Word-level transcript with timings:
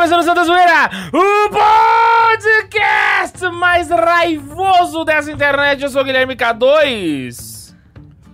começando 0.00 0.38
o 0.38 0.44
Zoeira, 0.44 0.90
o 1.12 1.50
podcast 1.50 3.48
mais 3.50 3.90
raivoso 3.90 5.04
dessa 5.04 5.30
internet. 5.30 5.82
Eu 5.82 5.88
sou 5.90 6.02
o 6.02 6.04
Guilherme 6.04 6.36
K2. 6.36 7.74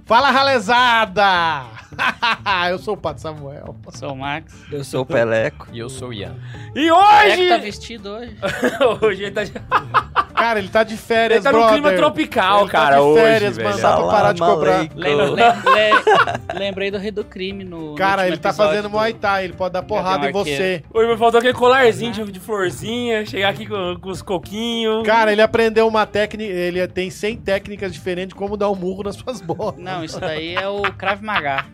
Fala, 0.05 0.31
ralezada! 0.31 1.76
eu 2.71 2.79
sou 2.79 2.95
o 2.95 2.97
Pato 2.97 3.21
Samuel. 3.21 3.75
Sou 3.95 4.13
o 4.13 4.17
Max. 4.17 4.55
Eu 4.71 4.85
sou 4.85 5.03
o 5.03 5.07
Peleco. 5.07 5.67
E 5.73 5.79
eu 5.79 5.89
sou 5.89 6.09
o 6.09 6.13
Ian. 6.13 6.35
E 6.75 6.89
Como 6.89 7.03
é 7.03 7.37
que 7.37 7.49
tá 7.49 7.55
hoje... 7.55 7.65
vestido 7.65 8.11
hoje? 8.11 8.37
hoje 9.03 9.23
ele 9.25 9.31
tá, 9.33 9.43
Cara, 10.37 10.59
ele 10.59 10.69
tá 10.69 10.85
de 10.85 10.97
férias, 10.99 11.39
ele 11.39 11.45
tá 11.45 11.51
no 11.53 11.59
brother. 11.59 11.75
clima 11.81 11.93
tropical, 11.97 12.61
Ele 12.63 12.71
tá 12.71 12.79
cara, 12.79 12.97
de 12.97 13.01
hoje, 13.03 13.23
férias, 13.23 13.57
velho. 13.57 13.69
mano. 13.71 13.81
Dá 13.83 13.97
pra 13.97 14.07
parar 14.07 14.33
de 14.33 14.41
cobrar. 14.41 14.75
aleikum. 14.75 14.99
Lem- 14.99 15.17
lem- 15.17 15.35
le- 15.35 16.59
lembrei 16.59 16.91
do 16.91 16.99
Rei 16.99 17.11
do 17.11 17.25
Crime 17.25 17.65
no. 17.65 17.95
Cara, 17.95 18.23
no 18.23 18.29
ele 18.29 18.37
tá 18.37 18.53
fazendo 18.53 18.83
do- 18.85 18.91
Muay 18.91 19.15
Thai, 19.15 19.45
ele 19.45 19.55
pode 19.55 19.73
dar 19.73 19.83
porrada 19.83 20.27
em 20.27 20.31
um 20.31 20.33
você. 20.33 20.83
Hoje 20.93 21.09
me 21.09 21.17
faltou 21.17 21.39
aquele 21.39 21.55
colarzinho 21.55 22.13
de, 22.13 22.33
de 22.33 22.39
florzinha, 22.41 23.25
chegar 23.25 23.49
aqui 23.49 23.65
com, 23.67 23.97
com 23.99 24.11
os 24.11 24.21
coquinhos. 24.21 25.07
Cara, 25.07 25.33
ele 25.33 25.41
aprendeu 25.41 25.89
uma 25.89 26.05
técnica, 26.05 26.53
ele 26.53 26.87
tem 26.89 27.09
100 27.11 27.37
técnicas 27.39 27.93
diferentes 27.93 28.29
de 28.29 28.35
como 28.35 28.57
dar 28.59 28.71
um 28.71 28.75
murro 28.75 29.03
nas 29.05 29.17
suas 29.17 29.41
bolas. 29.41 29.77
Não, 29.79 30.05
isso 30.05 30.21
daí 30.21 30.55
é 30.55 30.69
o 30.69 30.83
Krav 30.93 31.23
Maga. 31.23 31.65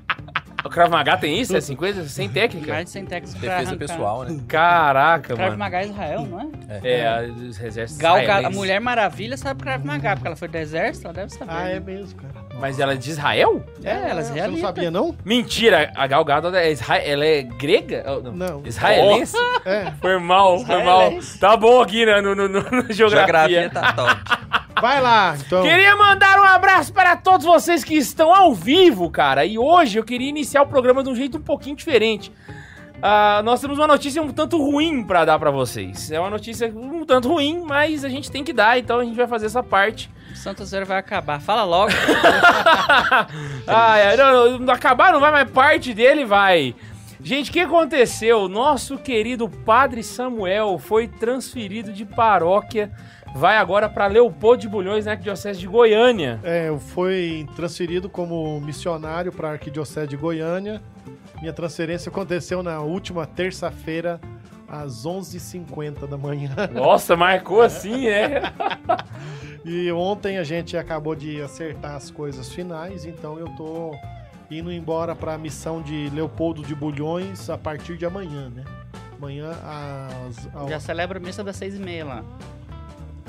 O 0.65 0.69
Krav 0.71 0.91
Maga 0.91 1.17
tem 1.17 1.39
isso? 1.41 1.57
É 1.57 1.61
50? 1.61 2.05
Sem 2.05 2.29
técnica? 2.29 2.73
Mais 2.73 2.85
de 2.85 2.91
100 2.93 3.07
técnicas 3.07 3.35
pra 3.41 3.41
Defesa 3.51 3.71
arrancar. 3.71 3.79
pessoal, 3.89 4.23
né? 4.25 4.41
Caraca, 4.49 5.35
Krav 5.35 5.41
mano. 5.51 5.59
Maga 5.59 5.81
é 5.83 5.87
Israel, 5.87 6.27
não 6.31 6.41
é? 6.41 6.47
É, 6.85 7.29
os 7.31 7.61
exércitos 7.61 7.97
Gal, 8.01 8.15
Ga- 8.15 8.21
a 8.21 8.23
israelenses. 8.25 8.57
Mulher 8.57 8.81
Maravilha 8.81 9.37
sabe 9.37 9.63
Krav 9.63 9.85
Maga, 9.85 10.15
porque 10.15 10.27
ela 10.29 10.37
foi 10.37 10.49
do 10.49 10.57
exército, 10.57 11.07
ela 11.07 11.15
deve 11.15 11.31
saber. 11.33 11.53
Ah, 11.53 11.69
é 11.69 11.75
né? 11.75 11.81
mesmo, 11.81 12.21
cara. 12.23 12.33
Mas 12.61 12.79
ela 12.79 12.93
é 12.93 12.97
de 12.97 13.11
Israel? 13.11 13.65
É, 13.83 14.11
ela 14.11 14.23
Você 14.23 14.47
não 14.47 14.57
sabia, 14.59 14.91
não? 14.91 15.17
Mentira, 15.25 15.91
a 15.97 16.07
Gal 16.07 16.25
Gadot 16.25 16.57
é 16.57 16.71
Isra... 16.71 16.97
ela 16.99 17.25
é 17.25 17.43
grega? 17.43 18.05
Oh, 18.07 18.31
Não. 18.31 18.63
Israelense? 18.65 19.37
É. 19.65 19.91
Foi 20.01 20.19
mal, 20.19 20.59
foi 20.65 20.85
mal. 20.85 21.01
Israelense. 21.03 21.39
Tá 21.41 21.57
bom 21.57 21.81
aqui 21.83 22.07
né, 22.07 22.21
no, 22.21 22.35
no, 22.35 22.49
no- 22.49 22.63
na 22.71 22.93
geografia. 22.93 23.63
Geografia 23.63 23.71
tá 23.71 23.93
top. 23.93 24.21
Vai 24.83 25.01
lá, 25.01 25.37
então. 25.37 25.63
Queria 25.63 25.95
mandar 25.95 26.41
um 26.41 26.43
abraço 26.43 26.93
para 26.93 27.15
todos 27.15 27.47
vocês 27.47 27.85
que 27.85 27.95
estão 27.95 28.35
ao 28.35 28.53
vivo, 28.53 29.09
cara. 29.09 29.47
E 29.47 29.57
hoje 29.57 29.97
eu 29.97 30.03
queria 30.03 30.29
iniciar 30.29 30.63
o 30.63 30.67
programa 30.67 31.05
de 31.05 31.09
um 31.09 31.15
jeito 31.15 31.39
um 31.39 31.41
pouquinho 31.41 31.77
diferente. 31.77 32.33
Ah, 33.01 33.43
nós 33.45 33.61
temos 33.61 33.79
uma 33.79 33.87
notícia 33.87 34.21
um 34.21 34.33
tanto 34.33 34.59
ruim 34.59 35.05
pra 35.05 35.25
dar 35.25 35.39
pra 35.39 35.53
vocês. 35.53 36.11
É 36.11 36.19
uma 36.19 36.29
notícia 36.29 36.67
um 36.75 37.05
tanto 37.05 37.29
ruim, 37.29 37.63
mas 37.65 38.05
a 38.05 38.09
gente 38.09 38.29
tem 38.29 38.43
que 38.43 38.53
dar, 38.53 38.77
então 38.77 38.99
a 38.99 39.05
gente 39.05 39.15
vai 39.15 39.29
fazer 39.29 39.47
essa 39.47 39.63
parte. 39.63 40.11
O 40.33 40.37
Santa 40.37 40.65
Zero 40.65 40.85
vai 40.85 40.99
acabar. 40.99 41.41
Fala 41.41 41.63
logo. 41.63 41.93
ah, 43.69 43.99
é, 43.99 44.17
não, 44.17 44.59
não, 44.59 44.75
acabar 44.75 45.13
não 45.13 45.21
vai, 45.21 45.31
mas 45.31 45.49
parte 45.49 45.95
dele 45.95 46.25
vai. 46.25 46.75
Gente, 47.23 47.51
o 47.51 47.53
que 47.53 47.61
aconteceu? 47.61 48.49
Nosso 48.49 48.99
querido 48.99 49.49
Padre 49.49 50.03
Samuel 50.03 50.77
foi 50.77 51.07
transferido 51.07 51.93
de 51.93 52.05
paróquia, 52.05 52.91
vai 53.35 53.57
agora 53.57 53.89
pra 53.89 54.07
Leopoldo 54.07 54.61
de 54.63 54.69
Bulhões, 54.69 55.07
na 55.07 55.13
Arquidiocese 55.13 55.59
de 55.59 55.67
Goiânia. 55.67 56.41
É, 56.43 56.75
foi 56.79 57.47
transferido 57.57 58.09
como 58.09 58.61
missionário 58.61 59.33
para 59.33 59.49
a 59.49 59.53
Arquidiocese 59.53 60.09
de 60.09 60.17
Goiânia. 60.17 60.81
Minha 61.41 61.53
transferência 61.53 62.09
aconteceu 62.09 62.63
na 62.63 62.81
última 62.81 63.27
terça-feira, 63.27 64.21
às 64.69 65.05
11h50 65.05 66.07
da 66.07 66.17
manhã. 66.17 66.55
Nossa, 66.73 67.17
marcou 67.17 67.61
assim, 67.61 68.07
né? 68.07 68.43
E 69.65 69.93
ontem 69.93 70.39
a 70.39 70.45
gente 70.45 70.77
acabou 70.77 71.15
de 71.15 71.41
acertar 71.41 71.95
as 71.95 72.11
coisas 72.11 72.53
finais, 72.53 73.05
então 73.05 73.39
eu 73.39 73.47
tô 73.51 73.95
indo 74.51 74.73
embora 74.73 75.15
para 75.15 75.35
a 75.35 75.39
missão 75.39 75.81
de 75.81 76.11
Leopoldo 76.11 76.63
de 76.63 76.75
Bulhões 76.75 77.49
a 77.49 77.57
partir 77.57 77.97
de 77.97 78.05
amanhã, 78.05 78.51
né? 78.51 78.65
Amanhã 79.17 79.53
às, 79.63 80.69
Já 80.69 80.77
às 80.77 80.83
celebra 80.83 81.19
a 81.19 81.23
missa 81.23 81.45
das 81.45 81.55
seis 81.55 81.77
e 81.77 81.79
meia 81.79 82.05
lá. 82.05 82.25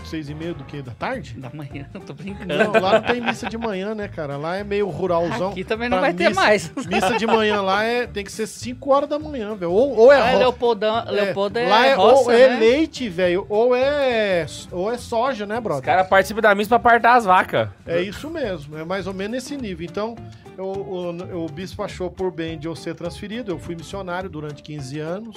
Seis 0.07 0.29
e 0.29 0.33
meia 0.33 0.53
do 0.53 0.63
que? 0.63 0.81
Da 0.81 0.91
tarde? 0.91 1.35
Da 1.37 1.49
manhã, 1.53 1.87
eu 1.93 1.99
tô 2.01 2.13
brincando. 2.13 2.53
Não, 2.53 2.71
lá 2.81 2.93
não 2.99 3.01
tem 3.07 3.21
missa 3.21 3.49
de 3.49 3.57
manhã, 3.57 3.93
né, 3.95 4.07
cara? 4.07 4.37
Lá 4.37 4.57
é 4.57 4.63
meio 4.63 4.87
ruralzão. 4.89 5.51
Aqui 5.51 5.63
também 5.63 5.89
não 5.89 5.97
Pra 5.97 6.07
vai 6.07 6.13
ter 6.13 6.29
missa- 6.29 6.41
mais. 6.41 6.71
Missa 6.87 7.17
de 7.17 7.25
manhã 7.27 7.61
lá 7.61 7.83
é, 7.83 8.05
tem 8.07 8.23
que 8.23 8.31
ser 8.31 8.47
5 8.47 8.91
horas 8.91 9.09
da 9.09 9.17
manhã, 9.19 9.55
velho. 9.55 9.71
Ou, 9.71 9.97
ou 9.97 10.11
é, 10.11 10.19
Ah, 10.19 10.31
ro- 10.33 10.39
Leopoldão, 10.39 11.05
Leopoldo 11.09 11.59
é, 11.59 11.67
lá 11.67 11.85
é, 11.87 11.93
roça, 11.95 12.23
ou 12.23 12.31
é 12.31 12.49
né? 12.49 12.59
leite, 12.59 13.07
velho, 13.09 13.45
ou 13.49 13.75
é 13.75 14.45
ou 14.71 14.91
é 14.91 14.97
soja, 14.97 15.45
né, 15.45 15.57
Os 15.57 15.63
brother? 15.63 15.83
caras 15.83 16.07
participam 16.07 16.41
da 16.41 16.53
missa 16.55 16.69
pra 16.69 16.77
apartar 16.77 17.15
as 17.15 17.25
vacas. 17.25 17.69
É 17.85 18.01
isso 18.01 18.29
mesmo, 18.29 18.77
é 18.77 18.83
mais 18.83 19.07
ou 19.07 19.13
menos 19.13 19.31
nesse 19.33 19.55
nível. 19.57 19.85
Então, 19.89 20.15
eu- 20.57 20.65
o, 20.65 21.45
o 21.45 21.49
bispo 21.49 21.81
achou 21.83 22.09
por 22.11 22.31
bem 22.31 22.57
de 22.57 22.67
eu 22.67 22.75
ser 22.75 22.93
transferido. 22.95 23.51
Eu 23.51 23.59
fui 23.59 23.75
missionário 23.75 24.29
durante 24.29 24.61
15 24.61 24.99
anos. 24.99 25.35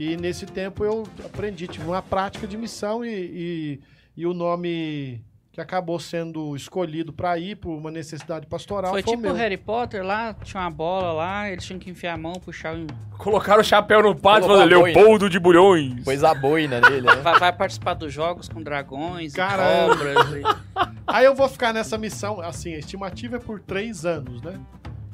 E 0.00 0.16
nesse 0.16 0.46
tempo 0.46 0.82
eu 0.82 1.06
aprendi, 1.22 1.68
tive 1.68 1.84
uma 1.84 2.00
prática 2.00 2.46
de 2.46 2.56
missão 2.56 3.04
e, 3.04 3.10
e, 3.10 3.80
e 4.16 4.26
o 4.26 4.32
nome 4.32 5.22
que 5.52 5.60
acabou 5.60 6.00
sendo 6.00 6.56
escolhido 6.56 7.12
para 7.12 7.36
ir 7.38 7.56
por 7.56 7.76
uma 7.76 7.90
necessidade 7.90 8.46
pastoral 8.46 8.92
Foi 8.92 9.02
foi, 9.02 9.14
tipo 9.14 9.28
o. 9.28 9.34
Harry 9.34 9.58
Potter 9.58 10.02
lá, 10.02 10.32
tinha 10.32 10.62
uma 10.62 10.70
bola 10.70 11.12
lá, 11.12 11.50
eles 11.50 11.66
tinham 11.66 11.78
que 11.78 11.90
enfiar 11.90 12.14
a 12.14 12.16
mão, 12.16 12.32
puxar 12.32 12.74
o. 12.74 12.86
Colocaram 13.18 13.60
o 13.60 13.64
chapéu 13.64 14.02
no 14.02 14.16
padre 14.16 14.50
e. 14.50 14.64
Leopoldo 14.64 15.28
de 15.28 15.38
Bulhões. 15.38 16.02
Pôs 16.02 16.24
a 16.24 16.32
boina 16.32 16.80
nele, 16.80 17.02
né? 17.02 17.16
Vai, 17.16 17.38
vai 17.38 17.52
participar 17.52 17.92
dos 17.92 18.10
jogos 18.10 18.48
com 18.48 18.62
dragões, 18.62 19.34
e 19.34 19.36
Caramba. 19.36 19.96
cobras. 19.98 20.34
e- 20.34 20.42
Aí 21.06 21.26
eu 21.26 21.34
vou 21.34 21.46
ficar 21.46 21.74
nessa 21.74 21.98
missão, 21.98 22.40
assim, 22.40 22.72
a 22.72 22.78
estimativa 22.78 23.36
é 23.36 23.38
por 23.38 23.60
três 23.60 24.06
anos, 24.06 24.40
né? 24.40 24.58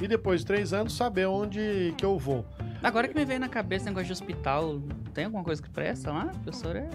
E 0.00 0.06
depois 0.06 0.40
de 0.40 0.46
três 0.46 0.72
anos, 0.72 0.94
saber 0.94 1.26
onde 1.26 1.94
que 1.96 2.04
eu 2.04 2.18
vou. 2.18 2.44
Agora 2.82 3.08
que 3.08 3.14
me 3.14 3.24
veio 3.24 3.40
na 3.40 3.48
cabeça 3.48 3.86
negócio 3.86 4.06
de 4.06 4.12
hospital, 4.12 4.78
tem 5.14 5.24
alguma 5.24 5.42
coisa 5.42 5.62
que 5.62 5.70
presta 5.70 6.12
lá? 6.12 6.26
Professor 6.44 6.76
é. 6.76 6.88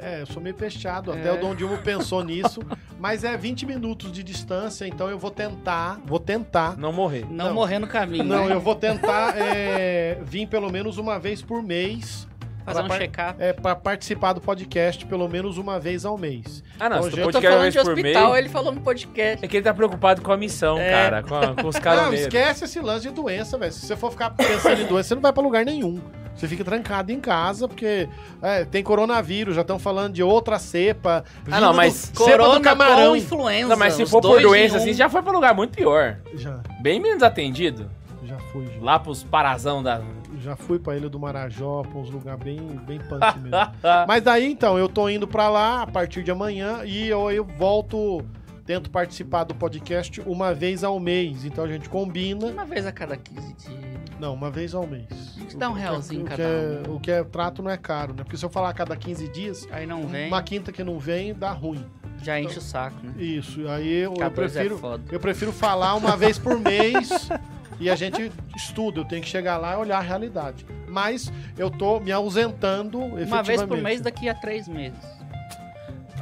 É, 0.00 0.22
eu 0.22 0.26
sou 0.26 0.42
meio 0.42 0.56
fechado, 0.56 1.12
até 1.12 1.28
É. 1.28 1.32
o 1.32 1.40
Dom 1.40 1.54
Dilma 1.54 1.76
pensou 1.78 2.24
nisso, 2.24 2.60
mas 2.98 3.22
é 3.22 3.36
20 3.36 3.66
minutos 3.66 4.10
de 4.10 4.22
distância, 4.24 4.86
então 4.86 5.10
eu 5.10 5.18
vou 5.18 5.30
tentar, 5.30 6.00
vou 6.06 6.18
tentar. 6.18 6.76
Não 6.78 6.92
morrer. 6.92 7.26
Não, 7.30 7.48
Não. 7.48 7.54
morrer 7.54 7.78
no 7.78 7.86
caminho. 7.86 8.24
Não, 8.24 8.48
né? 8.48 8.54
eu 8.54 8.60
vou 8.60 8.74
tentar 8.74 9.34
é, 9.38 10.18
vir 10.24 10.48
pelo 10.48 10.72
menos 10.72 10.96
uma 10.96 11.18
vez 11.18 11.42
por 11.42 11.62
mês 11.62 12.26
Fazer 12.68 12.82
um 12.84 12.88
pra 12.88 12.98
check-up. 12.98 13.42
é, 13.42 13.52
para 13.52 13.74
participar 13.76 14.32
do 14.32 14.40
podcast 14.40 15.04
pelo 15.06 15.28
menos 15.28 15.58
uma 15.58 15.78
vez 15.80 16.04
ao 16.04 16.16
mês. 16.18 16.62
Ah, 16.78 16.88
não, 16.88 16.98
Então, 16.98 17.10
se 17.10 17.16
já- 17.16 17.22
Eu 17.22 17.30
tô 17.32 17.40
falando 17.42 17.70
de 17.70 17.78
hospital, 17.78 18.26
mês... 18.32 18.38
ele 18.38 18.48
falou 18.48 18.72
no 18.72 18.80
podcast. 18.80 19.44
É 19.44 19.48
que 19.48 19.56
ele 19.56 19.64
tá 19.64 19.74
preocupado 19.74 20.22
com 20.22 20.32
a 20.32 20.36
missão, 20.36 20.78
É. 20.78 20.90
cara. 20.90 21.22
Com, 21.22 21.34
a- 21.34 21.54
com 21.54 21.68
os 21.68 21.74
Não, 21.74 21.82
caroneiros. 21.82 22.20
esquece 22.20 22.64
esse 22.64 22.80
lance 22.80 23.08
de 23.08 23.14
doença, 23.14 23.56
velho. 23.58 23.72
Se 23.72 23.86
você 23.86 23.96
for 23.96 24.10
ficar 24.10 24.30
pensando 24.30 24.80
em 24.82 24.86
doença, 24.86 25.08
você 25.08 25.14
não 25.14 25.22
vai 25.22 25.32
pra 25.32 25.42
lugar 25.42 25.64
nenhum. 25.64 26.00
Você 26.34 26.46
fica 26.46 26.62
trancado 26.62 27.10
em 27.10 27.18
casa, 27.18 27.66
porque 27.66 28.08
é, 28.40 28.64
tem 28.64 28.80
coronavírus, 28.80 29.56
já 29.56 29.62
estão 29.62 29.76
falando 29.76 30.12
de 30.12 30.22
outra 30.22 30.56
cepa. 30.60 31.24
Ah, 31.50 31.60
não, 31.60 31.74
mas 31.74 32.10
do, 32.10 32.18
cepa 32.18 32.30
do 32.30 32.30
Corona 32.38 32.54
com 32.58 32.62
camarão. 32.62 33.16
influenza. 33.16 33.68
Não, 33.68 33.76
mas 33.76 33.94
se 33.94 34.06
for 34.06 34.20
por 34.22 34.40
doença 34.40 34.74
um. 34.76 34.78
assim, 34.78 34.92
já 34.92 35.08
foi 35.08 35.20
pra 35.20 35.32
lugar 35.32 35.52
muito 35.52 35.74
pior. 35.76 36.18
Já, 36.34 36.60
Bem 36.80 37.00
menos 37.00 37.24
atendido. 37.24 37.90
já 38.22 38.38
fui, 38.52 38.66
já. 38.66 38.72
Lá 38.84 39.00
pros 39.00 39.24
parazão 39.24 39.82
da... 39.82 40.00
Já 40.48 40.56
fui 40.56 40.78
pra 40.78 40.96
Ilha 40.96 41.10
do 41.10 41.18
Marajó, 41.20 41.82
pra 41.82 41.98
uns 41.98 42.08
lugares 42.08 42.42
bem, 42.42 42.56
bem 42.86 42.98
punk 43.00 43.38
mesmo. 43.38 43.50
Mas 44.08 44.22
daí, 44.22 44.50
então, 44.50 44.78
eu 44.78 44.88
tô 44.88 45.06
indo 45.10 45.28
pra 45.28 45.50
lá 45.50 45.82
a 45.82 45.86
partir 45.86 46.22
de 46.22 46.30
amanhã 46.30 46.80
e 46.86 47.06
eu, 47.06 47.30
eu 47.30 47.44
volto, 47.44 48.24
tento 48.64 48.88
participar 48.90 49.44
do 49.44 49.54
podcast 49.54 50.22
uma 50.24 50.54
vez 50.54 50.82
ao 50.82 50.98
mês. 50.98 51.44
Então 51.44 51.64
a 51.64 51.68
gente 51.68 51.86
combina. 51.90 52.46
Uma 52.46 52.64
vez 52.64 52.86
a 52.86 52.92
cada 52.92 53.14
15 53.14 53.52
dias. 53.54 53.78
Não, 54.18 54.32
uma 54.32 54.50
vez 54.50 54.74
ao 54.74 54.86
mês. 54.86 55.06
A 55.36 55.40
gente 55.40 55.56
dá 55.58 55.68
um 55.68 55.72
O 55.72 55.74
que 55.74 55.80
é- 55.80 55.82
realzinho 55.84 56.24
cada 56.24 56.42
é, 56.42 56.82
O 56.88 56.98
que 56.98 57.10
é 57.10 57.22
trato 57.24 57.62
não 57.62 57.70
é 57.70 57.76
caro, 57.76 58.14
né? 58.14 58.24
Porque 58.24 58.38
se 58.38 58.44
eu 58.44 58.48
falar 58.48 58.70
a 58.70 58.74
cada 58.74 58.96
15 58.96 59.28
dias, 59.28 59.68
Aí 59.70 59.86
não 59.86 60.06
vem, 60.08 60.28
uma 60.28 60.42
quinta 60.42 60.72
que 60.72 60.82
não 60.82 60.98
vem, 60.98 61.34
dá 61.34 61.52
ruim. 61.52 61.84
já 62.22 62.40
enche 62.40 62.58
o 62.58 62.62
saco, 62.62 62.96
né? 63.04 63.12
Isso, 63.18 63.68
aí 63.68 63.86
eu, 63.98 64.12
eu 64.14 64.16
K2 64.16 64.24
é 64.24 64.30
prefiro, 64.30 64.78
foda. 64.78 65.04
eu 65.12 65.20
prefiro 65.20 65.52
falar 65.52 65.94
uma 65.94 66.16
vez 66.16 66.38
por 66.38 66.58
mês 66.58 67.28
e 67.80 67.88
a 67.90 67.94
gente 67.94 68.30
estuda. 68.56 69.00
Eu 69.00 69.04
tenho 69.04 69.22
que 69.22 69.28
chegar 69.28 69.56
lá 69.58 69.74
e 69.74 69.76
olhar 69.76 69.98
a 69.98 70.02
realidade. 70.02 70.64
Mas 70.88 71.32
eu 71.56 71.70
tô 71.70 72.00
me 72.00 72.10
ausentando 72.12 72.98
efetivamente. 73.18 73.28
Uma 73.32 73.42
vez 73.42 73.62
por 73.62 73.76
mês 73.78 74.00
daqui 74.00 74.28
a 74.28 74.34
três 74.34 74.66
meses. 74.68 74.98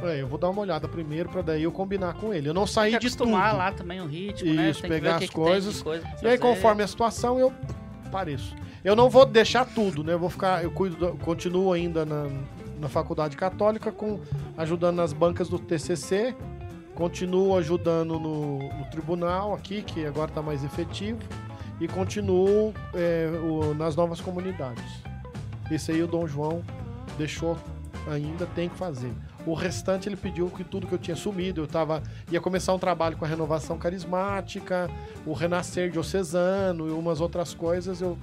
É, 0.03 0.21
eu 0.21 0.27
vou 0.27 0.37
dar 0.37 0.49
uma 0.49 0.61
olhada 0.61 0.87
primeiro 0.87 1.27
pra 1.29 1.41
daí 1.41 1.63
eu 1.63 1.71
combinar 1.71 2.13
com 2.13 2.31
ele. 2.33 2.47
Eu 2.49 2.53
não 2.53 2.67
saí 2.67 2.91
de 2.91 2.99
tudo. 3.09 3.23
acostumar 3.23 3.55
lá 3.55 3.71
também 3.71 3.99
o 3.99 4.05
ritmo, 4.05 4.53
né? 4.53 4.69
Isso, 4.69 4.81
ver 4.83 4.87
pegar 4.89 5.15
as 5.15 5.29
coisas. 5.29 5.81
coisa 5.81 6.05
E 6.21 6.27
aí, 6.27 6.37
conforme 6.37 6.83
a 6.83 6.87
situação, 6.87 7.39
eu 7.39 7.51
pareço. 8.11 8.55
Eu 8.83 8.95
não 8.95 9.09
vou 9.09 9.25
deixar 9.25 9.65
tudo, 9.65 10.03
né? 10.03 10.13
Eu 10.13 10.19
vou 10.19 10.29
ficar, 10.29 10.63
eu 10.63 10.69
cuido, 10.69 10.95
do- 10.97 11.17
continuo 11.17 11.73
ainda 11.73 12.05
na, 12.05 12.27
na 12.79 12.87
faculdade 12.87 13.35
católica, 13.35 13.91
com, 13.91 14.19
ajudando 14.55 14.97
nas 14.97 15.11
bancas 15.13 15.49
do 15.49 15.57
TCC, 15.57 16.35
continuo 16.93 17.57
ajudando 17.57 18.19
no, 18.19 18.59
no 18.59 18.85
tribunal 18.91 19.53
aqui, 19.55 19.81
que 19.81 20.05
agora 20.05 20.29
tá 20.31 20.43
mais 20.43 20.63
efetivo. 20.63 21.17
E 21.79 21.87
continuo 21.87 22.73
é, 22.93 23.29
o- 23.43 23.73
nas 23.73 23.95
novas 23.95 24.19
comunidades. 24.21 24.83
Esse 25.71 25.91
aí 25.91 26.01
o 26.01 26.07
Dom 26.07 26.27
João 26.27 26.61
deixou 27.17 27.57
ainda, 28.11 28.45
tem 28.55 28.69
que 28.69 28.75
fazer. 28.77 29.11
O 29.45 29.53
restante 29.53 30.07
ele 30.09 30.15
pediu 30.17 30.47
que 30.49 30.63
tudo 30.63 30.87
que 30.87 30.93
eu 30.93 30.97
tinha 30.97 31.15
sumido, 31.15 31.61
eu 31.61 31.67
tava 31.67 32.01
ia 32.31 32.39
começar 32.41 32.73
um 32.73 32.79
trabalho 32.79 33.15
com 33.17 33.25
a 33.25 33.27
renovação 33.27 33.77
carismática, 33.77 34.89
o 35.25 35.33
renascer 35.33 35.89
diocesano 35.89 36.87
e 36.87 36.91
umas 36.91 37.21
outras 37.21 37.53
coisas, 37.53 38.01
eu 38.01 38.17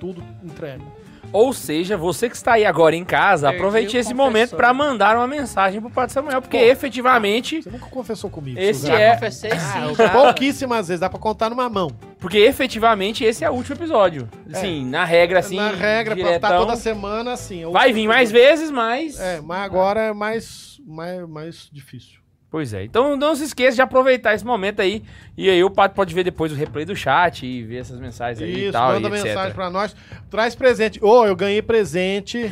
tudo 0.00 0.22
entrego. 0.44 0.84
Ou 1.32 1.52
seja, 1.52 1.96
você 1.96 2.28
que 2.30 2.36
está 2.36 2.52
aí 2.52 2.64
agora 2.64 2.94
em 2.94 3.04
casa, 3.04 3.48
Perdi 3.48 3.56
aproveite 3.58 3.96
esse 3.96 4.14
momento 4.14 4.54
para 4.54 4.72
mandar 4.72 5.16
uma 5.16 5.26
mensagem 5.26 5.80
pro 5.80 5.90
Padre 5.90 6.12
Samuel, 6.12 6.40
porque 6.40 6.58
Pô. 6.58 6.64
efetivamente, 6.64 7.62
Você 7.62 7.70
nunca 7.70 7.86
confessou 7.86 8.30
comigo. 8.30 8.58
Esse 8.58 8.80
Suzana. 8.82 9.00
é- 9.00 9.14
Confessei 9.14 9.50
Ah, 9.52 9.58
sim, 9.88 9.94
já. 9.96 10.08
pouquíssimas 10.10 10.86
vezes, 10.88 11.00
dá 11.00 11.10
pra 11.10 11.18
contar 11.18 11.50
numa 11.50 11.68
mão. 11.68 11.90
Porque 12.18 12.38
efetivamente 12.38 13.24
esse 13.24 13.44
é 13.44 13.50
o 13.50 13.54
último 13.54 13.76
episódio. 13.76 14.28
Assim, 14.52 14.84
na 14.86 15.04
regra 15.04 15.38
assim, 15.40 15.56
Na 15.56 15.70
regra, 15.70 16.14
pra 16.14 16.24
diretão, 16.24 16.34
estar 16.36 16.58
toda 16.58 16.76
semana 16.76 17.32
assim. 17.32 17.60
eu- 17.62 17.72
vai 17.72 17.92
vir 17.92 18.08
mais 18.08 18.30
vezes, 18.30 18.70
mas 18.70 19.18
É, 19.20 19.40
mas 19.40 19.60
agora 19.62 20.00
é 20.00 20.12
mais, 20.12 20.78
mais, 20.86 21.28
mais 21.28 21.68
difícil. 21.72 22.20
Pois 22.48 22.72
é. 22.72 22.84
Então 22.84 23.16
não 23.16 23.34
se 23.34 23.44
esqueça 23.44 23.74
de 23.74 23.82
aproveitar 23.82 24.32
esse 24.34 24.44
momento 24.46 24.80
aí. 24.80 25.02
E 25.36 25.50
aí 25.50 25.62
o 25.62 25.70
Pato 25.70 25.94
pode 25.94 26.14
ver 26.14 26.22
depois 26.24 26.52
o 26.52 26.54
replay 26.54 26.84
do 26.84 26.94
chat 26.96 27.44
e 27.44 27.62
ver 27.62 27.78
essas 27.78 27.98
mensagens 28.00 28.40
aí 28.40 28.54
e 28.54 28.62
Isso, 28.64 28.72
tal. 28.72 28.92
manda 28.92 29.08
e 29.08 29.12
etc. 29.12 29.24
mensagem 29.26 29.52
pra 29.54 29.68
nós. 29.68 29.94
Traz 30.30 30.54
presente. 30.54 30.98
Ô, 31.04 31.26
eu 31.26 31.34
ganhei 31.36 31.60
presente. 31.60 32.50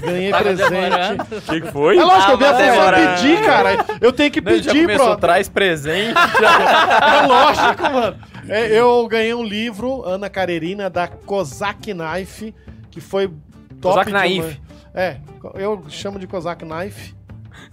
Ganhei 0.00 0.30
Tava 0.32 0.44
presente. 0.44 1.36
O 1.36 1.40
que, 1.42 1.60
que 1.60 1.70
foi? 1.70 1.98
É 1.98 2.02
lógico, 2.04 2.32
eu 2.32 2.38
tenho 2.38 2.52
que 2.56 2.62
demorando. 2.62 3.14
pedir, 3.14 3.44
cara. 3.44 3.86
Eu 4.00 4.12
tenho 4.12 4.30
que 4.30 4.42
pedir, 4.42 4.86
bro. 4.86 5.16
traz 5.18 5.48
presente. 5.48 6.14
É 7.22 7.26
lógico, 7.26 7.82
mano. 7.82 8.16
É, 8.48 8.78
eu 8.78 9.06
ganhei 9.08 9.34
um 9.34 9.42
livro, 9.44 10.02
Ana 10.04 10.28
Carerina, 10.30 10.88
da 10.90 11.06
Kozak 11.08 11.92
Knife, 11.94 12.54
que 12.90 13.00
foi 13.00 13.28
top. 13.80 14.04
Kozak 14.04 14.10
de 14.10 14.12
uma- 14.16 14.22
Knife. 14.44 14.60
É, 14.94 15.16
eu 15.54 15.84
chamo 15.88 16.18
de 16.18 16.26
Kozak 16.26 16.64
Knife. 16.64 17.14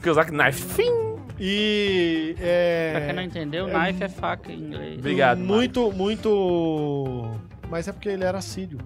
Usar 0.06 0.26
knife. 0.26 0.62
Fim. 0.64 0.92
E. 1.40 2.36
É, 2.40 2.92
Pra 2.94 3.02
quem 3.06 3.14
não 3.16 3.24
entendeu, 3.24 3.68
é 3.68 3.72
knife 3.88 4.04
é 4.04 4.10
faca 4.10 4.52
em 4.52 4.60
inglês. 4.60 4.98
Obrigado, 5.00 5.40
Muito, 5.40 5.92
muito. 5.92 7.28
Mas 7.70 7.88
é 7.88 7.92
porque 7.92 8.10
ele 8.10 8.24
era 8.24 8.42
sírio. 8.42 8.80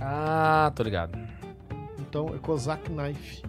Ah, 0.00 0.70
tô 0.74 0.82
ligado. 0.82 1.18
Então 1.98 2.28
é 2.34 2.38
Kozak 2.38 2.82
Knife. 2.90 3.42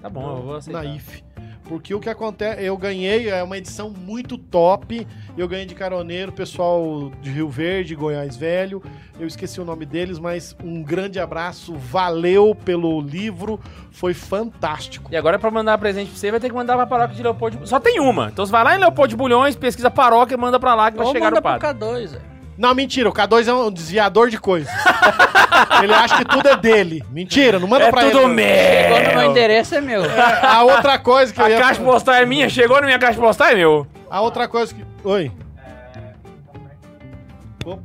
Tá 0.00 0.08
bom, 0.08 0.36
eu 0.38 0.42
vou 0.42 0.54
aceitar. 0.56 0.84
Naif. 0.84 1.22
Porque 1.68 1.92
o 1.94 2.00
que 2.00 2.08
acontece, 2.08 2.62
eu 2.64 2.76
ganhei, 2.76 3.28
é 3.28 3.42
uma 3.42 3.58
edição 3.58 3.90
muito 3.90 4.38
top. 4.38 5.06
Eu 5.36 5.48
ganhei 5.48 5.66
de 5.66 5.74
caroneiro, 5.74 6.30
pessoal 6.30 7.10
de 7.20 7.30
Rio 7.30 7.48
Verde, 7.48 7.94
Goiás 7.94 8.36
Velho. 8.36 8.82
Eu 9.18 9.26
esqueci 9.26 9.60
o 9.60 9.64
nome 9.64 9.84
deles, 9.84 10.18
mas 10.18 10.56
um 10.62 10.82
grande 10.82 11.18
abraço. 11.18 11.74
Valeu 11.74 12.54
pelo 12.54 13.00
livro, 13.00 13.58
foi 13.90 14.14
fantástico. 14.14 15.10
E 15.12 15.16
agora 15.16 15.38
pra 15.38 15.50
mandar 15.50 15.76
presente 15.78 16.10
pra 16.10 16.18
você, 16.18 16.30
vai 16.30 16.38
ter 16.40 16.48
que 16.48 16.54
mandar 16.54 16.76
pra 16.76 16.86
paróquia 16.86 17.16
de 17.16 17.22
Leopoldo 17.22 17.56
de 17.58 17.68
Só 17.68 17.80
tem 17.80 17.98
uma. 17.98 18.28
Então 18.28 18.46
você 18.46 18.52
vai 18.52 18.62
lá 18.62 18.76
em 18.76 18.78
Leopoldo 18.78 19.10
de 19.10 19.16
Bulhões, 19.16 19.56
pesquisa 19.56 19.90
paróquia 19.90 20.34
e 20.34 20.38
manda 20.38 20.60
pra 20.60 20.74
lá 20.74 20.90
que 20.90 20.96
vai 20.96 21.06
Ou 21.06 21.12
chegar 21.12 21.26
manda 21.26 21.36
no 21.36 21.42
padre. 21.42 21.66
pro 21.66 21.86
K2, 21.86 22.08
velho. 22.12 22.35
Não, 22.56 22.74
mentira, 22.74 23.08
o 23.08 23.12
K2 23.12 23.46
é 23.48 23.52
um 23.52 23.70
desviador 23.70 24.30
de 24.30 24.38
coisas. 24.38 24.72
ele 25.82 25.92
acha 25.92 26.16
que 26.18 26.24
tudo 26.24 26.48
é 26.48 26.56
dele. 26.56 27.04
Mentira, 27.10 27.58
não 27.58 27.68
manda 27.68 27.84
É 27.84 27.90
pra 27.90 28.02
tudo 28.02 28.18
ele. 28.20 28.42
Chegou 28.82 28.98
no 28.98 29.08
meu 29.08 29.18
meu. 29.18 29.30
endereço 29.30 29.74
é 29.74 29.80
meu. 29.80 30.04
É, 30.04 30.46
a 30.46 30.62
outra 30.62 30.98
coisa 30.98 31.32
que 31.32 31.40
eu 31.40 31.44
A 31.44 31.50
ia 31.50 31.58
caixa 31.58 31.82
postal 31.82 32.14
é 32.14 32.24
minha, 32.26 32.48
chegou 32.48 32.80
na 32.80 32.86
minha 32.86 32.98
caixa 32.98 33.20
postal 33.20 33.48
é 33.48 33.54
meu. 33.54 33.86
A 34.10 34.20
outra 34.20 34.48
coisa 34.48 34.74
que. 34.74 34.84
Oi. 35.04 35.30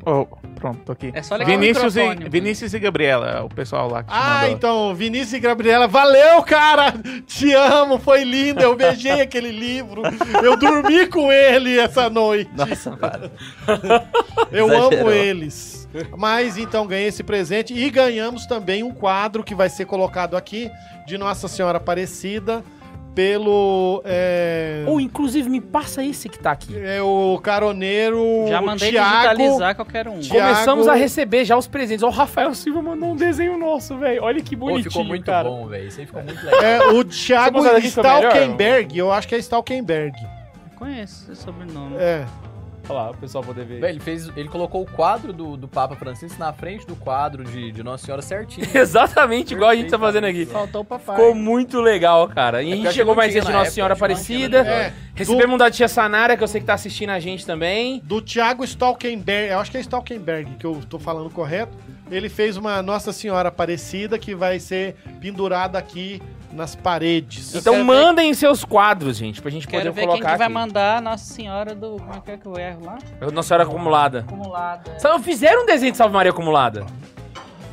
Oh, 0.06 0.28
pronto, 0.62 0.80
tô 0.86 0.92
aqui. 0.92 1.12
É 1.13 1.24
só 1.24 1.36
ligar 1.36 1.50
Vinícius, 1.58 1.96
e. 1.98 2.30
Vinícius 2.30 2.74
e 2.74 2.80
Gabriela, 2.80 3.44
o 3.44 3.50
pessoal 3.50 3.90
lá 3.90 4.04
que 4.04 4.10
Ah, 4.13 4.42
mandou. 4.42 4.50
então, 4.56 4.96
Vinícius 4.96 5.34
e 5.34 5.40
Gabriela, 5.40 5.88
valeu, 5.88 6.42
cara! 6.44 6.94
Te 7.25 7.52
amo, 7.54 7.98
foi 7.98 8.24
lindo, 8.24 8.62
eu 8.62 8.75
beijei 8.75 9.19
aquele 9.22 9.52
livro, 9.52 10.04
eu 10.44 10.56
dormi 10.56 11.08
com 11.08 11.31
ele 11.34 11.80
essa 11.80 12.10
noite. 12.10 12.52
Nossa. 12.56 12.98
Eu 14.52 14.68
Exagerou. 14.68 15.00
amo 15.02 15.12
eles. 15.12 15.88
Mas 16.18 16.58
então 16.58 16.86
ganhei 16.88 17.08
esse 17.08 17.24
presente 17.24 17.74
e 17.74 17.90
ganhamos 17.90 18.46
também 18.46 18.84
um 18.84 18.92
quadro 18.94 19.44
que 19.44 19.56
vai 19.56 19.69
ser 19.69 19.86
colocado 19.86 20.38
aqui 20.38 20.69
de 21.08 21.18
Nossa 21.18 21.48
Senhora 21.48 21.78
Aparecida 21.78 22.63
pelo 23.13 24.02
é, 24.06 24.84
Ou 24.88 25.00
inclusive 25.02 25.50
me 25.50 25.60
passa 25.60 26.04
esse 26.04 26.30
que 26.30 26.40
tá 26.40 26.52
aqui. 26.52 26.78
é 26.78 27.02
o 27.02 27.40
caroneiro 27.44 28.46
Já 28.48 28.62
mandei 28.62 28.92
Thiago. 28.92 29.12
digitalizar 29.38 29.75
qualquer 29.75 30.08
um. 30.08 30.19
Thiago- 30.19 30.50
Começamos 30.54 30.88
a 30.88 30.94
receber 30.96 31.44
já 31.46 31.58
os 31.58 31.68
presentes. 31.68 32.04
Ó, 32.04 32.08
o 32.08 32.12
Rafael 32.12 32.54
Silva 32.56 32.81
mandou 32.81 33.10
um 33.10 33.16
desenho 33.16 33.58
nosso, 33.58 33.98
velho. 33.98 34.24
Olha 34.24 34.42
que 34.42 34.56
Pô, 34.56 34.68
bonitinho, 34.68 34.92
ficou 34.92 35.04
muito 35.04 35.25
cara. 35.25 35.50
bom, 35.50 35.68
velho. 35.68 35.88
Isso 35.88 36.00
aí 36.00 36.06
ficou 36.06 36.24
muito 36.24 36.44
legal. 36.46 36.62
É 36.62 36.88
o 36.94 37.04
Thiago? 37.04 37.60
Stalkenberg, 37.80 38.98
eu 38.98 39.12
acho 39.12 39.28
que 39.28 39.36
é 39.36 39.38
Stalkenberg. 39.40 40.16
Conheço 40.75 41.31
esse 41.31 41.42
sobrenome. 41.42 41.96
É. 42.00 42.25
Olha 42.89 43.00
lá, 43.00 43.12
o 43.12 43.18
pessoal 43.18 43.44
poder 43.44 43.66
ver. 43.66 43.83
Ele, 43.83 44.00
fez, 44.00 44.30
ele 44.36 44.50
colocou 44.50 44.81
o 44.81 44.86
quadro 44.86 45.31
do, 45.31 45.56
do 45.56 45.68
Papa 45.68 45.95
Francisco 45.95 46.39
na 46.39 46.51
frente 46.51 46.86
do 46.86 46.95
quadro 46.95 47.44
de, 47.44 47.72
de 47.72 47.83
Nossa 47.83 48.06
Senhora 48.06 48.22
certinho. 48.22 48.68
Exatamente 48.74 49.54
igual 49.54 49.69
a 49.69 49.75
gente 49.75 49.89
tá 49.89 50.00
fazendo 50.00 50.25
aqui. 50.25 50.45
Faltou 50.45 50.81
o 50.81 50.86
papai. 50.86 51.16
Ficou 51.16 51.36
muito 51.36 51.80
legal, 51.80 52.28
cara. 52.28 52.62
E 52.63 52.68
a 52.68 52.69
É 52.69 52.75
gente 52.75 52.78
porque 52.78 52.88
eu 52.88 52.94
chegou 52.94 53.16
mais 53.16 53.33
vezes 53.33 53.48
de 53.48 53.51
Nossa 53.54 53.66
época, 53.66 53.74
Senhora 53.74 53.94
Aparecida. 53.94 54.57
É. 54.60 54.94
Recebemos 55.13 55.60
da 55.60 55.69
tia 55.69 55.88
Sanara, 55.88 56.36
que 56.36 56.44
eu 56.44 56.48
sei 56.48 56.62
que 56.62 56.68
tá 56.68 56.74
assistindo 56.74 57.12
a 57.12 57.19
gente 57.19 57.45
também. 57.45 58.01
do 58.04 58.22
Thiago 58.22 58.63
Stalkenberg, 58.63 59.51
eu 59.51 59.60
acho 59.60 59.69
que 59.72 59.77
é 59.77 59.81
Stalkenberg 59.81 60.56
que 60.57 60.66
eu 60.66 60.81
tô 60.89 60.98
falando 60.98 61.30
correto. 61.30 61.77
Ele 62.10 62.27
fez 62.27 62.57
uma 62.57 62.81
Nossa 62.81 63.13
Senhora 63.13 63.50
Aparecida 63.50 64.18
que 64.18 64.36
vai 64.36 64.60
ser 64.60 64.95
pendurada 65.22 65.77
aqui 65.77 66.22
nas 66.53 66.75
paredes. 66.75 67.56
Então 67.56 67.74
quero 67.74 67.86
ver- 67.86 67.94
mandem 67.94 68.33
seus 68.33 68.63
quadros, 68.63 69.18
gente, 69.18 69.42
pra 69.42 69.50
gente 69.51 69.68
Quero 69.68 69.83
poder 69.83 69.94
ver 69.94 70.01
quem 70.01 70.09
colocar 70.09 70.31
que 70.33 70.38
vai 70.38 70.50
mandar 70.50 71.01
Nossa 71.01 71.33
Senhora 71.33 71.74
do... 71.74 71.98
Como 71.98 72.13
é 72.13 72.19
que 72.19 72.31
é 72.31 72.38
que 72.38 72.45
eu 72.45 72.57
erro 72.57 72.86
lá? 72.86 72.98
Nossa 73.31 73.48
Senhora 73.50 73.63
acumulada. 73.63 74.19
Acumulada. 74.19 75.00
Só 75.00 75.19
Fizeram 75.19 75.63
um 75.63 75.65
desenho 75.65 75.92
de 75.92 75.98
Salve 75.98 76.13
Maria 76.13 76.31
acumulada. 76.31 76.86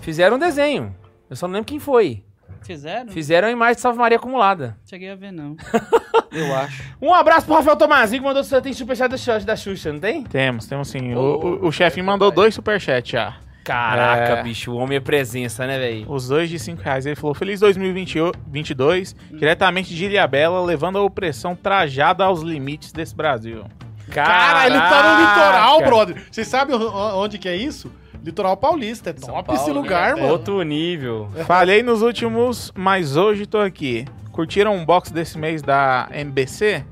Fizeram 0.00 0.36
um 0.36 0.38
desenho. 0.38 0.94
Eu 1.28 1.36
só 1.36 1.46
não 1.46 1.54
lembro 1.54 1.66
quem 1.66 1.78
foi. 1.78 2.24
Fizeram? 2.62 3.08
Fizeram 3.12 3.48
a 3.48 3.50
imagem 3.50 3.76
de 3.76 3.80
Salve 3.80 3.98
Maria 3.98 4.16
acumulada. 4.18 4.76
Cheguei 4.84 5.10
a 5.10 5.14
ver, 5.14 5.32
não. 5.32 5.56
eu 6.32 6.54
acho. 6.56 6.82
Um 7.00 7.14
abraço 7.14 7.46
pro 7.46 7.54
Rafael 7.54 7.76
Tomazinho, 7.76 8.22
que 8.22 8.28
mandou 8.28 8.44
tem 8.60 8.72
superchat 8.72 9.10
da 9.10 9.16
Xuxa, 9.16 9.40
da 9.40 9.56
Xuxa, 9.56 9.92
não 9.92 10.00
tem? 10.00 10.24
Temos, 10.24 10.66
temos 10.66 10.88
sim. 10.88 11.14
O, 11.14 11.18
o, 11.18 11.66
o 11.68 11.72
chefinho 11.72 12.04
mandou 12.04 12.30
dois 12.30 12.54
superchats 12.54 13.10
já. 13.10 13.36
Caraca, 13.68 14.32
É. 14.38 14.42
bicho, 14.42 14.72
o 14.72 14.76
homem 14.76 14.96
é 14.96 15.00
presença, 15.00 15.66
né, 15.66 15.78
velho? 15.78 16.06
Os 16.10 16.28
dois 16.28 16.48
de 16.48 16.58
5 16.58 16.82
reais. 16.82 17.04
Ele 17.06 17.14
falou: 17.16 17.34
Feliz 17.34 17.60
2022, 17.60 19.14
diretamente 19.32 19.94
de 19.94 20.04
Ilhabela, 20.06 20.60
levando 20.64 20.98
a 20.98 21.02
opressão 21.02 21.54
trajada 21.54 22.24
aos 22.24 22.42
limites 22.42 22.92
desse 22.92 23.14
Brasil. 23.14 23.64
Cara, 24.10 24.66
ele 24.66 24.78
tá 24.78 25.02
no 25.02 25.20
litoral, 25.20 25.82
brother. 25.82 26.24
Vocês 26.30 26.48
sabem 26.48 26.74
o- 26.74 27.18
onde 27.22 27.36
que 27.38 27.48
é 27.48 27.54
isso? 27.56 27.92
Litoral 28.24 28.56
Paulista. 28.56 29.10
É 29.10 29.14
São 29.16 29.34
top 29.34 29.46
Paulo, 29.48 29.60
esse 29.60 29.70
lugar, 29.70 30.14
né? 30.14 30.22
mano. 30.22 30.32
Outro 30.32 30.60
nível. 30.62 31.28
Falhei 31.46 31.82
nos 31.82 32.00
últimos, 32.02 32.72
mas 32.74 33.16
hoje 33.16 33.46
tô 33.46 33.58
aqui. 33.58 34.06
Curtiram 34.32 34.74
um 34.74 34.84
box 34.84 35.12
desse 35.12 35.36
mês 35.38 35.62
da 35.62 36.08
MBC? 36.12 36.84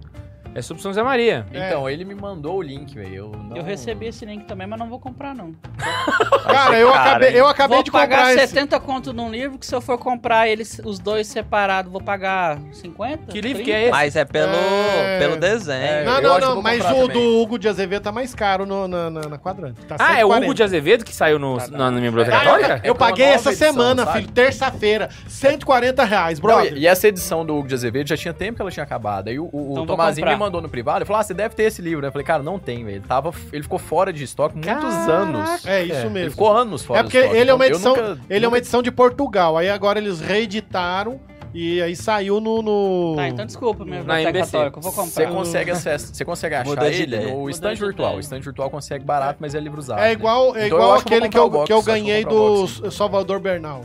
É 0.57 0.63
sobre 0.63 0.83
São 0.83 0.91
José 0.91 1.03
Maria. 1.03 1.45
Então, 1.53 1.89
ele 1.89 2.03
me 2.05 2.15
mandou 2.15 2.57
o 2.57 2.63
link, 2.63 2.95
velho. 2.95 3.15
Eu, 3.15 3.29
não- 3.31 3.57
Eu 3.57 3.63
recebi 3.63 4.07
esse 4.07 4.25
link 4.25 4.47
também, 4.47 4.67
mas 4.67 4.79
não 4.79 4.89
vou 4.89 4.99
comprar, 4.99 5.35
não. 5.35 5.55
Cara, 6.45 6.79
eu 6.79 6.93
acabei, 6.95 7.39
eu 7.39 7.47
acabei 7.47 7.77
vou 7.77 7.85
de 7.85 7.91
pagar 7.91 8.19
comprar 8.29 8.35
esse. 8.43 8.55
70 8.55 8.81
conto 8.81 9.13
num 9.13 9.31
livro, 9.31 9.59
que 9.59 9.67
se 9.67 9.75
eu 9.75 9.81
for 9.83 9.99
comprar 9.99 10.49
eles, 10.49 10.81
os 10.83 10.99
dois 10.99 11.27
separados, 11.27 11.93
vou 11.93 12.01
pagar 12.01 12.59
50? 12.73 13.27
Que 13.33 13.41
livro 13.43 13.63
30? 13.63 13.65
que 13.65 13.73
é 13.73 13.83
esse? 13.83 13.91
Mas 13.91 14.17
é 14.17 14.25
pelo, 14.25 14.55
É. 14.55 15.19
pelo 15.19 15.37
desenho. 15.37 15.77
É, 15.85 16.05
Não, 16.05 16.17
eu 16.17 16.23
não, 16.23 16.39
não, 16.41 16.55
vou 16.55 16.63
mas 16.63 16.83
o 16.83 16.89
também. 16.89 17.09
do 17.09 17.39
Hugo 17.43 17.59
de 17.59 17.69
Azevedo 17.69 18.03
tá 18.03 18.11
mais 18.13 18.35
caro 18.35 18.65
no- 18.65 18.89
na, 18.89 19.11
na, 19.11 19.21
na 19.29 19.39
quadrante. 19.39 19.85
Tá 19.87 19.97
Ah, 19.99 20.13
é 20.19 20.25
o 20.25 20.29
140. 20.29 20.45
Hugo 20.47 20.55
de 20.55 20.63
Azevedo 20.63 21.05
que 21.05 21.15
saiu 21.15 21.39
no, 21.39 21.57
na, 21.71 21.91
na 21.91 21.91
minha 21.93 22.11
biblioteca 22.11 22.35
Cara, 22.39 22.51
católica? 22.51 22.81
eu 22.83 22.95
É 22.95 22.97
paguei 22.97 23.27
essa 23.27 23.51
edição, 23.51 23.73
semana, 23.73 24.05
sabe? 24.07 24.21
filho, 24.21 24.33
terça-feira, 24.33 25.11
140 25.29 26.03
reais, 26.05 26.41
Não, 26.41 26.47
brother. 26.49 26.73
e 26.75 26.87
e 26.87 26.89
essa 26.89 27.09
edição 27.09 27.45
do 27.45 27.57
Hugo 27.57 27.67
de 27.69 27.75
Azevedo 27.75 28.09
já 28.09 28.17
tinha 28.17 28.33
tempo 28.33 28.55
que 28.57 28.63
ela 28.63 28.71
tinha 28.71 28.85
acabado. 28.85 29.27
Aí 29.29 29.39
o, 29.41 29.45
o, 29.45 29.49
o 29.51 29.73
Então 29.73 29.75
vou 29.85 29.87
Tomazinho 29.87 30.27
me 30.29 30.37
mandou 30.37 30.46
no 30.51 30.69
privado 30.69 31.03
e 31.03 31.07
falou: 31.07 31.21
Ah, 31.21 31.23
você 31.23 31.35
deve 31.35 31.55
ter 31.55 31.65
esse 31.65 31.81
livro, 31.83 32.01
né? 32.03 32.09
Eu 32.09 32.13
falei, 32.13 32.25
cara, 32.27 32.43
não 32.43 32.59
tem, 32.59 32.85
velho. 32.85 32.97
Ele, 32.97 33.05
tava, 33.07 33.33
ele 33.53 33.63
ficou 33.63 33.79
fora 33.79 34.13
de 34.13 34.25
estoque 34.25 34.55
muitos 34.55 34.75
Caraca. 34.95 35.13
anos. 35.13 35.67
É 35.67 35.83
isso 35.85 35.95
Ele 35.95 36.09
mesmo. 36.11 36.31
ficou 36.33 36.53
anos 36.57 36.83
fora 36.85 37.01
É 37.01 37.03
porque 37.03 37.19
estoque. 37.19 37.37
ele 37.37 37.51
é 37.51 37.55
uma 37.55 37.67
Então, 37.67 37.77
edição, 37.77 37.97
nunca- 37.97 38.21
ele 38.31 38.45
é 38.45 38.49
uma 38.49 38.51
nunca- 38.53 38.59
edição 38.59 38.83
de 38.83 38.91
Portugal. 38.93 39.57
Aí 39.57 39.69
agora 39.69 39.99
eles 39.99 40.21
reeditaram 40.21 41.21
e 41.55 41.81
aí 41.81 41.97
saiu 41.97 42.41
no, 42.41 42.61
no- 42.61 43.15
Tá, 43.17 43.29
então 43.29 43.47
desculpa, 43.47 43.85
minha 43.85 44.03
Na 44.03 44.21
MBC. 44.21 44.53
católica, 44.53 44.79
eu 44.79 44.83
vou 44.83 44.93
comprar. 44.93 45.07
Você 45.11 45.27
consegue, 45.27 45.71
acess- 45.71 46.11
você 46.13 46.25
consegue 46.25 46.55
achar 46.55 46.93
ele 46.93 47.17
no 47.17 47.31
Mudou 47.33 47.51
stand 47.51 47.75
virtual. 47.77 48.17
O 48.17 48.21
stand 48.21 48.41
virtual 48.41 48.69
consegue 48.71 49.05
barato, 49.05 49.39
mas 49.41 49.55
é 49.55 49.61
livro 49.61 49.79
usado. 49.79 50.01
É 50.01 50.13
igual, 50.13 50.55
é 50.57 50.67
Então 50.67 50.79
igual 50.79 50.95
aquele 50.95 51.21
que 51.21 51.27
eu, 51.27 51.31
que 51.31 51.39
eu 51.39 51.51
box, 51.51 51.59
acho 51.63 51.67
que 51.67 51.73
eu 51.73 51.95
ganhei 51.95 52.25
do 52.25 52.67
Salvador 52.91 53.41
Bernal. 53.41 53.85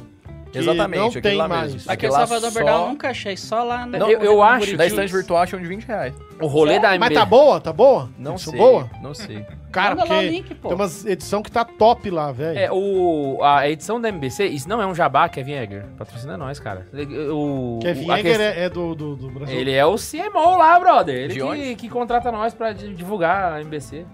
Exatamente, 0.60 1.00
não 1.00 1.08
aquele 1.08 1.22
tem 1.22 1.36
lá 1.38 1.48
mais. 1.48 1.74
mesmo. 1.74 1.92
Aqui 1.92 2.08
lá 2.08 2.20
Salvador 2.20 2.52
só- 2.52 2.60
Bernal 2.60 2.82
eu 2.84 2.88
nunca 2.90 3.10
achei, 3.10 3.38
só 3.38 3.64
lá 3.64 3.86
na... 3.86 3.98
Eu- 3.98 4.20
eu 4.22 4.42
acho 4.44 4.76
Da 4.78 4.86
stand 4.86 5.08
virtual 5.08 5.42
acham 5.44 5.60
de 5.60 5.68
20 5.68 5.86
reais. 5.86 6.14
O 6.42 6.48
rolê 6.48 6.80
da 6.80 6.90
Mas 6.98 7.10
MB... 7.10 7.14
tá 7.16 7.26
boa? 7.26 7.62
Tá 7.62 7.72
boa? 7.74 8.10
Não 8.18 8.36
Isso 8.36 8.50
sei. 8.50 8.60
boa? 8.60 8.90
Não 9.02 9.14
sei. 9.14 9.46
Cara, 9.72 9.96
Manda 9.96 10.04
lá 10.10 10.16
o 10.20 10.22
porque 10.22 10.30
link, 10.30 10.56
pô. 10.56 10.68
tem 10.68 10.76
umas 10.76 11.06
edição 11.06 11.42
que 11.42 11.50
tá 11.52 11.64
top 11.64 12.10
lá, 12.10 12.32
velho. 12.32 12.60
É, 12.60 12.70
o, 12.72 13.40
a 13.42 13.70
edição 13.70 14.02
da 14.02 14.10
MBC, 14.10 14.48
isso 14.48 14.68
não 14.68 14.82
é 14.82 14.86
um 14.88 14.94
jabá, 14.94 15.30
Kevin 15.30 15.54
Egger. 15.54 15.86
Patrocina 15.98 16.36
nós, 16.36 16.60
cara. 16.60 16.86
O, 17.32 17.80
Kevin 17.82 18.06
o- 18.08 18.12
a 18.12 18.18
Yeager 18.18 18.38
questão- 18.38 18.46
é, 18.62 18.66
é 18.66 18.70
do, 18.70 18.94
do, 18.96 19.16
do 19.16 19.30
Brasil. 19.30 19.58
Ele 19.58 19.72
é 19.72 19.86
o 19.86 19.96
CMO 19.96 20.58
lá, 20.58 20.78
brother. 20.80 21.16
Ele 21.16 21.40
que, 21.40 21.76
que 21.76 21.90
contrata 21.90 22.32
nós 22.32 22.54
pra 22.54 22.74
di- 22.74 22.94
divulgar 22.94 23.54
a 23.54 23.62
MBC. 23.62 24.06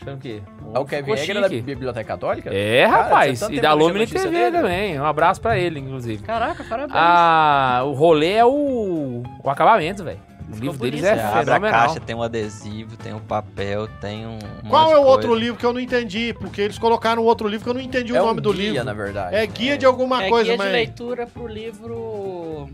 Achando 0.00 0.18
que. 0.18 0.42
É 0.74 0.78
o 0.78 0.84
Kevin 0.84 1.12
Yeager 1.12 1.40
da. 1.40 1.48
Biblioteca 1.48 2.04
Católica? 2.04 2.50
É, 2.52 2.86
Cara, 2.86 3.02
rapaz. 3.04 3.40
tanto 3.40 3.54
e 3.54 3.60
da 3.60 3.74
notícia 3.74 4.20
TV 4.20 4.30
dele. 4.30 4.50
também. 4.58 5.00
Um 5.00 5.04
abraço 5.04 5.40
pra 5.40 5.58
ele, 5.58 5.80
inclusive. 5.80 6.22
Caraca, 6.22 6.62
parabéns. 6.64 6.92
Ah, 6.94 7.82
o 7.86 7.92
rolê 7.92 8.32
é 8.32 8.44
o, 8.44 9.22
o 9.42 9.50
acabamento, 9.50 10.04
velho. 10.04 10.20
O 10.48 10.54
Ficou 10.54 10.60
livro 10.70 10.78
deles 10.78 11.02
é 11.02 11.20
abre 11.20 11.54
a 11.54 11.60
caixa, 11.60 11.98
tem 11.98 12.14
um 12.14 12.22
adesivo, 12.22 12.96
tem 12.96 13.12
um 13.12 13.18
papel, 13.18 13.88
tem 14.00 14.24
um. 14.24 14.38
um 14.64 14.68
Qual 14.68 14.92
é 14.92 14.96
o 14.96 15.02
outro 15.02 15.30
coisa. 15.30 15.42
livro 15.44 15.58
que 15.58 15.66
eu 15.66 15.72
não 15.72 15.80
entendi? 15.80 16.32
Porque 16.38 16.60
eles 16.60 16.78
colocaram 16.78 17.24
outro 17.24 17.48
livro 17.48 17.64
que 17.64 17.70
eu 17.70 17.74
não 17.74 17.80
entendi 17.80 18.14
É 18.14 18.20
o 18.20 18.22
um 18.22 18.26
nome 18.28 18.40
do 18.40 18.52
guia, 18.52 18.70
livro. 18.70 18.84
na 18.84 18.92
verdade. 18.92 19.34
É 19.34 19.44
guia 19.44 19.76
de 19.76 19.84
alguma 19.84 20.22
é 20.24 20.28
coisa, 20.28 20.44
guia 20.50 20.56
mas. 20.56 20.66
de 20.68 20.72
leitura 20.72 21.26
pro 21.26 21.48
livro... 21.48 22.70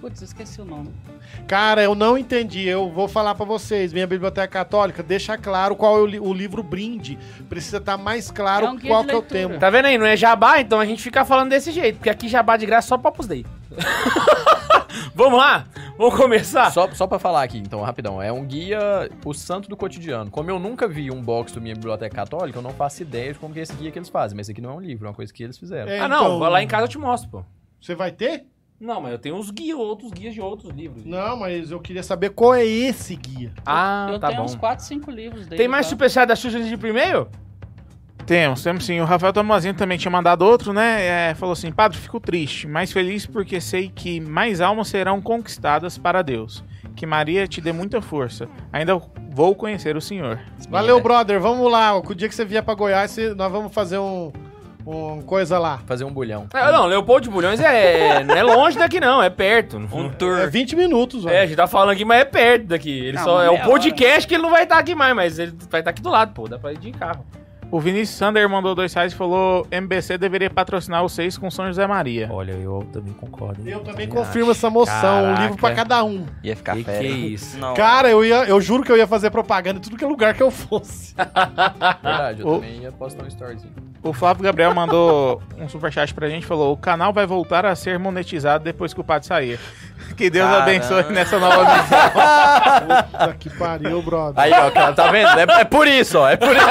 Putz, 0.00 0.22
esqueci 0.22 0.60
o 0.60 0.64
nome. 0.64 0.90
Cara, 1.46 1.82
eu 1.82 1.94
não 1.94 2.16
entendi. 2.16 2.66
Eu 2.66 2.88
vou 2.90 3.06
falar 3.06 3.34
pra 3.34 3.44
vocês. 3.44 3.92
Minha 3.92 4.06
biblioteca 4.06 4.48
católica 4.48 5.02
deixa 5.02 5.36
claro 5.36 5.76
qual 5.76 5.98
é 5.98 6.00
o, 6.00 6.06
li- 6.06 6.20
o 6.20 6.32
livro 6.32 6.62
brinde. 6.62 7.18
Precisa 7.50 7.76
estar 7.76 7.98
mais 7.98 8.30
claro 8.30 8.64
É 8.66 8.70
um 8.70 8.78
qual 8.78 9.04
que 9.04 9.10
é 9.12 9.16
o 9.16 9.22
tema. 9.22 9.58
Tá 9.58 9.68
vendo 9.68 9.84
aí? 9.86 9.98
Não 9.98 10.06
é 10.06 10.16
jabá, 10.16 10.58
então 10.60 10.80
a 10.80 10.86
gente 10.86 11.02
fica 11.02 11.24
falando 11.24 11.50
desse 11.50 11.70
jeito. 11.70 11.96
Porque 11.96 12.08
aqui 12.08 12.28
jabá 12.28 12.56
de 12.56 12.64
graça 12.64 12.88
só 12.88 12.96
pra 12.96 13.10
Opus 13.10 13.26
Dei. 13.26 13.44
Vamos 15.14 15.38
lá? 15.38 15.66
Vamos 15.98 16.16
começar? 16.16 16.70
Só, 16.70 16.90
só 16.92 17.06
pra 17.06 17.18
falar 17.18 17.42
aqui, 17.42 17.58
então, 17.58 17.82
rapidão. 17.82 18.22
É 18.22 18.32
um 18.32 18.44
guia, 18.44 19.10
o 19.24 19.34
santo 19.34 19.68
do 19.68 19.76
cotidiano. 19.76 20.30
Como 20.30 20.50
eu 20.50 20.58
nunca 20.58 20.88
vi 20.88 21.10
um 21.10 21.20
box 21.22 21.52
do 21.52 21.60
minha 21.60 21.74
biblioteca 21.74 22.14
católica, 22.14 22.58
eu 22.58 22.62
não 22.62 22.70
faço 22.72 23.02
ideia 23.02 23.32
de 23.34 23.38
como 23.38 23.52
que 23.52 23.60
é 23.60 23.62
esse 23.64 23.74
guia 23.74 23.90
que 23.90 23.98
eles 23.98 24.08
fazem. 24.08 24.34
Mas 24.36 24.46
esse 24.46 24.52
aqui 24.52 24.60
não 24.62 24.70
é 24.70 24.74
um 24.74 24.80
livro, 24.80 25.06
é 25.06 25.08
uma 25.10 25.14
coisa 25.14 25.30
que 25.32 25.42
eles 25.42 25.58
fizeram. 25.58 25.90
É, 25.90 26.00
ah, 26.00 26.08
não. 26.08 26.24
então, 26.24 26.38
Vai 26.38 26.50
lá 26.50 26.62
em 26.62 26.66
casa 26.66 26.84
eu 26.84 26.88
te 26.88 26.98
mostro, 26.98 27.28
pô. 27.30 27.44
Você 27.80 27.94
vai 27.94 28.10
ter? 28.12 28.44
Não, 28.80 28.98
mas 28.98 29.12
eu 29.12 29.18
tenho 29.18 29.36
uns 29.36 29.50
guias, 29.50 29.78
outros 29.78 30.10
guias 30.10 30.32
de 30.32 30.40
outros 30.40 30.72
livros. 30.72 31.04
Não, 31.04 31.36
mas 31.36 31.70
eu 31.70 31.78
queria 31.78 32.02
saber 32.02 32.30
qual 32.30 32.54
é 32.54 32.64
esse 32.64 33.14
guia. 33.14 33.52
Ah, 33.66 34.08
eu 34.10 34.18
tá 34.18 34.28
tenho 34.28 34.40
bom. 34.40 34.46
uns 34.46 34.54
4, 34.54 34.82
5 34.82 35.10
livros 35.10 35.46
dele. 35.46 35.58
Tem 35.58 35.68
mais 35.68 35.84
tá? 35.84 35.90
superchat 35.90 36.26
da 36.26 36.34
Xuxa 36.34 36.58
de 36.58 36.76
primeiro? 36.78 37.28
Temos, 38.24 38.62
temos 38.62 38.86
sim. 38.86 38.98
O 39.00 39.04
Rafael 39.04 39.34
Tomazinho 39.34 39.74
também 39.74 39.98
tinha 39.98 40.10
mandado 40.10 40.42
outro, 40.42 40.72
né? 40.72 41.30
É, 41.30 41.34
falou 41.34 41.52
assim: 41.52 41.70
Padre, 41.70 41.98
fico 41.98 42.18
triste, 42.18 42.66
mas 42.66 42.90
feliz 42.90 43.26
porque 43.26 43.60
sei 43.60 43.90
que 43.90 44.18
mais 44.18 44.62
almas 44.62 44.88
serão 44.88 45.20
conquistadas 45.20 45.98
para 45.98 46.22
Deus. 46.22 46.64
Que 46.96 47.04
Maria 47.04 47.46
te 47.46 47.60
dê 47.60 47.72
muita 47.72 48.00
força. 48.00 48.48
Ainda 48.72 49.00
vou 49.30 49.54
conhecer 49.54 49.96
o 49.96 50.00
Senhor. 50.00 50.40
Valeu, 50.70 51.00
brother. 51.00 51.38
Vamos 51.38 51.70
lá. 51.70 51.96
O 51.96 52.14
dia 52.14 52.28
que 52.28 52.34
você 52.34 52.44
vier 52.44 52.62
pra 52.62 52.74
Goiás, 52.74 53.16
nós 53.36 53.52
vamos 53.52 53.74
fazer 53.74 53.98
um, 53.98 54.32
um 54.86 55.22
coisa 55.22 55.58
lá. 55.58 55.78
Fazer 55.86 56.04
um 56.04 56.12
bulhão. 56.12 56.46
Ah, 56.52 56.70
não, 56.72 56.86
Leopoldo 56.86 57.24
de 57.24 57.30
Bulhões 57.30 57.60
é, 57.60 58.22
não 58.24 58.34
é 58.34 58.42
longe 58.42 58.78
daqui, 58.78 59.00
não, 59.00 59.22
é 59.22 59.30
perto. 59.30 59.76
Um 59.76 60.06
É 60.06 60.08
tour. 60.10 60.50
20 60.50 60.76
minutos, 60.76 61.26
É, 61.26 61.40
a 61.42 61.46
gente 61.46 61.56
tá 61.56 61.66
falando 61.66 61.90
aqui, 61.90 62.04
mas 62.04 62.20
é 62.20 62.24
perto 62.24 62.66
daqui. 62.66 62.90
Ele 62.90 63.16
Não, 63.16 63.24
só 63.24 63.42
é 63.42 63.50
o 63.50 63.58
podcast 63.62 64.26
que 64.26 64.34
ele 64.34 64.42
não 64.42 64.50
vai 64.50 64.62
estar 64.64 64.78
aqui 64.78 64.94
mais, 64.94 65.14
mas 65.14 65.38
ele 65.38 65.52
vai 65.70 65.80
estar 65.80 65.90
aqui 65.90 66.02
do 66.02 66.10
lado, 66.10 66.32
pô. 66.32 66.48
Dá 66.48 66.58
pra 66.58 66.72
ir 66.72 66.78
de 66.78 66.92
carro. 66.92 67.24
O 67.70 67.78
Vinícius 67.78 68.18
Sander 68.18 68.48
mandou 68.48 68.74
dois 68.74 68.92
reais 68.92 69.12
e 69.12 69.16
falou: 69.16 69.64
MBC 69.70 70.18
deveria 70.18 70.50
patrocinar 70.50 71.02
vocês 71.02 71.38
com 71.38 71.48
São 71.50 71.66
José 71.68 71.86
Maria. 71.86 72.28
Olha, 72.32 72.50
eu 72.52 72.84
também 72.92 73.12
concordo. 73.12 73.68
Eu 73.68 73.78
também 73.80 74.08
confirmo 74.08 74.50
essa 74.50 74.68
moção. 74.68 74.94
Um 75.20 75.26
Caraca. 75.26 75.42
livro 75.42 75.56
pra 75.56 75.74
cada 75.74 76.02
um. 76.02 76.26
Ia 76.42 76.56
ficar 76.56 76.72
Que 76.72 76.78
que 76.80 76.84
fera. 76.90 77.04
é 77.04 77.08
isso? 77.08 77.56
Não. 77.58 77.74
Cara, 77.74 78.10
eu, 78.10 78.24
ia, 78.24 78.44
eu 78.46 78.60
juro 78.60 78.82
que 78.82 78.90
eu 78.90 78.96
ia 78.96 79.06
fazer 79.06 79.30
propaganda 79.30 79.78
em 79.78 79.82
tudo 79.82 79.96
que 79.96 80.04
é 80.04 80.08
lugar 80.08 80.34
que 80.34 80.42
eu 80.42 80.50
fosse. 80.50 81.14
Verdade, 82.02 82.40
eu 82.42 82.48
O- 82.48 82.54
também 82.56 82.80
ia 82.80 82.90
postar 82.92 83.22
um 83.22 83.28
storyzinho. 83.28 83.72
O 84.02 84.12
Flávio 84.14 84.42
Gabriel 84.42 84.74
mandou 84.74 85.42
um 85.58 85.68
superchat 85.68 86.12
pra 86.12 86.28
gente 86.28 86.46
falou: 86.46 86.72
o 86.72 86.76
canal 86.76 87.12
vai 87.12 87.26
voltar 87.26 87.64
a 87.66 87.76
ser 87.76 87.98
monetizado 87.98 88.64
depois 88.64 88.92
que 88.92 89.00
o 89.00 89.04
padre 89.04 89.28
sair. 89.28 89.60
Que 90.20 90.28
Deus 90.28 90.44
Caramba. 90.50 90.62
abençoe 90.64 91.04
nessa 91.14 91.38
nova 91.38 91.64
missão. 91.64 91.98
Puta 93.10 93.36
que 93.38 93.48
pariu, 93.48 94.02
brother. 94.02 94.34
Aí, 94.38 94.52
ó, 94.52 94.70
cara, 94.70 94.92
tá 94.92 95.10
vendo? 95.10 95.28
É, 95.50 95.60
é 95.60 95.64
por 95.64 95.88
isso, 95.88 96.18
ó. 96.18 96.28
É 96.28 96.36
por 96.36 96.54
isso. 96.54 96.66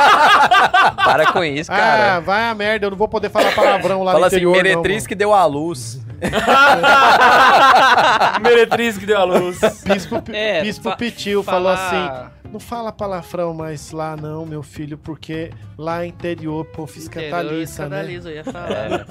Para 1.04 1.32
com 1.32 1.44
isso, 1.44 1.72
Ah, 1.72 1.76
cara. 1.76 2.20
vai 2.20 2.48
a 2.48 2.54
merda, 2.54 2.86
eu 2.86 2.92
não 2.92 2.98
vou 2.98 3.08
poder 3.08 3.32
falar 3.32 3.52
palavrão 3.56 4.04
lá 4.04 4.12
Fala 4.12 4.20
no 4.22 4.26
assim, 4.28 4.36
interior, 4.36 4.52
meretriz 4.56 5.02
não, 5.04 5.08
que 5.08 5.16
deu 5.16 5.34
à 5.34 5.44
luz. 5.48 6.00
Meretriz 8.42 8.98
que 8.98 9.06
deu 9.06 9.20
a 9.20 9.24
luz. 9.24 9.60
Bispo, 9.86 10.22
É, 10.34 10.62
Bispo 10.62 10.90
fa- 10.90 10.96
Pitil 10.96 11.44
falou 11.44 11.72
assim, 11.72 12.30
não 12.52 12.60
fala 12.60 12.92
palavrão 12.92 13.54
mais 13.54 13.92
lá 13.92 14.16
não, 14.16 14.46
meu 14.46 14.64
filho, 14.64 14.98
porque 14.98 15.52
lá 15.78 16.04
é 16.04 16.08
interior, 16.08 16.66
pô, 16.66 16.88
fiscaliza, 16.88 17.88
né? 17.90 18.04
Eu 18.06 18.32
ia 18.32 18.44
falar. 18.44 19.06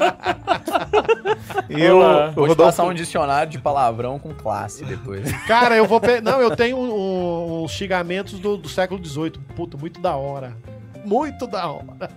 E 1.68 1.86
Olá. 1.88 2.32
o 2.36 2.46
Vou 2.46 2.56
passar 2.56 2.84
um 2.84 2.94
dicionário 2.94 3.50
de 3.50 3.58
palavrão 3.58 4.18
com 4.18 4.34
classe 4.34 4.84
depois. 4.84 5.30
Cara, 5.46 5.76
eu 5.76 5.86
vou... 5.86 6.00
Pe... 6.00 6.20
Não, 6.20 6.40
eu 6.40 6.54
tenho 6.56 6.76
um- 6.76 7.60
um- 7.60 7.64
uns 7.64 7.70
xingamentos 7.72 8.38
do, 8.38 8.56
do 8.56 8.68
século 8.68 9.04
XVIII. 9.04 9.32
Puta, 9.54 9.76
muito 9.76 10.00
da 10.00 10.16
hora. 10.16 10.56
Muito 11.04 11.46
da 11.46 11.66
hora. 11.68 12.10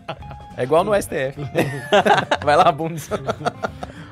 É 0.57 0.63
igual 0.63 0.83
no 0.83 0.93
STF. 0.99 1.35
Vai 2.43 2.55
lá, 2.57 2.71
bunda. 2.71 2.99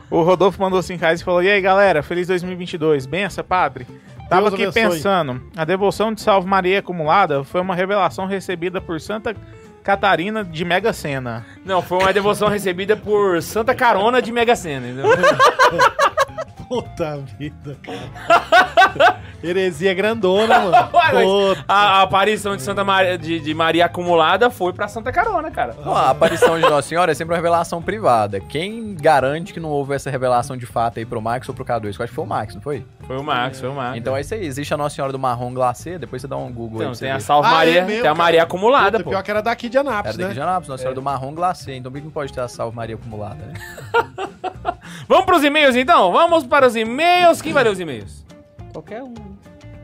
O 0.10 0.22
Rodolfo 0.22 0.62
mandou 0.62 0.82
5 0.82 1.00
reais 1.00 1.22
e 1.22 1.24
falou: 1.24 1.44
E 1.44 1.50
aí, 1.50 1.62
galera, 1.62 2.02
feliz 2.02 2.28
2022. 2.28 3.06
Benção, 3.06 3.44
padre. 3.44 3.86
Tava 4.30 4.50
Deus 4.50 4.54
aqui 4.54 4.64
abençoe. 4.66 4.98
pensando, 4.98 5.42
a 5.58 5.66
devoção 5.66 6.14
de 6.14 6.22
Salve 6.22 6.48
Maria 6.48 6.80
acumulada 6.80 7.44
foi 7.44 7.62
uma 7.62 7.74
revelação 7.74 8.28
recebida 8.28 8.80
por 8.80 9.02
Santa 9.02 9.36
Catarina 9.84 10.44
de 10.44 10.64
Mega 10.64 10.94
Sena. 10.94 11.46
Não, 11.66 11.82
foi 11.82 11.98
uma 11.98 12.14
devoção 12.14 12.48
recebida 12.48 12.96
por 12.96 13.42
Santa 13.42 13.74
Carona 13.74 14.22
de 14.22 14.32
Mega 14.32 14.56
Sena? 14.56 14.86
Puta 16.70 17.18
vida, 17.38 17.78
cara. 17.82 19.20
Heresia 19.44 19.94
grandona, 19.94 20.60
mano. 20.60 20.72
Ué, 20.94 21.56
a, 21.68 21.76
a 22.00 22.02
aparição 22.04 22.56
de 22.56 22.62
Santa 22.62 22.84
Maria, 22.84 23.18
de, 23.18 23.40
de 23.40 23.54
Maria 23.54 23.86
acumulada 23.86 24.50
foi 24.50 24.72
pra 24.74 24.88
Santa 24.88 25.12
Carona, 25.12 25.50
cara. 25.50 25.76
Não, 25.84 25.96
a 25.96 26.10
aparição 26.12 26.56
de 26.60 26.62
Nossa 26.70 26.88
Senhora 26.88 27.12
é 27.12 27.16
sempre 27.16 27.34
uma 27.34 27.38
revelação 27.38 27.82
privada. 27.82 28.40
Quem 28.40 28.94
garante 28.96 29.52
que 29.54 29.60
não 29.60 29.70
houve 29.70 29.96
essa 29.96 30.10
revelação 30.12 30.56
de 30.58 30.66
fato 30.66 31.00
aí 31.00 31.06
pro 31.06 31.22
Max 31.22 31.48
ou 31.50 31.56
pro 31.56 31.66
K2? 31.66 31.84
Eu 31.86 31.90
acho 31.90 31.98
que 32.00 32.08
foi 32.10 32.24
o 32.24 32.28
Max, 32.28 32.54
não 32.56 32.62
foi? 32.62 32.86
Foi 33.08 33.18
o 33.18 33.24
Max, 33.24 33.60
foi 33.60 33.70
o 33.70 33.74
Max. 33.74 33.98
Então 33.98 34.16
é 34.16 34.22
isso 34.22 34.34
aí. 34.36 34.46
Existe 34.46 34.74
a 34.74 34.78
Nossa 34.78 34.96
Senhora 34.96 35.12
do 35.12 35.18
Marrom 35.20 35.54
Glacê, 35.54 35.98
depois 35.98 36.22
você 36.22 36.28
dá 36.28 36.38
um 36.38 36.52
Google 36.52 36.82
aí 36.82 36.88
Então, 36.88 36.92
pra 36.92 36.96
você 36.96 37.06
tem 37.06 37.12
a. 37.14 37.20
Salve 37.20 37.48
Ah, 37.48 37.52
é 37.52 37.56
Maria, 37.56 37.74
mesmo, 37.74 37.88
tem 37.90 38.00
a 38.00 38.04
cara. 38.04 38.16
Maria 38.16 38.44
acumulada, 38.44 38.92
Puta, 39.00 39.04
pô. 39.06 39.10
pior 39.12 39.24
que 39.24 39.32
era 39.32 39.42
daqui 39.42 39.70
de 39.70 39.78
Era 39.78 39.90
Anápolis, 39.90 40.18
daqui 40.18 40.28
né? 40.30 40.34
de 40.36 40.42
Anápolis, 40.42 40.68
Nossa 40.70 40.82
Senhora 40.82 40.96
do 40.96 41.02
Marrom 41.02 41.34
Glacê. 41.34 41.76
Então 41.76 41.92
por 41.92 41.96
que 41.98 42.02
que 42.02 42.06
não 42.08 42.12
pode 42.14 42.32
ter 42.32 42.42
a 42.42 42.48
Salve 42.48 42.76
Maria 42.76 42.96
acumulada, 42.96 43.36
né? 43.46 43.54
Vamos 45.08 45.26
pros 45.26 45.44
e-mails 45.44 45.76
então? 45.76 46.12
Vamos 46.12 46.29
para 46.48 46.68
os 46.68 46.76
e-mails. 46.76 47.42
Quem 47.42 47.54
vai 47.54 47.64
ler 47.64 47.72
os 47.72 47.80
e-mails? 47.80 48.26
Qualquer 48.72 49.04
um. 49.04 49.14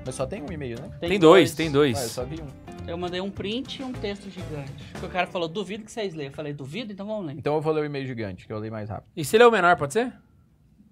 Mas 0.05 0.15
só 0.15 0.25
tem 0.25 0.41
um 0.41 0.51
e-mail, 0.51 0.79
né? 0.79 0.89
Tem, 0.99 1.19
dois, 1.19 1.53
tem 1.55 1.65
Ué, 1.65 1.69
eu 1.69 1.73
dois. 1.73 1.97
só 1.97 2.23
vi 2.23 2.39
um. 2.41 2.65
Eu 2.87 2.97
mandei 2.97 3.19
um 3.19 3.31
print 3.31 3.81
e 3.81 3.83
um 3.83 3.91
texto 3.91 4.29
gigante. 4.29 4.71
Porque 4.91 5.07
o 5.07 5.09
cara 5.09 5.25
falou, 5.25 5.47
duvido 5.47 5.83
que 5.83 5.91
vocês 5.91 6.13
leiam. 6.13 6.29
Eu 6.29 6.35
falei, 6.35 6.53
duvido? 6.53 6.93
Então 6.93 7.07
vamos 7.07 7.25
ler. 7.25 7.33
Então 7.33 7.55
eu 7.55 7.61
vou 7.61 7.73
ler 7.73 7.81
o 7.81 7.85
e-mail 7.85 8.05
gigante, 8.05 8.45
que 8.45 8.53
eu 8.53 8.59
leio 8.59 8.71
mais 8.71 8.89
rápido. 8.89 9.09
E 9.15 9.25
se 9.25 9.35
ele 9.35 9.43
é 9.43 9.47
o 9.47 9.51
menor, 9.51 9.75
pode 9.75 9.93
ser? 9.93 10.13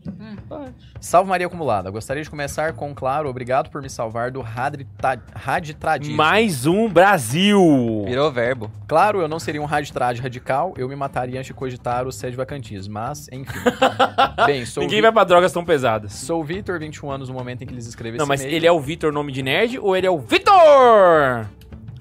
Hum, 0.07 0.35
pode. 0.49 0.73
Salve 0.99 1.29
Maria 1.29 1.47
Acumulada. 1.47 1.89
Gostaria 1.89 2.21
de 2.23 2.29
começar 2.29 2.73
com, 2.73 2.93
claro, 2.93 3.29
obrigado 3.29 3.69
por 3.69 3.81
me 3.81 3.89
salvar 3.89 4.31
do 4.31 4.41
raditradismo. 4.41 6.15
Mais 6.17 6.65
um 6.65 6.89
Brasil. 6.89 8.03
Virou 8.05 8.31
verbo. 8.31 8.69
Claro, 8.87 9.21
eu 9.21 9.27
não 9.27 9.39
seria 9.39 9.61
um 9.61 9.65
raditrade 9.65 10.21
radical, 10.21 10.73
eu 10.77 10.87
me 10.87 10.95
mataria 10.95 11.39
antes 11.39 11.47
de 11.47 11.53
cogitar 11.53 12.05
o 12.07 12.11
sede 12.11 12.35
vacantismo, 12.35 12.93
mas, 12.93 13.27
enfim. 13.31 13.59
Bem, 14.45 14.65
sou 14.65 14.83
Ninguém 14.83 14.97
Vi- 14.97 15.03
vai 15.03 15.11
pra 15.11 15.23
drogas 15.23 15.51
tão 15.51 15.63
pesadas. 15.65 16.13
Sou 16.13 16.43
Vitor, 16.43 16.79
21 16.79 17.09
anos, 17.11 17.29
no 17.29 17.35
momento 17.35 17.63
em 17.63 17.67
que 17.67 17.73
eles 17.73 17.87
escrevem 17.87 18.19
Não, 18.19 18.25
mas 18.27 18.41
ele 18.43 18.67
é 18.67 18.71
o 18.71 18.79
Vitor, 18.79 19.11
nome 19.11 19.31
de 19.31 19.41
nerd, 19.43 19.79
ou 19.79 19.95
ele 19.95 20.05
é 20.07 20.11
o 20.11 20.19
Vitor? 20.19 21.45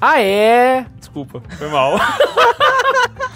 Ah, 0.00 0.20
é? 0.20 0.84
Desculpa, 0.98 1.40
foi 1.56 1.68
mal. 1.68 1.94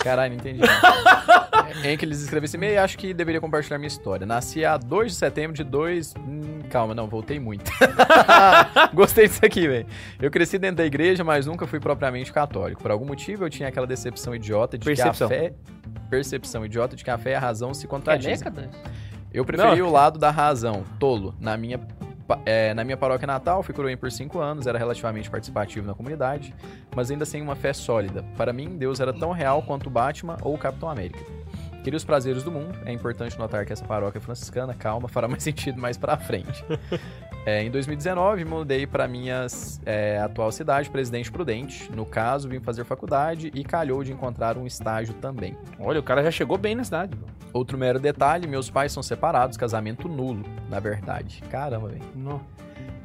Caralho, 0.06 0.34
não 0.34 0.38
entendi. 0.38 0.60
em 1.84 1.96
que 1.96 2.04
eles 2.04 2.20
escrevem 2.20 2.44
esse 2.44 2.56
e-mail, 2.56 2.80
acho 2.80 2.96
que 2.96 3.12
deveria 3.12 3.40
compartilhar 3.40 3.76
minha 3.78 3.88
história. 3.88 4.24
Nasci 4.24 4.64
a 4.64 4.76
2 4.76 5.12
de 5.12 5.18
setembro 5.18 5.52
de 5.56 5.64
2... 5.64 6.14
Hum, 6.18 6.60
calma, 6.70 6.94
não, 6.94 7.08
voltei 7.08 7.40
muito. 7.40 7.70
Gostei 8.94 9.26
disso 9.26 9.44
aqui, 9.44 9.66
velho. 9.66 9.86
Eu 10.20 10.30
cresci 10.30 10.58
dentro 10.58 10.76
da 10.76 10.86
igreja, 10.86 11.24
mas 11.24 11.46
nunca 11.46 11.66
fui 11.66 11.80
propriamente 11.80 12.32
católico. 12.32 12.80
Por 12.80 12.90
algum 12.90 13.04
motivo, 13.04 13.44
eu 13.44 13.50
tinha 13.50 13.68
aquela 13.68 13.86
decepção 13.86 14.34
idiota 14.34 14.78
de 14.78 14.84
Percepção. 14.84 15.28
que 15.28 15.34
a 15.34 15.38
fé... 15.38 15.52
Percepção 16.08 16.64
idiota 16.64 16.94
de 16.94 17.02
que 17.02 17.10
a 17.10 17.18
fé 17.18 17.32
e 17.32 17.34
a 17.34 17.40
razão 17.40 17.74
se 17.74 17.82
Quer 17.82 17.88
contradizem. 17.88 18.36
décadas? 18.36 18.70
Eu 19.32 19.44
preferi 19.44 19.80
Não. 19.80 19.88
o 19.88 19.90
lado 19.92 20.18
da 20.20 20.30
razão, 20.30 20.84
tolo. 21.00 21.34
Na 21.40 21.56
minha, 21.56 21.80
é, 22.44 22.74
na 22.74 22.84
minha 22.84 22.96
paróquia 22.96 23.26
natal, 23.26 23.62
fui 23.62 23.74
coroinha 23.74 23.96
por 23.96 24.10
cinco 24.10 24.38
anos, 24.38 24.66
era 24.66 24.78
relativamente 24.78 25.30
participativo 25.30 25.86
na 25.86 25.94
comunidade, 25.94 26.54
mas 26.94 27.10
ainda 27.10 27.24
sem 27.24 27.42
uma 27.42 27.54
fé 27.54 27.72
sólida. 27.72 28.24
Para 28.36 28.52
mim, 28.52 28.76
Deus 28.76 29.00
era 29.00 29.12
tão 29.12 29.32
real 29.32 29.62
quanto 29.62 29.86
o 29.86 29.90
Batman 29.90 30.36
ou 30.42 30.54
o 30.54 30.58
Capitão 30.58 30.88
América. 30.88 31.20
Queria 31.86 31.98
os 31.98 32.04
prazeres 32.04 32.42
do 32.42 32.50
mundo, 32.50 32.76
é 32.84 32.92
importante 32.92 33.38
notar 33.38 33.64
que 33.64 33.72
essa 33.72 33.84
paróquia 33.84 34.18
é 34.18 34.20
franciscana, 34.20 34.74
calma, 34.74 35.06
fará 35.06 35.28
mais 35.28 35.44
sentido 35.44 35.80
mais 35.80 35.96
pra 35.96 36.16
frente. 36.16 36.64
É, 37.46 37.62
em 37.62 37.70
2019, 37.70 38.44
mudei 38.44 38.88
para 38.88 39.06
minha 39.06 39.46
é, 39.84 40.18
atual 40.18 40.50
cidade, 40.50 40.90
Presidente 40.90 41.30
Prudente. 41.30 41.88
No 41.92 42.04
caso, 42.04 42.48
vim 42.48 42.58
fazer 42.58 42.82
faculdade 42.82 43.52
e 43.54 43.62
calhou 43.62 44.02
de 44.02 44.10
encontrar 44.10 44.58
um 44.58 44.66
estágio 44.66 45.14
também. 45.14 45.56
Olha, 45.78 46.00
o 46.00 46.02
cara 46.02 46.24
já 46.24 46.30
chegou 46.32 46.58
bem 46.58 46.74
na 46.74 46.82
cidade. 46.82 47.16
Outro 47.52 47.78
mero 47.78 48.00
detalhe, 48.00 48.48
meus 48.48 48.68
pais 48.68 48.90
são 48.90 49.00
separados, 49.00 49.56
casamento 49.56 50.08
nulo, 50.08 50.44
na 50.68 50.80
verdade. 50.80 51.40
Caramba, 51.48 51.86
velho. 51.86 52.02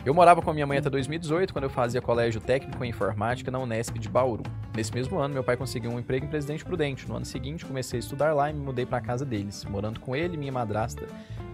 Eu 0.03 0.15
morava 0.15 0.41
com 0.41 0.51
minha 0.51 0.65
mãe 0.65 0.79
até 0.79 0.89
2018, 0.89 1.53
quando 1.53 1.65
eu 1.65 1.69
fazia 1.69 2.01
colégio 2.01 2.41
técnico 2.41 2.83
em 2.83 2.89
informática 2.89 3.51
na 3.51 3.59
Unesp 3.59 3.99
de 3.99 4.09
Bauru. 4.09 4.41
Nesse 4.75 4.91
mesmo 4.91 5.19
ano, 5.19 5.31
meu 5.31 5.43
pai 5.43 5.55
conseguiu 5.55 5.91
um 5.91 5.99
emprego 5.99 6.25
em 6.25 6.29
Presidente 6.29 6.65
Prudente. 6.65 7.07
No 7.07 7.17
ano 7.17 7.25
seguinte, 7.25 7.63
comecei 7.63 7.99
a 7.99 8.01
estudar 8.01 8.33
lá 8.33 8.49
e 8.49 8.53
me 8.53 8.61
mudei 8.61 8.83
para 8.83 8.97
a 8.97 9.01
casa 9.01 9.23
deles, 9.23 9.63
morando 9.63 9.99
com 9.99 10.15
ele, 10.15 10.37
minha 10.37 10.51
madrasta 10.51 11.05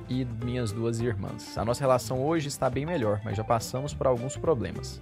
e 0.10 0.26
minhas 0.44 0.72
duas 0.72 1.00
irmãs. 1.00 1.58
A 1.58 1.66
nossa 1.66 1.82
relação 1.82 2.26
hoje 2.26 2.48
está 2.48 2.70
bem 2.70 2.86
melhor, 2.86 3.22
mas 3.24 3.38
já 3.38 3.44
passamos 3.44 3.94
por 3.94 4.08
alguns 4.08 4.38
problemas. 4.38 5.02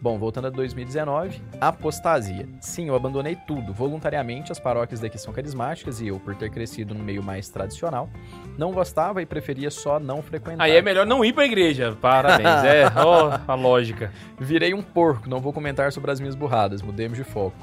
Bom, 0.00 0.18
voltando 0.18 0.48
a 0.48 0.50
2019, 0.50 1.40
apostasia. 1.58 2.46
Sim, 2.60 2.88
eu 2.88 2.94
abandonei 2.94 3.36
tudo, 3.46 3.72
voluntariamente. 3.72 4.52
As 4.52 4.60
paróquias 4.60 5.00
daqui 5.00 5.16
são 5.16 5.32
carismáticas 5.32 5.98
e 5.98 6.08
eu, 6.08 6.20
por 6.20 6.34
ter 6.34 6.50
crescido 6.50 6.94
no 6.94 7.02
meio 7.02 7.22
mais 7.22 7.48
tradicional, 7.48 8.10
não 8.58 8.70
gostava 8.70 9.22
e 9.22 9.26
preferia 9.26 9.70
só 9.70 9.98
não 9.98 10.20
frequentar. 10.20 10.62
Aí 10.62 10.72
é 10.72 10.82
melhor 10.82 11.06
não 11.06 11.24
ir 11.24 11.32
pra 11.32 11.46
igreja. 11.46 11.96
Parabéns. 11.98 12.64
É, 12.64 12.84
ó, 12.96 13.38
a 13.48 13.54
lógica. 13.54 14.12
Virei 14.38 14.74
um 14.74 14.82
porco, 14.82 15.26
não 15.26 15.40
vou 15.40 15.54
comentar 15.54 15.90
sobre 15.90 16.10
as 16.10 16.20
minhas 16.20 16.34
burradas, 16.34 16.82
mudemos 16.82 17.16
de 17.16 17.24
foco. 17.24 17.56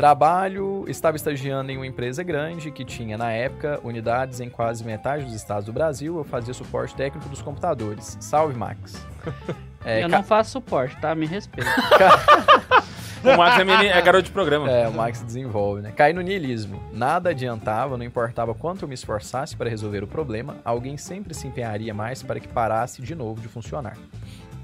Trabalho, 0.00 0.86
estava 0.88 1.14
estagiando 1.16 1.70
em 1.70 1.76
uma 1.76 1.86
empresa 1.86 2.22
grande 2.22 2.70
que 2.70 2.84
tinha, 2.86 3.18
na 3.18 3.30
época, 3.32 3.78
unidades 3.84 4.40
em 4.40 4.48
quase 4.48 4.82
metade 4.82 5.24
dos 5.26 5.34
estados 5.34 5.66
do 5.66 5.72
Brasil. 5.74 6.16
Eu 6.16 6.24
fazia 6.24 6.54
suporte 6.54 6.94
técnico 6.94 7.28
dos 7.28 7.42
computadores. 7.42 8.16
Salve, 8.20 8.56
Max. 8.56 9.04
É, 9.82 10.04
eu 10.04 10.10
ca- 10.10 10.16
não 10.18 10.22
faço 10.22 10.50
suporte, 10.50 10.94
tá? 11.00 11.14
Me 11.14 11.24
respeita. 11.24 11.70
O 13.24 13.36
Max 13.36 13.58
é, 13.60 13.64
menino- 13.64 13.84
é 13.90 14.02
garoto 14.02 14.24
de 14.24 14.30
programa. 14.30 14.70
É, 14.70 14.86
o 14.88 14.92
Max 14.92 15.22
desenvolve, 15.22 15.80
né? 15.82 15.90
Caí 15.96 16.12
no 16.12 16.20
niilismo. 16.20 16.82
Nada 16.92 17.30
adiantava, 17.30 17.96
não 17.96 18.04
importava 18.04 18.54
quanto 18.54 18.82
eu 18.82 18.88
me 18.88 18.94
esforçasse 18.94 19.56
para 19.56 19.68
resolver 19.70 20.02
o 20.02 20.06
problema, 20.06 20.56
alguém 20.66 20.96
sempre 20.98 21.32
se 21.34 21.46
empenharia 21.46 21.92
mais 21.94 22.22
para 22.22 22.38
que 22.40 22.46
parasse 22.48 23.00
de 23.00 23.14
novo 23.14 23.40
de 23.40 23.48
funcionar. 23.48 23.96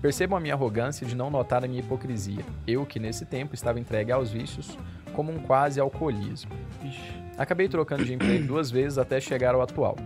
Percebam 0.01 0.37
a 0.37 0.41
minha 0.41 0.55
arrogância 0.55 1.07
de 1.07 1.15
não 1.17 1.31
notar 1.31 1.65
a 1.65 1.69
minha 1.69 1.81
hipocrisia. 1.81 2.45
Eu, 2.67 2.85
que 2.87 2.99
nesse 2.99 3.25
tempo 3.25 3.55
estava 3.55 3.81
entregue 3.81 4.13
aos 4.13 4.31
vícios, 4.31 4.77
como 5.13 5.33
um 5.33 5.39
quase 5.39 5.81
alcoolismo. 5.81 6.51
Acabei 7.39 7.69
trocando 7.69 8.05
de 8.05 8.15
emprego 8.15 8.45
duas 8.49 8.71
vezes 8.71 8.99
até 8.99 9.21
chegar 9.21 9.55
ao 9.55 9.63
atual. 9.63 9.97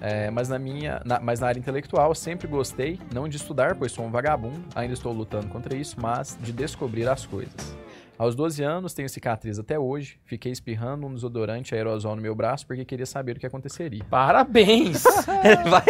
É, 0.00 0.30
mas, 0.30 0.48
na 0.48 0.58
minha, 0.58 1.00
na- 1.04 1.18
mas 1.20 1.40
na 1.40 1.46
área 1.46 1.58
intelectual 1.58 2.14
sempre 2.14 2.46
gostei, 2.46 3.00
não 3.14 3.26
de 3.28 3.36
estudar, 3.38 3.74
pois 3.76 3.92
sou 3.92 4.04
um 4.04 4.10
vagabundo, 4.10 4.62
ainda 4.74 4.92
estou 4.92 5.12
lutando 5.12 5.46
contra 5.48 5.74
isso, 5.74 5.96
mas 5.98 6.36
de 6.40 6.52
descobrir 6.52 7.08
as 7.08 7.24
coisas. 7.24 7.76
Aos 8.18 8.34
12 8.34 8.62
anos, 8.62 8.94
tenho 8.94 9.08
cicatriz 9.08 9.58
até 9.58 9.78
hoje, 9.78 10.18
fiquei 10.24 10.50
espirrando 10.50 11.06
um 11.06 11.12
desodorante 11.14 11.74
aerosol 11.74 12.16
no 12.16 12.22
meu 12.22 12.34
braço 12.34 12.66
porque 12.66 12.82
queria 12.84 13.04
saber 13.04 13.36
o 13.36 13.38
que 13.40 13.46
aconteceria. 13.46 14.02
Parabéns. 14.08 15.04
Ele 15.44 15.70
vai. 15.70 15.84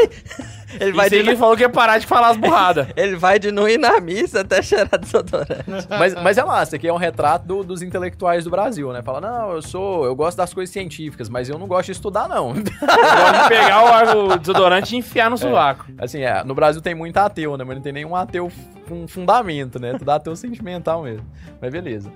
Ele 0.81 0.93
vai, 0.93 1.09
de, 1.09 1.17
ele 1.17 1.37
falou 1.37 1.57
que 1.57 1.63
ia 1.63 1.69
parar 1.69 1.99
de 1.99 2.07
falar 2.07 2.31
as 2.31 2.37
burradas. 2.37 2.89
ele 2.97 3.17
vai 3.17 3.39
de 3.39 3.51
não 3.53 3.69
ir 3.69 3.79
na 3.79 3.99
missa 4.01 4.41
até 4.41 4.61
cheirar 4.61 4.99
desodorante. 4.99 5.65
Mas, 5.89 6.15
mas 6.15 6.37
é 6.37 6.45
massa, 6.45 6.77
aqui 6.77 6.87
é 6.89 6.93
um 6.93 6.97
retrato 6.99 7.47
do- 7.47 7.63
dos 7.65 7.81
intelectuais 7.81 8.45
do 8.45 8.51
Brasil, 8.51 8.93
né? 8.93 9.01
Fala, 9.03 9.21
não, 9.21 9.53
eu 9.53 9.63
sou, 9.63 10.05
eu 10.05 10.15
gosto 10.15 10.37
das 10.37 10.53
coisas 10.53 10.73
científicas, 10.73 11.29
mas 11.29 11.49
eu 11.49 11.57
não 11.59 11.67
gosto 11.67 11.87
de 11.87 11.93
estudar, 11.93 12.29
não. 12.29 12.53
Pode 12.53 13.49
pegar 13.49 13.85
o, 13.85 13.87
ar- 13.87 14.17
o 14.17 14.37
desodorante 14.39 14.95
e 14.95 14.99
enfiar 14.99 15.31
no 15.31 15.39
sovaco. 15.39 15.87
Assim, 15.99 16.21
é, 16.23 16.43
no 16.45 16.55
Brasil 16.55 16.83
tem 16.83 16.95
muito 16.95 17.17
ateu, 17.17 17.57
né? 17.57 17.65
Mas 17.65 17.77
não 17.77 17.83
tem 17.83 17.93
nenhum 17.93 18.15
ateu 18.15 18.51
com 18.89 19.07
fundamento, 19.07 19.79
né? 19.79 19.95
Tudo 19.99 20.11
ateu 20.11 20.37
sentimental 20.37 21.03
mesmo. 21.03 21.27
Mas 21.61 21.73
beleza. 21.73 22.11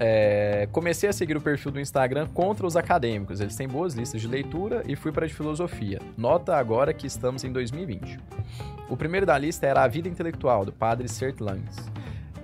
É, 0.00 0.68
comecei 0.72 1.08
a 1.08 1.12
seguir 1.12 1.36
o 1.36 1.40
perfil 1.40 1.70
do 1.70 1.80
Instagram 1.80 2.26
contra 2.28 2.66
os 2.66 2.76
acadêmicos. 2.76 3.40
Eles 3.40 3.54
têm 3.54 3.68
boas 3.68 3.94
listas 3.94 4.20
de 4.20 4.26
leitura 4.26 4.82
e 4.86 4.96
fui 4.96 5.12
para 5.12 5.26
de 5.26 5.34
filosofia. 5.34 6.00
Nota 6.16 6.56
agora 6.56 6.92
que 6.92 7.06
estamos 7.06 7.44
em 7.44 7.52
2020. 7.52 8.18
O 8.88 8.96
primeiro 8.96 9.24
da 9.24 9.38
lista 9.38 9.66
era 9.66 9.84
A 9.84 9.88
Vida 9.88 10.08
Intelectual, 10.08 10.64
do 10.64 10.72
padre 10.72 11.08
Sert 11.08 11.40
Langes. 11.40 11.88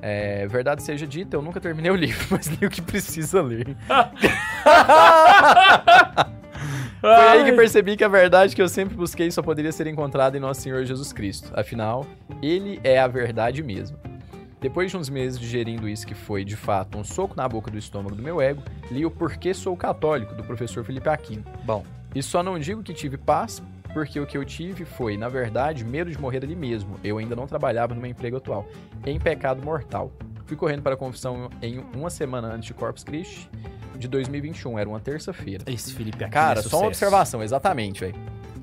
É, 0.01 0.47
verdade 0.47 0.83
seja 0.83 1.07
dita, 1.07 1.37
eu 1.37 1.43
nunca 1.43 1.61
terminei 1.61 1.91
o 1.91 1.97
livro, 1.97 2.27
mas 2.31 2.47
li 2.47 2.67
o 2.67 2.71
que 2.71 2.81
precisa 2.81 3.43
ler. 3.43 3.77
Foi 7.15 7.29
aí 7.29 7.45
que 7.45 7.53
percebi 7.53 7.97
que 7.97 8.03
a 8.03 8.09
verdade 8.09 8.57
que 8.57 8.61
eu 8.61 8.69
sempre 8.69 8.97
busquei 8.97 9.31
só 9.31 9.41
poderia 9.41 9.71
ser 9.71 9.87
encontrada 9.87 10.37
em 10.37 10.41
Nosso 10.41 10.63
Senhor 10.63 10.85
Jesus 10.85 11.13
Cristo. 11.13 11.53
Afinal, 11.55 12.05
Ele 12.43 12.81
é 12.83 12.99
a 12.99 13.07
verdade 13.07 13.63
mesmo. 13.63 13.97
Depois 14.61 14.91
de 14.91 14.97
uns 14.97 15.09
meses 15.09 15.39
digerindo 15.39 15.89
isso 15.89 16.05
que 16.05 16.15
foi, 16.15 16.45
de 16.45 16.57
fato, 16.57 16.99
um 16.99 17.05
soco 17.05 17.37
na 17.37 17.49
boca 17.49 17.71
do 17.71 17.79
estômago 17.79 18.17
do 18.17 18.23
meu 18.23 18.41
ego, 18.41 18.61
li 18.91 19.07
o 19.07 19.11
Porquê 19.11 19.55
Sou 19.55 19.77
Católico, 19.77 20.35
do 20.35 20.43
professor 20.43 20.85
Felipe 20.85 21.09
Aquino. 21.09 21.45
Bom. 21.63 21.85
E 22.13 22.23
só 22.23 22.43
não 22.43 22.59
digo 22.59 22.83
que 22.83 22.93
tive 22.93 23.17
paz, 23.17 23.63
porque 23.95 24.19
o 24.19 24.27
que 24.27 24.37
eu 24.37 24.45
tive 24.45 24.85
foi, 24.85 25.17
na 25.17 25.29
verdade, 25.29 25.85
medo 25.85 26.11
de 26.11 26.21
morrer 26.21 26.43
ali 26.43 26.57
mesmo. 26.57 26.99
Eu 27.05 27.19
ainda 27.19 27.37
não 27.37 27.47
trabalhava 27.47 27.95
no 27.95 28.01
meu 28.01 28.11
emprego 28.11 28.39
atual, 28.39 28.67
em 29.07 29.21
pecado 29.21 29.63
mortal. 29.63 30.11
Fui 30.47 30.57
correndo 30.57 30.83
para 30.83 30.95
a 30.95 30.97
confissão 30.97 31.51
em 31.61 31.85
uma 31.93 32.09
semana 32.09 32.49
antes 32.49 32.67
de 32.67 32.75
Corpus 32.75 33.03
Christi, 33.03 33.51
de 33.97 34.07
2021, 34.07 34.79
era 34.79 34.89
uma 34.89 35.01
terça-feira. 35.01 35.65
Esse 35.67 35.93
Felipe 35.93 36.23
aqui 36.23 36.33
Cara, 36.33 36.61
é 36.61 36.63
só 36.63 36.79
uma 36.79 36.87
observação, 36.87 37.43
exatamente, 37.43 38.01
velho. 38.01 38.15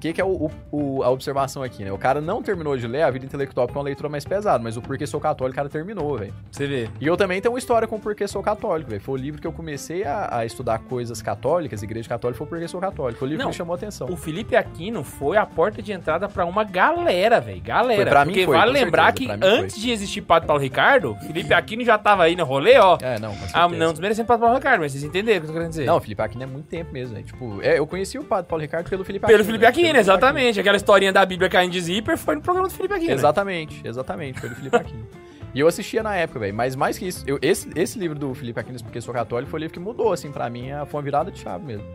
O 0.04 0.06
que, 0.06 0.12
que 0.12 0.20
é 0.20 0.26
o, 0.26 0.52
o- 0.70 1.02
a 1.02 1.10
observação 1.10 1.63
aqui, 1.63 1.82
né? 1.86 1.89
O 1.89 1.98
cara 1.98 2.20
não 2.20 2.44
terminou 2.44 2.76
de 2.76 2.86
ler 2.86 3.04
a 3.04 3.10
vida 3.10 3.26
intelectual 3.26 3.68
porque 3.68 3.78
é 3.78 3.80
uma 3.80 3.86
leitura 3.86 4.10
mais 4.10 4.26
pesada, 4.26 4.62
mas 4.62 4.76
o 4.76 4.82
Porquê 4.82 5.08
Sou 5.08 5.18
Católico, 5.18 5.54
o 5.54 5.56
cara 5.56 5.70
terminou, 5.70 6.18
velho. 6.18 6.34
Você 6.52 6.68
vê. 6.68 6.89
E 7.00 7.08
eu 7.08 7.16
também 7.16 7.39
tenho 7.39 7.54
uma 7.54 7.58
história 7.58 7.88
com 7.88 7.96
o 7.96 8.00
Porquê 8.02 8.28
Sou 8.28 8.44
Católico, 8.44 8.89
velho. 8.89 9.02
Foi 9.02 9.13
o 9.13 9.18
livro 9.18 9.39
que 9.39 9.48
eu 9.48 9.54
comecei 9.54 10.04
a, 10.04 10.39
a 10.39 10.46
estudar 10.46 10.80
coisas 10.80 11.22
católicas, 11.22 11.82
igreja 11.84 12.10
católica, 12.10 12.38
foi 12.38 12.46
o 12.48 12.50
Porquê 12.50 12.68
Sou 12.68 12.82
Católico. 12.82 13.18
Foi 13.20 13.28
o 13.28 13.30
livro 13.30 13.46
Não, 13.46 13.50
que 13.52 13.54
me 13.56 13.58
chamou 13.58 13.74
a 13.74 13.78
atenção. 13.78 14.10
O 14.10 14.18
Felipe 14.18 14.58
Aquino 14.58 15.06
foi 15.06 15.38
a 15.38 15.46
porta 15.46 15.82
de 15.82 15.94
entrada 15.94 16.28
pra 16.28 16.44
uma 16.46 16.66
galera, 16.66 17.39
velho. 17.39 17.62
Galera. 17.62 18.02
Foi, 18.02 18.10
pra 18.10 18.26
mim 18.26 18.34
Porque 18.34 18.46
foi, 18.46 18.58
vale 18.58 18.72
lembrar 18.74 19.16
certeza, 19.18 19.38
que 19.39 19.46
antes 19.46 19.80
de 19.80 19.89
existir 19.89 20.20
Padre 20.20 20.48
Paulo 20.48 20.62
Ricardo, 20.62 21.16
Felipe 21.26 21.54
Aquino 21.54 21.86
já 21.86 21.98
tava 21.98 22.24
aí 22.24 22.36
no 22.36 22.44
rolê, 22.44 22.78
ó. 22.78 22.98
É, 23.02 23.18
não, 23.20 23.34
com 23.34 23.46
Ah, 23.54 23.70
não 23.70 23.92
desmerecendo 23.92 24.28
Padre 24.28 24.42
Paulo 24.42 24.58
Ricardo, 24.58 24.82
mas 24.82 24.92
vocês 24.92 25.04
entenderam 25.06 25.38
o 25.38 25.42
que 25.42 25.46
eu 25.46 25.48
tô 25.48 25.54
querendo 25.54 25.70
dizer. 25.70 25.86
Não, 25.86 25.96
o 25.96 26.02
Felipe 26.02 26.22
Aquino 26.22 26.44
é 26.44 26.48
muito 26.48 26.66
tempo 26.68 26.92
mesmo, 26.92 27.13
velho. 27.16 27.26
Tipo, 27.26 27.62
é, 27.62 27.80
eu 27.80 27.88
conheci 27.88 28.20
o 28.20 28.24
Padre 28.26 28.50
Paulo 28.50 28.62
Ricardo 28.62 28.89
pelo 28.89 29.06
Felipe 29.06 29.26
Pelo 29.26 29.36
Aquino. 29.39 29.46
Felipe 29.46 29.62
velho. 29.62 29.74
Aquino, 29.93 29.99
exatamente. 29.99 30.60
Aquela 30.60 30.77
historinha 30.77 31.12
da 31.13 31.25
Bíblia 31.25 31.49
caindo 31.49 31.71
de 31.71 31.82
zíper 31.82 32.17
foi 32.17 32.36
no 32.36 32.41
programa 32.41 32.67
do 32.67 32.73
Felipe 32.73 32.93
Aquino. 32.93 33.12
Exatamente, 33.12 33.82
exatamente, 33.86 34.39
foi 34.39 34.49
do 34.49 34.56
Felipe 34.56 34.75
Aquino. 34.75 35.08
E 35.53 35.60
eu 35.60 35.67
assistia 35.67 36.01
na 36.01 36.15
época, 36.15 36.39
velho, 36.39 36.53
mas 36.53 36.75
mais 36.75 36.97
que 36.97 37.08
isso, 37.08 37.23
eu- 37.27 37.38
esse, 37.41 37.69
esse 37.75 37.99
livro 37.99 38.17
do 38.17 38.34
Felipe 38.34 38.60
Aquino, 38.60 38.82
porque 38.84 38.99
sou 38.99 39.13
católico, 39.13 39.51
foi 39.51 39.60
o 39.60 39.62
livro 39.62 39.73
que 39.73 39.79
mudou, 39.79 40.12
assim, 40.12 40.32
pra 40.32 40.49
mim, 40.49 40.69
foi 40.88 40.97
uma 40.99 41.03
virada 41.03 41.29
de 41.32 41.39
chave 41.39 41.63
mesmo. 41.63 41.86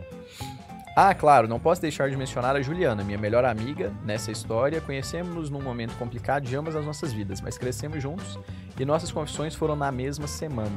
Ah, 0.95 1.13
claro, 1.13 1.47
não 1.47 1.59
posso 1.59 1.81
deixar 1.81 2.09
de 2.09 2.17
mencionar 2.17 2.55
a 2.55 2.61
Juliana, 2.61 3.03
minha 3.03 3.17
melhor 3.17 3.45
amiga 3.45 3.91
nessa 4.03 4.31
história. 4.31 4.81
Conhecemos-nos 4.81 5.49
num 5.49 5.61
momento 5.61 5.95
complicado 5.97 6.43
de 6.43 6.55
ambas 6.55 6.75
as 6.75 6.85
nossas 6.85 7.13
vidas, 7.13 7.39
mas 7.41 7.57
crescemos 7.57 8.01
juntos 8.01 8.37
e 8.77 8.83
nossas 8.85 9.11
confissões 9.11 9.55
foram 9.55 9.75
na 9.75 9.91
mesma 9.91 10.27
semana. 10.27 10.75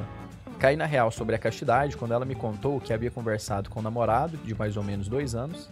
Caí 0.60 0.76
na 0.76 0.84
real 0.86 1.10
sobre 1.10 1.34
a 1.34 1.38
castidade 1.38 1.96
quando 1.96 2.12
ela 2.14 2.24
me 2.24 2.36
contou 2.36 2.80
que 2.80 2.92
havia 2.92 3.10
conversado 3.10 3.68
com 3.68 3.80
o 3.80 3.82
namorado 3.82 4.36
de 4.36 4.54
mais 4.54 4.76
ou 4.76 4.84
menos 4.84 5.08
dois 5.08 5.34
anos 5.34 5.68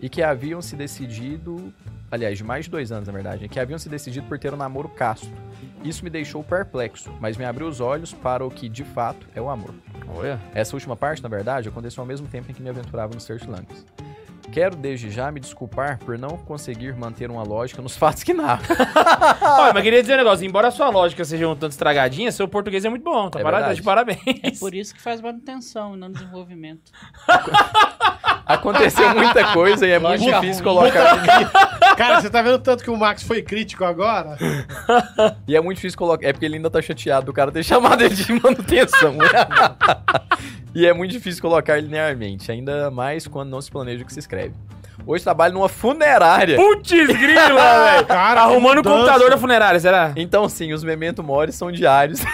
e 0.00 0.08
que 0.08 0.22
haviam 0.22 0.62
se 0.62 0.76
decidido 0.76 1.72
aliás, 2.10 2.36
de 2.36 2.44
mais 2.44 2.64
de 2.64 2.70
dois 2.70 2.90
anos, 2.90 3.06
na 3.06 3.12
verdade, 3.12 3.48
que 3.48 3.60
haviam 3.60 3.78
se 3.78 3.88
decidido 3.88 4.26
por 4.26 4.38
ter 4.38 4.52
um 4.52 4.56
namoro 4.56 4.88
casto. 4.88 5.30
Isso 5.84 6.02
me 6.02 6.10
deixou 6.10 6.42
perplexo, 6.42 7.10
mas 7.20 7.36
me 7.36 7.44
abriu 7.44 7.68
os 7.68 7.80
olhos 7.80 8.12
para 8.12 8.44
o 8.44 8.50
que 8.50 8.68
de 8.68 8.84
fato 8.84 9.26
é 9.34 9.40
o 9.40 9.48
amor. 9.48 9.74
Olha. 10.08 10.40
Essa 10.52 10.74
última 10.74 10.96
parte, 10.96 11.22
na 11.22 11.28
verdade, 11.28 11.68
aconteceu 11.68 12.02
ao 12.02 12.06
mesmo 12.06 12.26
tempo 12.26 12.50
em 12.50 12.54
que 12.54 12.62
me 12.62 12.68
aventurava 12.68 13.14
no 13.14 13.20
Search 13.20 13.46
Language. 13.48 13.84
Quero 14.52 14.74
desde 14.74 15.10
já 15.10 15.30
me 15.30 15.38
desculpar 15.38 15.98
por 15.98 16.18
não 16.18 16.30
conseguir 16.38 16.92
manter 16.96 17.30
uma 17.30 17.42
lógica 17.44 17.80
nos 17.80 17.94
fatos 17.98 18.22
que 18.24 18.34
narro. 18.34 18.62
Olha, 19.40 19.72
mas 19.72 19.82
queria 19.82 20.00
dizer 20.02 20.14
um 20.14 20.18
negócio. 20.18 20.44
Embora 20.44 20.68
a 20.68 20.70
sua 20.70 20.88
lógica 20.90 21.24
seja 21.24 21.48
um 21.48 21.54
tanto 21.54 21.72
estragadinha, 21.72 22.32
seu 22.32 22.48
português 22.48 22.84
é 22.84 22.88
muito 22.88 23.04
bom. 23.04 23.30
Tá 23.30 23.38
É 23.38 23.42
para- 23.42 23.56
verdade. 23.58 23.76
de 23.76 23.82
parabéns. 23.84 24.18
É 24.42 24.50
por 24.58 24.74
isso 24.74 24.94
que 24.94 25.00
faz 25.00 25.20
manutenção 25.20 25.94
e 25.94 25.98
não 25.98 26.10
desenvolvimento. 26.10 26.90
Aconteceu 28.46 29.14
muita 29.14 29.52
coisa 29.52 29.86
e 29.86 29.90
é 29.92 29.98
muito 30.00 30.22
Lógica 30.24 30.40
difícil 30.40 30.64
ruim. 30.64 30.90
colocar. 30.90 31.94
Cara, 31.96 32.20
você 32.20 32.28
tá 32.28 32.42
vendo 32.42 32.58
tanto 32.58 32.82
que 32.82 32.90
o 32.90 32.96
Max 32.96 33.22
foi 33.22 33.42
crítico 33.42 33.84
agora? 33.84 34.36
E 35.46 35.54
é 35.54 35.60
muito 35.60 35.76
difícil 35.76 35.96
colocar. 35.96 36.26
É 36.26 36.32
porque 36.32 36.46
ele 36.46 36.56
ainda 36.56 36.68
tá 36.68 36.82
chateado 36.82 37.26
do 37.26 37.32
cara 37.32 37.52
ter 37.52 37.62
chamado 37.62 38.02
ele 38.02 38.12
de 38.14 38.32
manutenção. 38.32 39.16
e 40.74 40.84
é 40.84 40.92
muito 40.92 41.12
difícil 41.12 41.40
colocar 41.40 41.80
linearmente, 41.80 42.50
ainda 42.50 42.90
mais 42.90 43.24
quando 43.28 43.50
não 43.50 43.60
se 43.60 43.70
planeja 43.70 44.02
o 44.02 44.06
que 44.06 44.12
se 44.12 44.18
escreve. 44.18 44.39
Hoje 45.06 45.24
trabalho 45.24 45.54
numa 45.54 45.68
funerária. 45.68 46.56
Putz, 46.56 46.90
grila, 46.90 47.08
velho. 47.90 48.06
Cara, 48.06 48.42
Arrumando 48.42 48.78
o 48.78 48.82
computador 48.82 49.30
da 49.30 49.38
funerária, 49.38 49.80
será? 49.80 50.12
Então, 50.14 50.46
sim, 50.48 50.72
os 50.74 50.84
memento 50.84 51.22
mori 51.22 51.52
são 51.52 51.72
diários. 51.72 52.20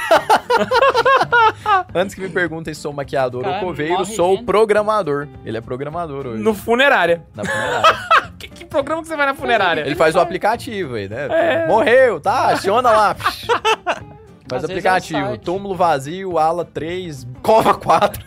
Antes 1.94 2.14
que 2.14 2.20
me 2.20 2.28
perguntem 2.28 2.74
se 2.74 2.80
sou 2.80 2.92
maquiador 2.92 3.46
ou 3.46 3.54
coveiro, 3.60 4.04
sou 4.04 4.36
gente. 4.36 4.44
programador. 4.44 5.28
Ele 5.44 5.56
é 5.56 5.60
programador 5.60 6.26
hoje. 6.26 6.42
No 6.42 6.54
funerária. 6.54 7.24
Na 7.34 7.44
funerária. 7.44 8.16
Que, 8.38 8.48
que 8.48 8.64
programa 8.66 9.00
que 9.00 9.08
você 9.08 9.16
vai 9.16 9.24
na 9.24 9.34
funerária? 9.34 9.80
Ele 9.80 9.94
faz 9.94 10.14
o 10.14 10.20
aplicativo 10.20 10.96
aí, 10.96 11.08
né? 11.08 11.26
É. 11.30 11.66
Morreu, 11.66 12.20
tá? 12.20 12.48
Aciona 12.48 12.90
lá. 12.90 13.14
Faz 13.14 13.46
Às 13.46 14.52
vezes 14.52 14.64
aplicativo. 14.64 15.32
é. 15.32 15.36
Túmulo 15.38 15.74
vazio, 15.74 16.36
ala 16.36 16.62
3, 16.62 17.26
cova 17.42 17.72
4. 17.72 18.22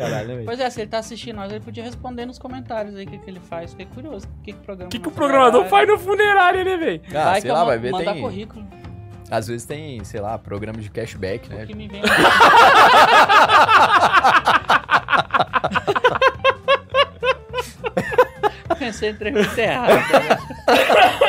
Caralho, 0.00 0.28
né, 0.28 0.34
velho? 0.34 0.46
Pois 0.46 0.60
é, 0.60 0.70
se 0.70 0.80
ele 0.80 0.90
tá 0.90 0.98
assistindo 0.98 1.36
nós, 1.36 1.50
ele 1.50 1.60
podia 1.60 1.84
responder 1.84 2.26
nos 2.26 2.38
comentários 2.38 2.96
aí 2.96 3.04
o 3.04 3.08
que, 3.08 3.18
que 3.18 3.30
ele 3.30 3.40
faz. 3.40 3.70
Fiquei 3.70 3.86
curioso. 3.86 4.26
O 4.26 4.42
que, 4.42 4.52
que 4.52 4.58
o 4.58 4.62
programa. 4.62 4.86
O 4.86 4.90
que, 4.90 4.98
que 4.98 5.08
o 5.08 5.10
programador 5.10 5.64
faz 5.66 5.88
no 5.88 5.98
funerário, 5.98 6.64
né, 6.64 6.76
velho? 6.76 7.02
Ah, 7.10 7.24
vai 7.24 7.40
sei 7.40 7.52
lá, 7.52 7.64
vai 7.64 7.78
ver, 7.78 7.92
mandar 7.92 8.12
tem... 8.12 8.22
currículo. 8.22 8.66
Às 9.30 9.46
vezes 9.46 9.64
tem, 9.64 10.02
sei 10.02 10.20
lá, 10.20 10.36
programa 10.38 10.78
de 10.78 10.90
cashback, 10.90 11.48
né? 11.48 11.64
O 11.64 11.66
que 11.66 11.74
me 11.74 11.86
vem. 11.86 12.02
Pensei 18.78 19.10
em 19.10 19.12
entrevista 19.12 19.60
errada. 19.60 20.00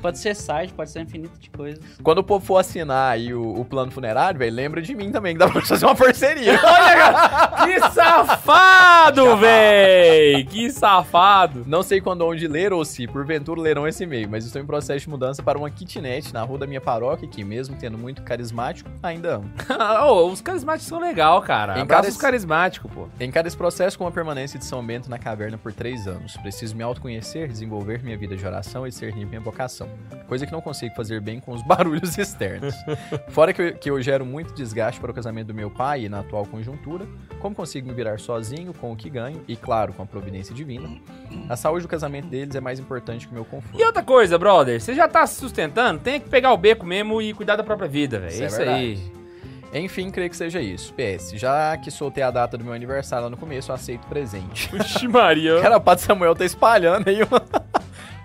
Pode 0.00 0.18
ser 0.18 0.34
site, 0.34 0.72
pode 0.72 0.90
ser 0.90 1.00
infinito 1.00 1.38
de 1.38 1.50
coisas. 1.50 1.82
Quando 2.02 2.18
o 2.18 2.24
povo 2.24 2.44
for 2.44 2.56
assinar 2.58 3.12
aí 3.12 3.34
o, 3.34 3.60
o 3.60 3.64
plano 3.64 3.90
funerário, 3.90 4.38
velho, 4.38 4.54
lembra 4.54 4.80
de 4.82 4.94
mim 4.94 5.10
também, 5.10 5.34
que 5.34 5.38
dá 5.38 5.48
pra 5.48 5.60
fazer 5.62 5.84
uma 5.86 5.94
parceria. 5.94 6.52
Olha, 6.62 6.96
cara, 6.96 7.66
que 7.66 7.80
safado, 7.92 9.36
véi! 9.36 10.44
Que 10.44 10.70
safado. 10.70 11.64
Não 11.66 11.82
sei 11.82 12.00
quando 12.00 12.26
onde 12.26 12.46
ler 12.48 12.72
ou 12.72 12.84
se, 12.84 13.06
porventura, 13.06 13.60
lerão 13.60 13.86
esse 13.86 14.04
e-mail, 14.04 14.28
mas 14.30 14.44
estou 14.46 14.60
em 14.60 14.66
processo 14.66 15.00
de 15.00 15.10
mudança 15.10 15.42
para 15.42 15.58
uma 15.58 15.70
kitnet 15.70 16.32
na 16.32 16.42
rua 16.42 16.58
da 16.58 16.66
minha 16.66 16.80
paróquia, 16.80 17.28
que 17.28 17.44
mesmo 17.44 17.76
tendo 17.76 17.98
muito 17.98 18.22
carismático, 18.22 18.88
ainda 19.02 19.36
amo. 19.36 19.50
Ô, 20.06 20.26
os 20.30 20.40
carismáticos 20.40 20.86
são 20.88 20.98
legal, 20.98 21.40
cara. 21.42 21.78
Em 21.78 21.82
Abraça 21.82 22.02
cada- 22.04 22.08
os 22.12 22.16
carismáticos, 22.16 22.90
pô. 22.90 23.08
Encara 23.20 23.46
esse 23.46 23.56
processo 23.56 23.98
com 23.98 24.06
a 24.06 24.10
permanência 24.10 24.58
de 24.58 24.64
São 24.64 24.84
Bento 24.84 25.10
na 25.10 25.18
caverna 25.18 25.58
por 25.58 25.72
três 25.72 26.06
anos. 26.06 26.36
Preciso 26.38 26.74
me 26.74 26.82
autoconhecer, 26.82 27.48
desenvolver 27.48 28.02
minha 28.02 28.16
vida 28.16 28.36
de 28.36 28.46
oração 28.46 28.86
e 28.86 28.90
discernir 28.90 29.26
minha 29.26 29.40
vocação. 29.40 29.88
Coisa 30.26 30.46
que 30.46 30.52
não 30.52 30.60
consigo 30.60 30.94
fazer 30.94 31.20
bem 31.20 31.40
com 31.40 31.52
os 31.52 31.62
barulhos 31.66 32.16
externos. 32.16 32.74
Fora 33.30 33.52
que 33.52 33.60
eu, 33.60 33.74
que 33.74 33.90
eu 33.90 34.00
gero 34.00 34.24
muito 34.24 34.54
desgaste 34.54 35.00
para 35.00 35.10
o 35.10 35.14
casamento 35.14 35.48
do 35.48 35.54
meu 35.54 35.70
pai 35.70 36.04
e 36.04 36.08
na 36.08 36.20
atual 36.20 36.46
conjuntura, 36.46 37.04
como 37.40 37.54
consigo 37.54 37.88
me 37.88 37.94
virar 37.94 38.20
sozinho 38.20 38.72
com 38.72 38.92
o 38.92 38.96
que 38.96 39.10
ganho 39.10 39.42
e, 39.48 39.56
claro, 39.56 39.92
com 39.92 40.02
a 40.02 40.06
providência 40.06 40.54
divina, 40.54 40.88
a 41.48 41.56
saúde 41.56 41.82
do 41.82 41.88
casamento 41.88 42.28
deles 42.28 42.54
é 42.54 42.60
mais 42.60 42.78
importante 42.78 43.26
que 43.26 43.32
o 43.32 43.34
meu 43.34 43.44
conforto. 43.44 43.80
E 43.80 43.84
outra 43.84 44.02
coisa, 44.02 44.38
brother, 44.38 44.80
você 44.80 44.94
já 44.94 45.08
tá 45.08 45.26
se 45.26 45.34
sustentando, 45.34 46.00
tem 46.00 46.20
que 46.20 46.28
pegar 46.28 46.52
o 46.52 46.56
beco 46.56 46.86
mesmo 46.86 47.20
e 47.20 47.34
cuidar 47.34 47.56
da 47.56 47.64
própria 47.64 47.88
vida, 47.88 48.20
velho. 48.20 48.42
É 48.42 48.46
Isso 48.46 48.62
aí. 48.62 49.20
Enfim, 49.72 50.10
creio 50.10 50.28
que 50.28 50.36
seja 50.36 50.60
isso. 50.60 50.92
PS, 50.94 51.32
já 51.34 51.76
que 51.76 51.90
soltei 51.90 52.22
a 52.22 52.30
data 52.30 52.58
do 52.58 52.64
meu 52.64 52.72
aniversário 52.72 53.24
lá 53.24 53.30
no 53.30 53.36
começo, 53.36 53.70
eu 53.70 53.74
aceito 53.74 54.06
presente. 54.08 54.68
Vixe, 54.72 55.06
Maria. 55.06 55.60
Cara, 55.62 55.76
o 55.76 55.80
Padre 55.80 56.04
Samuel 56.04 56.34
tá 56.34 56.44
espalhando 56.44 57.08
aí 57.08 57.22
uma, 57.22 57.40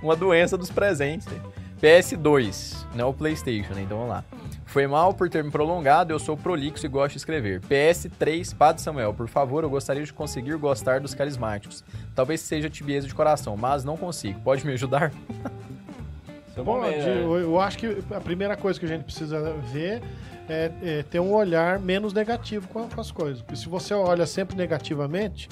uma 0.02 0.16
doença 0.16 0.58
dos 0.58 0.70
presentes. 0.70 1.28
né? 1.28 1.40
PS2, 1.82 2.86
não 2.96 3.06
é 3.06 3.08
o 3.10 3.14
PlayStation, 3.14 3.74
né? 3.74 3.82
Então 3.84 3.98
vamos 3.98 4.12
lá. 4.14 4.24
Foi 4.66 4.88
mal 4.88 5.14
por 5.14 5.30
ter 5.30 5.44
me 5.44 5.52
prolongado, 5.52 6.12
eu 6.12 6.20
sou 6.20 6.36
prolixo 6.36 6.86
e 6.86 6.90
gosto 6.90 7.12
de 7.12 7.18
escrever. 7.18 7.62
PS3, 7.62 8.56
Padre 8.56 8.82
Samuel, 8.82 9.14
por 9.14 9.28
favor, 9.28 9.64
eu 9.64 9.70
gostaria 9.70 10.04
de 10.04 10.12
conseguir 10.12 10.56
gostar 10.58 11.00
dos 11.00 11.14
carismáticos. 11.14 11.84
Talvez 12.16 12.42
seja 12.42 12.70
tibieza 12.70 13.08
de 13.08 13.14
coração, 13.14 13.56
mas 13.56 13.84
não 13.84 13.96
consigo. 13.96 14.40
Pode 14.42 14.66
me 14.66 14.74
ajudar? 14.74 15.12
Bom, 16.64 16.82
de- 16.84 17.44
eu, 17.44 17.60
acho 17.60 17.78
que 17.78 17.98
a 18.12 18.22
primeira 18.22 18.56
coisa 18.56 18.80
que 18.80 18.86
a 18.86 18.90
gente 18.90 19.04
precisa 19.04 19.54
ver 19.74 20.02
é, 20.48 20.72
é 20.82 21.04
ter 21.04 21.20
um 21.20 21.34
olhar 21.34 21.80
menos 21.80 22.14
negativo 22.14 22.68
com 22.70 22.88
as 23.00 23.12
coisas. 23.12 23.42
Porque 23.42 23.58
se 23.58 23.68
você 23.68 23.94
olha 23.94 24.26
sempre 24.26 24.56
negativamente, 24.56 25.50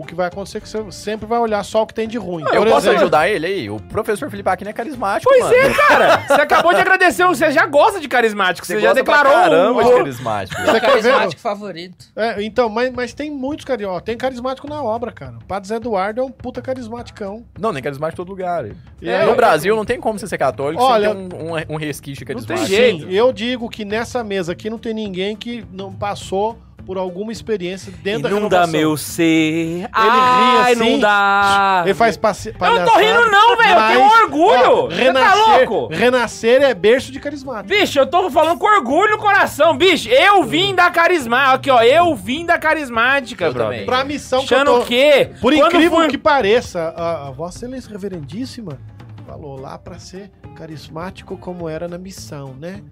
o 0.00 0.04
que 0.04 0.14
vai 0.14 0.26
acontecer 0.28 0.58
é 0.58 0.60
que 0.60 0.68
você 0.68 0.90
sempre 0.92 1.26
vai 1.26 1.38
olhar 1.38 1.62
só 1.64 1.82
o 1.82 1.86
que 1.86 1.94
tem 1.94 2.08
de 2.08 2.18
ruim. 2.18 2.42
eu 2.52 2.62
Por 2.62 2.68
posso 2.68 2.86
exemplo, 2.86 3.02
ajudar 3.02 3.28
ele 3.28 3.46
aí? 3.46 3.70
O 3.70 3.78
professor 3.80 4.30
Felipe 4.30 4.48
Aquino 4.48 4.70
é 4.70 4.72
carismático, 4.72 5.30
Pois 5.30 5.42
mano. 5.44 5.54
é, 5.54 5.74
cara. 5.74 6.16
Você 6.26 6.40
acabou 6.40 6.72
de 6.74 6.80
agradecer, 6.80 7.24
você 7.26 7.50
já 7.50 7.66
gosta 7.66 8.00
de 8.00 8.08
carismático, 8.08 8.66
você, 8.66 8.80
já 8.80 8.88
gosta 8.88 9.04
pra 9.04 9.16
declarou 9.16 9.32
caramba 9.42 9.84
de 9.84 9.90
um... 9.90 9.96
carismático. 9.98 10.60
Você 10.60 10.70
Meu 10.72 10.80
quer 10.80 10.86
ver? 11.02 11.02
carismático 11.10 11.40
favorito. 11.42 12.06
É, 12.16 12.42
então, 12.42 12.68
mas, 12.68 12.92
mas 12.92 13.12
tem 13.14 13.30
muitos 13.30 13.64
carismáticos. 13.64 14.04
Tem 14.04 14.16
carismático 14.16 14.68
na 14.68 14.82
obra, 14.82 15.12
cara. 15.12 15.36
O 15.40 15.44
Padre 15.44 15.68
Zé 15.68 15.76
Eduardo 15.76 16.20
é 16.20 16.24
um 16.24 16.30
puta 16.30 16.60
carismaticão. 16.62 17.44
Não, 17.58 17.72
nem 17.72 17.82
carismático 17.82 18.20
em 18.20 18.24
todo 18.24 18.30
lugar. 18.30 18.64
É, 19.02 19.24
no 19.26 19.34
Brasil 19.34 19.74
não 19.76 19.84
tem 19.84 20.00
como 20.00 20.18
você 20.18 20.26
ser 20.26 20.38
católico 20.38 20.82
Olha- 20.82 21.12
sem 21.12 21.28
ter 21.28 21.36
um, 21.36 21.54
um, 21.56 21.62
um 21.70 21.76
resquício 21.76 22.24
de 22.24 22.34
Não 22.34 22.40
tem 22.42 22.56
carismático. 22.56 22.76
jeito. 22.82 23.06
Sim, 23.06 23.12
eu 23.14 23.32
digo 23.32 23.68
que 23.68 23.84
nessa 23.84 24.22
mesa 24.24 24.52
aqui 24.52 24.68
não 24.70 24.78
tem 24.78 24.94
ninguém 24.94 25.36
que 25.36 25.64
não 25.72 25.92
passou 25.92 26.58
por 26.84 26.98
alguma 26.98 27.30
experiência 27.32 27.92
dentro 28.02 28.22
da 28.22 28.30
Inunda 28.30 28.56
renovação. 28.64 28.72
meu 28.80 28.96
ser. 28.96 29.80
ri 29.82 29.88
Ai, 29.92 30.72
assim, 30.72 30.92
não 30.92 30.98
dá. 30.98 31.82
Ele 31.84 31.94
faz 31.94 32.16
passe... 32.16 32.48
Eu 32.60 32.74
não 32.74 32.84
tô 32.84 32.98
rindo 32.98 33.30
não, 33.30 33.56
velho. 33.56 33.78
Eu 33.80 33.88
tenho 33.88 34.22
orgulho. 34.22 34.70
ó, 34.84 34.86
Você 34.88 34.94
renascer, 34.96 35.44
tá 35.44 35.56
louco? 35.70 35.94
renascer 35.94 36.62
é 36.62 36.74
berço 36.74 37.12
de 37.12 37.20
carismático. 37.20 37.68
Bicho, 37.68 37.98
eu 37.98 38.06
tô 38.06 38.30
falando 38.30 38.58
com 38.58 38.66
orgulho 38.66 39.12
no 39.12 39.18
coração, 39.18 39.76
bicho. 39.76 40.08
Eu 40.08 40.42
vim 40.44 40.74
da 40.74 40.90
carismática. 40.90 41.54
Aqui, 41.54 41.70
ó. 41.70 41.82
Eu 41.82 42.14
vim 42.14 42.44
da 42.44 42.58
carismática, 42.58 43.44
Eu 43.46 43.52
brother. 43.52 43.70
também. 43.72 43.86
Pra 43.86 44.04
missão 44.04 44.44
que 44.44 44.54
eu 44.54 44.60
o 44.60 44.64
tô... 44.64 44.80
quê? 44.86 45.30
Por 45.40 45.52
Quando 45.54 45.66
incrível 45.66 45.98
fui- 45.98 46.08
que 46.08 46.18
pareça, 46.18 46.92
a, 46.96 47.28
a 47.28 47.30
Vossa 47.30 47.58
Excelência 47.58 47.90
Reverendíssima 47.90 48.78
falou 49.26 49.58
lá 49.60 49.78
pra 49.78 49.98
ser 49.98 50.30
carismático 50.56 51.36
como 51.36 51.68
era 51.68 51.86
na 51.86 51.98
missão, 51.98 52.54
né? 52.58 52.82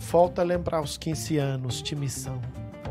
Falta 0.00 0.42
lembrar 0.42 0.80
os 0.80 0.96
15 0.98 1.38
anos 1.38 1.80
de 1.82 1.94
missão. 1.94 2.40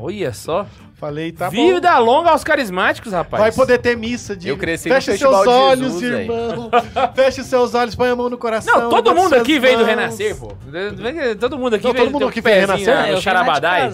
Olha 0.03 0.33
só. 0.33 0.65
Falei, 0.95 1.31
tá 1.33 1.49
Vida 1.49 1.95
bom. 1.95 2.03
longa 2.03 2.29
aos 2.29 2.43
carismáticos, 2.43 3.11
rapaz. 3.11 3.41
Vai 3.41 3.51
poder 3.51 3.77
ter 3.79 3.97
missa 3.97 4.35
de. 4.37 4.47
Eu 4.47 4.57
cresci 4.57 4.87
no 4.87 4.95
Feche 4.95 5.11
Festival 5.11 5.43
seus 5.43 5.55
de 5.55 5.61
olhos, 5.61 5.93
Jesus, 5.99 6.03
irmão. 6.19 6.69
Feche 7.15 7.41
os 7.41 7.47
seus 7.47 7.73
olhos, 7.75 7.93
põe 7.95 8.09
a 8.09 8.15
mão 8.15 8.29
no 8.29 8.37
coração. 8.37 8.79
Não, 8.83 8.89
todo 8.89 9.13
mundo 9.13 9.33
aqui 9.35 9.59
veio 9.59 9.77
do. 9.79 9.83
Renascer, 9.83 10.35
pô. 10.37 10.53
Todo 11.39 11.57
mundo 11.57 11.75
aqui 11.75 11.85
Não, 11.85 11.93
veio 11.93 12.05
todo 12.05 12.13
mundo 12.13 12.27
aqui 12.29 12.41
fez 12.41 12.61
Renascer? 12.61 13.09
no 13.09 13.15
de 13.15 13.21
Charabadai. 13.21 13.93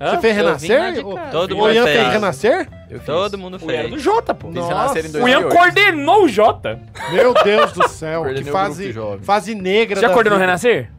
Hã? 0.00 0.10
Você 0.10 0.18
fez 0.18 0.36
Eu 0.36 0.44
renascer? 0.44 1.04
Todo 1.32 1.52
O 1.52 1.56
mundo 1.56 1.72
Ian 1.72 1.84
fez 1.84 1.96
fez. 1.98 2.12
renascer? 2.12 2.68
Eu 2.90 2.98
fiz. 2.98 3.06
Todo 3.06 3.38
mundo 3.38 3.58
O 3.60 3.70
Ian 3.72 3.82
do 3.84 3.88
fez. 3.90 4.02
Jota, 4.02 4.34
pô. 4.34 4.48
O 4.48 4.52
Ian 4.52 5.40
2008. 5.40 5.48
coordenou 5.48 6.24
o 6.24 6.28
Jota. 6.28 6.78
Meu 7.10 7.32
Deus 7.32 7.72
do 7.72 7.88
céu. 7.88 8.24
que 8.34 8.44
fase, 8.44 8.94
fase 9.22 9.54
negra. 9.54 10.00
Já 10.00 10.08
da 10.08 10.12
coordenou 10.12 10.36
o 10.36 10.40
vida. 10.40 10.46
Renascer? 10.46 10.90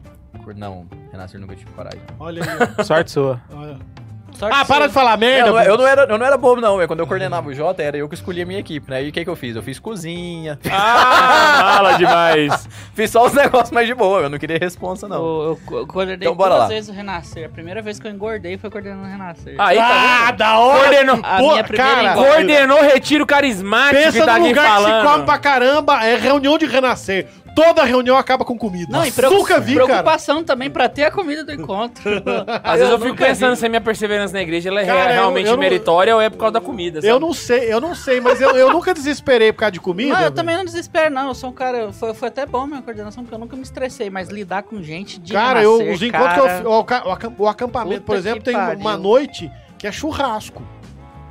Não, 0.56 0.86
renascer 1.12 1.38
nunca 1.40 1.54
tive 1.54 1.70
coragem. 1.72 2.00
Olha 2.18 2.42
aí. 2.42 2.84
Sorte 2.84 3.10
sua. 3.12 3.40
Olha. 3.54 3.76
Sorte 4.38 4.56
Ah, 4.56 4.64
para 4.64 4.86
de 4.86 4.92
falar 4.92 5.16
merda. 5.16 5.50
não, 5.50 5.60
eu 5.60 5.76
não 5.76 5.86
era, 5.86 6.02
eu 6.02 6.16
não 6.18 6.24
era 6.24 6.36
bobo, 6.36 6.60
não. 6.60 6.86
Quando 6.86 7.00
eu 7.00 7.06
coordenava 7.06 7.48
o 7.48 7.52
Jota, 7.54 7.82
era 7.82 7.96
eu 7.96 8.08
que 8.08 8.14
escolhia 8.14 8.44
a 8.44 8.46
minha 8.46 8.60
equipe, 8.60 8.88
né? 8.90 9.02
E 9.02 9.08
o 9.08 9.12
que, 9.12 9.24
que 9.24 9.28
eu 9.30 9.34
fiz? 9.34 9.56
Eu 9.56 9.62
fiz 9.62 9.78
cozinha, 9.80 10.58
Ah, 10.70 11.72
mala 11.74 11.92
demais. 11.98 12.68
fiz 12.94 13.10
só 13.10 13.26
os 13.26 13.32
negócios 13.32 13.70
mais 13.72 13.86
de 13.86 13.94
boa. 13.94 14.20
Eu 14.20 14.30
não 14.30 14.38
queria 14.38 14.58
responsa, 14.58 15.08
não. 15.08 15.16
Eu, 15.16 15.42
eu 15.50 15.60
co- 15.66 15.86
coordenei 15.86 16.26
Então, 16.26 16.34
bora 16.36 16.50
duas 16.50 16.62
lá. 16.62 16.68
vezes 16.68 16.88
o 16.88 16.92
Renascer. 16.92 17.46
A 17.46 17.48
primeira 17.48 17.82
vez 17.82 17.98
que 17.98 18.06
eu 18.06 18.10
engordei 18.10 18.56
foi 18.58 18.70
coordenando 18.70 19.02
o 19.02 19.06
Renascer. 19.06 19.54
Aí, 19.58 19.76
tá 19.76 19.86
Ah, 19.88 20.26
vendo? 20.26 20.36
da 20.38 20.58
hora. 20.58 20.78
Coordenou. 20.80 21.20
A 21.22 21.36
Pô, 21.38 21.50
minha 21.52 21.64
primeira 21.64 21.94
cara. 22.02 22.14
Coordenou 22.14 22.82
retiro 22.82 23.26
carismático 23.26 23.94
Pensa 24.02 24.20
que 24.20 24.24
tá 24.26 24.38
num 24.38 24.44
aqui 24.44 24.48
lugar 24.48 24.64
que 24.76 24.82
falando. 24.84 25.00
se 25.06 25.12
come 25.12 25.24
pra 25.24 25.38
caramba, 25.38 26.04
é 26.04 26.16
reunião 26.16 26.56
de 26.58 26.66
renascer. 26.66 27.26
Toda 27.60 27.84
reunião 27.84 28.16
acaba 28.16 28.44
com 28.44 28.56
comida. 28.56 28.86
Não, 28.92 29.00
e 29.00 29.06
Nossa, 29.06 29.16
preocup- 29.16 29.38
nunca 29.40 29.58
vi, 29.60 29.74
cara. 29.74 29.86
preocupação 29.86 30.44
também 30.44 30.70
pra 30.70 30.88
ter 30.88 31.04
a 31.04 31.10
comida 31.10 31.44
do 31.44 31.52
encontro. 31.52 32.02
Às 32.62 32.78
vezes 32.78 32.90
eu 32.92 32.98
fico 32.98 33.10
nunca 33.10 33.26
pensando 33.26 33.54
vi. 33.54 33.56
se 33.60 33.66
a 33.66 33.68
minha 33.68 33.80
perseverança 33.80 34.32
na 34.34 34.42
igreja 34.42 34.68
ela 34.68 34.80
é 34.80 34.86
Cara, 34.86 35.10
eu- 35.10 35.14
realmente 35.14 35.46
eu 35.46 35.52
não- 35.52 35.58
meritória 35.58 36.14
ou 36.14 36.20
é 36.20 36.30
por 36.30 36.38
causa 36.38 36.52
da 36.52 36.60
comida, 36.60 37.00
sabe? 37.00 37.08
Eu 37.12 37.18
não 37.18 37.32
sei, 37.32 37.72
eu 37.72 37.80
não 37.80 37.94
sei, 37.94 38.20
mas 38.20 38.40
eu, 38.40 38.50
eu 38.50 38.72
nunca 38.72 38.94
desesperei 38.94 39.52
por 39.52 39.58
causa 39.60 39.72
de 39.72 39.80
comida. 39.80 40.10
Não, 40.10 40.16
eu 40.18 40.22
velho. 40.24 40.34
também 40.34 40.56
não 40.56 40.64
desespero, 40.64 41.12
não. 41.14 41.28
Eu 41.28 41.34
sou 41.34 41.50
um 41.50 41.52
cara. 41.52 41.92
Foi, 41.92 42.14
foi 42.14 42.28
até 42.28 42.46
bom 42.46 42.62
a 42.62 42.66
minha 42.66 42.82
coordenação, 42.82 43.24
porque 43.24 43.34
eu 43.34 43.38
nunca 43.38 43.56
me 43.56 43.62
estressei, 43.62 44.08
mas 44.10 44.28
lidar 44.28 44.62
com 44.62 44.82
gente 44.82 45.18
de 45.18 45.32
Cara, 45.32 45.62
eu, 45.62 45.78
renascer, 45.78 45.94
os 45.94 46.02
encontros 46.02 46.32
que 46.34 46.38
eu 46.40 46.44
cara, 46.46 46.68
o, 46.70 46.84
ca- 46.84 47.02
o 47.06 47.10
acam- 47.12 47.34
o 47.38 47.48
acampamento, 47.48 48.02
por 48.02 48.14
Puta 48.14 48.18
exemplo, 48.18 48.38
que 48.40 48.44
tem 48.44 48.56
uma 48.56 48.76
pariu. 48.76 48.98
noite 48.98 49.50
que 49.76 49.86
é 49.86 49.92
churrasco. 49.92 50.62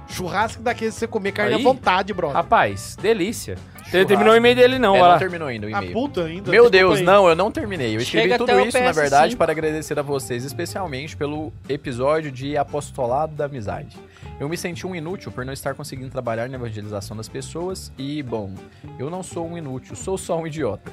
Churrasco 0.09 0.61
daqueles 0.63 0.93
que 0.93 0.99
você 1.01 1.07
comer 1.07 1.31
carne 1.33 1.55
Aí? 1.55 1.59
à 1.61 1.63
vontade, 1.63 2.13
brother. 2.13 2.35
Rapaz, 2.37 2.95
delícia. 3.01 3.57
Ele 3.93 4.05
terminou 4.05 4.33
o 4.33 4.37
e-mail 4.37 4.55
dele, 4.55 4.79
não, 4.79 4.95
É, 4.95 5.01
olha 5.01 5.11
não 5.13 5.19
terminou 5.19 5.47
ainda 5.47 5.65
o 5.67 5.69
A 5.69 5.71
e-mail. 5.79 5.93
puta 5.93 6.23
ainda. 6.25 6.51
Meu 6.51 6.69
Deus, 6.69 6.99
aí. 6.99 7.03
não, 7.05 7.27
eu 7.29 7.35
não 7.35 7.51
terminei. 7.51 7.95
Eu 7.95 8.01
escrevi 8.01 8.23
Chega 8.25 8.37
tudo 8.37 8.51
até 8.51 8.61
o 8.61 8.65
isso, 8.67 8.77
na 8.79 8.89
PS5. 8.91 8.93
verdade, 8.95 9.35
para 9.37 9.51
agradecer 9.51 9.97
a 9.97 10.01
vocês, 10.01 10.43
especialmente 10.43 11.15
pelo 11.15 11.51
episódio 11.69 12.31
de 12.31 12.57
Apostolado 12.57 13.33
da 13.35 13.45
Amizade. 13.45 13.95
Eu 14.39 14.47
me 14.47 14.55
senti 14.55 14.85
um 14.85 14.95
inútil 14.95 15.31
por 15.31 15.43
não 15.43 15.51
estar 15.51 15.73
conseguindo 15.73 16.11
trabalhar 16.11 16.47
na 16.47 16.57
evangelização 16.57 17.17
das 17.17 17.27
pessoas 17.27 17.91
e, 17.97 18.21
bom, 18.21 18.53
eu 18.99 19.09
não 19.09 19.23
sou 19.23 19.47
um 19.47 19.57
inútil, 19.57 19.95
sou 19.97 20.15
só 20.15 20.39
um 20.39 20.45
idiota. 20.45 20.91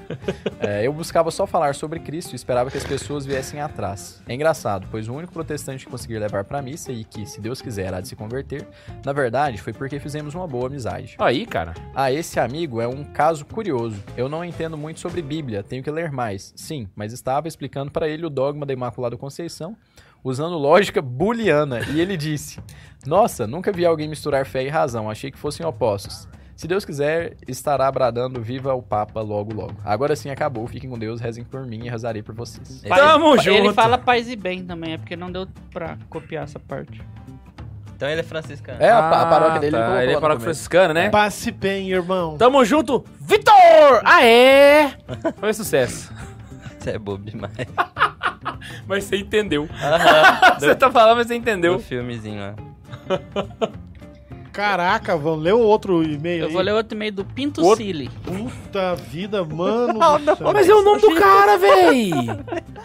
É, 0.58 0.86
eu 0.86 0.92
buscava 0.94 1.30
só 1.30 1.46
falar 1.46 1.74
sobre 1.74 2.00
Cristo 2.00 2.32
e 2.32 2.36
esperava 2.36 2.70
que 2.70 2.78
as 2.78 2.84
pessoas 2.84 3.26
viessem 3.26 3.60
atrás. 3.60 4.22
É 4.26 4.34
engraçado, 4.34 4.88
pois 4.90 5.08
o 5.08 5.14
único 5.14 5.30
protestante 5.30 5.84
que 5.84 5.90
consegui 5.90 6.18
levar 6.18 6.44
para 6.44 6.62
missa 6.62 6.90
e 6.90 7.04
que, 7.04 7.26
se 7.26 7.38
Deus 7.38 7.60
quiser, 7.60 7.92
há 7.92 8.00
de 8.00 8.08
se 8.08 8.16
converter, 8.16 8.66
na 9.04 9.12
verdade, 9.12 9.60
foi 9.60 9.74
porque 9.74 10.00
fizemos 10.00 10.34
uma 10.34 10.46
boa 10.48 10.68
amizade. 10.68 11.16
Aí, 11.18 11.44
cara. 11.44 11.74
Ah, 11.94 12.10
esse 12.10 12.40
amigo 12.40 12.80
é 12.80 12.88
um 12.88 13.04
caso 13.04 13.44
curioso. 13.44 14.02
Eu 14.16 14.26
não 14.26 14.42
entendo 14.42 14.78
muito 14.78 15.00
sobre 15.00 15.20
Bíblia, 15.20 15.62
tenho 15.62 15.82
que 15.82 15.90
ler 15.90 16.10
mais. 16.10 16.54
Sim, 16.56 16.88
mas 16.96 17.12
estava 17.12 17.46
explicando 17.46 17.90
para 17.90 18.08
ele 18.08 18.24
o 18.24 18.30
dogma 18.30 18.64
da 18.64 18.72
Imaculada 18.72 19.18
Conceição, 19.18 19.76
usando 20.24 20.56
lógica 20.56 21.02
booleana, 21.02 21.80
e 21.90 22.00
ele 22.00 22.16
disse: 22.16 22.58
Nossa, 23.06 23.46
nunca 23.46 23.70
vi 23.70 23.84
alguém 23.84 24.08
misturar 24.08 24.46
fé 24.46 24.64
e 24.64 24.68
razão, 24.68 25.10
achei 25.10 25.30
que 25.30 25.38
fossem 25.38 25.64
opostos. 25.64 26.26
Se 26.56 26.68
Deus 26.68 26.84
quiser, 26.84 27.36
estará 27.48 27.90
bradando 27.90 28.40
Viva 28.40 28.72
o 28.74 28.80
Papa 28.80 29.20
logo 29.20 29.52
logo. 29.52 29.74
Agora 29.84 30.14
sim 30.14 30.30
acabou. 30.30 30.66
Fiquem 30.68 30.88
com 30.88 30.96
Deus, 30.96 31.20
rezem 31.20 31.42
por 31.42 31.66
mim 31.66 31.84
e 31.84 31.90
rezarei 31.90 32.22
por 32.22 32.32
vocês. 32.32 32.80
Tamo 32.82 33.34
Ele 33.34 33.42
junto. 33.42 33.74
fala 33.74 33.98
paz 33.98 34.30
e 34.30 34.36
bem 34.36 34.64
também, 34.64 34.92
é 34.94 34.98
porque 34.98 35.16
não 35.16 35.32
deu 35.32 35.48
pra 35.72 35.98
copiar 36.08 36.44
essa 36.44 36.60
parte. 36.60 37.02
Então 37.96 38.08
ele 38.08 38.20
é 38.20 38.24
franciscano. 38.24 38.80
É, 38.80 38.88
a, 38.88 38.98
a 38.98 39.26
paróquia 39.26 39.60
dele 39.60 39.76
tá. 39.76 39.82
colocou 39.82 40.02
Ele 40.02 40.12
é 40.12 40.20
paróquia 40.20 40.44
franciscana, 40.44 40.94
né? 40.94 41.10
Passe 41.10 41.50
bem, 41.50 41.90
irmão. 41.90 42.36
Tamo 42.36 42.64
junto, 42.64 43.04
Vitor! 43.20 44.02
Aê! 44.04 44.90
Foi 45.38 45.52
sucesso. 45.52 46.12
Você 46.78 46.90
é 46.90 46.98
bobo 46.98 47.24
demais. 47.24 47.52
Mas 48.86 49.04
você 49.04 49.16
entendeu. 49.16 49.68
Aham. 49.82 50.54
Você 50.60 50.74
tá 50.74 50.90
falando, 50.90 51.18
mas 51.18 51.26
você 51.26 51.34
entendeu. 51.34 51.78
filmezinho 51.78 52.40
lá. 52.40 52.54
Caraca, 54.54 55.16
vamos 55.16 55.42
ler 55.42 55.52
o 55.52 55.58
outro 55.58 56.02
e-mail 56.04 56.42
Eu 56.42 56.46
aí. 56.46 56.52
vou 56.52 56.62
ler 56.62 56.72
outro 56.74 56.96
e-mail 56.96 57.10
do 57.12 57.24
Pinto 57.24 57.60
Outro- 57.60 57.84
Cili. 57.84 58.08
Puta 58.24 58.94
vida, 58.94 59.42
mano. 59.44 59.94
do 60.20 60.36
céu. 60.36 60.52
Mas 60.52 60.68
é 60.68 60.72
o 60.74 60.80
nome 60.82 61.00
do 61.00 61.12
cara, 61.16 61.58
véi! 61.58 62.12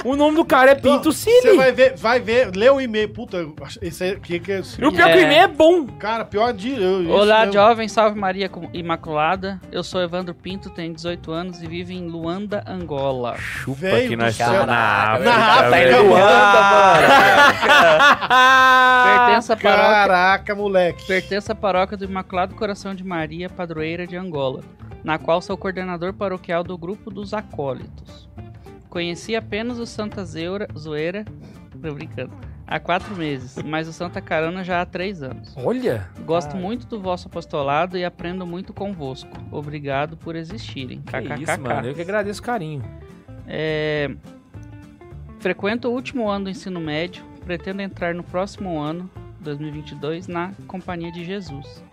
O 0.04 0.16
nome 0.16 0.36
do 0.36 0.44
cara 0.44 0.72
é 0.72 0.76
Pinto 0.76 1.12
Você 1.14 1.56
vai 1.56 1.72
ver, 1.72 1.96
vai 1.96 2.20
ver, 2.20 2.56
lê 2.56 2.68
o 2.72 2.82
e-mail. 2.82 3.10
Puta, 3.10 3.46
esse 3.84 4.04
aí, 4.04 4.20
que 4.20 4.40
que 4.40 4.52
é 4.52 4.60
esse? 4.62 4.82
E 4.82 4.86
o 4.86 4.92
pior 4.92 5.10
é 5.10 5.12
que 5.12 5.18
o 5.20 5.22
É. 5.22 5.24
e-mail 5.26 5.42
é 5.44 5.48
bom. 5.48 5.86
Cara, 5.86 6.26
pior 6.26 6.52
de... 6.54 6.72
Eu, 6.72 7.04
isso 7.04 7.12
Olá, 7.12 7.46
eu- 7.46 7.54
jovem, 7.54 7.88
salve 7.88 8.20
Maria 8.20 8.50
com- 8.50 8.68
Imaculada. 8.74 9.62
Eu 9.72 9.84
sou 9.84 10.02
Evandro 10.02 10.34
Pinto, 10.34 10.72
tenho 10.72 10.92
18 10.94 11.32
anos 11.32 11.62
e 11.62 11.68
vivo 11.68 11.92
em 11.92 12.08
Luanda, 12.08 12.64
Angola. 12.68 13.36
Chupa 13.38 13.82
Velho 13.82 14.10
que 14.10 14.16
nós 14.16 14.36
do 14.36 14.40
estamos 14.42 14.58
céu. 14.58 14.66
na 14.66 15.14
África, 15.14 15.30
Na 15.30 15.46
África, 15.54 15.70
velho. 15.70 16.10
mano. 16.10 16.26
À 18.32 19.04
paróquia, 19.04 19.56
Caraca, 19.58 20.56
moleque. 20.56 21.06
pertence 21.06 21.52
à 21.52 21.56
paróquia 21.60 21.98
do 21.98 22.06
Imaculado 22.06 22.56
Coração 22.56 22.96
de 22.96 23.04
Maria, 23.04 23.50
padroeira 23.50 24.08
de 24.08 24.16
Angola, 24.16 24.64
na 25.04 25.18
qual 25.18 25.42
sou 25.42 25.58
coordenador 25.58 26.14
paroquial 26.14 26.64
do 26.64 26.78
grupo 26.78 27.12
dos 27.12 27.34
acólitos. 27.34 28.30
Conheci 28.90 29.36
apenas 29.36 29.78
o 29.78 29.86
Santa 29.86 30.24
Zeura, 30.26 30.68
Zoeira, 30.78 31.26
tô 31.70 31.94
brincando, 31.94 32.34
há 32.66 32.80
quatro 32.80 33.16
meses, 33.16 33.62
mas 33.64 33.88
o 33.88 33.94
Santa 33.94 34.20
Carona 34.22 34.64
já 34.64 34.82
há 34.82 34.86
três 34.86 35.22
anos. 35.22 35.54
Olha. 35.58 36.10
Gosto 36.26 36.56
muito 36.56 36.88
do 36.88 37.00
vosso 37.00 37.28
apostolado 37.28 37.98
e 37.98 38.04
aprendo 38.04 38.46
muito 38.48 38.74
convosco. 38.74 39.30
Obrigado 39.52 40.18
por 40.18 40.36
existirem. 40.36 41.02
Que 41.02 41.12
KKKK. 41.12 41.44
isso, 41.44 41.62
mano. 41.62 41.88
Eu 41.88 41.94
que 41.94 42.02
agradeço 42.02 42.42
o 42.42 42.44
carinho. 42.44 42.84
É, 43.46 44.10
Frequento 45.40 45.88
o 45.88 45.92
último 45.92 46.30
ano 46.30 46.46
do 46.46 46.50
ensino 46.52 46.80
médio. 46.80 47.24
Pretendo 47.46 47.82
entrar 47.82 48.14
no 48.14 48.24
próximo 48.24 48.80
ano, 48.80 49.10
2022, 49.42 50.28
na 50.28 50.52
Companhia 50.68 51.12
de 51.12 51.24
Jesus. 51.24 51.84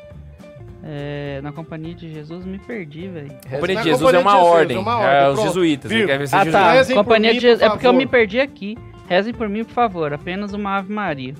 É, 0.82 1.40
na 1.42 1.50
Companhia 1.52 1.94
de 1.94 2.12
Jesus, 2.12 2.44
me 2.44 2.58
perdi, 2.58 3.08
velho. 3.08 3.32
Companhia 3.50 3.74
Na 3.76 3.82
de 3.82 3.88
Jesus 3.88 4.00
Companhia 4.02 4.18
é 4.18 4.22
uma 4.22 4.30
de 4.32 4.36
Jesus, 4.38 4.54
ordem. 4.54 4.76
é 4.76 4.80
uma 4.80 4.92
É, 4.92 4.94
ordem, 5.06 5.28
os 5.28 5.34
pronto. 5.34 5.46
jesuítas. 5.48 5.90
Quer 5.92 6.18
ver 6.18 6.28
ser 6.28 6.36
Ah, 6.36 6.46
tá. 6.46 6.94
Companhia 6.94 7.30
mim, 7.30 7.34
de 7.36 7.40
Jesus. 7.40 7.58
por 7.60 7.66
É 7.66 7.70
porque 7.70 7.86
eu 7.86 7.92
me 7.92 8.06
perdi 8.06 8.40
aqui. 8.40 8.78
Rezem 9.08 9.34
por 9.34 9.48
mim, 9.48 9.64
por 9.64 9.72
favor. 9.72 10.12
Apenas 10.12 10.52
uma 10.52 10.76
Ave 10.78 10.92
Maria. 10.92 11.34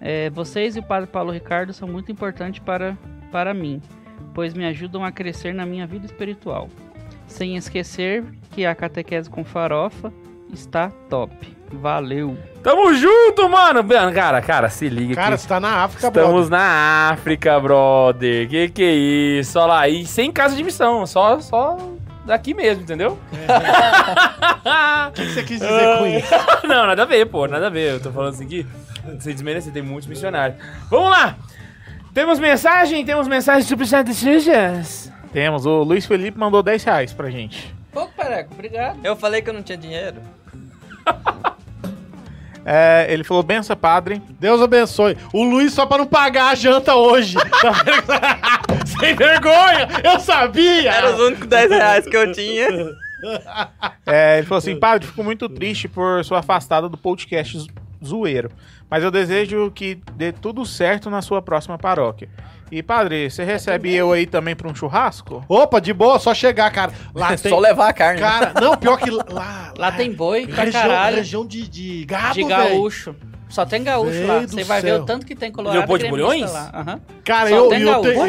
É, 0.00 0.30
vocês 0.30 0.76
e 0.76 0.78
o 0.78 0.82
Padre 0.82 1.08
Paulo 1.10 1.32
Ricardo 1.32 1.72
são 1.72 1.88
muito 1.88 2.12
importantes 2.12 2.60
para, 2.60 2.96
para 3.32 3.52
mim, 3.52 3.82
pois 4.32 4.54
me 4.54 4.64
ajudam 4.66 5.04
a 5.04 5.10
crescer 5.10 5.52
na 5.52 5.66
minha 5.66 5.86
vida 5.86 6.06
espiritual. 6.06 6.68
Sem 7.26 7.56
esquecer 7.56 8.24
que 8.52 8.64
a 8.64 8.74
catequese 8.76 9.28
com 9.28 9.44
farofa 9.44 10.12
está 10.52 10.88
top. 11.10 11.34
Valeu! 11.72 12.36
Tamo 12.62 12.94
junto, 12.94 13.48
mano. 13.48 13.84
Cara, 14.14 14.40
cara, 14.40 14.68
se 14.70 14.88
liga 14.88 15.14
Cara, 15.14 15.36
que 15.36 15.42
você 15.42 15.48
tá 15.48 15.60
na 15.60 15.84
África, 15.84 16.08
estamos 16.08 16.48
brother. 16.48 16.50
na 16.50 17.10
África, 17.12 17.60
brother. 17.60 18.48
Que 18.48 18.68
que 18.68 18.82
é 18.82 18.92
isso? 19.40 19.58
Olha 19.58 19.66
lá. 19.66 19.88
E 19.88 20.06
sem 20.06 20.32
casa 20.32 20.56
de 20.56 20.64
missão. 20.64 21.06
Só, 21.06 21.40
só 21.40 21.76
daqui 22.24 22.54
mesmo, 22.54 22.82
entendeu? 22.82 23.18
O 25.08 25.12
que 25.12 25.26
você 25.26 25.42
quis 25.42 25.60
dizer 25.60 25.98
com 25.98 26.06
isso? 26.06 26.34
Não, 26.68 26.86
nada 26.86 27.02
a 27.02 27.06
ver, 27.06 27.26
pô, 27.26 27.46
nada 27.46 27.66
a 27.68 27.70
ver. 27.70 27.92
Eu 27.94 28.00
tô 28.00 28.10
falando 28.12 28.34
assim 28.34 28.44
aqui, 28.44 28.66
sem 29.20 29.32
desmerecer, 29.32 29.72
tem 29.72 29.82
muitos 29.82 30.06
missionários. 30.06 30.58
Vamos 30.90 31.10
lá! 31.10 31.36
Temos 32.12 32.38
mensagem? 32.38 33.04
Temos 33.04 33.28
mensagem 33.28 33.62
super 33.62 33.86
sujas? 33.86 35.10
Temos, 35.32 35.66
o 35.66 35.82
Luiz 35.82 36.04
Felipe 36.06 36.38
mandou 36.38 36.62
10 36.62 36.84
reais 36.84 37.12
pra 37.12 37.30
gente. 37.30 37.74
Pô, 37.92 38.06
Pereco, 38.08 38.52
obrigado. 38.52 38.98
Eu 39.04 39.14
falei 39.16 39.40
que 39.40 39.48
eu 39.48 39.54
não 39.54 39.62
tinha 39.62 39.78
dinheiro. 39.78 40.16
É, 42.70 43.06
ele 43.08 43.24
falou, 43.24 43.42
benção, 43.42 43.74
padre. 43.74 44.20
Deus 44.38 44.60
abençoe. 44.60 45.16
O 45.32 45.42
Luiz 45.42 45.72
só 45.72 45.86
pra 45.86 45.96
não 45.96 46.06
pagar 46.06 46.50
a 46.50 46.54
janta 46.54 46.94
hoje. 46.94 47.34
Sem 49.00 49.14
vergonha! 49.14 49.88
Eu 50.04 50.20
sabia! 50.20 50.90
Era 50.92 51.14
os 51.14 51.18
únicos 51.20 51.46
10 51.46 51.70
reais 51.70 52.06
que 52.06 52.14
eu 52.16 52.30
tinha. 52.30 52.68
É, 54.06 54.38
ele 54.38 54.46
falou 54.46 54.58
assim, 54.58 54.76
padre, 54.78 55.06
fico 55.06 55.24
muito 55.24 55.48
triste 55.48 55.88
por 55.88 56.22
sua 56.24 56.40
afastada 56.40 56.88
do 56.90 56.96
podcast 56.98 57.58
zo- 57.58 57.68
zoeiro. 58.04 58.50
Mas 58.90 59.02
eu 59.02 59.10
desejo 59.10 59.70
que 59.74 59.98
dê 60.14 60.30
tudo 60.32 60.64
certo 60.66 61.08
na 61.08 61.22
sua 61.22 61.40
próxima 61.42 61.78
paróquia. 61.78 62.28
E, 62.70 62.82
padre, 62.82 63.30
você 63.30 63.44
recebe 63.44 63.94
eu 63.94 64.12
aí 64.12 64.26
também 64.26 64.54
pra 64.54 64.68
um 64.68 64.74
churrasco? 64.74 65.44
Opa, 65.48 65.80
de 65.80 65.92
boa, 65.92 66.18
só 66.18 66.34
chegar, 66.34 66.70
cara. 66.70 66.92
Lá 67.14 67.28
tem. 67.36 67.50
Só 67.50 67.58
levar 67.58 67.88
a 67.88 67.92
carne. 67.92 68.20
Cara, 68.20 68.52
não, 68.60 68.76
pior 68.76 68.98
que 68.98 69.10
lá. 69.10 69.72
Lá 69.76 69.92
tem 69.92 70.12
boi 70.12 70.46
pra 70.46 70.64
região, 70.64 70.82
caralho. 70.82 71.16
região 71.16 71.46
de, 71.46 71.66
de 71.68 72.04
gado, 72.04 72.34
de 72.34 72.44
gaúcho. 72.44 73.14
Só 73.48 73.64
tem 73.64 73.82
gaúcho 73.82 74.26
lá. 74.26 74.40
Você 74.40 74.62
vai 74.64 74.82
ver 74.82 75.00
o 75.00 75.04
tanto 75.06 75.24
que 75.24 75.34
tem 75.34 75.50
colorado 75.50 75.78
Leopoldo 75.78 76.04
de 76.04 76.10
Bulhões? 76.10 76.52
lá. 76.52 76.70
Aham. 76.74 77.00
Cara, 77.24 77.48
Só 77.48 77.56
eu, 77.56 77.68
tem 77.70 77.80
eu, 77.80 78.00
te- 78.02 78.12
lá 78.12 78.24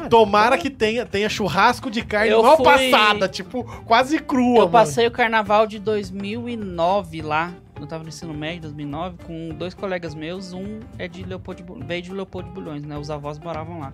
eu-? 0.00 0.08
Tomara 0.08 0.56
que 0.56 0.70
tenha, 0.70 1.04
tenha 1.04 1.28
churrasco 1.28 1.90
de 1.90 2.00
carne 2.02 2.30
Eu 2.30 2.42
mal 2.42 2.56
fui- 2.56 2.64
passada, 2.64 3.28
tipo, 3.28 3.62
quase 3.84 4.18
crua, 4.18 4.54
Eu 4.54 4.58
mano. 4.60 4.70
passei 4.70 5.06
o 5.06 5.10
carnaval 5.10 5.66
de 5.66 5.78
2009 5.78 7.20
lá. 7.20 7.52
Eu 7.80 7.86
tava 7.86 8.02
no 8.02 8.08
ensino 8.08 8.32
médio, 8.32 8.62
2009, 8.62 9.16
com 9.24 9.48
dois 9.50 9.74
colegas 9.74 10.14
meus. 10.14 10.52
Um 10.52 10.80
é 10.98 11.08
de 11.08 11.24
Leopoldo 11.24 11.64
veio 11.84 12.02
de 12.02 12.12
Leopoldo 12.12 12.48
de 12.48 12.54
Bulhões, 12.54 12.84
né? 12.84 12.96
Os 12.96 13.10
avós 13.10 13.38
moravam 13.38 13.80
lá. 13.80 13.92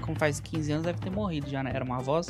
Como 0.00 0.18
faz 0.18 0.40
15 0.40 0.72
anos, 0.72 0.84
deve 0.86 0.98
ter 1.00 1.10
morrido 1.10 1.48
já, 1.48 1.62
né? 1.62 1.72
Eram 1.74 1.92
avós. 1.92 2.28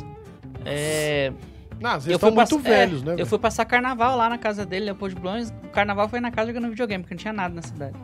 É, 0.64 1.32
Não, 1.80 1.92
eu 1.92 1.98
estão 1.98 2.18
fui 2.18 2.30
muito 2.30 2.36
pass- 2.56 2.62
velhos, 2.62 3.02
é, 3.02 3.06
né? 3.06 3.14
Eu 3.18 3.26
fui 3.26 3.38
passar 3.38 3.64
carnaval 3.64 4.16
lá 4.16 4.28
na 4.28 4.38
casa 4.38 4.64
dele, 4.66 4.86
Leopoldo 4.86 5.14
de 5.14 5.20
Bulhões. 5.20 5.50
O 5.64 5.68
carnaval 5.68 6.08
foi 6.08 6.20
na 6.20 6.30
casa 6.30 6.48
jogando 6.48 6.68
videogame, 6.70 7.02
porque 7.04 7.14
não 7.14 7.20
tinha 7.20 7.32
nada 7.32 7.54
na 7.54 7.62
cidade. 7.62 7.94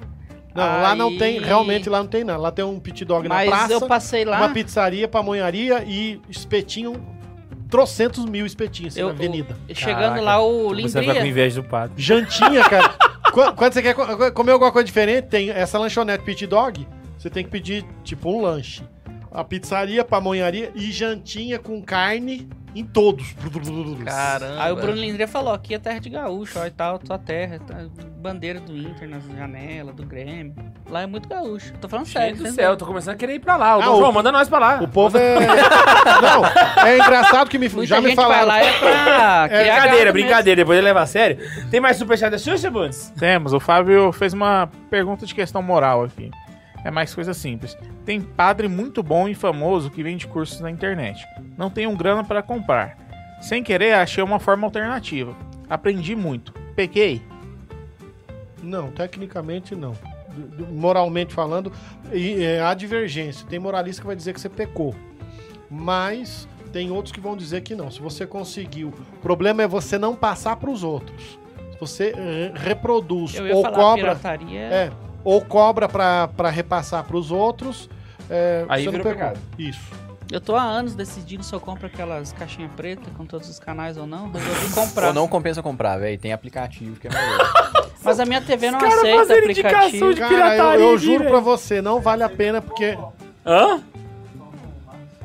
Não, 0.55 0.65
lá 0.65 0.95
não 0.95 1.09
Aí- 1.09 1.19
tem, 1.19 1.39
realmente 1.41 1.89
lá 1.89 1.99
não 2.01 2.07
tem 2.09 2.25
nada. 2.25 2.39
Lá 2.39 2.51
tem 2.51 2.65
um 2.65 2.81
pit 2.81 3.05
dog 3.05 3.29
Mas 3.29 3.49
na 3.49 3.57
praça, 3.57 3.73
eu 3.73 3.87
passei 3.87 4.25
lá. 4.25 4.39
uma 4.39 4.49
pizzaria, 4.51 5.07
pamonharia 5.07 5.85
e 5.87 6.21
espetinho, 6.29 6.95
trocentos 7.71 8.25
mil 8.25 8.45
espetinhos 8.47 8.95
assim, 8.95 9.01
eu, 9.01 9.09
na 9.09 9.13
avenida. 9.15 9.57
eu- 9.69 9.75
chegando 9.75 10.01
Caraca, 10.01 10.21
lá, 10.23 10.43
o 10.43 10.75
Você 10.75 11.01
vai 11.03 11.21
com 11.21 11.27
inveja 11.27 11.61
do 11.63 11.69
padre. 11.69 11.95
Jantinha, 11.97 12.65
cara. 12.65 12.95
Qu- 13.33 13.53
Quando 13.55 13.73
você 13.75 13.83
quer 13.83 13.95
co- 13.95 14.33
comer 14.33 14.53
alguma 14.53 14.73
coisa 14.73 14.87
diferente, 14.87 15.27
tem 15.27 15.51
essa 15.51 15.79
lanchonete 15.79 16.25
pit 16.25 16.47
dog, 16.47 16.87
você 17.19 17.29
tem 17.29 17.45
que 17.45 17.51
pedir, 17.51 17.85
tipo, 18.03 18.31
um 18.31 18.41
lanche. 18.43 18.83
A 19.39 19.45
pizzaria, 19.45 20.05
pamonharia 20.05 20.73
e 20.75 20.91
jantinha 20.91 21.61
com 21.61 21.81
carne 21.81 22.49
em 22.75 22.85
todos. 22.85 23.35
Caramba. 24.05 24.63
Aí 24.65 24.73
o 24.73 24.77
Bruno 24.77 25.01
Lindria 25.01 25.29
falou: 25.29 25.53
aqui 25.55 25.75
é 25.75 25.79
terra 25.79 26.01
de 26.01 26.11
gaúcho, 26.11 26.59
ó, 26.59 26.67
e 26.67 26.71
tal, 26.71 26.99
tua 26.99 27.19
terra, 27.19 27.61
tá, 27.65 27.77
bandeira 28.17 28.59
do 28.59 28.77
Inter 28.77 29.09
na 29.09 29.21
janela, 29.21 29.93
do 29.93 30.05
Grêmio. 30.05 30.55
Lá 30.91 31.03
é 31.03 31.07
muito 31.07 31.29
gaúcho. 31.29 31.73
Tô 31.81 31.89
falando 31.89 32.07
sério. 32.07 32.37
Gente 32.37 32.49
do 32.49 32.53
céu, 32.53 32.71
eu 32.73 32.77
tô 32.77 32.85
começando 32.85 33.15
a 33.15 33.17
querer 33.17 33.35
ir 33.35 33.39
pra 33.39 33.57
lá. 33.57 33.77
Ô, 33.77 33.81
Ah, 33.81 33.85
Dom 33.85 33.93
o- 33.95 33.99
João, 33.99 34.13
manda 34.13 34.33
nós 34.33 34.49
pra 34.49 34.59
lá. 34.59 34.81
O 34.83 34.89
povo 34.89 35.17
é. 35.17 35.37
Não, 36.21 36.85
é 36.85 36.97
engraçado 36.99 37.49
que 37.49 37.59
me, 37.59 37.69
Muita 37.69 37.87
já 37.87 38.01
me 38.01 38.09
gente 38.09 38.17
vai 38.17 38.25
falaram. 38.25 38.49
lá 38.49 38.59
é 38.59 38.73
pra. 38.73 39.49
criar 39.57 39.81
Brincadeira, 39.83 40.13
brincadeira, 40.13 40.57
depois 40.63 40.79
ele 40.79 40.85
leva 40.87 41.01
a 41.03 41.07
sério. 41.07 41.39
Tem 41.71 41.81
mais 41.81 41.97
superchat 41.97 42.31
da 42.31 42.39
Xuxa, 42.39 42.71
Bundes? 42.71 43.11
Temos, 43.17 43.53
o 43.53 43.61
Fábio 43.61 44.11
fez 44.11 44.33
uma 44.33 44.69
pergunta 44.91 45.25
de 45.25 45.33
questão 45.35 45.63
moral 45.63 46.03
aqui. 46.05 46.29
É 46.85 46.91
mais 46.91 47.15
coisa 47.15 47.35
simples. 47.35 47.77
Tem 48.05 48.21
padre 48.21 48.69
muito 48.69 49.03
bom 49.03 49.29
e 49.29 49.35
famoso 49.35 49.91
que 49.91 50.03
vende 50.03 50.27
cursos 50.27 50.61
na 50.61 50.71
internet. 50.71 51.27
Não 51.57 51.69
tenho 51.71 51.95
grana 51.97 52.23
para 52.25 52.43
comprar. 52.43 52.97
Sem 53.41 53.63
querer, 53.63 53.95
achei 53.95 54.23
uma 54.23 54.39
forma 54.39 54.67
alternativa. 54.67 55.35
Aprendi 55.69 56.15
muito. 56.17 56.53
Pequei. 56.75 57.23
Não, 58.63 58.91
tecnicamente 58.91 59.75
não. 59.75 59.95
Moralmente 60.71 61.35
falando, 61.35 61.73
é, 62.13 62.61
há 62.61 62.73
divergência. 62.75 63.47
Tem 63.49 63.59
moralista 63.59 64.03
que 64.03 64.07
vai 64.07 64.17
dizer 64.17 64.33
que 64.33 64.41
você 64.41 64.49
pecou. 64.49 64.95
Mas 65.71 66.49
tem 66.73 66.91
outros 66.91 67.13
que 67.13 67.21
vão 67.21 67.37
dizer 67.37 67.61
que 67.63 67.75
não. 67.75 67.91
Se 67.91 68.01
você 68.01 68.27
conseguiu. 68.27 68.93
O 69.15 69.19
problema 69.19 69.63
é 69.63 69.67
você 69.67 69.99
não 69.99 70.15
passar 70.15 70.57
para 70.57 70.71
os 70.71 70.83
outros. 70.83 71.39
Se 71.73 71.79
você 71.81 72.13
reproduz 72.55 73.35
Eu 73.35 73.47
ia 73.47 73.57
ou 73.57 73.63
falar 73.63 73.77
cobra. 73.77 74.03
pirataria. 74.03 74.61
É, 74.61 74.93
ou 75.29 75.43
cobra 75.43 75.87
para 75.87 76.49
repassar 76.49 77.05
para 77.05 77.17
os 77.17 77.31
outros. 77.31 77.91
é, 78.31 78.65
Aí 78.67 78.85
você 78.85 78.91
não 78.91 78.99
pecou. 78.99 79.13
pecado. 79.13 79.39
Isso. 79.59 79.81
Eu 80.33 80.41
tô 80.41 80.57
há 80.57 80.63
anos 80.63 80.95
decidindo 80.95 81.43
se 81.43 81.55
eu 81.55 81.61
compro 81.61 81.87
aquelas 81.87 82.33
caixinhas 82.33 82.71
pretas 82.73 83.09
com 83.15 83.27
todos 83.27 83.47
os 83.49 83.59
canais 83.59 83.99
ou 83.99 84.07
não. 84.07 84.31
Resolvi 84.31 84.75
comprar. 84.75 85.09
Ou 85.09 85.13
não 85.15 85.29
compensa 85.29 85.63
comprar, 85.63 85.99
velho. 85.99 86.19
Tem 86.19 86.33
aplicativo 86.33 86.99
que 86.99 87.09
é 87.09 87.11
melhor. 87.11 87.53
Mas 88.03 88.19
a 88.21 88.25
minha 88.25 88.41
TV 88.41 88.71
não 88.71 88.79
aceita 88.79 89.35
aplicativo. 89.35 89.51
indicação 89.51 90.13
de- 90.15 90.21
Cara, 90.21 90.77
eu, 90.77 90.91
eu 90.93 90.99
juro 90.99 91.25
pra 91.25 91.41
você, 91.41 91.83
não 91.83 92.01
vale 92.01 92.23
a 92.23 92.29
pena 92.31 92.63
porque. 92.63 92.97
Hã? 93.45 93.83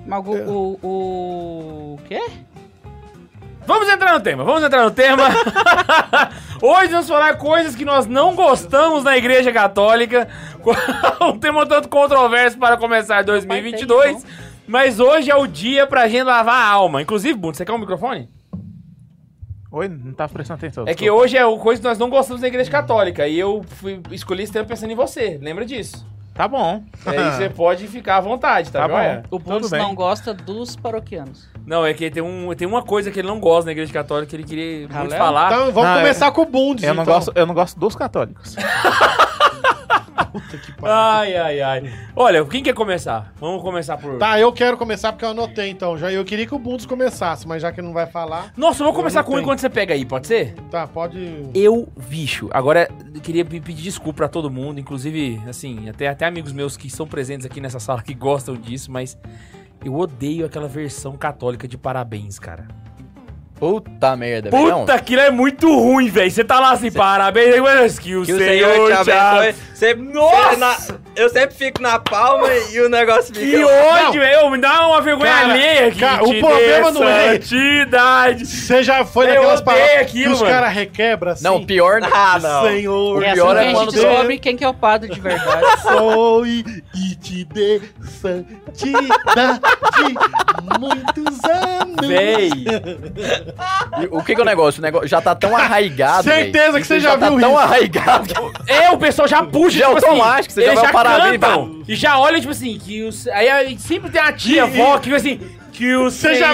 Mas 0.05 0.25
o, 0.27 0.77
o, 0.83 1.95
o 1.95 1.99
quê? 2.09 2.21
Vamos 3.65 3.87
entrar 3.87 4.13
no 4.13 4.21
tema, 4.21 4.43
vamos 4.43 4.63
entrar 4.63 4.83
no 4.83 4.91
tema. 4.91 5.23
Hoje 6.61 6.91
vamos 6.91 7.07
falar 7.07 7.37
coisas 7.37 7.75
que 7.75 7.85
nós 7.85 8.05
não 8.05 8.35
gostamos 8.35 9.03
na 9.03 9.17
Igreja 9.17 9.51
Católica. 9.51 10.27
um 11.21 11.37
tema 11.37 11.65
tanto 11.65 11.89
controverso 11.89 12.57
para 12.57 12.77
começar 12.77 13.23
2022. 13.23 14.25
Mas 14.65 14.97
hoje 14.97 15.29
é 15.29 15.35
o 15.35 15.45
dia 15.45 15.85
pra 15.85 16.07
gente 16.07 16.23
lavar 16.23 16.55
a 16.55 16.69
alma. 16.69 17.01
Inclusive, 17.01 17.37
Bunto, 17.37 17.57
você 17.57 17.65
quer 17.65 17.73
um 17.73 17.77
microfone? 17.77 18.29
Oi, 19.69 19.89
não 19.89 20.13
tava 20.13 20.31
prestando 20.31 20.59
atenção. 20.59 20.85
É 20.87 20.93
que 20.93 21.09
hoje 21.09 21.35
é 21.35 21.45
o 21.45 21.57
coisa 21.57 21.81
que 21.81 21.87
nós 21.87 21.97
não 21.97 22.09
gostamos 22.09 22.41
na 22.41 22.47
Igreja 22.47 22.71
Católica. 22.71 23.27
E 23.27 23.37
eu 23.37 23.61
fui, 23.67 24.01
escolhi 24.11 24.43
esse 24.43 24.53
tema 24.53 24.65
pensando 24.65 24.91
em 24.91 24.95
você. 24.95 25.37
Lembra 25.41 25.65
disso? 25.65 26.05
Tá 26.33 26.47
bom. 26.47 26.83
E 27.05 27.09
aí 27.09 27.31
você 27.31 27.49
pode 27.49 27.87
ficar 27.87 28.17
à 28.17 28.21
vontade, 28.21 28.71
tá, 28.71 28.81
Tá 28.81 28.87
joia? 28.87 29.23
O 29.29 29.37
Bundes 29.37 29.69
não 29.71 29.93
gosta 29.93 30.33
dos 30.33 30.75
paroquianos. 30.75 31.47
Não, 31.65 31.85
é 31.85 31.93
que 31.93 32.09
tem, 32.09 32.23
um, 32.23 32.53
tem 32.55 32.67
uma 32.67 32.81
coisa 32.81 33.11
que 33.11 33.19
ele 33.19 33.27
não 33.27 33.39
gosta 33.39 33.65
na 33.65 33.71
Igreja 33.71 33.93
Católica 33.93 34.29
que 34.31 34.35
ele 34.35 34.43
queria 34.43 34.87
muito 34.87 35.15
falar. 35.15 35.51
Então 35.53 35.71
vamos 35.71 35.89
Ah, 35.91 35.97
começar 35.97 36.31
com 36.31 36.41
o 36.41 36.45
Bundes. 36.45 36.83
Eu 36.83 36.93
não, 36.95 37.03
então. 37.03 37.13
gosto, 37.13 37.31
eu 37.35 37.45
não 37.45 37.53
gosto 37.53 37.79
dos 37.79 37.95
católicos. 37.95 38.55
Puta 40.33 40.57
que 40.57 40.71
pariu. 40.73 40.93
Ai, 40.93 41.35
ai, 41.37 41.61
ai. 41.61 41.93
Olha, 42.15 42.43
quem 42.45 42.61
quer 42.61 42.73
começar? 42.73 43.31
Vamos 43.39 43.61
começar 43.61 43.95
por. 43.97 44.17
Tá, 44.17 44.37
eu 44.39 44.51
quero 44.51 44.75
começar 44.77 45.13
porque 45.13 45.23
eu 45.23 45.29
anotei 45.29 45.69
então. 45.69 45.97
Já 45.97 46.11
eu 46.11 46.25
queria 46.25 46.45
que 46.45 46.53
o 46.55 46.59
Bundes 46.59 46.85
começasse, 46.85 47.47
mas 47.47 47.61
já 47.61 47.71
que 47.71 47.81
não 47.81 47.93
vai 47.93 48.07
falar, 48.07 48.51
Nossa, 48.57 48.81
eu 48.81 48.85
vou 48.85 48.93
Eu 48.93 48.97
começar 48.97 49.21
não 49.21 49.29
com 49.29 49.35
um 49.35 49.39
enquanto 49.39 49.59
você 49.59 49.69
pega 49.69 49.93
aí, 49.93 50.03
pode 50.03 50.25
ser? 50.27 50.55
tá, 50.71 50.85
pode. 50.87 51.49
Eu, 51.53 51.87
bicho. 52.09 52.49
Agora, 52.51 52.89
eu 53.13 53.21
queria 53.21 53.45
pe- 53.45 53.61
pedir 53.61 53.83
desculpa 53.83 54.17
pra 54.17 54.27
todo 54.27 54.49
mundo, 54.49 54.79
inclusive, 54.79 55.39
assim, 55.47 55.87
até, 55.87 56.07
até 56.07 56.25
amigos 56.25 56.51
meus 56.51 56.75
que 56.75 56.89
são 56.89 57.07
presentes 57.07 57.45
aqui 57.45 57.61
nessa 57.61 57.79
sala 57.79 58.01
que 58.01 58.13
gostam 58.15 58.55
disso, 58.55 58.91
mas 58.91 59.15
eu 59.85 59.95
odeio 59.95 60.45
aquela 60.45 60.67
versão 60.67 61.13
católica 61.15 61.67
de 61.67 61.77
parabéns, 61.77 62.39
cara. 62.39 62.67
Puta 63.59 64.15
merda, 64.17 64.49
velho. 64.49 64.67
Não, 64.67 64.79
Puta, 64.81 64.93
aquilo 64.93 65.21
é 65.21 65.31
muito 65.31 65.67
ruim, 65.73 66.09
velho. 66.09 66.29
Você 66.29 66.43
tá 66.43 66.59
lá 66.59 66.71
assim, 66.71 66.91
parabéns, 66.91 67.59
mas 67.61 67.97
que 67.97 68.15
o 68.15 68.23
Que 68.25 68.33
o 68.33 68.37
Senhor, 68.37 68.87
te 68.87 68.93
abençoe. 69.09 69.55
Sempre, 69.73 70.03
Nossa! 70.13 70.55
na- 70.57 70.77
eu 71.15 71.29
sempre 71.29 71.55
fico 71.55 71.81
na 71.81 71.99
palma 71.99 72.47
e 72.71 72.79
o 72.81 72.89
negócio 72.89 73.33
fica. 73.33 73.39
Que 73.57 73.63
ódio, 73.63 74.19
velho. 74.21 74.49
Me 74.49 74.57
dá 74.57 74.87
uma 74.87 75.01
vergonha 75.01 75.31
Cara, 75.31 75.53
alheia 75.53 75.87
aqui. 75.87 75.99
cara, 75.99 76.23
o 76.23 76.39
problema 76.39 76.91
não 76.91 77.07
é- 77.07 77.33
Santidade. 77.33 78.45
Você 78.45 78.83
já 78.83 79.05
foi 79.05 79.25
Eu 79.29 79.35
naquelas 79.35 79.61
aquilo, 80.01 80.05
que 80.05 80.27
os 80.29 80.41
caras 80.41 80.73
requebram 80.73 81.31
assim? 81.31 81.43
não, 81.43 81.63
pior. 81.63 81.99
Ah, 82.11 82.39
não. 82.41 82.63
Senhor, 82.67 83.21
E 83.21 83.25
é 83.25 83.29
assim 83.29 83.35
pior 83.41 83.55
é 83.55 83.59
a 83.59 83.63
gente 83.63 83.75
quando- 83.75 83.91
descobre 83.91 84.39
quem 84.39 84.57
que 84.57 84.63
é 84.63 84.67
o 84.69 84.73
padre 84.73 85.09
de 85.13 85.19
verdade. 85.19 85.65
sou 85.83 86.45
e, 86.45 86.65
e 86.95 87.15
te 87.15 87.45
dê 87.45 87.81
santidade 88.21 89.61
muitos 90.79 91.43
anos. 91.45 92.07
Véi. 92.07 92.51
O 94.11 94.23
que 94.23 94.33
que 94.35 94.39
é 94.41 94.43
o 94.43 94.45
negócio? 94.45 94.79
O 94.79 94.81
negócio 94.83 95.07
já 95.07 95.21
tá 95.21 95.33
tão 95.35 95.55
arraigado. 95.55 96.23
Certeza 96.23 96.79
que 96.79 96.87
você 96.87 96.97
Isso 96.97 97.03
já 97.05 97.17
tá 97.17 97.29
viu 97.29 97.39
tão 97.39 97.49
isso. 97.51 97.59
arraigado. 97.59 98.27
que- 98.33 98.71
É, 98.71 98.89
o 98.91 98.97
pessoal 98.97 99.27
já 99.27 99.43
puxa, 99.43 99.77
Já 99.77 99.85
tipo 99.87 99.97
assim, 99.97 100.07
automático, 100.07 100.53
você 100.53 100.65
já 100.65 100.73
vai 100.75 100.91
parabéns, 100.91 101.31
cantam, 101.39 101.83
E 101.87 101.95
já 101.95 102.17
olha, 102.19 102.39
tipo 102.39 102.51
assim, 102.51 102.77
que 102.77 103.03
os... 103.03 103.27
Aí, 103.27 103.77
sempre 103.79 104.09
tem 104.09 104.21
a 104.21 104.31
tia, 104.31 104.55
E- 104.57 104.59
avó, 104.59 104.97
que 104.97 105.05
fica 105.05 105.17
assim... 105.17 105.39
Que 105.73 105.95
o 105.95 106.03
Você 106.11 106.35
já- 106.35 106.53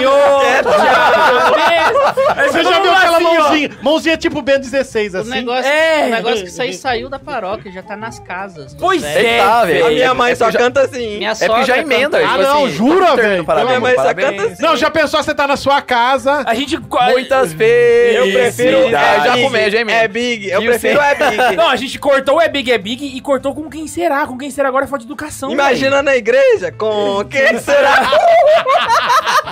Aí 2.40 2.48
Você 2.48 2.62
todo 2.62 2.72
já 2.72 2.80
viu 2.80 2.90
aquela 2.92 3.16
assim, 3.18 3.26
ó. 3.26 3.34
mãozinha? 3.34 3.70
Mãozinha 3.82 4.16
tipo 4.16 4.40
Ben 4.42 4.58
16, 4.58 5.14
O 5.14 5.18
assim? 5.18 5.30
negócio, 5.30 5.70
É. 5.70 6.06
o 6.06 6.10
negócio 6.10 6.42
que 6.42 6.48
isso 6.48 6.62
aí 6.62 6.72
saiu 6.72 7.08
da 7.10 7.18
paróquia, 7.18 7.70
já 7.70 7.82
tá 7.82 7.96
nas 7.96 8.18
casas. 8.18 8.72
dos 8.72 8.80
Pois 8.80 9.04
é, 9.04 9.38
tá, 9.38 9.64
velho. 9.64 9.86
A 9.86 9.90
minha 9.90 10.14
mãe 10.14 10.32
É 10.32 10.34
só 10.34 10.46
que 10.46 10.52
já- 10.52 10.58
canta 10.58 10.80
assim. 10.82 11.18
Minha 11.18 11.32
É 11.38 11.46
porque 11.46 11.64
já 11.64 11.78
emenda. 11.78 12.18
canta- 12.18 12.32
Ah, 12.32 12.38
tipo 12.38 12.42
não, 12.50 12.64
assim, 12.64 12.74
jura, 12.74 13.16
velho? 13.16 13.44
Parabéns, 13.44 13.68
Minha 13.68 13.80
mãe 13.80 13.90
só 13.94 14.02
parabéns. 14.02 14.30
canta 14.30 14.42
assim. 14.52 14.62
Não, 14.62 14.76
já 14.76 14.90
pensou 14.90 15.22
você 15.22 15.34
tá 15.34 15.46
na 15.46 15.56
sua 15.56 15.82
casa? 15.82 16.42
A 16.46 16.54
gente... 16.54 16.78
Muitas 17.10 17.52
vezes. 17.52 18.16
Eu 18.16 18.32
prefiro 18.32 18.78
É, 18.88 18.90
já 18.90 19.32
Big, 19.32 19.42
comédia, 19.44 19.78
hein, 19.80 19.86
É? 19.90 20.08
Big, 20.08 20.48
eu 20.50 20.60
o 20.60 20.64
prefiro 20.64 21.00
é 21.00 21.14
Big. 21.14 21.36
Não, 21.56 21.68
a 21.68 21.76
gente 21.76 21.98
cortou 21.98 22.36
o 22.36 22.40
É 22.40 22.48
Big, 22.48 22.72
É 22.72 22.78
Big 22.78 23.04
e 23.16 23.20
cortou 23.20 23.54
com 23.54 23.68
quem 23.68 23.86
será. 23.86 24.26
Com 24.26 24.38
quem 24.38 24.50
será 24.50 24.68
agora 24.68 24.84
é 24.86 24.88
falta 24.88 25.04
de 25.04 25.08
educação, 25.10 25.50
Imagina 25.50 26.02
na 26.02 26.16
igreja 26.16 26.72
com 26.72 27.22
quem 27.24 27.58
será? 27.60 28.10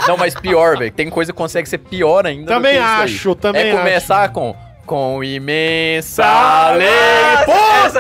Não, 0.06 0.16
mas 0.16 0.34
pior, 0.34 0.76
velho. 0.78 0.90
Tem 0.90 1.10
coisa 1.10 1.32
que 1.32 1.36
consegue 1.38 1.68
ser 1.68 1.78
pior 1.78 2.26
ainda. 2.26 2.46
Também 2.46 2.78
acho, 2.78 3.34
também 3.34 3.68
É 3.68 3.76
começar 3.76 4.28
com. 4.30 4.54
Com 4.86 5.22
imensa 5.22 6.24
alegria. 6.24 7.44
Puta, 7.44 7.98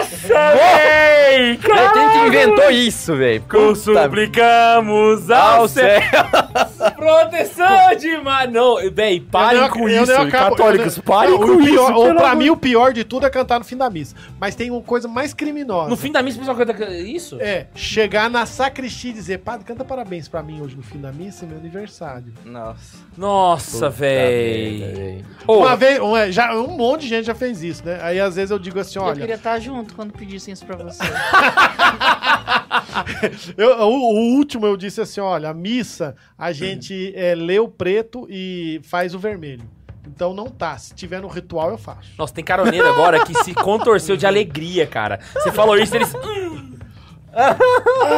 Nossa, 0.00 1.09
velho! 1.40 1.58
Quem 1.92 2.10
que 2.10 2.18
inventou 2.26 2.70
isso, 2.70 3.16
velho? 3.16 3.44
Suplicamos 3.76 5.30
ao 5.30 5.60
ao 5.62 5.68
céu. 5.68 6.00
céu. 6.00 6.90
Proteção 6.96 7.94
de 7.98 8.16
mar... 8.18 8.48
Não, 8.48 8.76
véi, 8.92 9.20
parem 9.20 9.60
Eu 9.62 9.68
com 9.68 9.88
eu 9.88 10.02
isso. 10.02 10.12
acabo- 10.12 10.56
Católicos, 10.56 10.96
eu 10.96 11.02
parem 11.02 11.30
Não, 11.32 11.38
com 11.38 11.56
o 11.56 11.60
isso. 11.62 11.92
ou 11.92 12.14
pra 12.14 12.34
mim, 12.34 12.50
o 12.50 12.56
pior 12.56 12.92
de 12.92 13.04
tudo 13.04 13.26
é 13.26 13.30
cantar 13.30 13.58
no 13.58 13.64
fim 13.64 13.76
da 13.76 13.88
missa. 13.90 14.14
Mas 14.38 14.54
tem 14.54 14.70
uma 14.70 14.80
coisa 14.82 15.06
mais 15.08 15.32
criminosa. 15.34 15.88
No 15.90 15.96
fim 15.96 16.10
da 16.12 16.22
missa, 16.22 16.36
o 16.36 16.40
pessoal 16.40 16.56
canta 16.56 16.88
isso? 16.94 17.38
É, 17.40 17.66
chegar 17.74 18.28
na 18.30 18.46
sacristia 18.46 19.10
e 19.10 19.14
dizer, 19.14 19.38
padre, 19.38 19.64
canta 19.64 19.84
parabéns 19.84 20.28
pra 20.28 20.42
mim 20.42 20.60
hoje 20.62 20.76
no 20.76 20.82
fim 20.82 20.98
da 21.00 21.12
missa, 21.12 21.44
é 21.44 21.48
meu 21.48 21.58
aniversário. 21.58 22.32
Nossa. 22.44 22.96
Nossa, 23.16 23.90
velho. 23.90 25.24
Uma 25.46 25.76
vez, 25.76 26.00
um, 26.00 26.30
já, 26.30 26.54
um 26.56 26.76
monte 26.76 27.02
de 27.02 27.08
gente 27.08 27.26
já 27.26 27.34
fez 27.34 27.62
isso, 27.62 27.84
né? 27.84 27.98
Aí 28.02 28.18
às 28.20 28.36
vezes 28.36 28.50
eu 28.50 28.58
digo 28.58 28.78
assim, 28.78 28.98
Eu 28.98 29.04
olha, 29.04 29.20
queria 29.20 29.34
estar 29.34 29.58
junto 29.58 29.94
quando 29.94 30.12
pedissem 30.12 30.52
isso 30.52 30.64
pra 30.64 30.76
você. 30.76 31.02
eu- 33.56 33.78
o, 33.80 34.14
o 34.14 34.36
último 34.36 34.66
eu 34.66 34.76
disse 34.76 35.00
assim, 35.00 35.20
olha, 35.20 35.50
a 35.50 35.54
missa 35.54 36.14
a 36.38 36.52
gente 36.52 37.12
é, 37.16 37.34
lê 37.34 37.58
o 37.58 37.68
preto 37.68 38.26
e 38.30 38.80
faz 38.84 39.14
o 39.14 39.18
vermelho. 39.18 39.64
Então 40.06 40.34
não 40.34 40.46
tá. 40.48 40.76
Se 40.78 40.94
tiver 40.94 41.20
no 41.20 41.28
ritual, 41.28 41.70
eu 41.70 41.78
faço. 41.78 42.10
Nossa, 42.18 42.34
tem 42.34 42.44
caroneiro 42.44 42.88
agora 42.88 43.24
que 43.24 43.34
se 43.44 43.54
contorceu 43.54 44.16
de 44.16 44.26
alegria, 44.26 44.86
cara. 44.86 45.20
Você 45.34 45.52
falou 45.52 45.76
isso, 45.76 45.94
eles... 45.94 46.12
hum. 46.14 46.70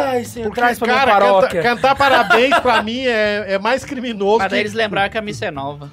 Ai, 0.09 0.25
senhor, 0.25 0.51
traz 0.55 0.79
pra 0.79 0.87
minha 0.89 0.99
Cara, 0.99 1.13
canta- 1.13 1.25
paróquia. 1.33 1.63
cantar 1.63 1.95
parabéns 1.95 2.59
pra 2.61 2.83
mim 2.83 3.01
é, 3.05 3.45
é 3.55 3.59
mais 3.59 3.85
criminoso 3.85 4.39
Mas 4.39 4.51
que... 4.51 4.59
eles 4.59 4.73
lembraram 4.73 5.11
que 5.11 5.19
a 5.19 5.23
missa 5.23 5.45
é 5.45 5.51
nova. 5.51 5.91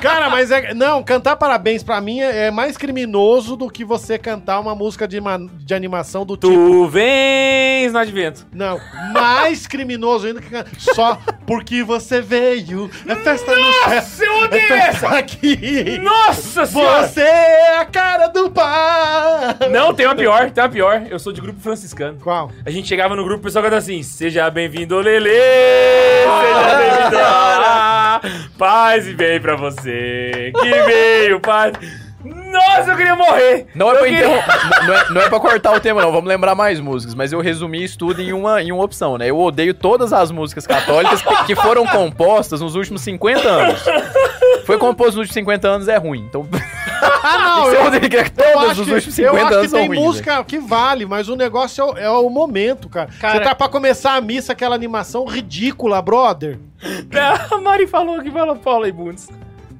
Cara, 0.00 0.28
mas 0.30 0.50
é. 0.50 0.74
Não, 0.74 1.02
cantar 1.02 1.36
parabéns 1.36 1.82
pra 1.82 2.00
mim 2.00 2.20
é, 2.20 2.46
é 2.46 2.50
mais 2.50 2.76
criminoso 2.76 3.56
do 3.56 3.70
que 3.70 3.84
você 3.84 4.18
cantar 4.18 4.60
uma 4.60 4.74
música 4.74 5.06
de, 5.08 5.18
de 5.60 5.74
animação 5.74 6.24
do 6.26 6.36
tipo. 6.36 6.52
Tu 6.52 6.86
vens 6.88 7.92
no 7.92 7.98
advento. 7.98 8.46
Não, 8.52 8.80
mais 9.12 9.66
criminoso 9.66 10.26
ainda 10.26 10.40
que 10.40 10.50
só 10.78 11.18
porque 11.46 11.82
você 11.82 12.20
veio. 12.20 12.90
É 13.06 13.14
festa 13.16 13.54
no 13.54 13.72
céu. 13.72 13.94
Nossa, 13.94 14.24
eu 14.24 14.32
É 14.32 14.44
odeio 14.44 14.68
festa 14.68 15.06
essa! 15.06 15.18
aqui. 15.18 15.98
Nossa 16.02 16.66
senhora! 16.66 17.08
Você 17.08 17.20
é 17.20 17.78
a 17.78 17.84
cara 17.84 18.28
do 18.28 18.50
pai. 18.50 19.56
Não, 19.70 19.94
tem 19.94 20.06
uma 20.06 20.14
pior, 20.14 20.50
tem 20.50 20.62
uma 20.62 20.70
pior. 20.70 21.02
Eu 21.08 21.18
sou 21.18 21.32
de 21.32 21.40
grupo 21.40 21.60
franciscano. 21.60 22.18
Qual? 22.22 22.50
A 22.64 22.70
gente 22.70 22.88
chegava 22.88 23.14
no 23.16 23.24
grupo, 23.24 23.40
o 23.40 23.44
pessoal 23.44 23.62
cantava 23.62 23.78
assim: 23.78 24.02
Seja 24.02 24.50
bem-vindo, 24.50 24.98
Lele! 24.98 25.30
Seja 25.30 26.76
bem-vindo! 26.78 27.16
Ah, 27.20 28.20
Paz 28.58 29.03
e 29.06 29.14
bem 29.14 29.40
pra 29.40 29.56
você! 29.56 30.52
Que 30.60 30.70
veio, 30.82 31.40
paz! 31.40 31.72
Nossa, 32.24 32.92
eu 32.92 32.96
queria 32.96 33.14
morrer! 33.14 33.66
Não 33.74 33.88
é, 33.90 33.92
eu 33.92 33.98
pra 33.98 34.06
queria... 34.08 34.24
interrom- 34.26 34.42
não, 34.86 34.94
é, 34.94 35.10
não 35.10 35.20
é 35.20 35.28
pra 35.28 35.38
cortar 35.40 35.72
o 35.72 35.80
tema, 35.80 36.00
não. 36.00 36.10
Vamos 36.10 36.26
lembrar 36.28 36.54
mais 36.54 36.80
músicas. 36.80 37.14
Mas 37.14 37.32
eu 37.32 37.40
resumi 37.40 37.84
isso 37.84 37.98
tudo 37.98 38.22
em 38.22 38.32
uma, 38.32 38.62
em 38.62 38.72
uma 38.72 38.82
opção, 38.82 39.18
né? 39.18 39.28
Eu 39.28 39.38
odeio 39.38 39.74
todas 39.74 40.12
as 40.12 40.30
músicas 40.30 40.66
católicas 40.66 41.22
que 41.46 41.54
foram 41.54 41.86
compostas 41.86 42.60
nos 42.62 42.74
últimos 42.76 43.02
50 43.02 43.46
anos. 43.46 43.82
Foi 44.64 44.78
composto 44.78 45.12
nos 45.12 45.28
últimos 45.28 45.34
50 45.34 45.68
anos, 45.68 45.88
é 45.88 45.96
ruim. 45.98 46.24
Então, 46.26 46.46
Ah, 47.24 47.38
não. 47.38 47.64
você 47.64 47.76
eu- 47.76 47.80
Eu 47.82 48.30
todas 48.30 48.78
os 48.78 48.86
que, 48.86 48.92
últimos 48.94 49.18
eu 49.18 49.32
50 49.32 49.36
acho 49.40 49.48
que 49.48 49.54
anos 49.54 49.70
são 49.70 49.78
tem 49.80 49.88
ruins. 49.88 50.00
né? 50.00 50.06
música 50.06 50.44
que 50.44 50.58
vale, 50.58 51.06
mas 51.06 51.28
o 51.28 51.36
negócio 51.36 51.82
é 51.82 51.84
o, 51.84 51.98
é 51.98 52.10
o 52.10 52.28
momento, 52.30 52.88
cara. 52.88 53.08
Cara- 53.20 53.38
Você 53.38 53.44
tá 53.44 53.54
pra 53.54 53.68
começar 53.68 54.14
a 54.14 54.20
missa, 54.20 54.52
aquela 54.52 54.74
animação 54.74 55.24
ridícula, 55.24 56.00
brother. 56.02 56.58
A 57.50 57.58
Mari 57.58 57.86
falou 57.86 58.20
que 58.22 58.30
fala 58.30 58.54
Paula 58.56 58.88
e 58.88 58.92
Bundes. 58.92 59.28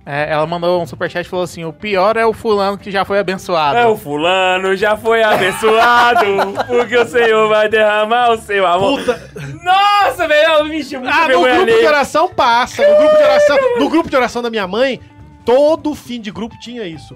É, 0.07 0.31
ela 0.33 0.47
mandou 0.47 0.83
um 0.83 0.87
superchat 0.87 1.25
e 1.27 1.29
falou 1.31 1.45
assim: 1.45 1.65
o 1.65 1.73
pior 1.73 2.17
é 2.19 2.27
o 2.27 2.35
fulano 2.35 2.77
que 2.77 2.91
já 2.91 3.07
foi 3.07 3.19
abençoado. 3.19 3.79
É, 3.79 3.87
o 3.87 3.97
fulano 3.97 4.77
já 4.77 4.99
foi 4.99 5.23
abençoado, 5.23 6.27
porque 6.67 6.95
o 6.97 7.07
Senhor 7.07 7.49
vai 7.49 7.71
derramar 7.71 8.33
o 8.33 8.37
seu 8.39 8.67
amor. 8.67 8.99
Puta. 8.99 9.31
Nossa, 9.63 10.29
velho, 10.29 10.65
me 10.67 10.81
encheu 10.81 11.01
muito 11.01 11.11
Ah, 11.15 11.23
no 11.23 11.41
grupo 11.41 11.45
de 11.49 11.57
alheia. 11.73 11.89
oração 11.89 12.29
passa. 12.29 12.87
No 12.87 12.97
grupo 12.99 13.17
de 13.17 13.23
oração, 13.23 13.59
no 13.79 13.89
grupo 13.89 14.11
de 14.11 14.17
oração 14.17 14.43
da 14.43 14.51
minha 14.51 14.67
mãe, 14.67 15.01
Todo 15.47 15.95
fim 15.95 16.23
de 16.23 16.31
grupo 16.31 16.59
tinha 16.59 16.85
isso. 16.87 17.15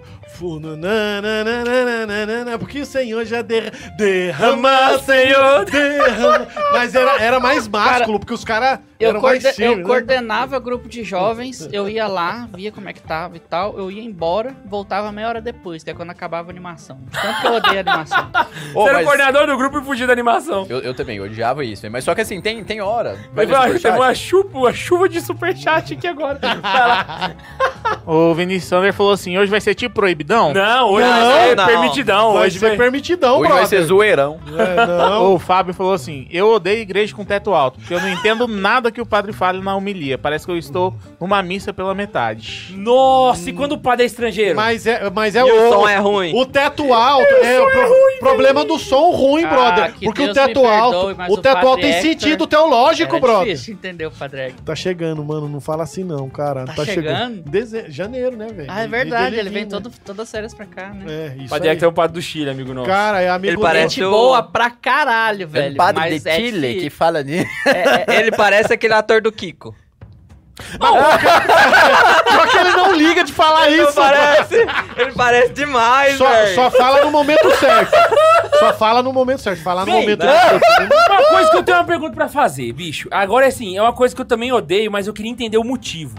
Porque 2.59 2.81
o 2.81 2.87
Senhor 2.87 3.25
já 3.25 3.43
derrama, 3.43 4.99
Senhor, 5.01 5.65
derrama. 5.65 6.47
Mas 6.73 6.95
era, 6.95 7.21
era 7.21 7.41
mais 7.41 7.67
másculo, 7.67 8.19
porque 8.19 8.35
os 8.35 8.45
caras 8.45 8.81
eu, 9.01 9.15
coorden 9.21 9.53
eu 9.59 9.77
né? 9.77 9.83
coordenava 9.85 10.59
grupo 10.59 10.89
de 10.89 11.05
jovens, 11.05 11.69
eu 11.73 11.89
ia 11.89 12.09
lá, 12.09 12.49
via 12.53 12.73
como 12.73 12.89
é 12.89 12.93
que 12.93 13.01
tava 13.01 13.37
e 13.37 13.41
tal, 13.41 13.79
eu 13.79 13.91
ia 13.91 14.03
embora, 14.03 14.57
voltava 14.67 15.13
meia 15.13 15.29
hora 15.29 15.41
depois, 15.41 15.83
até 15.83 15.95
quando 15.95 16.11
acabava 16.11 16.49
a 16.49 16.51
animação. 16.51 16.99
Tanto 17.13 17.41
que 17.41 17.47
eu 17.47 17.53
odeio 17.55 17.81
animação. 17.81 18.31
Oh, 18.75 18.83
Você 18.83 18.89
era 18.89 19.01
o 19.01 19.05
coordenador 19.05 19.47
do 19.47 19.57
grupo 19.57 19.79
e 19.79 19.85
fugia 19.85 20.07
da 20.07 20.13
animação. 20.13 20.67
Eu, 20.69 20.81
eu 20.81 20.95
também, 20.95 21.19
eu 21.19 21.25
odiava 21.25 21.65
isso, 21.65 21.89
mas 21.91 22.05
só 22.05 22.15
que 22.15 22.21
assim, 22.21 22.41
tem, 22.41 22.63
tem 22.65 22.81
hora. 22.81 23.17
Mas, 23.33 23.49
tem 23.81 23.93
uma 23.93 24.15
chuva, 24.15 24.59
uma 24.59 24.73
chuva 24.73 25.09
de 25.09 25.21
superchat 25.21 25.95
aqui 25.95 26.07
agora. 26.07 26.41
o 28.05 28.35
Vinícius 28.35 28.69
Sander 28.69 28.93
falou 28.93 29.13
assim: 29.13 29.39
hoje 29.39 29.51
vai 29.51 29.61
ser 29.61 29.75
tipo 29.75 29.95
proibido 29.95 30.28
proibidão? 30.29 30.53
Não, 30.53 30.91
hoje 30.91 31.07
Não, 31.09 31.21
vai 31.31 31.49
ser 31.49 31.57
não. 31.57 31.67
permitidão. 31.67 32.33
Vai 32.35 32.47
hoje 32.47 32.59
ser 32.59 32.69
vai... 32.69 32.77
permitidão, 32.77 33.33
Hoje 33.39 33.49
vai 33.49 33.59
brother. 33.61 33.67
ser 33.81 33.83
zoeirão. 33.87 34.39
É, 34.59 34.87
não. 34.87 35.35
O 35.35 35.39
Fábio 35.39 35.73
falou 35.75 35.93
assim: 35.93 36.27
Eu 36.31 36.49
odeio 36.51 36.81
igreja 36.81 37.15
com 37.15 37.25
teto 37.25 37.53
alto, 37.55 37.79
porque 37.79 37.95
eu 37.95 38.01
não 38.01 38.09
entendo 38.09 38.47
nada 38.47 38.91
que 38.93 39.01
o 39.01 39.07
padre 39.07 39.33
fale 39.33 39.61
na 39.61 39.75
homilia. 39.75 40.19
Parece 40.19 40.45
que 40.45 40.53
eu 40.53 40.59
estou 40.59 40.95
numa 41.21 41.43
missa 41.43 41.73
pela 41.73 41.95
metade. 41.95 42.75
Nossa, 42.77 43.49
e 43.51 43.53
quando 43.53 43.73
o 43.73 43.79
padre 43.79 44.05
é 44.05 44.07
estrangeiro? 44.07 44.55
Mas 44.57 44.87
é, 44.87 45.09
mas 45.11 45.35
é 45.35 45.41
E 45.41 45.51
o 45.51 45.69
o, 45.69 45.73
som 45.73 45.89
é 45.89 45.97
ruim. 45.99 46.33
O 46.35 46.45
teto 46.47 46.93
alto 46.93 47.35
é 47.43 47.61
o 47.61 47.71
pro- 47.71 48.19
problema 48.21 48.65
do 48.65 48.79
som 48.79 49.11
ruim, 49.11 49.45
Ah, 49.45 49.49
brother. 49.49 49.93
que 49.95 50.05
Porque 50.05 50.25
Deus 50.25 50.37
o 50.37 50.41
teto 50.41 50.61
perdoe, 50.61 50.67
alto, 50.71 51.15
mas 51.17 51.31
o 51.31 51.35
o 51.35 51.37
teto 51.39 51.67
alto 51.67 51.81
tem 51.81 51.91
Hector 51.91 52.03
sentido 52.11 52.47
teológico, 52.47 53.17
Era 53.17 53.21
brother. 53.21 53.53
difícil 53.53 53.75
entender 53.75 54.07
o 54.07 54.11
Padre 54.11 54.41
Hector. 54.47 54.65
Tá 54.65 54.75
chegando, 54.75 55.25
mano. 55.25 55.49
Não 55.49 55.61
fala 55.61 55.83
assim 55.85 56.05
não, 56.05 56.29
cara. 56.29 56.65
Tá 56.67 56.85
chegando? 56.85 57.43
Deze- 57.49 57.87
Janeiro, 57.89 58.37
né, 58.37 58.49
velho? 58.53 58.69
Ah, 58.71 58.83
é 58.83 58.89
verdade, 58.89 59.37
ele 59.37 59.51
vem 59.51 59.65
né? 59.65 59.71
todo, 59.71 59.91
as 60.23 60.31
férias 60.31 60.55
pra 60.55 60.67
cá, 60.67 60.89
né? 60.89 61.05
É, 61.09 61.35
isso 61.37 61.47
O 61.47 61.49
padre 61.49 61.69
aí. 61.69 61.75
Hector 61.75 61.87
é 61.87 61.91
o 61.91 61.93
padre 61.95 62.15
do 62.15 62.23
Chile, 62.23 62.51
amigo 62.51 62.73
nosso. 62.75 62.89
Cara, 62.89 63.21
é 63.21 63.29
amigo 63.29 63.55
Ele 63.55 63.63
parece 63.63 63.95
Gente 63.97 64.05
o- 64.05 64.11
boa 64.11 64.43
pra 64.43 64.71
caralho, 64.71 65.47
velho. 65.49 65.77
padre 65.77 66.01
mas 66.01 66.23
de 66.23 66.29
é 66.29 66.37
Chile 66.37 66.81
que 66.81 66.91
fala 66.91 67.23
nisso. 67.23 67.49
É, 67.67 68.05
é, 68.17 68.21
ele 68.21 68.31
parece 68.33 68.73
aquele 68.73 68.95
ator 68.95 69.21
do 69.21 69.31
Kiko. 69.33 69.75
Só 72.31 72.47
que 72.47 72.57
ele 72.57 72.71
não 72.73 72.93
liga 72.93 73.23
de 73.25 73.33
falar 73.33 73.71
Ele 73.71 73.83
isso. 73.83 73.93
parece, 73.95 74.55
ele 74.97 75.13
parece 75.15 75.53
demais, 75.53 76.17
Só, 76.17 76.29
velho. 76.29 76.55
só 76.55 76.71
fala 76.71 77.05
no 77.05 77.11
momento 77.13 77.49
certo. 77.57 77.93
Só 78.59 78.73
fala 78.75 79.03
no 79.03 79.13
momento 79.13 79.41
certo. 79.41 79.63
Falar 79.63 79.87
no 79.87 79.93
momento 79.93 80.25
né? 80.25 80.33
certo. 80.41 80.93
Uma 81.09 81.23
coisa 81.31 81.51
que 81.51 81.57
eu 81.57 81.63
tenho 81.63 81.79
uma 81.79 81.85
pergunta 81.85 82.13
pra 82.15 82.29
fazer, 82.29 82.73
bicho. 82.73 83.09
Agora, 83.13 83.47
assim, 83.47 83.77
é 83.77 83.83
uma 83.83 83.93
coisa 83.93 84.15
que 84.15 84.21
eu 84.21 84.25
também 84.27 84.53
odeio, 84.53 84.91
mas 84.91 85.07
eu 85.07 85.13
queria 85.13 85.31
entender 85.31 85.59
o 85.59 85.65
motivo. 85.65 86.17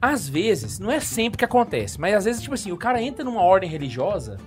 Às 0.00 0.28
vezes, 0.28 0.78
não 0.78 0.90
é 0.90 0.98
sempre 1.00 1.36
que 1.38 1.44
acontece, 1.44 2.00
mas 2.00 2.14
às 2.14 2.24
vezes, 2.24 2.40
tipo 2.42 2.54
assim, 2.54 2.72
o 2.72 2.76
cara 2.76 3.02
entra 3.02 3.22
numa 3.24 3.42
ordem 3.42 3.68
religiosa, 3.68 4.38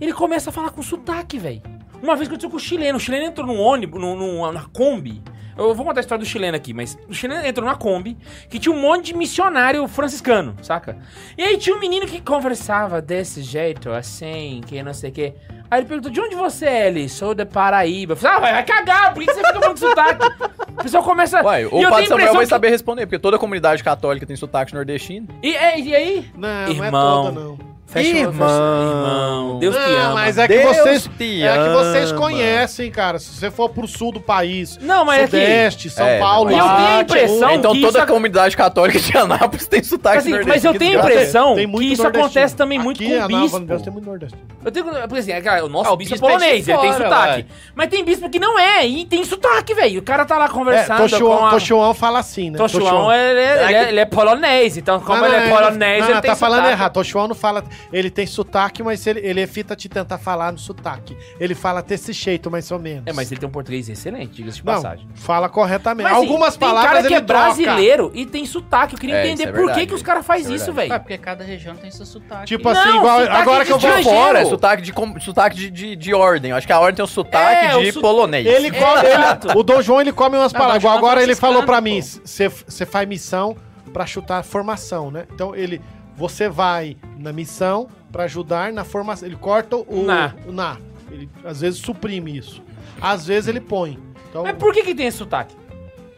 ele 0.00 0.12
começa 0.12 0.50
a 0.50 0.52
falar 0.52 0.70
com 0.70 0.82
sotaque, 0.82 1.38
velho. 1.38 1.62
Uma 2.02 2.14
vez 2.16 2.28
que 2.28 2.34
aconteceu 2.34 2.50
com 2.50 2.56
o 2.56 2.60
chileno, 2.60 2.98
o 2.98 3.00
chileno 3.00 3.26
entrou 3.26 3.46
num 3.46 3.58
ônibus, 3.60 4.00
num, 4.00 4.16
num- 4.16 4.52
na 4.52 4.64
Kombi. 4.64 5.22
Eu 5.56 5.74
vou 5.74 5.86
contar 5.86 6.00
a 6.00 6.02
história 6.02 6.22
do 6.22 6.28
chileno 6.28 6.56
aqui, 6.56 6.74
mas 6.74 6.98
o 7.08 7.14
chileno 7.14 7.46
entrou 7.46 7.66
numa 7.66 7.76
Kombi 7.78 8.16
que 8.50 8.58
tinha 8.58 8.74
um 8.74 8.78
monte 8.80 9.06
de 9.06 9.16
missionário 9.16 9.86
franciscano, 9.88 10.54
saca? 10.62 10.98
E 11.36 11.42
aí 11.42 11.56
tinha 11.56 11.74
um 11.74 11.80
menino 11.80 12.06
que 12.06 12.20
conversava 12.20 13.00
desse 13.00 13.42
jeito, 13.42 13.90
assim, 13.90 14.60
que 14.66 14.82
não 14.82 14.92
sei 14.92 15.10
o 15.10 15.12
quê. 15.12 15.34
Aí 15.70 15.80
ele 15.80 15.86
perguntou, 15.88 16.10
de 16.12 16.20
onde 16.20 16.34
você 16.36 16.66
é, 16.66 16.86
ele? 16.88 17.08
Sou 17.08 17.34
da 17.34 17.44
Paraíba. 17.46 18.12
Eu 18.12 18.16
falei, 18.16 18.36
ah, 18.36 18.40
vai, 18.40 18.52
vai 18.52 18.64
cagar, 18.64 19.14
por 19.14 19.24
que 19.24 19.32
você 19.32 19.40
fica 19.44 19.54
falando 19.60 19.70
com 19.70 19.76
sotaque? 19.88 20.26
O 20.68 20.82
pessoal 20.82 21.02
começa... 21.02 21.42
Uai, 21.42 21.62
E 21.64 21.66
o 21.66 21.88
padre 21.88 22.06
Samuel 22.06 22.32
vai 22.34 22.44
que- 22.44 22.50
saber 22.50 22.68
responder, 22.70 23.06
porque 23.06 23.18
toda 23.18 23.38
comunidade 23.38 23.82
católica 23.82 24.26
tem 24.26 24.36
sotaque 24.36 24.74
nordestino. 24.74 25.26
E, 25.42 25.56
é, 25.56 25.80
e 25.80 25.94
aí? 25.94 26.30
Não, 26.36 26.68
Irmão. 26.68 27.22
não 27.24 27.28
é 27.30 27.32
toda, 27.34 27.40
não. 27.40 27.75
Fecha 27.86 28.12
o- 28.12 28.16
Irmão. 28.16 28.48
Irmão, 28.48 29.58
Deus 29.60 29.74
te 29.76 29.80
Não, 29.80 29.98
ama. 30.00 30.14
mas 30.14 30.36
é 30.38 30.48
que 30.48 30.58
Deus 30.58 30.76
vocês. 30.76 31.08
te 31.16 31.42
É 31.44 31.52
que 31.56 31.68
vocês 31.70 32.10
ama. 32.10 32.20
conhecem, 32.20 32.90
cara. 32.90 33.18
Se 33.20 33.30
você 33.32 33.50
for 33.50 33.68
pro 33.70 33.86
sul 33.86 34.10
do 34.12 34.20
país, 34.20 34.76
Não, 34.82 35.04
mas 35.04 35.20
é 35.22 35.24
que... 35.24 35.30
Sudeste, 35.30 35.90
São 35.90 36.04
É, 36.06 36.18
Paulo, 36.18 36.50
eu 36.50 36.56
lá, 36.58 36.76
tenho 36.76 36.88
a 36.88 37.00
impressão 37.02 37.50
então 37.52 37.72
que 37.72 37.80
toda 37.80 37.98
isso 37.98 38.04
a 38.04 38.06
comunidade 38.12 38.56
católica 38.56 38.98
de 38.98 39.16
Anápolis 39.16 39.68
tem 39.68 39.82
sotaque 39.84 40.18
Assim, 40.18 40.30
nordestino. 40.30 40.54
mas 40.54 40.64
eu 40.64 40.78
tenho 40.78 40.98
a 41.00 41.02
impressão 41.04 41.54
Tem 41.54 41.70
que 41.70 41.84
isso 41.84 42.02
nordestino. 42.02 42.24
acontece 42.24 42.56
também 42.56 42.78
muito 42.78 43.02
Aqui, 43.02 43.08
com 43.18 43.24
o 43.24 43.28
bispo. 43.28 43.36
Universidade 43.36 43.84
tem 43.84 43.92
muito 43.92 44.06
nordestino. 44.06 44.42
Eu 44.64 44.72
tenho, 44.72 44.84
porque 44.84 45.18
assim, 45.18 45.32
é, 45.32 45.40
cara, 45.40 45.64
o 45.64 45.68
nosso 45.68 45.88
Ah, 45.88 45.92
o 45.92 45.96
bispo 45.96 46.14
é 46.14 46.16
bispo 46.16 46.26
é 46.26 46.30
polonês, 46.32 46.68
ele 46.68 46.78
tem 46.78 46.92
sotaque. 46.92 47.32
ué. 47.38 47.44
Mas 47.74 47.88
tem 47.88 48.04
bispo 48.04 48.28
que 48.28 48.38
não 48.40 48.58
é, 48.58 48.84
e 48.84 49.04
tem 49.06 49.24
sotaque, 49.24 49.74
velho. 49.74 50.00
O 50.00 50.02
cara 50.02 50.24
tá 50.24 50.36
lá 50.36 50.46
É, 50.46 50.48
conversando 50.48 51.04
a... 51.04 51.50
Tochuan 51.50 51.94
fala 51.94 52.18
assim, 52.18 52.50
né? 52.50 52.58
Tochuan, 52.58 53.14
ele, 53.14 53.40
é- 53.40 53.72
é, 53.94 53.96
é 53.96 54.04
polonês, 54.04 54.76
então 54.76 54.98
como 55.00 55.24
ele 55.24 55.36
é 55.36 55.48
polonês, 55.48 56.04
ele 56.08 56.20
tem 56.20 56.30
tá 56.30 56.36
falando 56.36 56.66
errado. 56.66 56.92
Tochuan 56.92 57.28
não 57.28 57.34
fala. 57.34 57.62
Ele 57.92 58.10
tem 58.10 58.26
sotaque, 58.26 58.82
mas 58.82 59.06
ele, 59.06 59.20
ele 59.20 59.40
evita 59.40 59.74
te 59.76 59.88
tentar 59.88 60.18
falar 60.18 60.52
no 60.52 60.58
sotaque. 60.58 61.16
Ele 61.40 61.54
fala 61.54 61.82
desse 61.82 62.12
jeito, 62.12 62.50
mais 62.50 62.70
ou 62.70 62.78
menos. 62.78 63.04
É, 63.06 63.12
mas 63.12 63.30
ele 63.30 63.40
tem 63.40 63.48
um 63.48 63.52
português 63.52 63.88
excelente, 63.88 64.34
diga-se 64.36 64.58
de 64.58 64.64
Não, 64.66 64.74
passagem. 64.74 65.06
fala 65.14 65.48
corretamente. 65.48 66.04
Mas, 66.08 66.16
assim, 66.16 66.26
Algumas 66.26 66.56
tem 66.56 66.68
palavras 66.68 66.90
cara 66.92 67.00
que 67.02 67.06
ele 67.08 67.14
é 67.14 67.20
brasileiro 67.20 68.04
troca. 68.04 68.18
e 68.18 68.26
tem 68.26 68.44
sotaque. 68.46 68.94
Eu 68.94 68.98
queria 69.00 69.16
É, 69.16 69.26
entender 69.28 69.44
é 69.44 69.46
por 69.46 69.52
que, 69.60 69.66
verdade, 69.66 69.86
que 69.86 69.94
os 69.94 70.02
caras 70.02 70.26
fazem 70.26 70.54
isso 70.54 70.70
é 70.70 70.72
velho. 70.72 71.00
porque 71.00 71.18
cada 71.18 71.44
região 71.44 71.74
tem 71.76 71.90
seu 71.90 72.06
sotaque. 72.06 72.46
Tipo 72.46 72.72
Não, 72.72 72.80
assim, 72.80 72.96
igual. 72.96 73.20
sotaque 73.20 73.40
Agora 73.42 73.64
de 73.64 73.66
que 73.66 73.72
eu 73.72 73.78
vou. 73.78 74.02
Fora, 74.02 74.40
é 74.40 74.44
sotaque, 74.44 74.82
de, 74.82 74.92
sotaque 75.24 75.56
de, 75.56 75.70
de, 75.70 75.96
de 75.96 76.14
ordem. 76.14 76.50
Eu 76.50 76.56
acho 76.56 76.66
que 76.66 76.72
a 76.72 76.78
ordem 76.80 76.96
tem 76.96 77.04
o 77.04 77.08
sotaque 77.08 77.66
É, 77.66 77.76
o 77.76 77.82
de 77.82 77.92
su- 77.92 78.00
polonês. 78.00 78.46
Ele 78.46 78.70
come, 78.70 79.00
ele- 79.06 79.58
o 79.58 79.62
Dom 79.62 79.80
João 79.82 80.00
ele 80.00 80.12
come 80.12 80.36
umas 80.36 80.52
palavras. 80.52 80.84
É 80.84 80.88
agora 80.88 81.22
ele 81.22 81.34
franciscano, 81.34 81.52
falou 81.54 81.66
pra 81.66 81.76
pô. 81.78 81.82
mim: 81.84 82.00
você 82.00 82.86
faz 82.86 83.08
missão 83.08 83.56
pra 83.92 84.06
chutar 84.06 84.42
formação, 84.44 85.10
né? 85.10 85.26
Então 85.32 85.54
ele. 85.54 85.80
Você 86.16 86.48
vai 86.48 86.96
na 87.18 87.32
missão 87.32 87.88
pra 88.10 88.24
ajudar 88.24 88.72
na 88.72 88.84
formação. 88.84 89.28
Ele 89.28 89.36
corta 89.36 89.76
o 89.76 90.02
Na. 90.04 90.34
o 90.46 90.52
na. 90.52 90.76
Ele 91.10 91.28
às 91.44 91.60
vezes 91.60 91.80
suprime 91.80 92.36
isso. 92.36 92.62
Às 93.00 93.26
vezes 93.26 93.48
ele 93.48 93.60
põe. 93.60 93.98
Então, 94.30 94.42
Mas 94.44 94.56
por 94.56 94.72
que 94.72 94.82
que 94.82 94.94
tem 94.94 95.06
esse 95.06 95.18
sotaque? 95.18 95.54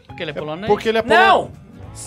Porque 0.07 0.23
ele 0.23 0.31
é 0.31 0.33
polonês. 0.33 0.67
porque 0.67 0.89
ele 0.89 0.97
é 0.97 1.03
Não! 1.03 1.51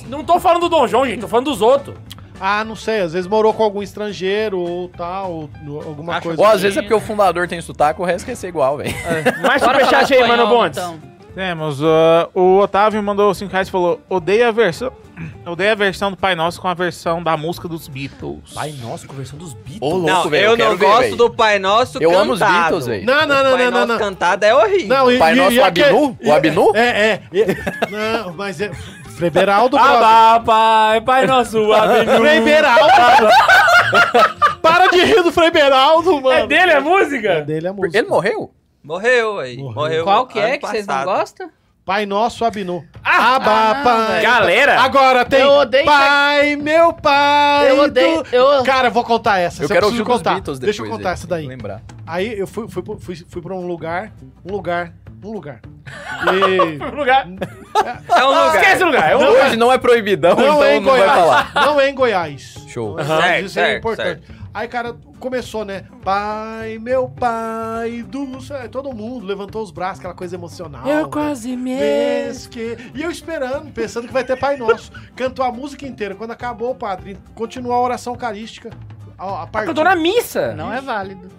Não 0.07 0.25
tô 0.25 0.39
falando 0.41 0.63
do 0.63 0.69
Dom 0.69 0.87
João, 0.87 1.05
gente, 1.07 1.21
tô 1.21 1.29
falando 1.29 1.47
dos 1.51 1.61
outros. 1.61 1.95
Ah, 2.41 2.65
não 2.65 2.75
sei. 2.75 3.01
Às 3.01 3.13
vezes 3.13 3.29
morou 3.29 3.53
com 3.53 3.63
algum 3.63 3.83
estrangeiro 3.83 4.59
ou 4.59 4.89
tal, 4.89 5.31
ou 5.33 5.51
alguma 5.87 6.15
Acho 6.15 6.29
coisa. 6.29 6.41
Ou 6.43 6.47
às 6.49 6.57
Sim. 6.57 6.63
vezes 6.63 6.79
é 6.79 6.83
porque 6.83 6.95
o 6.95 7.01
fundador 7.01 7.47
tem 7.47 7.61
sotaque, 7.61 8.01
o 8.01 8.05
resto 8.05 8.25
quer 8.27 8.35
ser 8.37 8.49
igual, 8.49 8.79
velho. 8.79 8.93
Mais 9.47 9.63
Bora 9.63 9.79
falar 9.81 9.85
superchat 10.07 10.15
aí, 10.15 10.27
mano 10.29 10.49
Bontes. 10.49 10.79
então. 10.79 10.99
Temos, 11.35 11.83
ah, 11.83 12.29
o 12.35 12.59
Otávio 12.59 13.03
mandou 13.03 13.33
5 13.35 13.51
reais 13.51 13.69
e 13.69 13.71
falou: 13.71 14.01
odeia 14.09 14.49
a 14.49 14.51
versão. 14.53 14.93
Odeia 15.47 15.73
a 15.73 15.75
versão 15.75 16.11
do 16.11 16.17
Pai 16.17 16.35
Nosso 16.35 16.61
com 16.61 16.69
a 16.69 16.75
versão 16.75 17.23
da 17.23 17.37
música 17.37 17.69
dos 17.69 17.87
Beatles. 17.87 18.53
Pai 18.55 18.73
nossa, 18.83 19.07
conversão 19.07 19.39
dos 19.39 19.53
Beatles. 19.53 19.79
Ô, 19.83 19.89
louco, 19.97 20.07
Não, 20.07 20.29
velho, 20.31 20.45
eu, 20.53 20.57
quero 20.57 20.71
não 20.71 20.77
ver, 20.77 20.87
gosto 20.87 21.01
velho. 21.03 21.17
do 21.17 21.31
Pai 21.31 21.59
Nosso 21.59 21.99
Eu 22.03 22.11
cantado. 22.11 22.23
amo 22.23 22.33
os 22.33 22.39
Beatles, 22.41 22.87
velho. 22.87 23.07
Não, 23.07 23.27
não, 23.27 23.41
O 23.41 23.45
não, 23.45 23.51
Pai 23.53 23.65
não, 23.65 23.71
não, 23.71 23.71
Nosso 23.81 23.87
não. 23.93 23.99
cantado 23.99 24.45
é 24.47 24.55
horrível. 24.55 24.89
Não, 24.89 25.13
e, 25.13 25.19
Pai 25.19 25.33
e- 25.33 25.37
Nosso 25.37 25.53
e 25.53 25.61
aquele- 25.61 25.87
Abinu? 25.89 26.19
O 26.25 26.33
Abinu? 26.33 26.73
É, 26.75 26.81
é. 26.81 27.23
e- 27.33 27.47
não, 27.91 28.33
mas 28.35 28.61
é. 28.61 28.71
Frei 29.17 29.29
Beraldo, 29.31 29.77
brother. 29.77 29.97
Abá, 29.97 30.41
pai, 30.41 31.01
pai 31.03 31.27
nosso, 31.27 31.73
avenue. 31.73 32.17
Frei 32.19 32.41
Beraldo. 32.41 33.29
Para 34.63 34.87
de 34.89 35.05
rir 35.05 35.23
do 35.23 35.31
Frei 35.31 35.51
Beraldo, 35.51 36.21
mano. 36.23 36.31
É 36.31 36.47
dele 36.47 36.73
a 36.73 36.81
música? 36.81 37.29
É 37.29 37.43
dele 37.43 37.69
a 37.69 37.73
música. 37.73 37.99
Ele 37.99 38.09
morreu? 38.09 38.51
Morreu 38.83 39.39
aí. 39.39 39.57
Morreu. 39.57 39.75
Morreu. 39.75 40.05
Qual 40.05 40.27
que 40.27 40.39
é 40.39 40.59
que 40.59 40.67
vocês 40.67 40.87
não 40.87 41.05
gostam? 41.05 41.51
Pai 41.85 42.07
Nosso 42.07 42.45
Abinu. 42.45 42.85
Ah, 43.05 43.35
Abá, 43.37 43.71
ah, 43.71 43.75
não, 43.75 43.83
pai. 43.85 44.07
velho. 44.09 44.23
Galera. 44.23 44.81
Agora 44.81 45.25
tem. 45.25 45.41
Eu 45.41 45.51
odeio 45.51 45.85
Pai, 45.85 46.55
meu 46.57 46.93
pai. 46.93 47.71
Eu 47.71 47.81
odeio- 47.83 48.23
eu- 48.31 48.63
Cara, 48.63 48.87
eu 48.89 48.93
vou 48.93 49.03
contar 49.03 49.39
essa. 49.39 49.65
Eu 49.65 49.69
quero 49.69 49.87
ouvir 49.87 50.01
os 50.03 50.07
contar. 50.07 50.35
Beatles 50.35 50.61
depois. 50.61 50.77
Deixa 50.77 50.83
eu 50.89 50.97
contar 50.97 51.09
aí, 51.09 51.13
essa 51.15 51.27
daí. 51.27 51.47
Lembrar. 51.47 51.83
Aí 52.07 52.39
eu 52.39 52.47
fui, 52.47 52.69
fui, 52.69 52.83
fui, 53.01 53.17
fui 53.29 53.43
pra 53.43 53.55
um 53.55 53.67
lugar. 53.67 54.13
Um 54.49 54.53
lugar. 54.53 54.93
Um 55.25 55.33
lugar. 55.33 55.61
E. 56.33 56.79
Um 56.83 56.95
lugar. 56.97 57.27
É 58.17 58.25
um 58.25 58.29
lugar. 58.29 58.55
Esquece 58.55 58.83
o 58.85 58.87
lugar. 58.87 59.11
É 59.11 59.17
um 59.17 59.21
Não, 59.21 59.29
lugar. 59.31 59.47
Hoje 59.47 59.57
não 59.57 59.73
é 59.73 59.79
proibidão, 59.79 60.37
Não 60.37 60.43
então 60.45 60.65
é 60.65 60.77
em 60.77 60.81
não 60.81 60.91
vai 60.91 61.01
Goiás. 61.01 61.21
falar. 61.21 61.53
Não 61.55 61.81
é 61.81 61.89
em 61.91 61.95
Goiás. 61.95 62.55
Show. 62.69 62.95
Mas 62.97 63.07
Certo, 63.09 63.45
isso 63.47 63.59
é 63.59 63.63
certo, 63.65 63.79
importante. 63.79 64.23
Aí, 64.55 64.69
cara, 64.69 64.95
começou, 65.19 65.65
né? 65.65 65.85
Pai, 66.05 66.79
meu 66.79 67.09
pai 67.09 68.03
do 68.03 68.39
céu. 68.43 68.59
Aí 68.59 68.69
Todo 68.69 68.93
mundo 68.93 69.25
levantou 69.25 69.63
os 69.63 69.71
braços, 69.71 70.01
aquela 70.01 70.13
coisa 70.15 70.37
emocional. 70.37 70.87
Eu 70.87 71.05
né? 71.05 71.09
quase 71.11 71.57
me... 71.57 71.75
Vês 71.79 72.47
que... 72.47 72.77
E 72.95 73.01
eu 73.03 73.11
esperando, 73.11 73.73
pensando 73.73 74.07
que 74.07 74.13
vai 74.13 74.25
ter 74.25 74.37
Pai 74.39 74.59
Nosso. 74.59 74.93
Cantou 75.17 75.43
a 75.45 75.51
música 75.51 75.87
inteira. 75.87 76.15
Quando 76.15 76.33
acabou, 76.33 76.73
o 76.73 76.75
padre 76.75 77.17
continuou 77.35 77.73
a 77.75 77.81
oração 77.81 78.13
eucarística. 78.13 78.69
A, 79.17 79.45
a 79.45 79.47
parte... 79.47 79.69
Cantou 79.69 79.85
na 79.85 79.97
missa. 79.97 80.55
Não 80.55 80.71
é 80.71 80.83
válido. 80.83 81.31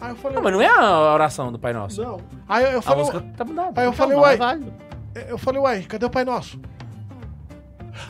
Aí 0.00 0.10
eu 0.10 0.16
falei, 0.16 0.36
Não, 0.36 0.42
mas 0.42 0.52
não 0.54 0.62
é 0.62 0.66
a 0.68 1.12
oração 1.12 1.52
do 1.52 1.58
Pai 1.58 1.72
Nosso. 1.74 2.02
não. 2.02 2.20
Aí 2.48 2.64
eu 2.72 2.78
A 2.78 2.82
falei, 2.82 3.00
música 3.04 3.24
tá 3.36 3.44
mudada. 3.44 3.78
aí 3.80 3.86
eu 3.86 3.92
falei, 3.92 4.14
não, 4.16 4.22
não 4.22 4.28
uai, 4.28 4.34
é 4.34 4.38
válido. 4.38 4.72
eu 5.28 5.38
falei, 5.38 5.60
uai, 5.60 5.82
cadê 5.82 6.06
o 6.06 6.10
Pai 6.10 6.24
Nosso? 6.24 6.58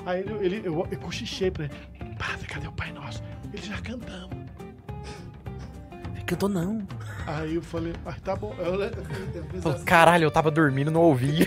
Aí 0.07 0.21
ele, 0.21 0.33
ele- 0.45 0.63
eu, 0.65 0.87
eu 0.91 0.99
cochichei 0.99 1.51
pra 1.51 1.65
ele, 1.65 1.75
padre, 2.19 2.47
cadê 2.47 2.67
o 2.69 2.73
Pai 2.73 2.93
Nosso? 2.93 3.23
Ele 3.53 3.63
já 3.63 3.77
cantamos. 3.81 4.44
Cantou 6.27 6.49
não. 6.49 6.83
Aí 7.27 7.55
eu 7.55 7.63
falei, 7.63 7.93
ah, 8.07 8.15
tá 8.23 8.35
bom. 8.35 8.55
Eu, 8.59 8.81
eu 8.83 9.71
assim. 9.71 9.85
Caralho, 9.85 10.25
eu 10.25 10.31
tava 10.31 10.51
dormindo, 10.51 10.91
não 10.91 11.03
ouvi. 11.03 11.45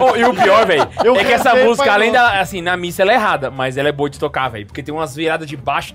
Oh, 0.00 0.16
e 0.16 0.24
o 0.24 0.34
pior, 0.34 0.66
velho, 0.66 0.88
Eu 1.04 1.16
é 1.16 1.24
que 1.24 1.32
essa 1.32 1.54
música, 1.54 1.92
além 1.92 2.10
não. 2.10 2.20
da, 2.20 2.40
assim, 2.40 2.62
na 2.62 2.76
missa 2.76 3.02
ela 3.02 3.12
é 3.12 3.14
errada, 3.14 3.50
mas 3.50 3.76
ela 3.76 3.88
é 3.88 3.92
boa 3.92 4.08
de 4.08 4.18
tocar, 4.18 4.48
velho. 4.48 4.66
Porque 4.66 4.82
tem 4.82 4.94
umas 4.94 5.14
viradas 5.14 5.46
de 5.46 5.56
baixo. 5.56 5.92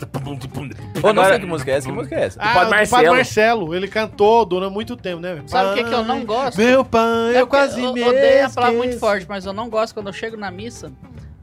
Ô, 1.01 1.13
não 1.13 1.25
sei 1.25 1.39
que 1.39 1.45
música 1.45 1.71
é 1.71 1.75
essa, 1.75 1.87
que 1.87 1.93
música 1.93 2.15
é 2.15 2.23
essa? 2.23 2.39
Ah, 2.41 2.53
Padre 2.53 2.67
o 2.67 2.71
Marcelo. 2.71 3.15
Marcelo. 3.15 3.75
Ele 3.75 3.87
cantou 3.87 4.45
durante 4.45 4.73
muito 4.73 4.95
tempo, 4.95 5.21
né? 5.21 5.41
Sabe 5.47 5.71
o 5.71 5.73
que, 5.73 5.89
que 5.89 5.93
eu 5.93 6.03
não 6.03 6.23
gosto? 6.25 6.57
Meu 6.57 6.85
pai, 6.85 7.35
É 7.35 7.41
eu 7.41 7.47
quase 7.47 7.81
eu 7.81 7.93
me 7.93 8.03
odeio 8.03 8.45
a 8.45 8.49
palavra 8.49 8.77
muito 8.77 8.99
forte, 8.99 9.25
mas 9.27 9.45
eu 9.45 9.53
não 9.53 9.69
gosto 9.69 9.93
quando 9.93 10.07
eu 10.07 10.13
chego 10.13 10.37
na 10.37 10.51
missa, 10.51 10.91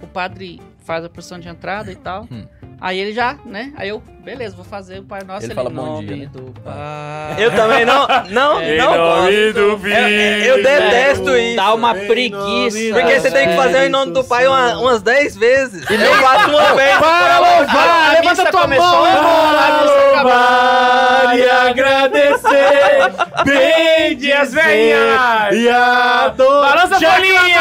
o 0.00 0.06
padre 0.06 0.60
faz 0.86 1.04
a 1.04 1.08
posição 1.08 1.38
de 1.38 1.48
entrada 1.48 1.90
e 1.90 1.96
tal. 1.96 2.26
Hum. 2.30 2.46
Aí 2.80 2.98
ele 2.98 3.12
já, 3.12 3.36
né? 3.46 3.72
Aí 3.76 3.88
eu, 3.88 4.02
beleza, 4.22 4.54
vou 4.54 4.64
fazer 4.64 4.98
o 5.00 5.02
Pai 5.02 5.20
Nosso 5.26 5.46
Ele 5.46 5.52
em 5.52 5.56
fala 5.56 5.70
bom 5.70 5.76
nome 5.94 6.06
dia, 6.06 6.16
né? 6.16 6.26
do 6.30 6.52
Pai. 6.60 7.36
Eu 7.38 7.50
também 7.56 7.84
não, 7.86 8.06
não, 8.28 8.60
É. 8.60 8.76
não 8.76 8.94
gosto. 8.96 9.52
do 9.54 9.78
filho. 9.78 9.96
Eu 9.96 10.62
detesto 10.62 11.36
isso. 11.36 11.56
Dá 11.56 11.72
uma 11.74 11.96
Em 11.96 12.06
preguiça. 12.06 12.78
nome 12.78 12.92
Porque 12.92 13.18
você 13.20 13.30
tem 13.30 13.48
que 13.48 13.56
fazer 13.56 13.86
o 13.86 13.90
nome 13.90 14.12
do 14.12 14.22
pai 14.24 14.46
uma- 14.46 14.78
umas 14.78 15.00
10 15.02 15.34
vezes. 15.36 15.88
E 15.88 15.96
nem 15.96 16.14
faço 16.16 16.50
uma 16.50 16.74
vez. 16.74 16.98
Para 16.98 17.38
louvar! 17.38 17.66
a 17.78 18.08
Levanta 18.12 18.30
missa 18.30 18.50
tua 18.50 18.60
começou, 18.62 18.86
mão, 18.86 19.58
a 19.58 19.82
missa 19.82 19.96
Louvar 20.16 21.38
e 21.38 21.50
agradecer. 21.50 23.12
Bem 23.44 24.32
as 24.32 24.52
velhinhas. 24.52 25.54
E 25.54 25.68
adorar! 25.68 26.76
Balança 26.76 26.96
a 26.96 27.10
bolinha. 27.10 27.60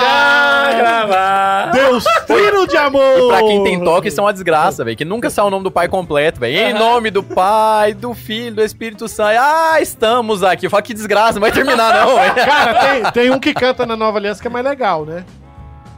Já 0.00 0.72
gravar. 0.76 1.70
Deus, 1.72 2.04
filho 2.26 2.66
de 2.66 2.76
amor! 2.76 3.18
E 3.18 3.28
pra 3.28 3.38
quem 3.40 3.62
tem 3.64 3.82
toque, 3.84 4.08
isso 4.08 4.20
é 4.20 4.24
uma 4.24 4.32
desgraça, 4.32 4.84
velho. 4.84 4.96
Que 4.96 5.04
nunca 5.04 5.30
sai 5.30 5.44
o 5.44 5.50
nome 5.50 5.64
do 5.64 5.70
pai 5.70 5.88
completo, 5.88 6.40
velho. 6.40 6.56
Em 6.56 6.72
nome 6.74 7.10
do 7.10 7.22
pai, 7.22 7.94
do 7.94 8.12
filho, 8.14 8.56
do 8.56 8.62
Espírito 8.62 9.08
Santo. 9.08 9.38
Ah, 9.40 9.80
estamos 9.80 10.42
aqui. 10.42 10.66
Eu 10.66 10.70
falo 10.70 10.82
que 10.82 10.94
desgraça, 10.94 11.34
não 11.34 11.40
vai 11.40 11.52
terminar, 11.52 11.94
não, 12.06 12.14
velho. 12.20 12.34
Cara, 12.34 12.74
tem, 12.74 13.12
tem 13.12 13.30
um 13.30 13.38
que 13.38 13.52
canta 13.54 13.84
na 13.86 13.96
Nova 13.96 14.18
Aliança 14.18 14.40
que 14.40 14.48
é 14.48 14.50
mais 14.50 14.64
legal, 14.64 15.04
né? 15.04 15.24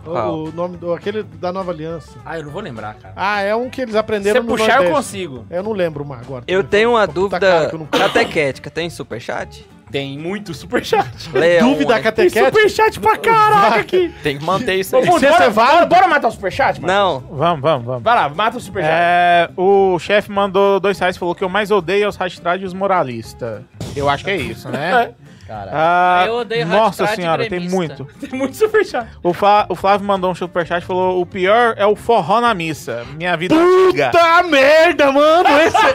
O, 0.06 0.10
o 0.48 0.52
nome 0.52 0.78
do 0.78 0.94
aquele 0.94 1.22
da 1.22 1.52
Nova 1.52 1.70
Aliança. 1.70 2.12
Ah, 2.24 2.38
eu 2.38 2.44
não 2.44 2.50
vou 2.50 2.62
lembrar, 2.62 2.94
cara. 2.94 3.12
Ah, 3.14 3.42
é 3.42 3.54
um 3.54 3.68
que 3.68 3.82
eles 3.82 3.92
Se 3.92 3.98
aprenderam 3.98 4.40
você 4.42 4.46
no 4.48 4.56
puxar, 4.56 4.64
eu 4.64 4.84
Nordeste. 4.90 4.94
consigo. 4.96 5.44
Eu 5.50 5.62
não 5.62 5.72
lembro 5.72 6.02
mais 6.04 6.22
agora. 6.22 6.44
Eu 6.48 6.64
tenho 6.64 6.90
uma 6.92 7.06
dúvida 7.06 7.38
cara 7.40 7.68
que 7.68 7.74
eu 7.74 7.78
não- 7.80 7.86
catequética. 7.86 8.70
Tem 8.70 8.88
superchat? 8.88 9.66
Tem 9.90 10.18
muito 10.18 10.52
superchat. 10.54 11.08
Leão, 11.32 11.70
Dúvida 11.70 11.92
hein? 11.96 12.02
Tem 12.02 12.02
catequética? 12.02 12.44
superchat 12.46 13.00
pra 13.00 13.16
caraca 13.16 13.80
aqui. 13.80 14.12
Tem 14.22 14.38
que 14.38 14.44
manter 14.44 14.74
isso 14.74 14.96
aí. 14.96 15.06
Você 15.06 15.28
bora, 15.28 15.44
é 15.44 15.50
bora, 15.50 15.86
bora 15.86 16.08
matar 16.08 16.28
o 16.28 16.30
superchat, 16.32 16.80
mano? 16.80 16.92
Não. 16.92 17.20
Vamos, 17.36 17.60
vamos, 17.62 17.86
vamos. 17.86 18.02
Vai 18.02 18.14
lá, 18.14 18.28
mata 18.28 18.56
o 18.58 18.60
superchat. 18.60 18.92
É, 18.94 19.50
o 19.56 19.98
chefe 19.98 20.30
mandou 20.30 20.78
dois 20.78 20.98
reais 20.98 21.16
e 21.16 21.18
falou 21.18 21.34
que 21.34 21.42
eu 21.42 21.48
mais 21.48 21.70
odeio 21.70 22.04
é 22.04 22.08
os 22.08 22.16
radistrade 22.16 22.62
e 22.62 22.66
os 22.66 22.74
moralistas. 22.74 23.62
Eu 23.96 24.08
acho 24.08 24.24
que 24.24 24.30
é 24.30 24.36
isso, 24.36 24.68
né? 24.68 25.12
Cara, 25.48 25.70
Ah, 25.72 26.24
Eu 26.26 26.34
odeio 26.34 26.66
Nossa 26.66 27.06
senhora, 27.06 27.48
tem 27.48 27.58
muito. 27.58 28.04
Tem 28.20 28.38
muito 28.38 28.54
superchat. 28.54 29.08
O, 29.22 29.32
Fa- 29.32 29.64
o 29.70 29.74
Flávio 29.74 30.06
mandou 30.06 30.30
um 30.30 30.34
superchat 30.34 30.82
e 30.84 30.86
falou: 30.86 31.22
o 31.22 31.24
pior 31.24 31.72
é 31.78 31.86
o 31.86 31.96
forró 31.96 32.38
na 32.38 32.52
missa. 32.52 33.06
Minha 33.16 33.34
vida 33.34 33.54
antiga. 33.54 34.10
Puta 34.10 34.42
merda, 34.42 35.10
mano! 35.10 35.48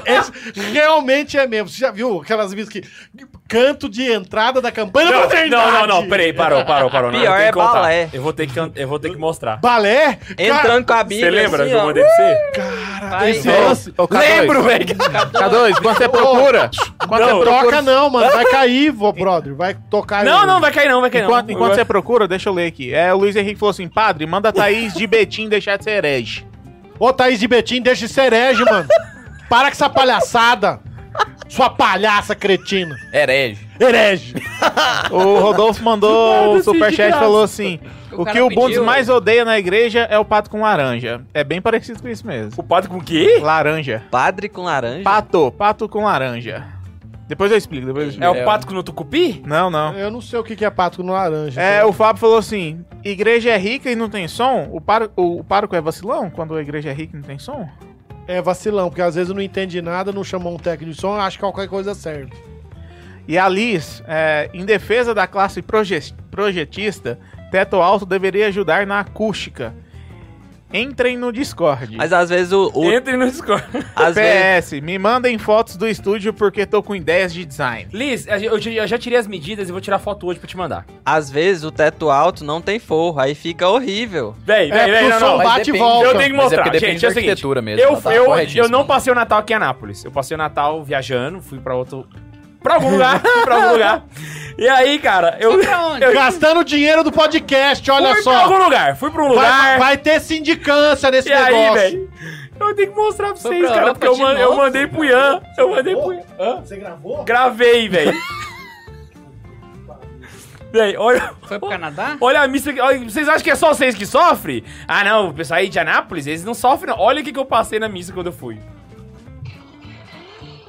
Esse, 0.07 0.31
esse 0.49 0.71
realmente 0.71 1.37
é 1.37 1.45
mesmo. 1.45 1.69
Você 1.69 1.77
já 1.77 1.91
viu 1.91 2.19
aquelas 2.21 2.51
músicas 2.51 2.81
que. 2.81 3.27
Canto 3.53 3.87
de 3.87 4.11
entrada 4.11 4.59
da 4.59 4.71
campanha 4.71 5.09
da 5.09 5.13
Não, 5.15 5.21
modernidade. 5.23 5.71
não, 5.71 5.79
não, 5.79 5.87
não, 5.87 6.09
peraí, 6.09 6.33
parou, 6.33 6.65
parou, 6.65 6.89
parou. 6.89 7.11
Não, 7.11 7.19
Pior 7.19 7.39
eu 7.39 7.45
é 7.47 7.51
contar. 7.51 7.73
balé. 7.73 8.09
Eu 8.11 8.21
vou 8.23 8.33
ter 8.33 8.47
que, 8.47 8.59
eu 8.59 8.87
vou 8.87 8.97
ter 8.97 9.11
que 9.11 9.17
mostrar. 9.17 9.57
Balé? 9.57 10.17
Entrando 10.37 10.85
com 10.85 10.93
a 10.93 11.03
Bíblia. 11.03 11.29
Você 11.31 11.35
lembra 11.43 11.63
assim, 11.63 11.71
que 11.71 11.77
eu 11.77 11.85
mandei 11.85 12.03
pra 12.03 12.15
você? 12.15 12.51
Cara, 12.99 13.29
esse 13.29 13.47
lance. 13.47 13.91
K2, 13.91 14.19
Lembro, 14.19 14.63
velho. 14.63 14.85
K2, 14.85 15.81
quando 15.81 15.97
você 15.97 16.09
procura. 16.09 16.71
Quando 17.07 17.21
Não, 17.21 17.27
você 17.27 17.43
procura. 17.45 17.59
Troca 17.59 17.81
não, 17.83 18.09
mano. 18.09 18.31
Vai 18.31 18.45
cair, 18.45 18.91
vô, 18.91 19.11
brother. 19.13 19.53
Vai 19.55 19.75
tocar. 19.89 20.25
Não, 20.25 20.47
não, 20.47 20.59
vai 20.59 20.71
cair 20.71 20.89
não, 20.89 20.99
vai 21.01 21.09
cair 21.11 21.21
não. 21.21 21.29
Enquanto, 21.29 21.51
enquanto 21.51 21.75
você 21.75 21.85
procura, 21.85 22.27
deixa 22.27 22.49
eu 22.49 22.53
ler 22.53 22.65
aqui. 22.67 22.93
É, 22.93 23.13
o 23.13 23.17
Luiz 23.17 23.35
Henrique 23.35 23.59
falou 23.59 23.69
assim: 23.71 23.87
Padre, 23.87 24.25
manda 24.25 24.49
a 24.49 24.51
Thaís 24.51 24.93
de 24.93 25.05
Betim 25.05 25.47
deixar 25.47 25.77
de 25.77 25.83
ser 25.83 25.91
herege. 25.91 26.45
Ô, 26.99 27.13
Thaís 27.13 27.39
de 27.39 27.47
Betim, 27.47 27.81
deixa 27.81 28.07
de 28.07 28.11
ser 28.13 28.33
herege, 28.33 28.63
mano. 28.65 28.87
Para 29.49 29.65
com 29.67 29.73
essa 29.73 29.89
palhaçada. 29.89 30.79
Sua 31.49 31.70
palhaça 31.70 32.34
cretina. 32.36 32.95
herege. 33.14 33.68
Herege. 33.80 34.34
O 35.11 35.39
Rodolfo 35.39 35.84
mandou 35.84 36.53
o 36.53 36.55
assim, 36.55 36.64
superchat 36.64 37.09
e 37.16 37.20
falou 37.20 37.43
assim: 37.43 37.80
O 38.11 38.22
O 38.22 38.26
que 38.26 38.39
o 38.41 38.47
Bundes 38.49 38.68
pediu- 38.78 38.84
mais 38.86 39.09
odeia 39.09 39.43
na 39.45 39.59
igreja 39.59 40.01
é 40.09 40.18
o 40.18 40.26
pato 40.26 40.49
com 40.49 40.61
laranja. 40.61 41.22
É 41.34 41.43
bem 41.43 41.61
parecido 41.61 42.01
com 42.01 42.07
isso 42.07 42.26
mesmo. 42.26 42.51
O 42.57 42.64
padre 42.64 42.89
com 42.89 42.97
o 42.97 43.03
quê? 43.03 43.39
Laranja. 43.41 44.03
Padre 44.09 44.49
com 44.49 44.64
laranja. 44.64 45.03
Pato, 45.03 45.51
pato 45.51 45.88
com 45.89 46.05
laranja. 46.05 46.64
Depois 47.28 47.51
eu 47.51 47.57
explico, 47.57 47.86
depois 47.88 48.05
eu 48.05 48.09
É 48.24 48.26
explico. 48.28 48.41
o 48.41 48.45
pato 48.45 48.74
no 48.74 48.84
tucupi? 48.84 49.41
Não, 49.45 49.70
não. 49.70 49.93
Eu 49.93 50.09
não 50.11 50.22
sei 50.22 50.39
o 50.39 50.43
que 50.43 50.64
é 50.66 50.70
pato 50.70 51.03
no 51.03 51.14
laranja. 51.14 51.61
É, 51.61 51.78
então. 51.78 51.89
o 51.89 51.93
Fábio 51.93 52.20
falou 52.20 52.38
assim: 52.38 52.84
igreja 53.03 53.49
é 53.51 53.57
rica 53.57 53.89
e 53.91 53.95
não 53.95 54.09
tem 54.09 54.28
som? 54.28 54.70
O, 54.72 54.82
par, 54.82 55.03
o, 55.16 55.39
o 55.39 55.43
pároco 55.43 55.76
é 55.76 55.82
vacilão 55.82 56.30
quando 56.30 56.55
a 56.55 56.61
igreja 56.61 56.89
é 56.89 56.93
rica 56.93 57.16
e 57.16 57.20
não 57.20 57.24
tem 57.28 57.38
som? 57.39 57.68
É 58.28 58.41
vacilão, 58.41 58.89
porque 58.89 59.01
às 59.01 59.15
vezes 59.15 59.34
não 59.34 59.41
entende 59.41 59.82
nada, 59.82 60.11
não 60.11 60.24
chamou 60.24 60.53
um 60.53 60.57
técnico 60.57 60.93
de 60.93 60.99
som, 60.99 61.13
acha 61.15 61.38
que 61.38 61.41
qualquer 61.43 61.67
coisa 61.67 61.93
serve. 61.93 62.32
E 63.28 63.38
a 63.38 63.47
Liz, 63.47 64.03
é, 64.07 64.49
em 64.53 64.65
defesa 64.65 65.13
da 65.13 65.28
classe 65.28 65.61
proje- 65.61 66.13
projetista, 66.32 67.19
teto 67.51 67.78
alto 67.78 68.05
deveria 68.05 68.47
ajudar 68.47 68.86
na 68.88 68.99
acústica. 68.99 69.74
Entrem 70.74 71.15
no 71.17 71.32
Discord. 71.32 71.95
Mas 71.95 72.11
às 72.11 72.30
vezes 72.30 72.51
o. 72.51 72.71
o 72.74 72.91
Entre 72.91 73.15
no 73.15 73.26
Discord. 73.30 73.63
às 73.95 74.15
vezes, 74.15 74.65
PS, 74.71 74.82
me 74.82 74.97
mandem 74.97 75.38
fotos 75.38 75.78
do 75.78 75.88
estúdio 75.88 76.34
porque 76.34 76.65
tô 76.65 76.82
com 76.82 76.95
ideias 76.95 77.32
de 77.34 77.45
design. 77.45 77.88
Liz, 77.93 78.26
eu, 78.28 78.59
já- 78.59 78.71
eu 78.71 78.88
já 78.88 78.97
tirei 78.97 79.19
as 79.19 79.28
medidas 79.28 79.69
e 79.69 79.71
vou 79.71 79.80
tirar 79.80 79.99
foto 79.99 80.26
hoje 80.28 80.39
pra 80.39 80.47
te 80.47 80.57
mandar. 80.57 80.86
às 81.05 81.30
vezes 81.30 81.63
o 81.63 81.71
teto 81.71 82.09
alto 82.09 82.43
não 82.43 82.59
tem 82.61 82.80
forro. 82.80 83.19
Aí 83.19 83.36
fica 83.36 83.69
horrível. 83.69 84.36
Véi, 84.45 84.71
É, 84.71 84.86
véi, 84.88 85.09
não, 85.09 85.19
não. 85.19 85.38
mas 85.38 85.47
bate 85.47 85.69
e 85.69 85.78
volta. 85.78 86.07
Eu 86.07 86.17
tenho 86.17 86.24
que 86.24 86.34
Mas 86.34 86.39
é 86.39 86.43
mostrar, 86.43 86.63
porque 86.63 86.80
depende 86.80 86.93
gente, 86.93 87.05
é 87.05 87.07
o 87.07 87.11
seguinte. 87.11 87.30
arquitetura 87.30 87.61
mesmo, 87.61 87.82
Eu, 87.84 88.01
tá 88.01 88.13
eu, 88.15 88.26
eu 88.55 88.69
não 88.69 88.86
passei 88.86 89.11
o 89.11 89.15
Natal 89.15 89.39
aqui 89.39 89.53
em 89.53 89.55
Anápolis. 89.57 90.03
Eu 90.03 90.11
passei 90.11 90.34
o 90.34 90.38
Natal 90.38 90.84
viajando, 90.84 91.39
fui 91.41 91.59
pra 91.59 91.76
outro... 91.76 92.07
Pra 92.64 92.76
algum 92.76 92.89
lugar, 92.91 93.22
pra 93.43 93.55
algum 93.55 93.72
lugar. 93.74 94.05
E 94.57 94.68
aí, 94.70 94.97
cara, 94.99 95.38
eu... 95.39 95.51
Foi 95.53 95.66
pra 95.66 95.88
onde? 95.88 96.05
eu 96.05 96.14
Gastando 96.14 96.64
dinheiro 96.64 97.03
do 97.03 97.11
podcast, 97.11 97.89
olha 97.91 98.14
fui 98.14 98.24
pra 98.24 98.24
só. 98.24 98.36
algum 98.43 98.64
lugar, 98.64 98.95
fui 98.95 99.11
pra 99.11 99.24
um 99.24 99.34
Vai, 99.34 99.36
lugar... 99.36 99.80
vai 99.80 99.97
ter 99.97 100.22
sindicância 100.22 101.11
nesse 101.11 101.30
e 101.30 101.34
aí, 101.34 101.53
negócio. 101.53 101.74
velho, 101.82 102.11
eu 102.59 102.76
tenho 102.76 102.91
que 102.91 102.95
mostrar 102.95 103.28
pra 103.28 103.36
vocês, 103.36 103.59
pra 103.59 103.68
cara, 103.70 103.82
Europa 103.82 103.99
porque 103.99 104.07
eu, 104.07 104.14
de 104.16 104.22
man- 104.22 104.34
eu 104.39 104.49
novo? 104.49 104.57
mandei 104.61 104.88
pro 104.88 105.03
Ian. 105.03 105.41
Eu 105.57 105.70
mandei 105.72 105.95
pro 105.95 106.14
Ian. 106.14 106.22
Hã? 106.39 106.61
Você 106.61 106.78
gravou? 106.78 107.24
Gravei, 107.24 107.89
velho. 107.89 108.14
Véi, 110.72 110.97
olha, 110.97 111.34
Foi 111.43 111.59
pro 111.59 111.70
Canadá? 111.70 112.18
olha 112.20 112.41
a 112.41 112.47
missa. 112.47 112.74
que- 112.74 112.82
olha, 112.82 112.97
vocês 112.99 113.28
acham 113.30 113.43
que 113.43 113.51
é 113.51 113.55
só 113.55 113.70
vocês 113.74 113.93
que 113.95 114.05
sofrem? 114.07 114.64
Ah, 114.88 115.03
não, 115.03 115.30
o 115.30 115.34
pessoal 115.34 115.59
aí 115.59 115.70
de 115.70 115.78
Anápolis, 115.80 116.26
eles 116.26 116.43
não 116.43 116.53
sofrem, 116.55 116.91
não. 116.91 116.99
Olha 116.99 117.22
o 117.22 117.24
que, 117.24 117.32
que 117.32 117.38
eu 117.39 117.45
passei 117.45 117.78
na 117.80 117.88
missa 117.88 118.11
quando 118.11 118.28
eu 118.28 118.34
fui. 118.34 118.59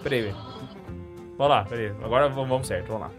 Peraí, 0.02 0.22
velho. 0.22 0.36
Vamos 1.36 1.56
lá, 1.56 1.64
peraí. 1.64 1.92
Agora 2.02 2.28
vamos, 2.28 2.48
vamos 2.48 2.66
certo, 2.66 2.92
vamos 2.92 3.08
lá. 3.08 3.10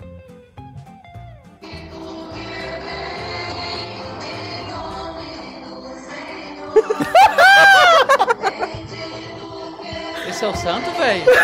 Esse 10.29 10.45
é 10.45 10.47
o 10.47 10.55
santo, 10.55 10.89
velho? 10.91 11.25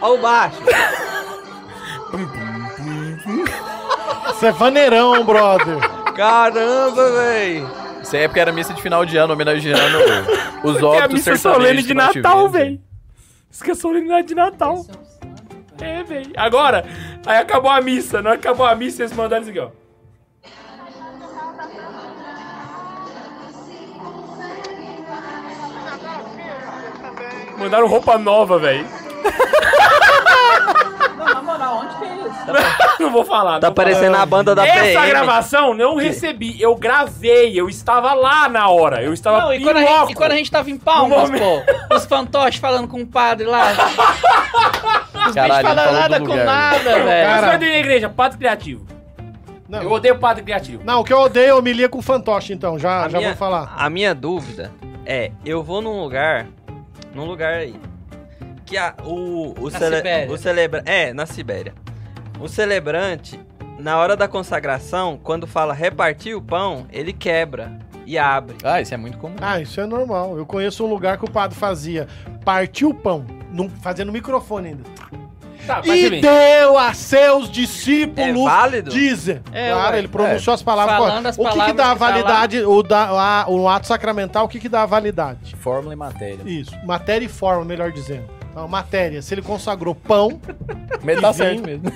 Ó 0.00 0.14
o 0.14 0.18
baixo. 0.18 0.58
Você 4.26 4.46
é 4.46 4.52
vaneirão, 4.52 5.24
brother. 5.24 5.78
Caramba, 6.14 7.10
véi. 7.12 7.66
Isso 8.08 8.16
aí 8.16 8.22
é 8.22 8.28
porque 8.28 8.40
era 8.40 8.50
missa 8.50 8.72
de 8.72 8.80
final 8.80 9.04
de 9.04 9.18
ano, 9.18 9.34
homenageando 9.34 9.98
os 10.64 10.76
É 10.76 10.80
a 10.80 10.86
óbitos 10.86 11.12
missa 11.12 11.36
sertanejos 11.36 11.42
solene 11.42 11.82
de 11.82 11.92
Natal, 11.92 12.48
velho. 12.48 12.80
Isso 13.50 13.62
que 13.62 13.70
é 13.70 13.74
solenidade 13.74 14.28
de 14.28 14.34
Natal. 14.34 14.86
É, 15.78 16.02
velho. 16.04 16.32
Agora, 16.34 16.86
aí 17.26 17.36
acabou 17.36 17.70
a 17.70 17.82
missa. 17.82 18.22
Não 18.22 18.30
acabou 18.30 18.64
a 18.64 18.74
missa, 18.74 19.02
eles 19.02 19.12
mandaram 19.12 19.42
isso 19.42 19.50
aqui, 19.50 19.60
ó. 19.60 19.68
Mandaram 27.58 27.88
roupa 27.88 28.16
nova, 28.16 28.58
velho. 28.58 28.86
Não, 31.14 31.26
na 31.26 31.42
moral, 31.42 31.84
onde 31.84 31.94
que 31.98 32.04
é 32.06 32.14
isso? 32.26 32.37
Não 33.00 33.10
vou 33.12 33.24
falar. 33.24 33.60
Tá 33.60 33.70
parecendo 33.70 34.16
a 34.16 34.26
banda 34.26 34.54
da 34.54 34.66
Essa 34.66 35.00
PM. 35.00 35.08
gravação 35.10 35.72
não 35.74 35.96
recebi. 35.96 36.60
Eu 36.60 36.74
gravei. 36.74 37.58
Eu 37.58 37.68
estava 37.68 38.12
lá 38.14 38.48
na 38.48 38.68
hora. 38.68 39.02
Eu 39.02 39.12
estava 39.12 39.40
Não, 39.40 39.54
e 39.54 39.62
quando, 39.62 39.76
a 39.76 39.80
gente, 39.84 40.12
e 40.12 40.14
quando 40.14 40.32
a 40.32 40.36
gente 40.36 40.50
tava 40.50 40.70
em 40.70 40.76
Palmas, 40.78 41.30
No 41.30 41.38
pô, 41.38 41.62
os 41.94 42.04
fantoches 42.06 42.60
falando 42.60 42.88
com 42.88 43.00
o 43.00 43.06
padre 43.06 43.46
lá. 43.46 43.72
Os 45.28 45.34
Caralho, 45.34 45.52
bichos 45.66 45.74
falando 45.76 45.92
nada 45.92 46.20
com 46.20 46.34
nada, 46.36 46.84
Cara, 46.84 47.04
velho. 47.04 47.30
Mas 47.30 47.44
foi 47.46 47.58
na 47.58 47.78
igreja, 47.78 48.08
padre 48.08 48.38
criativo. 48.38 48.86
Não. 49.68 49.82
Eu 49.82 49.90
odeio 49.92 50.18
padre 50.18 50.42
criativo. 50.42 50.82
Não, 50.84 51.00
o 51.00 51.04
que 51.04 51.12
eu 51.12 51.18
odeio 51.20 51.50
é 51.50 51.54
homilia 51.54 51.88
com 51.88 52.00
fantoche, 52.00 52.52
então. 52.54 52.78
Já, 52.78 53.04
A 53.04 53.08
já 53.08 53.18
minha- 53.18 53.30
vou 53.30 53.36
falar. 53.38 53.74
A 53.76 53.90
minha 53.90 54.14
dúvida 54.14 54.72
é, 55.04 55.30
eu 55.44 55.62
vou 55.62 55.82
num 55.82 56.00
lugar, 56.00 56.46
num 57.14 57.24
lugar 57.26 57.52
aí, 57.54 57.74
que 58.64 58.78
a, 58.78 58.94
o, 59.04 59.54
o, 59.58 59.70
Na 59.70 59.78
cele, 59.78 59.96
Sibéria. 59.96 60.32
o 60.32 60.38
celebra, 60.38 60.82
é, 60.86 61.12
na 61.12 61.26
Sibéria. 61.26 61.74
O 62.40 62.48
celebrante, 62.48 63.38
na 63.78 63.96
hora 63.98 64.16
da 64.16 64.28
consagração, 64.28 65.18
quando 65.22 65.46
fala 65.46 65.72
repartir 65.74 66.36
o 66.36 66.42
pão, 66.42 66.86
ele 66.92 67.12
quebra 67.12 67.72
e 68.06 68.16
abre. 68.18 68.56
Ah, 68.62 68.80
isso 68.80 68.94
é 68.94 68.96
muito 68.96 69.18
comum. 69.18 69.36
Ah, 69.40 69.60
isso 69.60 69.80
é 69.80 69.86
normal. 69.86 70.36
Eu 70.38 70.46
conheço 70.46 70.84
um 70.84 70.88
lugar 70.88 71.18
que 71.18 71.24
o 71.24 71.30
padre 71.30 71.56
fazia 71.58 72.06
partir 72.44 72.84
o 72.86 72.94
pão, 72.94 73.24
num, 73.52 73.68
fazendo 73.68 74.12
microfone 74.12 74.68
ainda. 74.68 74.84
Tá, 75.66 75.82
E 75.84 76.20
deu 76.22 76.78
a 76.78 76.94
seus 76.94 77.46
É 77.48 77.52
discípulos 77.52 78.44
válido? 78.44 78.90
dizer. 78.90 79.42
É, 79.52 79.70
claro, 79.70 79.92
ué. 79.92 79.98
ele 79.98 80.08
pronunciou 80.08 80.54
as 80.54 80.62
palavras. 80.62 80.96
Falando 80.96 81.26
as 81.26 81.36
o 81.36 81.42
que, 81.42 81.48
que 81.50 81.56
palavras 81.56 81.76
dá 81.76 81.92
que 81.92 81.98
tá 81.98 82.06
validade, 82.06 82.60
o, 82.64 82.82
da, 82.82 83.42
a- 83.42 83.44
o 83.50 83.68
ato 83.68 83.86
sacramental, 83.86 84.46
o 84.46 84.48
que, 84.48 84.58
que 84.60 84.68
dá 84.68 84.86
validade? 84.86 85.54
Fórmula 85.56 85.92
e 85.92 85.96
matéria. 85.96 86.38
Isso, 86.46 86.72
matéria 86.86 87.26
e 87.26 87.28
forma, 87.28 87.66
melhor 87.66 87.92
dizendo. 87.92 88.24
Então, 88.58 88.66
matéria, 88.66 89.22
se 89.22 89.32
ele 89.34 89.42
consagrou 89.42 89.94
pão. 89.94 90.40
Mas 91.04 91.20
tá 91.20 91.32
certo 91.32 91.62
mesmo. 91.64 91.84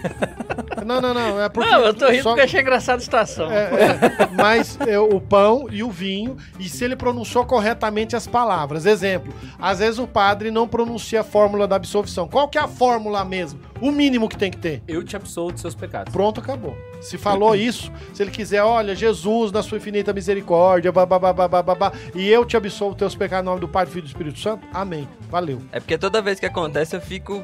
Não, 0.84 1.00
não, 1.00 1.14
não. 1.14 1.40
É 1.40 1.48
porque. 1.48 1.70
Não, 1.70 1.80
eu 1.84 1.94
tô 1.94 2.08
rindo 2.08 2.24
só- 2.24 2.30
porque 2.30 2.40
achei 2.42 2.60
engraçada 2.60 2.98
a 2.98 3.00
situação. 3.00 3.50
É, 3.52 3.70
é, 3.70 4.28
mas 4.36 4.76
é, 4.80 4.98
o 4.98 5.20
pão 5.20 5.68
e 5.70 5.80
o 5.84 5.88
vinho, 5.90 6.36
e 6.58 6.68
se 6.68 6.84
ele 6.84 6.96
pronunciou 6.96 7.44
corretamente 7.46 8.16
as 8.16 8.26
palavras. 8.26 8.84
Exemplo, 8.84 9.32
às 9.60 9.78
vezes 9.78 10.00
o 10.00 10.08
padre 10.08 10.50
não 10.50 10.66
pronuncia 10.66 11.20
a 11.20 11.24
fórmula 11.24 11.68
da 11.68 11.76
absolvição. 11.76 12.26
Qual 12.26 12.48
que 12.48 12.58
é 12.58 12.60
a 12.60 12.66
fórmula 12.66 13.24
mesmo? 13.24 13.60
O 13.80 13.92
mínimo 13.92 14.28
que 14.28 14.36
tem 14.36 14.50
que 14.50 14.56
ter. 14.58 14.82
Eu 14.88 15.04
te 15.04 15.14
absolvo 15.14 15.52
dos 15.52 15.60
seus 15.60 15.74
pecados. 15.74 16.12
Pronto, 16.12 16.40
acabou. 16.40 16.76
Se 17.02 17.18
falou 17.18 17.54
isso, 17.56 17.90
se 18.14 18.22
ele 18.22 18.30
quiser, 18.30 18.62
olha, 18.62 18.94
Jesus, 18.94 19.50
na 19.52 19.62
sua 19.62 19.78
infinita 19.78 20.12
misericórdia, 20.12 20.90
babá, 20.92 21.18
babá, 21.18 21.92
e 22.14 22.28
eu 22.28 22.44
te 22.44 22.56
absolvo 22.56 22.94
teus 22.94 23.14
pecados 23.14 23.42
em 23.42 23.46
nome 23.46 23.60
do 23.60 23.68
Pai, 23.68 23.84
do 23.84 23.90
Filho 23.90 24.00
e 24.00 24.06
do 24.06 24.08
Espírito 24.08 24.38
Santo, 24.38 24.66
amém. 24.72 25.08
Valeu. 25.28 25.60
É 25.72 25.80
porque 25.80 25.98
toda 25.98 26.22
vez 26.22 26.38
que 26.40 26.46
acontece 26.46 26.94
eu 26.96 27.00
fico... 27.00 27.42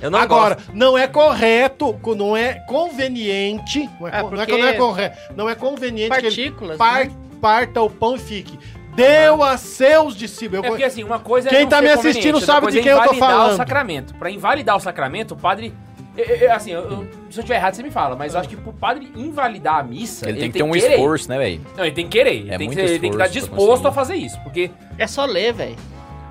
Eu 0.00 0.10
não 0.10 0.18
Agora, 0.18 0.56
gosto. 0.56 0.70
não 0.74 0.98
é 0.98 1.06
correto, 1.06 1.98
não 2.16 2.36
é 2.36 2.54
conveniente, 2.66 3.88
não 4.00 4.08
é, 4.08 4.10
É, 4.18 4.22
con- 4.22 4.30
não 4.30 4.42
é, 4.42 4.46
não 4.46 4.66
é 4.66 4.72
correto, 4.74 5.18
não 5.36 5.48
é 5.50 5.54
conveniente 5.54 6.10
que 6.10 6.16
ele 6.26 6.26
Partículas, 6.26 6.76
par- 6.76 7.06
né? 7.06 7.12
parta 7.40 7.80
o 7.82 7.88
pão 7.90 8.16
e 8.16 8.18
fique. 8.18 8.58
Deu 8.94 9.42
a 9.42 9.56
seus 9.56 10.14
discípulos. 10.14 10.64
É 10.64 10.68
porque 10.68 10.84
assim, 10.84 11.02
uma 11.02 11.18
coisa 11.18 11.48
Quem 11.48 11.58
é 11.58 11.62
não 11.62 11.68
tá 11.68 11.78
ser 11.78 11.82
me 11.82 11.90
assistindo 11.90 12.40
sabe 12.40 12.70
de 12.70 12.78
é 12.78 12.82
quem 12.82 12.92
eu 12.92 12.98
tô 12.98 13.04
invalidar 13.04 13.28
falando. 13.30 13.52
o 13.52 13.56
sacramento. 13.56 14.14
Pra 14.14 14.30
invalidar 14.30 14.76
o 14.76 14.80
sacramento, 14.80 15.34
o 15.34 15.36
padre... 15.36 15.74
eu- 16.16 16.24
eu- 16.36 16.52
assim, 16.52 16.70
eu- 16.72 16.82
eu- 16.82 17.06
se 17.30 17.38
eu 17.40 17.44
tiver 17.44 17.56
errado, 17.56 17.74
você 17.74 17.82
me 17.82 17.90
fala, 17.90 18.14
mas 18.16 18.34
eu 18.34 18.40
acho 18.40 18.48
que 18.48 18.56
pro 18.56 18.72
padre 18.72 19.10
invalidar 19.16 19.76
a 19.78 19.82
missa, 19.82 20.28
Ele 20.28 20.38
tem 20.40 20.50
que 20.50 20.58
ter 20.58 20.64
um 20.64 20.72
querer. 20.72 20.92
esforço, 20.94 21.28
né, 21.28 21.38
velho? 21.38 21.60
Não, 21.76 21.84
ele 21.84 21.94
tem 21.94 22.04
que 22.06 22.18
querer. 22.18 22.34
Ele, 22.36 22.54
É 22.54 22.58
tem, 22.58 22.70
que, 22.70 22.78
ele 22.80 22.98
tem 22.98 23.10
que 23.10 23.16
estar 23.16 23.26
disposto 23.28 23.86
a 23.88 23.92
fazer 23.92 24.14
isso. 24.16 24.38
Porque 24.42 24.70
É 24.98 25.06
só 25.06 25.24
ler, 25.24 25.52
velho. 25.52 25.76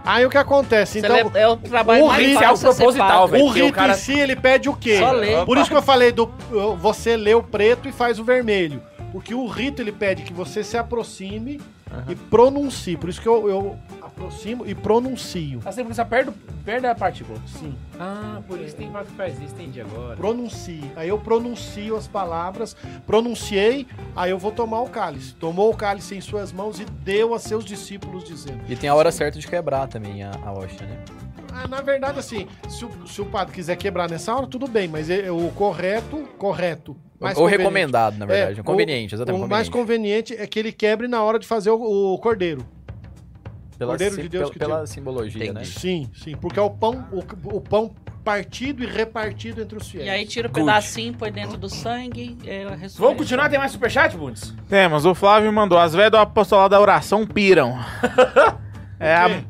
Aí 0.06 0.26
o 0.26 0.30
que 0.30 0.38
acontece? 0.38 1.00
Então, 1.00 1.16
lê- 1.16 1.40
é 1.40 1.48
o 1.48 1.56
trabalho 1.56 2.04
o 2.04 2.08
mais 2.08 2.42
é 2.42 2.52
o 2.52 2.58
proposital, 2.58 3.26
velho. 3.28 3.46
o 3.46 3.50
rito 3.50 3.72
cara- 3.74 3.94
em 3.94 3.96
si, 3.96 4.20
ele 4.20 4.36
pede 4.36 4.68
o 4.68 4.76
quê? 4.76 4.98
Só 5.00 5.12
ler. 5.12 5.46
Por 5.46 5.58
isso 5.58 5.70
que 5.70 5.76
eu 5.78 5.82
falei 5.82 6.12
do 6.12 6.30
você 6.78 7.16
lê 7.16 7.34
o 7.34 7.42
preto 7.42 7.88
e 7.88 7.92
faz 7.94 8.20
o 8.20 8.24
vermelho. 8.24 8.82
Porque 9.14 9.34
o 9.34 9.46
rito, 9.48 9.82
ele 9.82 9.92
pede 9.94 10.24
que 10.24 10.34
você 10.34 10.62
se 10.64 10.76
aproxime 10.78 11.62
e 12.10 12.16
pronuncie. 12.16 12.98
Por 12.98 13.10
isso 13.10 13.22
que 13.22 13.28
eu, 13.28 13.50
eu 13.50 13.80
aproximo 14.02 14.66
e 14.66 14.76
pronuncio. 14.76 15.62
sempre 15.72 15.94
você 15.94 16.06
perto, 16.06 16.34
perto 16.64 16.82
da 16.82 16.96
partícula. 16.96 17.40
Sim. 17.48 17.76
Ah, 18.00 18.42
por 18.48 18.60
isso 18.60 18.76
tem 18.76 18.92
que 18.92 19.12
faz 19.12 19.40
isso, 19.42 19.54
entendi 19.54 19.82
agora. 19.82 20.16
Pronuncie. 20.16 20.92
Aí 20.96 21.10
eu 21.10 21.18
pronuncio 21.18 21.96
as 21.96 22.08
palavras, 22.08 22.76
pronunciei, 23.06 23.88
aí 24.16 24.32
eu 24.32 24.38
vou 24.38 24.52
tomar 24.52 24.82
o 24.82 24.90
cálice. 24.90 25.34
Tomou 25.36 25.72
o 25.72 25.76
cálice 25.76 26.16
em 26.16 26.22
suas 26.22 26.52
mãos 26.52 26.80
e 26.80 26.86
deu 26.86 27.34
a 27.34 27.40
seus 27.40 27.66
discípulos 27.66 28.24
dizendo. 28.24 28.62
E 28.68 28.76
tem 28.76 28.90
a 28.90 28.96
hora 28.96 29.12
certa 29.12 29.40
de 29.40 29.48
quebrar 29.48 29.88
também 29.88 30.24
a, 30.24 30.32
a 30.44 30.52
hóstia, 30.52 30.86
né? 30.86 31.04
Ah, 31.54 31.68
na 31.68 31.82
verdade, 31.82 32.18
assim, 32.20 32.48
se 32.68 32.84
o, 32.84 33.08
se 33.08 33.22
o 33.22 33.26
padre 33.26 33.54
quiser 33.54 33.76
quebrar 33.76 34.10
nessa 34.10 34.36
hora, 34.36 34.48
tudo 34.48 34.68
bem, 34.68 34.88
mas 34.88 35.10
é- 35.10 35.32
o 35.32 35.50
correto, 35.52 36.28
correto. 36.38 36.96
mais 37.20 37.38
Ou 37.38 37.44
conveniente. 37.44 37.62
recomendado, 37.64 38.18
na 38.18 38.26
verdade. 38.26 38.60
É, 38.60 38.64
conveniente, 38.64 39.14
o- 39.14 39.16
exatamente. 39.18 39.46
O 39.46 39.48
mais 39.48 39.70
conveniente 39.70 40.34
é 40.34 40.46
que 40.48 40.58
ele 40.60 40.72
quebre 40.72 41.08
na 41.08 41.22
hora 41.24 41.38
de 41.40 41.46
fazer 41.48 41.70
o, 41.70 42.14
o 42.14 42.18
cordeiro. 42.18 42.66
pela, 43.78 43.92
Cordeiro 43.92 44.16
de 44.16 44.22
sim- 44.24 44.28
Deus 44.30 44.42
pela, 44.50 44.52
que 44.54 44.60
pela 44.60 44.88
simbologia, 44.88 45.44
né? 45.54 45.62
Entendi. 45.62 45.80
Sim, 45.80 46.10
sim, 46.14 46.36
porque 46.36 46.58
é 46.60 46.62
o 46.62 46.70
pão, 46.70 47.06
o, 47.12 47.58
o 47.58 47.62
pão 47.62 47.94
partido 48.24 48.84
e 48.84 48.88
repartido 48.88 49.62
entre 49.62 49.78
os 49.78 49.90
fiéis. 49.90 50.08
E 50.08 50.10
aí 50.10 50.26
tira 50.26 50.48
o 50.48 50.52
Good. 50.52 50.66
pedacinho, 50.66 51.14
põe 51.14 51.32
dentro 51.32 51.58
do 51.58 51.68
sangue. 51.70 52.38
É. 52.46 52.64
Vamos 52.98 53.18
continuar? 53.18 53.50
Tem 53.50 53.60
mais 53.60 53.72
superchat, 53.74 54.16
Bundes? 54.16 54.54
Temos, 54.70 55.06
o 55.06 55.14
Flávio 55.14 55.52
mandou, 55.52 55.78
as 55.78 55.94
velhas 55.94 56.12
do 56.12 56.18
apostolado 56.18 56.70
da 56.72 56.80
oração 56.80 57.26
piram. 57.28 57.78
é, 59.00 59.14
a-? 59.16 59.44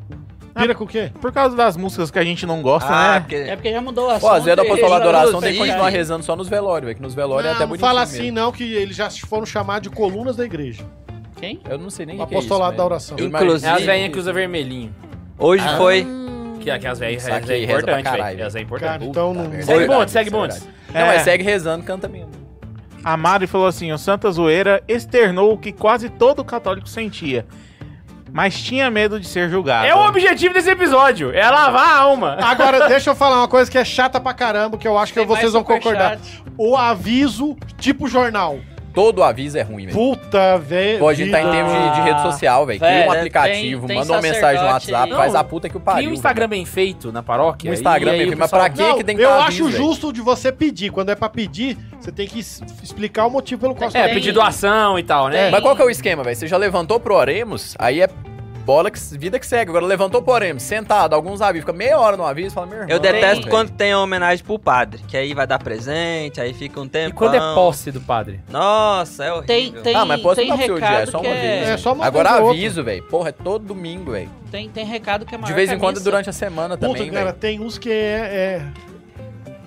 Pira 0.54 0.74
com 0.74 0.84
o 0.84 0.86
quê? 0.86 1.10
por 1.20 1.32
causa 1.32 1.56
das 1.56 1.76
músicas 1.76 2.10
que 2.10 2.18
a 2.18 2.24
gente 2.24 2.46
não 2.46 2.62
gosta, 2.62 2.88
Ah, 2.92 3.14
né? 3.14 3.20
porque... 3.20 3.34
É 3.36 3.56
porque 3.56 3.72
já 3.72 3.80
mudou 3.80 4.08
a 4.10 4.18
Pô, 4.20 4.28
às 4.28 4.44
vezes 4.44 4.56
da 4.56 4.62
apostolado 4.62 5.02
da 5.04 5.08
oração 5.10 5.40
tem 5.40 5.52
que 5.52 5.58
continuar 5.58 5.88
rezando 5.88 6.24
só 6.24 6.36
nos 6.36 6.48
velórios, 6.48 6.86
velho. 6.86 6.96
Que 6.96 7.02
nos 7.02 7.14
velórios 7.14 7.44
é 7.46 7.48
Não, 7.48 7.54
até 7.56 7.64
não 7.64 7.68
bonitinho 7.70 7.88
fala 7.88 8.02
assim 8.02 8.22
mesmo. 8.22 8.34
não, 8.36 8.52
que 8.52 8.62
eles 8.74 8.96
já 8.96 9.10
foram 9.10 9.44
chamados 9.44 9.88
de 9.88 9.94
colunas 9.94 10.36
da 10.36 10.44
igreja. 10.44 10.84
Quem? 11.40 11.60
Eu 11.68 11.76
não 11.78 11.90
sei 11.90 12.06
nem 12.06 12.14
O 12.14 12.18
que 12.18 12.22
é 12.22 12.26
isso, 12.26 12.46
apostolado 12.46 12.76
da 12.76 12.84
oração. 12.84 13.16
Inclusive- 13.18 13.66
É 13.70 13.74
as 13.74 13.82
velhinhas 13.82 14.12
que 14.12 14.18
usa 14.18 14.32
vermelhinho. 14.32 14.94
Hoje 15.38 15.64
foi... 15.76 16.06
Que, 16.60 16.78
que 16.78 16.86
as 16.86 16.98
velhinhas 16.98 17.22
Saquei, 17.24 17.64
reza 17.66 17.80
é 17.80 17.82
pra 17.82 18.00
importante, 18.00 18.04
caralho, 18.04 18.36
velho. 18.36 18.46
Essa 18.46 18.58
é 18.58 18.62
importante. 18.62 18.90
Cara, 18.90 19.04
então 19.04 19.34
não-. 19.34 19.62
Segue 19.62 19.86
Bundes, 19.86 20.12
segue 20.12 20.28
é 20.28 20.32
verdade. 20.32 20.62
Não, 20.94 21.00
É. 21.00 21.06
mas 21.06 21.22
segue 21.22 21.42
rezando, 21.44 21.84
canta 21.84 22.08
mesmo. 22.08 22.30
A 23.04 23.16
Mari 23.18 23.46
falou 23.46 23.66
assim: 23.66 23.92
o 23.92 23.98
Santa 23.98 24.30
Zoeira 24.30 24.82
externou 24.88 25.52
o 25.52 25.58
que 25.58 25.72
quase 25.72 26.08
todo 26.08 26.42
católico 26.42 26.88
sentia, 26.88 27.44
mas 28.34 28.60
tinha 28.60 28.90
medo 28.90 29.20
de 29.20 29.28
ser 29.28 29.48
julgado. 29.48 29.86
É 29.86 29.94
o 29.94 30.08
objetivo 30.08 30.52
desse 30.52 30.68
episódio, 30.68 31.30
é 31.32 31.48
lavar 31.48 31.88
a 31.88 31.98
alma. 32.00 32.36
Agora, 32.40 32.88
deixa 32.88 33.10
eu 33.10 33.14
falar 33.14 33.38
uma 33.38 33.46
coisa 33.46 33.70
que 33.70 33.78
é 33.78 33.84
chata 33.84 34.20
pra 34.20 34.34
caramba, 34.34 34.76
que 34.76 34.88
eu 34.88 34.98
acho 34.98 35.12
que 35.12 35.20
Tem 35.20 35.26
vocês 35.26 35.44
mais 35.44 35.52
vão 35.52 35.62
concordar. 35.62 36.18
superchat. 36.18 36.42
O 36.58 36.76
aviso, 36.76 37.56
tipo 37.78 38.08
jornal. 38.08 38.58
Todo 38.94 39.24
aviso 39.24 39.58
é 39.58 39.62
ruim, 39.62 39.86
velho. 39.86 39.98
Puta, 39.98 40.56
velho. 40.56 41.00
Pô, 41.00 41.08
a 41.08 41.14
gente 41.14 41.30
tá 41.32 41.42
em 41.42 41.50
termos 41.50 41.72
de, 41.72 41.94
de 41.96 42.00
rede 42.02 42.22
social, 42.22 42.64
velho. 42.64 42.78
Cria 42.78 43.06
um 43.06 43.10
aplicativo, 43.12 43.80
tem- 43.80 43.88
tem 43.88 43.96
manda 43.98 44.12
uma 44.12 44.22
mensagem 44.22 44.62
no 44.62 44.68
WhatsApp, 44.68 45.10
aí. 45.10 45.16
faz 45.18 45.32
Não, 45.32 45.40
a 45.40 45.44
puta 45.44 45.68
que 45.68 45.76
o 45.76 45.80
Cria 45.80 45.94
pariu. 45.94 46.10
um 46.10 46.14
Instagram 46.14 46.48
bem 46.48 46.64
feito 46.64 47.10
na 47.10 47.20
paróquia. 47.22 47.68
Um 47.70 47.74
Instagram 47.74 48.12
bem 48.12 48.20
feito, 48.28 48.38
mas 48.38 48.50
pra 48.50 48.70
quê 48.70 48.82
Não, 48.82 48.96
que 48.96 49.02
tem 49.04 49.16
que 49.16 49.22
eu 49.22 49.28
dar 49.28 49.46
acho 49.46 49.64
aviso, 49.64 49.70
justo 49.76 50.12
de 50.12 50.20
você 50.20 50.52
pedir. 50.52 50.90
Quando 50.92 51.10
é 51.10 51.16
pra 51.16 51.28
pedir, 51.28 51.76
você 51.98 52.12
tem 52.12 52.28
que 52.28 52.38
explicar 52.38 53.26
o 53.26 53.30
motivo 53.30 53.60
pelo 53.62 53.74
qual 53.74 53.90
você 53.90 53.98
É, 53.98 54.02
tá 54.02 54.06
Tem- 54.06 54.14
pedir 54.14 54.30
doação 54.32 54.96
e 54.98 55.02
tal, 55.02 55.28
né? 55.28 55.50
Mas 55.50 55.60
qual 55.60 55.74
que 55.74 55.82
é 55.82 55.84
o 55.84 55.90
esquema, 55.90 56.22
velho? 56.22 56.36
Você 56.36 56.46
já 56.46 56.56
levantou 56.56 57.00
pro 57.00 57.14
Oremos, 57.16 57.74
aí 57.80 58.00
é 58.00 58.08
bola 58.64 58.90
que 58.90 58.98
vida 59.16 59.38
que 59.38 59.46
segue. 59.46 59.70
Agora 59.70 59.84
levantou 59.84 60.22
Oremos, 60.26 60.62
sentado, 60.64 61.14
alguns 61.14 61.40
avisos, 61.40 61.64
fica 61.64 61.72
meia 61.76 61.98
hora 61.98 62.16
no 62.16 62.24
aviso, 62.24 62.54
fala, 62.54 62.66
meu 62.66 62.78
irmão. 62.78 62.90
Eu 62.90 62.98
detesto 62.98 63.36
velho. 63.42 63.50
quando 63.50 63.70
tem 63.70 63.94
homenagem 63.94 64.44
pro 64.44 64.58
padre, 64.58 65.00
que 65.06 65.16
aí 65.16 65.32
vai 65.32 65.46
dar 65.46 65.58
presente, 65.60 66.40
aí 66.40 66.52
fica 66.52 66.80
um 66.80 66.88
tempo. 66.88 67.10
E 67.10 67.12
quando 67.12 67.34
é 67.36 67.54
posse 67.54 67.92
do 67.92 68.00
padre? 68.00 68.40
Nossa, 68.48 69.24
é 69.24 69.32
horrível. 69.32 69.46
Tem, 69.46 69.72
tem, 69.72 69.94
Ah, 69.94 70.04
mas 70.04 70.20
posso 70.20 70.36
tem 70.36 70.48
seu 70.56 70.74
dia, 70.76 70.86
é 70.86 70.90
recado 70.90 71.10
só 71.12 71.20
uma 71.20 71.28
é... 71.28 71.40
vez. 71.40 71.68
É, 71.68 71.76
só 71.76 71.92
uma 71.92 72.04
Agora 72.06 72.32
vez 72.38 72.48
aviso, 72.48 72.82
velho. 72.82 73.02
Porra, 73.04 73.28
é 73.28 73.32
todo 73.32 73.64
domingo, 73.64 74.10
velho. 74.12 74.30
Tem, 74.50 74.68
tem 74.68 74.84
recado 74.84 75.24
que 75.24 75.34
é 75.34 75.38
maior 75.38 75.46
De 75.48 75.52
vez 75.54 75.70
em 75.70 75.78
quando 75.78 76.00
durante 76.00 76.28
a 76.30 76.32
semana 76.32 76.76
Puta, 76.76 76.92
também, 76.94 77.10
cara, 77.12 77.24
velho. 77.26 77.36
tem 77.36 77.60
uns 77.60 77.78
que 77.78 77.90
é. 77.92 78.62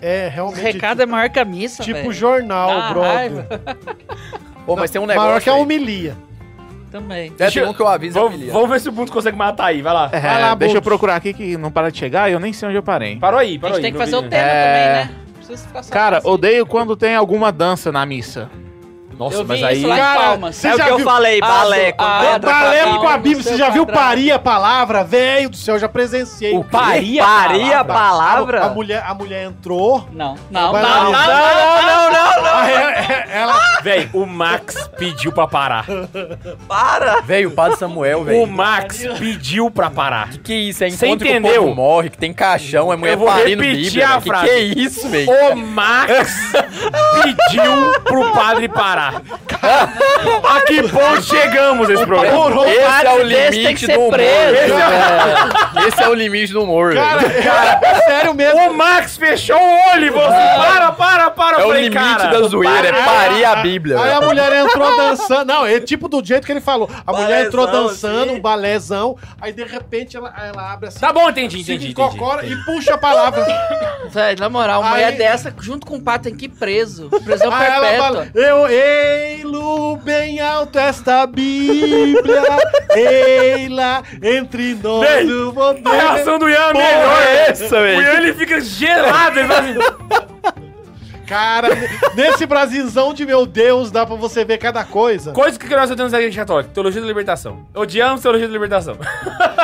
É, 0.02 0.26
é 0.26 0.28
O 0.28 0.32
realmente. 0.32 0.62
recado 0.62 1.02
é 1.02 1.06
maior 1.06 1.30
que 1.30 1.40
a 1.40 1.46
missa, 1.46 1.84
tipo 1.84 2.00
velho. 2.00 2.12
jornal, 2.14 2.94
brother. 2.94 3.48
Pô, 4.66 4.76
mas 4.76 4.92
tem 4.92 5.00
um 5.02 5.06
Maior 5.06 5.22
negócio. 5.22 5.42
que 5.44 5.50
a 5.50 5.54
homilia. 5.54 6.18
Também. 6.92 7.34
É, 7.38 7.50
tem 7.52 7.66
um 7.66 7.74
que 7.74 7.82
eu 7.82 7.88
aviso 7.88 8.20
Vamos, 8.20 8.42
vamos 8.48 8.70
ver 8.70 8.80
se 8.80 8.88
o 8.88 8.92
Bundes 8.92 9.14
consegue 9.14 9.36
matar 9.38 9.66
aí, 9.66 9.82
vai 9.82 9.94
lá. 9.94 10.10
É, 10.12 10.20
Vai 10.20 10.42
lá, 10.42 10.56
deixa 10.56 10.78
eu 10.78 10.82
procurar 10.82 11.16
aqui 11.18 11.34
que 11.34 11.58
não 11.58 11.70
para 11.72 11.92
de 11.92 11.98
chegar 11.98 12.30
e 12.30 12.34
eu 12.34 12.40
nem 12.40 12.54
sei 12.54 12.68
onde 12.70 12.78
eu 12.78 12.84
parei. 12.84 13.18
Parou 13.18 13.40
aí, 13.40 13.58
A 13.58 13.60
parou 13.60 13.76
gente 13.76 13.86
aí. 13.86 13.92
tem 13.92 14.00
que 14.00 14.06
fazer 14.06 14.16
o 14.16 14.22
vídeo. 14.22 14.32
tema 14.32 14.44
É. 14.44 15.02
também, 15.08 15.10
né? 15.12 15.90
Cara, 15.92 16.18
assim. 16.18 16.28
odeio 16.30 16.66
quando 16.66 16.96
tem 16.96 17.16
alguma 17.16 17.52
dança 17.52 17.92
na 17.92 18.06
missa. 18.06 18.50
Nossa, 19.18 19.38
Eu 19.38 19.46
mas 19.46 19.64
aí... 19.64 19.78
isso 19.80 19.88
Cara, 19.88 20.34
É 20.34 20.74
o 20.74 20.78
já 20.78 20.84
que 20.86 20.92
eu 20.92 20.98
viu? 20.98 21.06
falei, 21.06 21.40
Ah, 21.42 21.48
balé. 21.48 21.94
ah, 21.98 22.20
entra 22.26 22.40
do- 22.40 22.42
pra 22.48 22.54
Balé 22.60 22.84
com 22.98 23.08
a 23.08 23.18
Bíblia, 23.18 23.44
você 23.44 23.58
já 23.58 23.70
viu 23.70 23.86
parir 23.86 24.32
a 24.32 24.40
palavra? 24.40 25.04
Velho 25.04 25.50
do 25.50 25.58
céu, 25.58 25.76
eu 25.76 25.80
já 25.80 25.90
presenciei. 25.90 26.54
O 26.56 26.64
paria 26.64 27.24
Paria 27.24 27.80
a 27.80 27.86
palavra? 27.86 28.62
A, 28.62 28.66
a 28.68 28.70
mulher, 28.70 29.04
a 29.08 29.14
mulher 29.14 29.46
entrou. 29.46 30.08
Não, 30.12 30.36
não, 30.52 30.72
não, 30.74 30.82
não, 30.82 31.12
não, 31.12 31.12
não, 31.12 32.12
não, 32.12 32.44
não. 32.44 32.58
aí 32.60 32.74
é- 32.74 33.28
Ela. 33.32 33.60
Véi, 33.82 34.10
o 34.14 34.26
Max 34.26 34.90
pediu 34.98 35.32
pra 35.32 35.48
parar. 35.48 35.86
Para! 36.68 37.22
Velho, 37.22 37.50
o 37.50 37.52
padre 37.52 37.78
Samuel, 37.78 38.22
O 38.22 38.24
velho. 38.24 38.48
Max 38.48 39.04
pediu 39.18 39.70
pra 39.72 39.90
parar. 39.90 40.30
Que 40.44 40.54
isso? 40.54 40.84
É 40.84 40.90
Você 40.90 41.06
encontro 41.08 41.26
que 41.26 41.32
o 41.34 41.38
entendeu? 41.38 41.64
povo 41.64 41.76
morre, 41.76 42.10
que 42.10 42.18
tem 42.18 42.34
caixão, 42.34 42.92
é 42.92 42.96
mulher 42.96 43.14
Eu 43.14 43.18
vou 43.20 43.28
parindo 43.28 43.62
Bíblia. 43.62 44.10
a 44.10 44.18
velho. 44.20 44.36
Que 44.36 44.46
que 44.46 44.50
é 44.50 44.60
isso, 44.60 45.10
velho? 45.10 45.30
O 45.32 45.56
Max 45.56 46.52
pediu 47.24 47.92
pro 48.04 48.32
padre 48.32 48.68
parar. 48.68 49.07
A 50.44 50.62
que 50.62 50.84
ponto 50.84 51.22
chegamos 51.24 51.90
esse 51.90 52.06
programa? 52.06 52.38
Esse 52.68 53.06
é 53.06 53.14
o 53.14 53.24
limite 53.24 53.88
do 53.88 54.00
humor. 54.00 54.14
preso. 54.14 54.76
velho. 54.76 55.88
Esse 55.88 56.04
é 56.04 56.10
o 56.10 56.14
limite 56.14 56.54
do 56.54 56.64
humor. 56.64 56.94
Cara, 56.94 57.80
é 57.82 57.96
sério 58.02 58.34
mesmo. 58.34 58.60
O 58.70 58.74
Max 58.74 59.18
fechou 59.18 59.58
o 59.58 59.92
olho 59.92 60.06
e 60.06 60.10
você, 60.10 60.28
para, 60.28 60.92
para, 60.92 61.32
para. 61.32 61.58
É 61.58 61.62
Eu 61.62 61.66
o 61.66 61.68
falei, 61.70 61.84
limite 61.90 62.02
cara, 62.18 62.28
da 62.28 62.48
zoeira, 62.48 62.88
é 62.88 62.94
parir 63.04 63.46
a 63.46 63.56
Bíblia. 63.58 64.00
Aí 64.02 64.12
a 64.12 64.14
velho. 64.16 64.26
mulher 64.28 64.54
entrou 64.66 64.96
dançando. 64.98 65.46
Não, 65.46 65.66
é 65.66 65.80
tipo 65.80 66.08
do 66.08 66.24
jeito 66.24 66.46
que 66.46 66.52
ele 66.52 66.62
falou. 66.62 66.90
A 67.06 67.14
mulher 67.14 67.46
entrou 67.46 67.68
dançando, 67.68 68.34
um 68.34 68.40
balézão. 68.40 69.16
Aí 69.42 69.52
de 69.54 69.64
repente 69.64 70.18
ela, 70.18 70.34
ela 70.44 70.74
abre 70.74 70.90
assim. 70.90 71.00
Tá 71.00 71.12
bom, 71.14 71.30
entendi, 71.30 71.62
entendi, 71.62 71.90
entendi. 71.90 71.92
encocora 71.92 72.46
e 72.46 72.56
puxa 72.66 72.94
a 72.96 72.98
palavra. 72.98 73.46
Velho, 74.10 74.40
na 74.40 74.50
moral, 74.50 74.82
uma 74.82 74.90
Aí- 74.94 75.06
mulher 75.06 75.18
dessa, 75.18 75.54
junto 75.60 75.86
com 75.86 75.96
o 75.98 76.02
pato, 76.02 76.26
tem 76.26 76.36
que 76.36 76.46
ir 76.46 76.50
preso. 76.50 77.10
Prisão 77.24 77.52
perpétua. 77.52 77.98
fala, 77.98 78.28
eu 78.34 78.68
ei-lo 78.98 79.98
bem 79.98 80.40
alto 80.40 80.78
esta 80.80 81.26
Bíblia, 81.28 82.42
ei-la 82.96 84.04
entre 84.22 84.74
nós 84.76 85.08
Bem, 85.08 85.32
o 85.32 85.50
A 85.50 85.54
poder. 85.54 85.90
reação 85.90 86.40
do 86.40 86.50
Ian 86.50 86.70
é 86.70 86.74
melhor. 86.74 87.22
é 87.22 87.50
essa, 87.50 87.66
O 87.66 87.70
velho? 87.70 88.02
Ian 88.02 88.14
ele 88.18 88.34
fica 88.34 88.60
gelado. 88.62 89.40
Ele 89.40 89.54
assim, 89.54 89.76
Cara, 91.28 91.68
nesse 92.16 92.46
Brasilzão 92.46 93.14
de 93.14 93.26
meu 93.26 93.46
Deus, 93.46 93.92
dá 93.92 94.06
pra 94.06 94.16
você 94.16 94.46
ver 94.46 94.58
cada 94.60 94.86
coisa. 94.86 95.34
Coisa 95.34 95.60
que 95.60 95.68
nós 95.76 95.90
temos 95.94 96.14
na 96.14 96.20
igreja 96.20 96.40
católica. 96.40 96.70
Teologia 96.74 97.02
da 97.02 97.08
libertação. 97.08 97.68
Odiamos 97.76 98.22
teologia 98.22 98.48
da 98.48 98.54
libertação. 98.54 98.96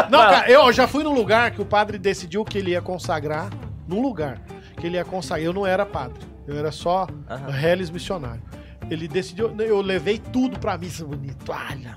Não, 0.09 0.19
Vai 0.19 0.29
cara, 0.29 0.51
eu 0.51 0.73
já 0.73 0.87
fui 0.89 1.03
num 1.05 1.13
lugar 1.13 1.51
que 1.51 1.61
o 1.61 1.65
padre 1.65 1.97
decidiu 1.97 2.43
que 2.43 2.57
ele 2.57 2.71
ia 2.71 2.81
consagrar, 2.81 3.47
num 3.87 4.01
lugar 4.01 4.39
que 4.77 4.87
ele 4.87 4.97
ia 4.97 5.05
consagrar. 5.05 5.45
Eu 5.45 5.53
não 5.53 5.65
era 5.65 5.85
padre, 5.85 6.19
eu 6.45 6.57
era 6.57 6.69
só 6.69 7.07
Aham. 7.29 7.49
reles 7.49 7.89
missionário. 7.89 8.41
Ele 8.89 9.07
decidiu, 9.07 9.53
eu 9.59 9.81
levei 9.81 10.17
tudo 10.19 10.59
pra 10.59 10.77
missa 10.77 11.05
bonito, 11.05 11.51
olha, 11.51 11.95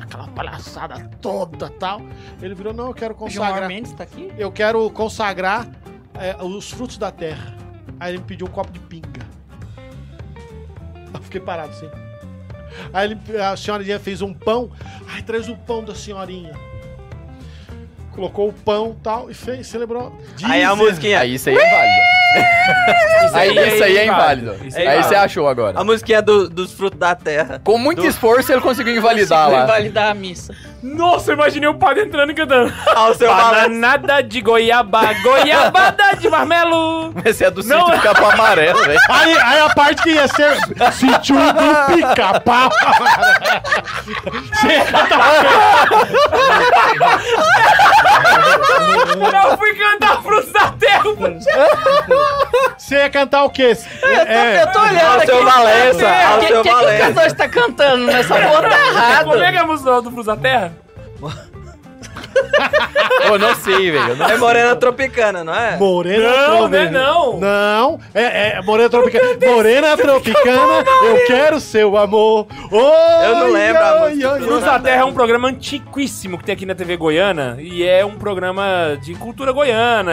aquela 0.00 0.28
palhaçada 0.28 1.10
toda 1.20 1.68
tal. 1.70 2.00
Ele 2.40 2.54
virou, 2.54 2.72
não, 2.74 2.88
eu 2.88 2.94
quero 2.94 3.14
consagrar, 3.14 3.66
Mendes 3.68 3.92
tá 3.92 4.04
aqui? 4.04 4.30
eu 4.38 4.52
quero 4.52 4.88
consagrar 4.90 5.66
é, 6.14 6.36
os 6.42 6.70
frutos 6.70 6.98
da 6.98 7.10
terra. 7.10 7.56
Aí 7.98 8.12
ele 8.12 8.18
me 8.18 8.24
pediu 8.24 8.46
um 8.46 8.50
copo 8.50 8.70
de 8.70 8.78
pinga. 8.78 9.26
Eu 11.12 11.22
fiquei 11.22 11.40
parado 11.40 11.70
assim. 11.70 11.88
Aí 12.92 13.10
ele- 13.10 13.38
a 13.40 13.56
senhorinha 13.56 13.98
fez 13.98 14.20
um 14.20 14.34
pão. 14.34 14.70
Ai, 15.08 15.22
traz 15.22 15.48
o 15.48 15.56
pão 15.56 15.82
da 15.82 15.94
senhorinha. 15.94 16.52
Colocou 18.12 18.48
o 18.48 18.52
pão 18.52 18.94
e 18.98 19.02
tal 19.02 19.30
e 19.30 19.34
fez, 19.34 19.66
celebrou. 19.66 20.16
Aí 20.42 20.62
a 20.62 20.74
musiquinha. 20.76 21.20
Aí 21.20 21.34
isso 21.34 21.48
aí 21.48 21.56
é 21.56 21.60
Aí 23.32 23.56
isso 23.74 23.84
aí 23.84 23.96
é 23.98 24.06
inválido. 24.06 24.56
Isso 24.64 24.78
Aí 24.78 24.86
é 24.86 25.02
você 25.02 25.14
achou 25.14 25.46
agora. 25.48 25.78
A 25.78 25.84
musiquinha 25.84 26.22
do- 26.22 26.48
dos 26.48 26.72
frutos 26.72 26.98
da 26.98 27.14
terra. 27.14 27.60
Com 27.62 27.76
muito 27.78 28.04
esforço 28.06 28.50
ele 28.52 28.60
conseguiu 28.60 28.96
invalidar 28.96 29.38
Conseguiu 29.46 29.58
lá. 29.58 29.64
invalidar 29.64 30.10
a 30.10 30.14
missa. 30.14 30.54
Nossa, 30.82 31.32
eu 31.32 31.34
imaginei 31.34 31.68
o 31.68 31.74
padre 31.74 32.04
entrando 32.04 32.30
e 32.30 32.34
cantando. 32.34 32.72
Ao 32.94 33.12
seu 33.14 33.28
balanço. 33.28 33.62
Bananada 33.68 34.22
de 34.22 34.40
goiaba, 34.40 35.12
goiabada 35.22 36.14
de 36.18 36.28
marmelo. 36.30 37.12
Esse 37.24 37.44
é 37.44 37.50
do 37.50 37.62
Não. 37.64 37.80
sítio 37.86 37.96
do 37.96 38.02
Capão 38.02 38.30
Amarelo, 38.30 38.78
velho. 38.84 39.00
Aí, 39.08 39.36
aí 39.38 39.60
a 39.60 39.68
parte 39.70 40.02
que 40.02 40.10
ia 40.10 40.28
ser 40.28 40.54
sítio 40.92 41.34
do 41.36 41.94
pica-pau. 41.94 42.70
Você- 44.56 44.86
Eu 49.50 49.58
fui 49.58 49.74
cantar 49.74 50.22
frutos 50.22 50.52
da 50.52 50.70
terra. 50.72 51.02
Você 52.76 52.96
ia 52.96 53.10
cantar 53.10 53.44
o 53.44 53.50
quê? 53.50 53.76
É, 54.26 54.62
Eu 54.62 54.72
tô 54.72 54.80
olhando 54.80 55.16
aqui. 55.16 55.26
seu 55.26 55.44
Valença, 55.44 56.06
O 56.36 56.40
que, 56.40 56.46
que, 56.46 56.62
que 56.62 56.68
o 56.68 56.98
cantor 56.98 57.26
está 57.26 57.48
cantando 57.48 58.06
nessa 58.06 58.34
porra 58.34 58.62
tá 58.68 58.86
errado. 58.86 59.24
Como 59.24 59.42
é 59.42 59.50
que 59.52 59.58
é 59.58 59.60
a 59.60 59.66
música 59.66 60.02
do 60.02 60.10
Frutos 60.10 60.26
da 60.26 60.36
Terra? 60.36 60.72
Eu 63.26 63.38
não 63.38 63.54
sei, 63.56 63.90
velho. 63.90 64.14
não 64.16 64.28
É 64.28 64.36
morena 64.36 64.76
tropicana, 64.76 65.42
não 65.42 65.54
é? 65.54 65.76
Morena 65.76 66.48
Não, 66.48 66.68
não 66.68 66.78
é 66.78 66.90
não. 66.90 67.40
Não, 67.40 68.00
é, 68.14 68.50
é 68.58 68.62
Morena 68.62 68.88
Tropicana. 68.88 69.24
Morena 69.46 69.96
Tropicana, 69.96 70.84
eu 71.02 71.26
quero 71.26 71.58
seu 71.60 71.96
amor. 71.96 72.46
Oi, 72.70 73.26
Eu 73.26 73.36
não 73.36 73.52
lembro 73.52 73.82
a 73.82 74.02
oi, 74.04 74.10
música. 74.10 74.32
oi, 74.32 74.38
Frutos 74.40 74.58
oi. 74.58 74.64
da 74.64 74.78
Terra 74.78 75.02
é 75.02 75.04
um 75.04 75.12
programa 75.12 75.48
antiquíssimo 75.48 76.38
que 76.38 76.44
tem 76.44 76.52
aqui 76.54 76.66
na 76.66 76.74
TV 76.74 76.96
Goiana 76.96 77.56
e 77.58 77.82
é 77.82 78.04
um 78.04 78.16
programa 78.16 78.96
de 79.02 79.14
cultura 79.14 79.50
goiana, 79.52 80.12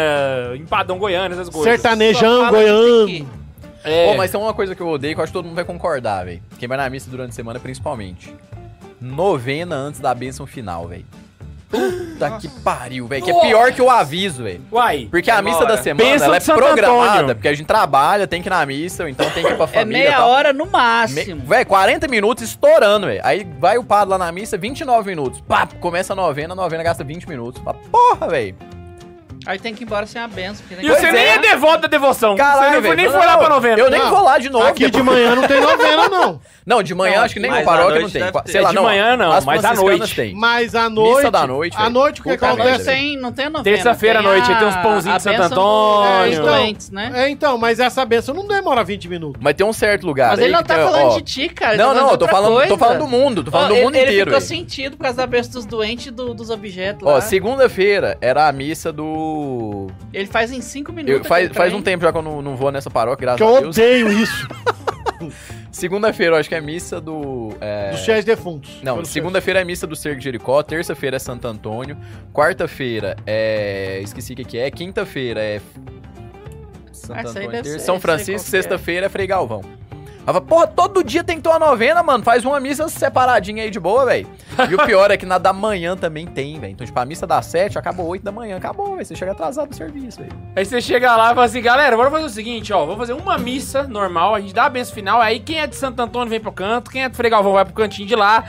empadão 0.56 0.98
goiano, 0.98 1.36
essas 1.36 1.50
coisas. 1.50 1.72
Sertanejão, 1.74 2.50
goiano. 2.50 3.28
É. 3.84 4.08
Pô, 4.08 4.18
mas 4.18 4.32
tem 4.32 4.40
uma 4.40 4.54
coisa 4.54 4.74
que 4.74 4.82
eu 4.82 4.88
odeio 4.88 5.14
que 5.14 5.20
eu 5.20 5.24
acho 5.24 5.32
que 5.32 5.38
todo 5.38 5.46
mundo 5.46 5.56
vai 5.56 5.66
concordar, 5.66 6.26
velho. 6.26 6.42
Quem 6.58 6.68
vai 6.68 6.78
na 6.78 6.90
missa 6.90 7.10
durante 7.12 7.32
a 7.32 7.34
semana, 7.34 7.60
principalmente. 7.60 8.34
Novena 9.00 9.76
antes 9.76 10.00
da 10.00 10.16
bênção 10.16 10.48
final, 10.48 10.88
velho. 10.88 11.06
Puta 11.74 12.38
que 12.40 12.48
pariu, 12.48 13.08
velho. 13.08 13.24
Que 13.26 13.32
é 13.32 13.40
pior 13.42 13.72
que 13.74 13.82
o 13.82 13.90
aviso, 13.90 14.44
velho. 14.44 14.62
Uai, 14.72 15.08
Porque 15.10 15.32
a 15.32 15.42
missa 15.42 15.60
Demora. 15.60 15.76
da 15.78 15.82
semana, 15.84 16.10
Bênção 16.10 16.28
ela 16.28 16.38
é 16.38 16.40
Santo 16.40 16.56
programada, 16.58 17.14
Antônio. 17.20 17.36
porque 17.36 17.48
a 17.48 17.54
gente 17.54 17.66
trabalha, 17.66 18.28
tem 18.28 18.42
que 18.42 18.48
ir 18.48 18.52
na 18.52 18.66
missa, 18.66 19.04
ou 19.04 19.10
então 19.10 19.30
tem 19.32 19.44
que 19.44 19.52
ir 19.52 19.56
pra 19.56 19.66
É 19.66 19.68
família. 19.68 20.04
meia 20.04 20.18
tal. 20.18 20.30
hora 20.30 20.54
no 20.54 20.66
Me... 20.66 20.72
máximo. 20.72 21.42
Véi, 21.46 21.66
40 21.66 22.08
minutos 22.08 22.44
estourando, 22.44 23.08
velho. 23.08 23.22
Aí 23.24 23.46
vai 23.60 23.78
o 23.78 23.84
padre 23.84 24.12
lá 24.12 24.18
na 24.18 24.32
missa, 24.32 24.58
29 24.58 25.10
minutos. 25.10 25.42
Pá, 25.42 25.68
começa 25.80 26.14
a 26.14 26.16
novena, 26.16 26.54
a 26.54 26.56
novena 26.56 26.84
gasta 26.84 27.04
20 27.04 27.28
minutos. 27.28 27.62
Fala, 27.64 27.78
Porra, 27.92 28.28
velho. 28.30 28.56
Aí 29.46 29.60
tem 29.60 29.74
que 29.74 29.84
ir 29.84 29.86
embora 29.86 30.06
sem 30.06 30.22
a 30.22 30.28
benção. 30.28 30.66
E 30.80 30.88
você 30.88 31.12
nem 31.12 31.24
é. 31.24 31.36
é 31.36 31.38
devoto 31.40 31.80
da 31.84 31.88
devoção. 31.88 32.36
Caralho, 32.36 32.82
você 32.82 32.88
não 32.90 32.96
nem 32.96 33.10
foi 33.10 33.26
lá 33.26 33.38
pra 33.38 33.50
novena. 33.50 33.78
Eu 33.80 33.90
nem 33.90 34.00
Não. 34.00 34.10
vou 34.10 34.24
lá 34.24 34.38
de 34.38 34.50
novo. 34.50 34.66
Aqui 34.66 34.86
de 34.86 34.92
depois- 34.92 35.06
manhã 35.06 35.36
não 35.36 35.48
tem 35.48 35.60
novena, 35.62 36.08
não. 36.10 36.42
Não, 36.66 36.82
de 36.82 36.96
manhã 36.96 37.18
Não, 37.18 37.24
acho 37.26 37.34
que 37.34 37.40
nem 37.42 37.52
no 37.52 37.64
paróquia 37.64 38.00
não 38.00 38.10
tem. 38.10 38.22
Sei 38.46 38.62
lá, 38.62 38.70
É 38.70 38.72
de 38.72 38.76
não. 38.76 38.84
manhã 38.84 39.18
não, 39.18 39.32
as 39.34 39.44
mas 39.44 39.66
à 39.66 39.74
noite. 39.74 40.16
tem. 40.16 40.34
Mas 40.34 40.74
à 40.76 40.90
noite. 40.90 41.30
da 41.30 41.46
noite, 41.46 41.76
À 41.78 41.90
noite 41.90 42.22
o 42.22 42.24
que 42.24 42.30
acontece? 42.32 42.86
Tem, 42.86 43.18
não 43.18 43.34
tem 43.34 43.50
novena. 43.50 43.64
Terça-feira 43.64 44.20
à 44.20 44.22
noite, 44.22 44.48
tem 44.48 44.66
uns 44.68 44.76
pãozinhos 44.78 45.18
de 45.18 45.24
Santo 45.24 45.42
Antônio. 45.42 46.30
dos 46.30 46.34
Então, 46.40 46.46
doentes, 46.46 46.90
né? 46.90 47.12
É, 47.16 47.30
então, 47.30 47.58
mas 47.58 47.82
essa 47.82 48.06
benção 48.06 48.34
não 48.34 48.48
demora 48.48 48.82
20 48.84 49.10
minutos. 49.10 49.42
Mas 49.44 49.56
tem 49.56 49.66
um 49.68 49.74
certo 49.74 50.06
lugar. 50.06 50.30
Mas 50.32 50.40
ele 50.40 50.54
não 50.54 50.64
tá 50.64 50.76
falando 50.76 51.12
ó, 51.12 51.16
de 51.18 51.22
ti, 51.24 51.50
cara. 51.50 51.74
ele 51.74 51.84
Não, 51.84 51.94
tá 51.94 52.00
não, 52.02 52.12
eu 52.12 52.18
tô 52.18 52.26
de 52.26 52.32
falando, 52.32 52.52
tô 52.54 52.58
coisa. 52.60 52.78
falando 52.78 53.00
do 53.00 53.08
mundo, 53.08 53.44
tô 53.44 53.52
falando 53.52 53.72
Ó, 53.72 53.76
do 53.76 53.82
mundo 53.82 53.96
ele, 53.96 54.04
inteiro. 54.06 54.30
Ele 54.30 54.40
ficou 54.40 54.42
sentido 54.42 54.96
por 54.96 55.04
causa 55.04 55.18
da 55.18 55.28
bênção 55.28 55.52
dos 55.52 55.66
doentes 55.66 56.06
e 56.08 56.12
do- 56.12 56.34
dos 56.34 56.50
objetos 56.50 57.06
Ó, 57.06 57.12
lá. 57.16 57.20
segunda-feira 57.22 58.18
era 58.22 58.48
a 58.48 58.52
missa 58.54 58.92
do. 58.94 59.33
Ele 60.14 60.28
faz 60.28 60.52
em 60.52 60.62
cinco 60.62 60.92
minutos. 60.94 61.18
Eu, 61.20 61.24
faz, 61.26 61.50
faz 61.52 61.74
um 61.74 61.82
tempo 61.82 62.04
já 62.04 62.12
que 62.12 62.18
eu 62.18 62.22
não, 62.22 62.42
não 62.42 62.56
vou 62.56 62.72
nessa 62.72 62.90
paróquia, 62.90 63.26
graças 63.26 63.38
Que 63.38 63.44
a 63.44 63.56
eu 63.58 63.62
Deus. 63.62 63.78
odeio 63.78 64.12
isso. 64.12 64.48
Segunda-feira 65.72 66.36
eu 66.36 66.40
acho 66.40 66.50
que 66.50 66.56
é 66.56 66.62
missa 66.62 67.00
do. 67.02 67.56
é, 67.60 67.92
Dos 67.92 68.02
fiéis 68.06 68.24
defuntos. 68.26 68.80
Não, 68.84 69.04
segunda-feira 69.06 69.62
é 69.62 69.64
missa 69.64 69.88
do 69.88 69.96
Cerco 69.96 70.18
de 70.20 70.24
Jericó, 70.26 70.62
terça-feira 70.62 71.16
é 71.16 71.20
Santo 71.20 71.48
Antônio, 71.48 71.98
quarta-feira 72.34 73.16
é. 73.26 74.00
Esqueci 74.04 74.34
o 74.34 74.36
que, 74.36 74.44
que 74.44 74.58
é, 74.60 74.70
quinta-feira 74.70 75.42
é. 75.42 75.62
Santo 76.92 77.20
Ah, 77.20 77.30
Antônio, 77.30 77.80
São 77.80 78.00
Francisco, 78.00 78.48
é. 78.48 78.52
sexta-feira 78.52 79.08
é 79.08 79.10
Frei 79.10 79.26
Galvão. 79.28 79.62
Ela 80.26 80.34
fala, 80.36 80.42
porra, 80.42 80.68
todo 80.68 81.04
dia 81.04 81.24
tem 81.24 81.36
que 81.38 81.44
ter 81.44 81.50
uma 81.50 81.60
novena, 81.60 82.02
mano. 82.02 82.24
Faz 82.24 82.46
uma 82.46 82.60
missa 82.60 82.88
separadinha 82.88 83.64
aí 83.64 83.70
de 83.70 83.80
boa, 83.80 84.06
velho. 84.06 84.28
E 84.70 84.74
o 84.76 84.86
pior 84.86 85.12
é 85.12 85.18
que 85.18 85.26
na 85.26 85.38
da 85.38 85.52
manhã 85.52 85.98
também 85.98 86.26
tem, 86.26 86.60
velho. 86.60 86.72
Então, 86.72 86.86
tipo, 86.88 86.98
a 86.98 87.04
missa 87.06 87.28
das 87.28 87.46
sete 87.46 87.78
acabou 87.78 88.08
oito 88.08 88.24
da 88.24 88.32
manhã. 88.32 88.56
Acabou, 88.56 88.92
velho. 88.96 89.06
Você 89.06 89.16
chega 89.16 89.34
atrasado 89.34 89.68
no 89.70 89.76
serviço, 89.76 90.20
velho. 90.20 90.32
Aí 90.56 90.64
você 90.66 90.80
chega 90.80 91.14
lá 91.18 91.32
e 91.32 91.36
fala 91.36 91.46
assim, 91.46 91.62
galera, 91.62 91.98
bora 91.98 92.10
fazer 92.10 92.26
o 92.26 92.30
seguinte, 92.30 92.72
ó, 92.72 92.80
vamos 92.86 92.98
fazer 92.98 93.14
uma 93.14 93.38
missa 93.38 93.84
normal, 93.84 94.36
a 94.36 94.40
gente 94.40 94.54
dá 94.54 94.66
a 94.66 94.70
benção 94.70 94.94
final, 94.96 95.20
aí 95.20 95.40
quem 95.40 95.60
é 95.60 95.68
de 95.68 95.76
Santo 95.76 96.00
Antônio 96.02 96.30
vem 96.30 96.40
pro 96.40 96.52
canto, 96.52 96.90
quem 96.92 97.04
é 97.04 97.10
de 97.10 97.16
Frei 97.18 97.30
Galvão 97.30 97.54
vai 97.54 97.66
pro 97.66 97.74
cantinho 97.74 98.08
de 98.08 98.16
lá, 98.16 98.44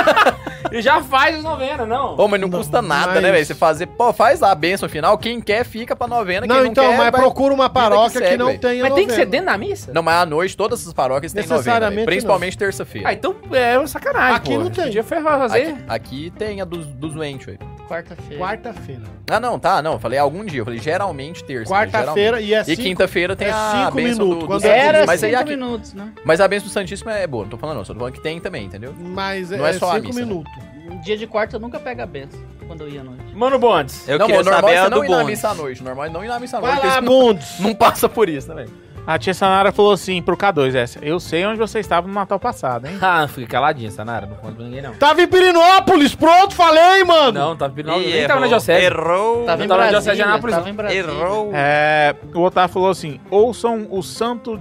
e 0.72 0.82
já 0.82 1.02
faz 1.02 1.36
as 1.36 1.42
novenas, 1.42 1.86
não. 1.88 2.16
Pô, 2.16 2.28
mas 2.28 2.40
não, 2.40 2.48
Não, 2.48 2.58
custa 2.58 2.82
nada, 2.82 3.14
mas- 3.14 3.22
né, 3.22 3.32
velho? 3.32 3.44
Você 3.46 3.54
fazer, 3.54 3.86
pô, 3.86 4.12
faz 4.12 4.40
lá 4.40 4.50
a 4.50 4.54
benção 4.54 4.88
final. 4.88 5.16
Quem 5.18 5.40
quer, 5.40 5.64
fica 5.64 5.94
pra 5.96 6.06
novena. 6.06 6.46
Não, 6.46 6.54
quem 6.56 6.64
não 6.64 6.70
então, 6.72 6.84
quer, 6.90 6.96
mas 6.98 7.10
vai- 7.10 7.20
procura 7.20 7.54
uma 7.54 7.68
que 7.68 7.74
paróquia 7.74 8.20
que, 8.20 8.26
segue, 8.26 8.36
não 8.38 8.46
velho. 8.46 8.58
tenha 8.60 8.82
Mas 8.84 8.94
tem 8.94 9.06
que 9.06 9.12
ser 9.12 9.18
novena. 9.26 9.30
dentro 9.30 9.46
da 9.46 9.58
missa? 9.58 9.92
Não, 9.92 10.02
mas 10.02 10.14
à 10.22 10.26
noite 10.26 10.56
todas 10.56 10.80
as 10.90 10.94
paróquias 10.94 11.32
têm 11.32 11.42
novena, 11.42 11.56
Necessariamente 11.58 11.94
velho. 11.96 12.06
Principalmente 12.06 12.58
terça-feira. 12.58 13.08
Ah, 13.08 13.12
então 13.12 13.34
é 13.52 13.78
uma 13.78 13.86
sacanagem, 13.86 14.36
Aqui 14.36 14.54
pô. 14.54 14.58
não 14.58 14.70
tem. 14.70 14.84
Podia 14.84 15.02
fazer. 15.04 15.68
Aqui, 15.68 15.84
aqui 15.88 16.32
tem 16.36 16.60
a 16.60 16.64
dos, 16.64 16.86
dos 16.86 17.14
doentes, 17.14 17.46
velho. 17.46 17.58
Quarta-feira. 17.88 18.42
Quarta-feira. 18.42 19.02
Ah, 19.28 19.40
não, 19.40 19.58
tá, 19.58 19.82
não. 19.82 19.94
Eu 19.94 19.98
falei 19.98 20.18
algum 20.18 20.44
dia. 20.44 20.60
Eu 20.60 20.64
falei 20.64 20.78
geralmente 20.80 21.42
terça. 21.42 21.72
Quarta-feira 21.72 22.40
e 22.40 22.54
é 22.54 22.60
E 22.60 22.64
cinco- 22.64 22.82
quinta-feira 22.82 23.34
tem 23.34 23.48
é 23.48 23.50
a 23.52 23.82
cinco 23.84 23.96
bênção 23.96 24.24
minutos, 24.26 24.48
do, 24.48 24.54
do 24.54 24.60
Santíssimo. 24.60 24.74
Era 24.88 25.06
mas, 25.06 25.24
aí 25.24 25.30
cinco 25.30 25.42
aqui- 25.42 25.50
minutos, 25.50 25.94
né? 25.94 26.12
mas 26.24 26.40
a 26.40 26.46
bênção 26.48 26.68
do 26.68 26.72
Santíssimo 26.72 27.10
é 27.10 27.26
boa. 27.26 27.44
Não 27.44 27.50
tô 27.50 27.56
falando 27.56 27.76
não. 27.78 27.84
Só 27.84 27.92
tô 27.92 27.98
falando 27.98 28.14
que 28.14 28.20
tem 28.22 28.38
também, 28.40 28.66
entendeu? 28.66 28.94
Mas 28.98 29.50
Não 29.50 29.66
é, 29.66 29.70
é 29.70 29.72
só 29.74 29.90
a 29.90 29.94
cinco 29.94 30.06
missa, 30.08 30.20
né? 30.20 30.26
minutos. 30.26 30.52
Um 30.90 31.00
dia 31.00 31.16
de 31.16 31.26
quarta 31.26 31.56
eu 31.56 31.60
nunca 31.60 31.78
pego 31.80 32.02
a 32.02 32.06
benção. 32.06 32.40
Quando 32.66 32.82
eu 32.82 32.88
ia 32.88 33.00
à 33.00 33.04
noite. 33.04 33.34
Mano 33.34 33.58
Bondes. 33.58 34.08
Eu 34.08 34.18
não, 34.18 34.26
queria 34.26 34.42
normal 34.44 34.60
saber 34.62 34.72
é 34.74 34.78
a 34.78 34.88
do 34.88 34.96
não 34.96 35.04
ir 35.04 35.08
na 35.08 35.24
missa 35.24 35.48
à 35.48 35.54
noite. 35.54 35.80
O 35.80 35.84
normal 35.84 36.04
é 36.06 36.08
não 36.08 36.24
ir 36.24 36.28
na 36.28 36.38
missa 36.38 36.58
à 36.58 36.60
Vai 36.60 36.70
noite. 36.74 36.86
lá, 36.86 36.92
porque 36.94 37.06
você 37.06 37.10
não, 37.10 37.26
Bundes. 37.26 37.58
não 37.60 37.74
passa 37.74 38.08
por 38.08 38.28
isso, 38.28 38.48
né, 38.48 38.54
velho? 38.54 38.70
A 39.12 39.18
tia 39.18 39.34
Sanara 39.34 39.72
falou 39.72 39.90
assim 39.90 40.22
pro 40.22 40.36
K2 40.36 40.72
essa. 40.76 40.98
Eu 41.04 41.18
sei 41.18 41.44
onde 41.44 41.58
você 41.58 41.80
estava 41.80 42.06
no 42.06 42.14
Natal 42.14 42.38
passado, 42.38 42.86
hein? 42.86 42.96
Ah, 43.02 43.26
fica 43.26 43.48
caladinha, 43.48 43.90
Sanara, 43.90 44.24
não 44.24 44.36
conta 44.36 44.54
pra 44.54 44.64
ninguém, 44.64 44.80
não. 44.82 44.92
Tava 44.94 45.20
em 45.20 45.26
Pirinópolis, 45.26 46.14
pronto, 46.14 46.54
falei, 46.54 47.02
mano. 47.02 47.32
Não, 47.32 47.56
tá 47.56 47.66
vindo, 47.66 47.90
Ih, 47.90 48.12
nem 48.12 48.26
tava 48.28 48.38
na 48.40 48.46
errou. 48.46 48.48
Diocese. 48.60 48.84
Errou. 48.84 49.44
Tava 49.46 49.64
em 49.64 49.68
tava 49.68 49.82
na. 49.82 49.88
Diocese 49.90 50.14
de 50.16 50.22
Anápolis, 50.22 50.54
Tava 50.56 50.70
em 50.70 50.74
Brasília. 50.74 51.10
Errou. 51.10 51.50
É, 51.52 52.14
o 52.32 52.40
Otávio 52.40 52.72
falou 52.72 52.88
assim: 52.90 53.18
ouçam 53.28 53.88
o 53.90 54.00
santo 54.00 54.60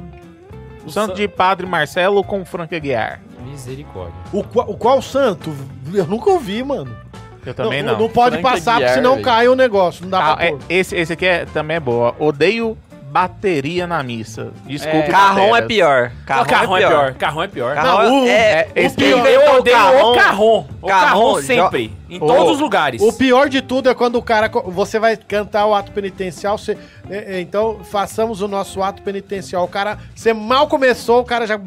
O 0.83 0.89
santo 0.89 1.13
de 1.13 1.27
Padre 1.27 1.67
Marcelo 1.67 2.23
com 2.23 2.43
Frank 2.43 2.75
Aguiar. 2.75 3.21
Misericórdia. 3.45 4.13
O, 4.33 4.43
qua- 4.43 4.65
o 4.67 4.75
qual 4.75 4.99
santo? 4.99 5.53
Eu 5.93 6.07
nunca 6.07 6.29
ouvi, 6.31 6.63
mano. 6.63 6.97
Eu 7.45 7.53
também 7.53 7.83
não. 7.83 7.99
Não, 7.99 8.09
pode 8.09 8.39
Frank 8.39 8.43
passar, 8.55 8.71
porque 8.73 8.83
Aguiar, 8.85 8.93
senão 8.95 9.11
velho. 9.13 9.25
cai 9.25 9.47
o 9.47 9.55
negócio. 9.55 10.01
Não 10.03 10.09
dá 10.09 10.19
Ah, 10.31 10.35
pra 10.35 10.45
é, 10.45 10.49
pôr. 10.51 10.59
esse, 10.69 10.95
esse 10.95 11.13
aqui 11.13 11.25
é, 11.27 11.45
também 11.45 11.77
é 11.77 11.79
boa. 11.79 12.15
Odeio 12.17 12.75
bateria 13.11 13.87
na 13.87 14.03
missa. 14.03 14.51
Desculpe, 14.65 15.09
Carrão 15.09 15.47
é 15.55 15.61
bateras. 15.61 15.67
pior. 15.67 16.11
Carrão, 16.25 16.45
Carrão, 16.45 16.77
é 16.77 16.79
pior. 16.79 17.13
Carrão 17.15 17.43
é 17.43 17.47
pior. 17.47 17.75
Carrão 17.75 18.03
Não, 18.03 18.23
o- 18.23 18.27
é, 18.27 18.67
é, 18.75 18.87
o 18.87 18.91
pior. 18.93 19.25
Eu 19.27 19.55
odeio 19.55 19.75
Carrão. 19.77 20.11
o 20.11 20.15
carrão. 20.15 20.67
O 20.81 20.87
carrão 20.87 21.07
Carrão, 21.09 21.41
sempre. 21.41 21.97
Em 22.09 22.19
todos 22.19 22.53
os 22.53 22.59
lugares. 22.59 23.01
O 23.01 23.11
pior 23.13 23.49
de 23.49 23.61
tudo 23.61 23.89
é 23.89 23.95
quando 23.95 24.15
o 24.17 24.21
cara. 24.21 24.49
Você 24.67 24.99
vai 24.99 25.17
cantar 25.17 25.65
o 25.65 25.73
ato 25.73 25.91
penitencial. 25.91 26.57
Você, 26.57 26.77
é, 27.09 27.37
é, 27.37 27.41
então, 27.41 27.79
façamos 27.83 28.41
o 28.41 28.47
nosso 28.47 28.81
ato 28.83 29.01
penitencial. 29.01 29.63
O 29.63 29.67
cara. 29.67 29.97
Você 30.15 30.33
mal 30.33 30.67
começou, 30.67 31.21
o 31.21 31.25
cara 31.25 31.47
já. 31.47 31.57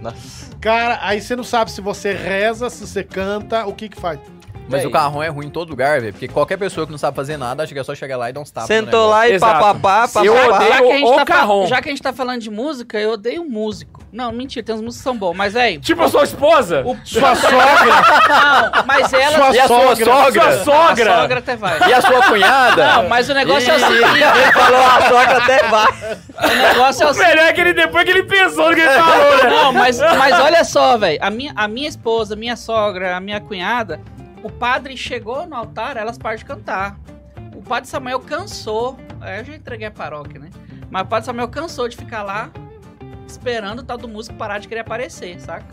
Nossa. 0.00 0.52
Cara, 0.60 0.98
aí 1.02 1.20
você 1.20 1.34
não 1.34 1.42
sabe 1.44 1.70
se 1.72 1.80
você 1.80 2.12
reza, 2.12 2.70
se 2.70 2.86
você 2.86 3.02
canta, 3.02 3.66
o 3.66 3.72
que 3.72 3.88
que 3.88 4.00
faz. 4.00 4.20
Mas 4.68 4.80
Véi. 4.80 4.86
o 4.86 4.90
carrão 4.90 5.22
é 5.22 5.28
ruim 5.28 5.46
em 5.46 5.50
todo 5.50 5.68
lugar, 5.70 6.00
velho. 6.00 6.12
Porque 6.12 6.28
qualquer 6.28 6.56
pessoa 6.56 6.86
que 6.86 6.92
não 6.92 6.98
sabe 6.98 7.14
fazer 7.16 7.36
nada, 7.36 7.62
acha 7.62 7.72
que 7.74 7.78
é 7.80 7.84
só 7.84 7.94
chegar 7.94 8.16
lá 8.16 8.30
e 8.30 8.32
dar 8.32 8.40
uns 8.40 8.50
tapas. 8.50 8.68
Sentou 8.68 9.08
lá 9.08 9.28
e 9.28 9.32
Exato. 9.34 9.52
papapá, 9.60 10.08
Eu 10.24 10.34
papapá. 10.34 10.56
odeio- 10.56 10.72
já, 10.72 10.78
que 10.82 10.90
a 10.92 10.96
gente 10.96 11.08
o 11.10 11.14
tá 11.16 11.24
carrom. 11.24 11.66
já 11.66 11.82
que 11.82 11.88
a 11.88 11.92
gente 11.92 12.02
tá 12.02 12.12
falando 12.12 12.40
de 12.40 12.50
música, 12.50 12.98
eu 12.98 13.12
odeio 13.12 13.44
músico. 13.44 14.00
Não, 14.12 14.30
mentira, 14.32 14.64
tem 14.64 14.74
uns 14.74 14.80
músicos 14.80 14.98
que 14.98 15.02
são 15.04 15.16
bons, 15.16 15.34
mas 15.34 15.56
aí. 15.56 15.78
Tipo 15.78 16.02
a 16.02 16.08
sua 16.08 16.22
esposa. 16.24 16.82
O... 16.86 16.96
Sua 17.04 17.34
sogra. 17.34 17.58
Não, 18.76 18.84
mas 18.86 19.12
ela. 19.12 19.36
Sua 19.36 19.54
E 19.54 19.58
a 19.60 19.66
sua 19.66 19.78
sogra. 19.96 20.04
sogra? 20.04 20.52
Sua 20.64 20.64
sogra. 20.88 21.14
A 21.16 21.20
sogra 21.22 21.38
até 21.38 21.56
vai. 21.56 21.88
E 21.88 21.92
a 21.92 22.00
sua 22.00 22.22
cunhada? 22.22 22.86
Não, 22.92 23.08
mas 23.08 23.28
o 23.28 23.34
negócio 23.34 23.70
é 23.70 23.74
o 23.74 23.78
Ih, 23.78 23.80
seguinte: 23.80 24.22
Ele 24.22 24.52
falou 24.52 24.80
a 24.84 25.00
sogra 25.08 25.38
até 25.38 25.62
vai. 25.68 25.86
o 26.50 26.68
negócio 26.68 27.02
é 27.02 27.06
o 27.06 27.12
O 27.12 27.16
melhor 27.16 27.44
é 27.46 27.52
que 27.52 27.60
ele 27.60 27.72
depois 27.74 28.04
que 28.04 28.10
ele 28.10 28.22
pensou 28.24 28.68
no 28.70 28.74
que 28.74 28.80
ele 28.80 28.90
falou, 28.90 29.36
né? 29.44 29.50
Não, 29.50 29.72
mas, 29.72 29.98
mas 29.98 30.40
olha 30.40 30.64
só, 30.64 30.96
velho. 30.98 31.18
A 31.22 31.30
minha, 31.30 31.52
a 31.56 31.66
minha 31.68 31.88
esposa, 31.88 32.34
a 32.34 32.36
minha 32.36 32.56
sogra, 32.56 33.16
a 33.16 33.20
minha 33.20 33.40
cunhada, 33.40 34.00
o 34.42 34.50
padre 34.50 34.96
chegou 34.96 35.46
no 35.46 35.54
altar, 35.54 35.96
elas 35.96 36.18
param 36.18 36.36
de 36.36 36.44
cantar. 36.44 36.98
O 37.54 37.62
padre 37.62 37.88
Samuel 37.88 38.20
cansou. 38.20 38.98
Aí 39.20 39.40
eu 39.40 39.44
já 39.44 39.54
entreguei 39.54 39.86
a 39.86 39.90
paróquia, 39.90 40.40
né? 40.40 40.50
Mas 40.90 41.02
o 41.02 41.06
padre 41.06 41.26
Samuel 41.26 41.48
cansou 41.48 41.88
de 41.88 41.96
ficar 41.96 42.22
lá 42.22 42.50
esperando 43.26 43.80
o 43.80 43.82
tal 43.82 43.96
do 43.96 44.08
músico 44.08 44.36
parar 44.36 44.58
de 44.58 44.68
querer 44.68 44.80
aparecer, 44.80 45.40
saca? 45.40 45.64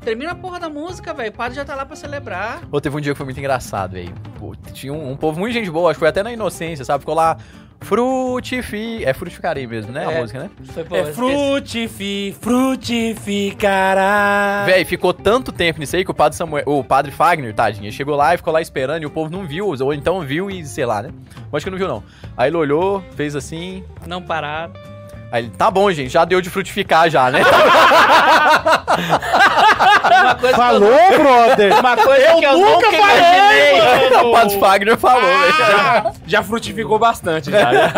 Termina 0.00 0.32
a 0.32 0.34
porra 0.34 0.60
da 0.60 0.68
música, 0.68 1.12
velho. 1.14 1.30
O 1.30 1.34
padre 1.34 1.56
já 1.56 1.64
tá 1.64 1.74
lá 1.74 1.84
pra 1.86 1.96
celebrar. 1.96 2.62
Ou 2.70 2.80
teve 2.80 2.96
um 2.96 3.00
dia 3.00 3.12
que 3.12 3.16
foi 3.16 3.24
muito 3.24 3.38
engraçado, 3.38 3.92
velho. 3.92 4.14
Pô, 4.38 4.54
Tinha 4.72 4.92
um, 4.92 5.12
um 5.12 5.16
povo 5.16 5.40
muito 5.40 5.52
gente 5.52 5.70
boa, 5.70 5.90
acho 5.90 5.96
que 5.96 6.00
foi 6.00 6.08
até 6.08 6.22
na 6.22 6.32
inocência, 6.32 6.84
sabe? 6.84 7.00
Ficou 7.00 7.14
lá, 7.14 7.38
frutifi... 7.84 9.04
É 9.04 9.12
frutificarei 9.12 9.66
mesmo, 9.66 9.92
né? 9.92 10.06
A 10.06 10.12
É. 10.12 10.20
música, 10.20 10.38
né? 10.40 10.50
Foi, 10.72 10.84
pô, 10.84 10.96
É 10.96 11.04
frutifi, 11.12 12.34
frutificará. 12.40 14.64
Véi, 14.66 14.84
ficou 14.84 15.12
tanto 15.12 15.52
tempo 15.52 15.78
nisso 15.80 15.96
aí 15.96 16.04
que 16.04 16.10
o 16.10 16.14
padre 16.14 16.36
Samuel, 16.36 16.64
o 16.66 16.82
padre 16.82 17.10
Fagner, 17.12 17.54
tadinho, 17.54 17.90
chegou 17.92 18.16
lá 18.16 18.34
e 18.34 18.36
ficou 18.36 18.52
lá 18.52 18.60
esperando 18.60 19.02
e 19.02 19.06
o 19.06 19.10
povo 19.10 19.30
não 19.30 19.46
viu, 19.46 19.68
ou 19.68 19.94
então 19.94 20.20
viu 20.22 20.50
e 20.50 20.64
sei 20.64 20.86
lá, 20.86 21.02
né? 21.02 21.10
Eu 21.52 21.56
acho 21.56 21.64
que 21.64 21.70
não 21.70 21.78
viu 21.78 21.88
não. 21.88 22.02
Aí 22.36 22.48
ele 22.50 22.56
olhou, 22.56 23.02
fez 23.16 23.36
assim, 23.36 23.84
Não 24.06 24.20
pararam. 24.20 24.72
Aí 25.34 25.42
ele, 25.44 25.50
tá 25.50 25.68
bom, 25.70 25.90
gente, 25.90 26.10
já 26.10 26.24
deu 26.24 26.40
de 26.40 26.48
frutificar 26.48 27.10
já, 27.10 27.28
né? 27.30 27.40
Uma 30.22 30.34
coisa 30.36 30.56
Falou, 30.56 30.90
que 31.08 31.18
brother? 31.18 31.72
eu, 31.72 31.80
uma 31.80 31.96
coisa 31.96 32.34
que 32.34 32.44
eu 32.44 32.52
nunca 32.58 32.70
nunca 32.70 32.90
falei, 32.92 33.76
imaginei. 33.76 34.16
o 34.22 34.32
padre 34.32 34.60
Fagner 34.60 34.96
falou, 34.96 35.22
velho. 35.22 36.12
Já 36.26 36.42
frutificou 36.42 36.98
bastante, 36.98 37.50
já. 37.50 37.70
né? 37.72 37.92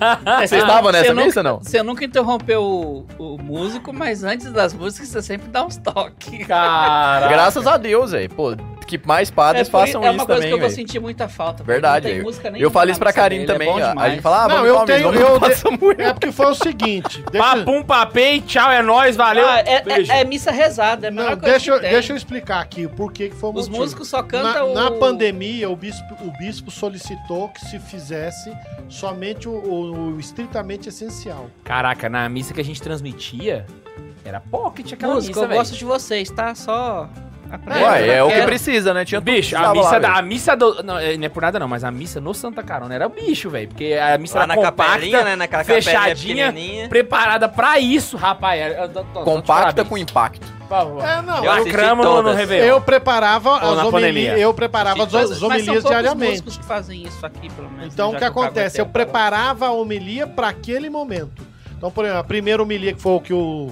Vocês 0.46 0.62
estavam 0.62 0.90
nessa 0.92 1.04
Você 1.04 1.12
nunca- 1.12 1.26
missa, 1.26 1.42
não? 1.42 1.58
Você 1.58 1.82
nunca 1.82 2.04
interrompeu 2.04 2.62
o, 2.62 3.06
o 3.18 3.38
músico, 3.42 3.92
mas 3.92 4.24
antes 4.24 4.50
das 4.50 4.72
músicas 4.72 5.08
você 5.08 5.20
sempre 5.22 5.48
dá 5.48 5.64
uns 5.64 5.76
toques. 5.76 6.46
Cara. 6.46 7.28
Graças 7.28 7.66
a 7.66 7.76
Deus, 7.76 8.12
velho. 8.12 8.30
Pô, 8.30 8.56
que 8.88 9.06
mais 9.06 9.30
padres 9.30 9.68
por- 9.68 9.80
façam 9.80 10.02
é 10.02 10.10
uma 10.10 10.16
isso 10.16 10.26
coisa 10.26 10.40
também, 10.40 10.48
que 10.48 10.54
eu 10.54 10.58
vou 10.58 10.68
velho. 10.68 10.76
sentir 10.80 10.98
muita 10.98 11.28
falta. 11.28 11.62
Verdade, 11.62 12.06
Não 12.06 12.10
tem 12.10 12.18
eu- 12.18 12.24
música 12.24 12.50
nem 12.50 12.62
Eu 12.62 12.70
falei 12.70 12.90
isso 12.92 12.98
pra 12.98 13.12
Karine 13.12 13.46
dele, 13.46 13.52
também. 13.52 13.68
É 13.80 13.82
a 13.96 14.08
gente 14.10 14.22
fala, 14.22 14.44
ah, 14.44 14.48
Não, 14.48 14.56
vamos 14.56 14.68
eu 14.68 14.84
tenho. 14.86 15.12
mesmo, 15.12 15.26
Eu, 15.46 15.54
Samuel. 15.56 15.96
é 16.00 16.12
porque 16.14 16.32
foi 16.32 16.46
o 16.46 16.54
seguinte. 16.54 17.22
Deixa, 17.30 17.46
Papum, 17.56 17.82
papei, 17.82 18.40
tchau, 18.40 18.70
é 18.70 18.80
nóis, 18.82 19.14
valeu. 19.14 19.46
Ah, 19.46 19.60
é, 19.60 19.82
é- 19.86 20.20
é 20.20 20.24
missa 20.24 20.50
rezada, 20.50 21.06
é 21.06 21.08
a 21.08 21.10
melhor 21.12 21.30
não, 21.32 21.38
coisa 21.38 21.50
deixa, 21.58 21.70
eu- 21.70 21.80
deixa 21.80 22.12
eu 22.12 22.16
explicar 22.16 22.60
aqui 22.60 22.86
o 22.86 22.90
porquê 22.90 23.28
que 23.28 23.36
foi 23.36 23.50
o 23.50 23.52
Os 23.52 23.66
motivo. 23.68 23.76
músicos 23.84 24.08
só 24.08 24.18
Na, 24.18 24.22
cantam 24.24 24.74
na 24.74 24.88
o... 24.88 24.98
pandemia, 24.98 25.68
o 25.68 25.76
bispo, 25.76 26.14
o 26.24 26.30
bispo 26.38 26.70
solicitou 26.70 27.48
que 27.50 27.60
se 27.66 27.78
fizesse 27.78 28.50
somente 28.88 29.48
o, 29.48 29.52
o- 29.52 30.14
o 30.14 30.20
estritamente 30.20 30.88
essencial. 30.88 31.50
Caraca, 31.62 32.08
na 32.08 32.28
missa 32.28 32.54
que 32.54 32.60
a 32.60 32.64
gente 32.64 32.80
transmitia, 32.80 33.66
era 34.24 34.40
pocket 34.40 34.92
aquela 34.92 35.14
Música, 35.14 35.28
missa, 35.30 35.40
eu 35.44 35.48
velho. 35.48 35.58
gosto 35.60 35.76
de 35.76 35.84
vocês, 35.84 36.30
tá? 36.30 36.54
Só... 36.54 37.08
aprenda, 37.54 37.80
Ué, 37.90 38.08
é 38.08 38.22
o 38.22 38.28
que 38.28 38.42
precisa, 38.42 38.94
né? 38.94 39.04
Tinha 39.04 39.20
Bicho, 39.20 39.56
a 39.56 39.72
missa, 39.72 39.90
lá, 39.90 39.98
da, 39.98 40.12
a 40.14 40.22
missa 40.22 40.56
do. 40.56 40.82
Não, 40.82 40.98
é, 40.98 41.16
não 41.16 41.24
é 41.26 41.28
por 41.28 41.42
nada 41.42 41.58
não, 41.58 41.68
mas 41.68 41.84
a 41.84 41.90
missa 41.90 42.20
no 42.20 42.32
Santa 42.34 42.62
Carona 42.62 42.94
era 42.94 43.06
o 43.06 43.10
bicho, 43.10 43.50
velho. 43.50 43.68
Porque 43.68 43.94
a 43.94 44.16
missa 44.18 44.36
Lá 44.36 44.44
era 44.44 44.48
na 44.48 44.54
compacta, 44.54 44.92
capelinha, 44.92 45.24
né? 45.24 45.36
Naquela 45.36 45.64
fechadinha, 45.64 46.54
preparada 46.88 47.48
pra 47.48 47.78
isso, 47.78 48.16
rapaz. 48.16 48.60
Eu- 48.60 48.72
eu- 48.84 49.04
Compacta 49.24 49.62
parabéns. 49.62 49.88
com 49.88 49.98
impacto. 49.98 50.58
Por 50.68 50.68
favor. 50.68 51.02
É, 51.04 51.22
não. 51.22 51.42
Eu 51.44 51.52
Eu, 52.04 52.22
no, 52.22 52.30
eu 52.30 52.80
preparava 52.82 53.50
Ou 53.50 53.78
as 53.80 53.84
homilias, 53.86 54.38
eu 54.38 54.52
preparava 54.52 55.02
as, 55.02 55.42
homilias 55.42 55.82
diariamente. 55.82 56.42
que 56.42 56.64
fazem 56.64 57.02
isso 57.02 57.24
aqui, 57.24 57.48
pelo 57.50 57.70
menos. 57.70 57.94
Então, 57.94 58.10
né, 58.10 58.16
o 58.16 58.18
que 58.18 58.24
acontece? 58.24 58.78
Eu 58.80 58.84
a 58.84 58.88
preparava 58.88 59.68
a 59.68 59.72
homilia 59.72 60.26
para 60.26 60.48
aquele 60.48 60.90
momento. 60.90 61.42
Então, 61.76 61.90
por 61.90 62.04
exemplo, 62.04 62.20
a 62.20 62.24
primeira 62.24 62.62
homilia 62.62 62.92
que 62.92 63.00
foi 63.00 63.12
o 63.12 63.20
que 63.20 63.32
o. 63.32 63.70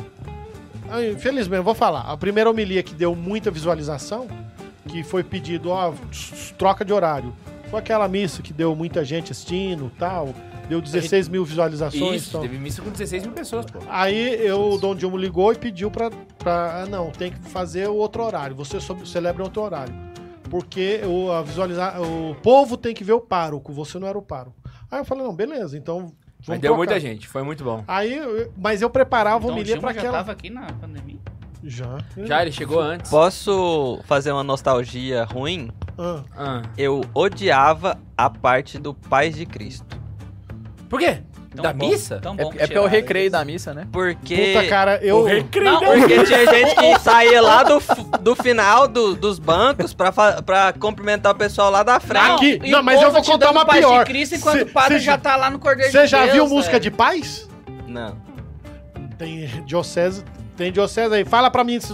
Ah, 0.90 1.02
Infelizmente, 1.04 1.58
eu 1.58 1.64
vou 1.64 1.74
falar. 1.74 2.00
A 2.02 2.16
primeira 2.16 2.48
homilia 2.50 2.82
que 2.82 2.94
deu 2.94 3.14
muita 3.14 3.50
visualização, 3.50 4.26
que 4.88 5.02
foi 5.02 5.22
pedido, 5.24 5.70
ó, 5.70 5.92
troca 6.58 6.84
de 6.84 6.92
horário. 6.92 7.34
Foi 7.70 7.80
aquela 7.80 8.06
missa 8.08 8.42
que 8.42 8.52
deu 8.52 8.74
muita 8.76 9.04
gente 9.04 9.32
assistindo 9.32 9.90
tal. 9.98 10.32
Deu 10.68 10.80
16 10.80 11.28
mil 11.28 11.44
visualizações. 11.44 12.22
Isso, 12.22 12.30
então. 12.30 12.40
teve 12.40 12.58
missa 12.58 12.82
com 12.82 12.90
16 12.90 13.22
mil 13.24 13.32
pessoas, 13.32 13.66
pô. 13.66 13.78
Aí 13.88 14.44
eu, 14.44 14.70
o 14.72 14.78
Dom 14.78 14.96
Dilma 14.96 15.16
ligou 15.16 15.52
e 15.52 15.56
pediu 15.56 15.90
pra, 15.90 16.10
pra. 16.38 16.82
ah, 16.82 16.86
Não, 16.86 17.10
tem 17.10 17.30
que 17.30 17.38
fazer 17.50 17.88
o 17.88 17.94
outro 17.94 18.24
horário. 18.24 18.56
Você 18.56 18.78
celebra 19.04 19.44
outro 19.44 19.62
horário. 19.62 19.94
Porque 20.50 21.00
o, 21.04 21.30
a 21.30 21.42
visualizar, 21.42 22.00
o 22.00 22.34
povo 22.36 22.76
tem 22.76 22.94
que 22.94 23.04
ver 23.04 23.12
o 23.12 23.20
pároco, 23.20 23.72
você 23.72 23.98
não 23.98 24.06
era 24.08 24.18
o 24.18 24.22
pároco. 24.22 24.56
Aí 24.90 25.00
eu 25.00 25.04
falei, 25.04 25.24
não, 25.24 25.34
beleza, 25.34 25.76
então. 25.76 26.12
Vamos 26.38 26.48
Mas 26.48 26.60
deu 26.60 26.70
trocar. 26.72 26.76
muita 26.76 27.00
gente, 27.00 27.26
foi 27.26 27.42
muito 27.42 27.64
bom. 27.64 27.82
Aí, 27.88 28.20
mas 28.56 28.82
eu 28.82 28.88
preparava 28.90 29.46
homilia 29.46 29.64
Dilma 29.74 29.80
pra 29.80 29.92
já 29.92 30.00
aquela. 30.00 30.18
tava 30.18 30.32
aqui 30.32 30.48
na 30.50 30.66
pandemia. 30.66 31.18
Já. 31.64 31.98
Já, 32.18 32.42
ele 32.42 32.52
chegou 32.52 32.80
antes. 32.80 33.10
Posso 33.10 34.00
fazer 34.04 34.30
uma 34.30 34.44
nostalgia 34.44 35.24
ruim? 35.24 35.70
Ah, 35.98 36.22
Ah. 36.36 36.62
Eu 36.78 37.02
odiava 37.14 37.98
a 38.16 38.30
parte 38.30 38.78
do 38.78 38.94
Paz 38.94 39.34
de 39.34 39.44
Cristo. 39.46 39.98
Por 40.88 41.00
quê? 41.00 41.22
Tão 41.56 41.62
da 41.64 41.72
bom, 41.72 41.88
missa? 41.88 42.18
tão 42.20 42.34
É, 42.34 42.36
bom 42.36 42.42
é 42.42 42.44
porque 42.46 42.60
é 42.60 42.64
o 42.64 42.68
tiraram 42.68 42.88
recreio 42.88 43.24
isso. 43.24 43.32
da 43.32 43.44
missa, 43.44 43.74
né? 43.74 43.86
Porque. 43.90 44.52
puta, 44.54 44.68
cara, 44.68 44.98
eu. 45.02 45.18
O 45.18 45.24
recreio. 45.24 45.72
Não, 45.72 45.80
Porque 45.80 46.24
tinha 46.24 46.46
gente 46.46 46.74
que 46.74 46.98
saía 47.00 47.40
lá 47.42 47.62
do, 47.62 47.82
do 48.20 48.34
final 48.36 48.86
do- 48.86 49.14
dos 49.16 49.38
bancos 49.38 49.92
pra, 49.94 50.12
pra 50.12 50.72
cumprimentar 50.72 51.32
o 51.32 51.36
pessoal 51.36 51.70
lá 51.70 51.82
da 51.82 51.98
frente. 51.98 52.32
Aqui- 52.32 52.60
e 52.64 52.70
não, 52.70 52.82
mas 52.82 53.00
eu 53.02 53.10
vou 53.10 53.22
contar 53.22 53.50
uma 53.50 53.64
paz 53.64 53.80
de 53.80 53.86
pior. 53.86 54.04
Cristo 54.04 54.34
enquanto 54.36 54.56
Cê- 54.58 54.62
o 54.62 54.66
padre 54.72 54.98
cê 54.98 55.04
já 55.04 55.18
tá 55.18 55.36
lá 55.36 55.50
no 55.50 55.58
Cordeiro 55.58 55.90
de 55.90 55.98
Você 55.98 56.06
já 56.06 56.22
Deus, 56.22 56.32
viu 56.32 56.48
música 56.48 56.78
de 56.78 56.90
paz? 56.90 57.48
Não. 57.86 58.16
Tem 59.18 59.46
diocese. 59.64 60.24
Tem 60.56 60.72
diocese 60.72 61.14
aí. 61.14 61.24
Fala 61.24 61.50
pra 61.50 61.62
mim 61.64 61.78
se 61.80 61.92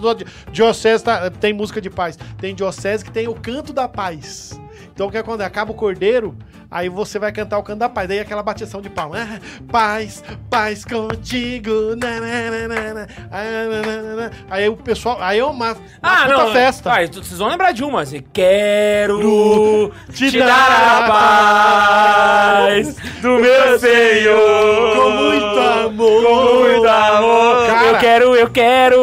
diocese 0.53 1.03
tá- 1.05 1.31
tem 1.31 1.53
música 1.53 1.81
de 1.81 1.91
paz. 1.91 2.19
Tem 2.39 2.55
diocese 2.55 3.05
que 3.05 3.11
tem 3.11 3.29
o 3.29 3.35
canto 3.35 3.73
da 3.73 3.89
paz. 3.89 4.59
Então 4.95 5.09
o 5.09 5.11
que 5.11 5.17
acontece? 5.19 5.47
Acaba 5.47 5.73
o 5.73 5.75
cordeiro, 5.75 6.37
aí 6.73 6.89
você 6.89 7.19
vai 7.19 7.31
cantar 7.31 7.59
o 7.59 7.63
canto 7.63 7.79
da 7.79 7.89
paz. 7.89 8.09
Daí 8.09 8.19
aquela 8.19 8.43
batição 8.43 8.81
de 8.81 8.89
palma. 8.91 9.17
Ah, 9.19 9.39
paz, 9.71 10.25
paz 10.51 10.85
contigo. 10.85 11.95
na, 11.97 12.21
na, 12.21 12.95
na. 12.95 14.31
Aí 14.51 14.69
o 14.69 14.77
pessoal. 14.77 15.19
Aí 15.21 15.39
é 15.39 15.45
uma, 15.45 15.73
uma 15.73 15.77
Ah, 16.03 16.23
puta 16.27 16.45
não. 16.45 16.53
festa. 16.53 16.91
Ah, 16.93 17.07
vocês 17.07 17.39
vão 17.39 17.49
lembrar 17.49 17.73
de 17.73 17.85
uma, 17.85 18.01
assim. 18.03 18.23
Quero 18.33 19.93
Te 20.13 20.31
te, 20.31 20.39
dar 20.39 20.47
dar 20.47 21.05
a 21.05 21.09
paz 21.09 22.97
do 23.21 23.39
meu 23.39 23.79
Senhor. 23.79 24.97
Com 24.97 25.11
muito 25.11 25.61
amor. 25.61 26.23
Com 26.23 26.55
muito 26.61 26.89
amor. 26.89 27.67
Cara. 27.67 27.87
eu 27.87 27.99
quero, 27.99 28.37
eu 28.37 28.51
quero. 28.51 28.99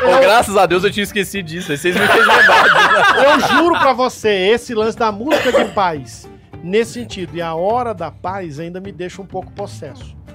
Pô, 0.00 0.18
graças 0.20 0.56
a 0.56 0.66
Deus 0.66 0.84
eu 0.84 0.90
tinha 0.90 1.04
esquecido 1.04 1.46
disso. 1.46 1.72
aí 1.72 1.78
Vocês 1.78 1.94
me 1.96 2.06
fez 2.06 2.26
lembrar. 2.26 3.24
Eu 3.24 3.40
juro 3.40 3.78
pra 3.78 3.92
você, 3.92 4.28
esse 4.28 4.74
lance 4.74 4.96
da 4.98 5.10
música 5.10 5.50
de 5.52 5.64
paz, 5.72 6.28
nesse 6.64 6.94
sentido, 6.94 7.36
e 7.36 7.42
a 7.42 7.54
hora 7.54 7.92
da 7.92 8.10
paz 8.10 8.58
ainda 8.58 8.80
me 8.80 8.90
deixa 8.90 9.20
um 9.20 9.26
pouco 9.26 9.52
possesso. 9.52 10.16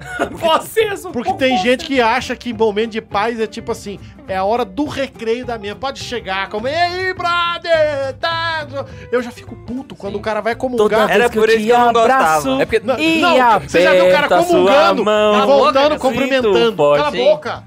Um 1.10 1.12
Porque 1.12 1.28
pouco 1.28 1.38
tem 1.38 1.58
gente 1.58 1.84
que 1.84 2.00
acha 2.00 2.34
que 2.34 2.54
momento 2.54 2.92
de 2.92 3.02
paz 3.02 3.38
é 3.38 3.46
tipo 3.46 3.70
assim, 3.72 3.98
é 4.26 4.36
a 4.36 4.44
hora 4.44 4.64
do 4.64 4.86
recreio 4.86 5.44
da 5.44 5.58
minha. 5.58 5.76
Pode 5.76 5.98
chegar, 6.00 6.48
como, 6.48 6.66
e 6.66 6.74
aí, 6.74 7.12
brother? 7.12 8.14
Tá? 8.18 8.66
Eu 9.12 9.22
já 9.22 9.30
fico 9.30 9.54
puto 9.56 9.94
quando 9.94 10.16
o 10.16 10.20
cara 10.20 10.40
vai 10.40 10.54
comungar. 10.54 11.10
Era 11.10 11.28
por 11.28 11.48
isso 11.48 11.58
que 11.58 11.68
eu 11.68 11.78
não 11.78 11.92
gostava. 11.92 12.62
É 12.62 12.64
porque. 12.64 12.80
Não, 12.80 12.98
E 12.98 13.20
não, 13.20 13.60
você 13.60 13.82
já 13.82 13.92
viu 13.92 14.06
o 14.06 14.10
cara 14.10 14.28
comungando, 14.28 15.04
tá 15.04 15.46
voltando, 15.46 15.98
cumprimentando. 15.98 16.76
Cala 16.76 17.08
a 17.08 17.10
boca. 17.10 17.64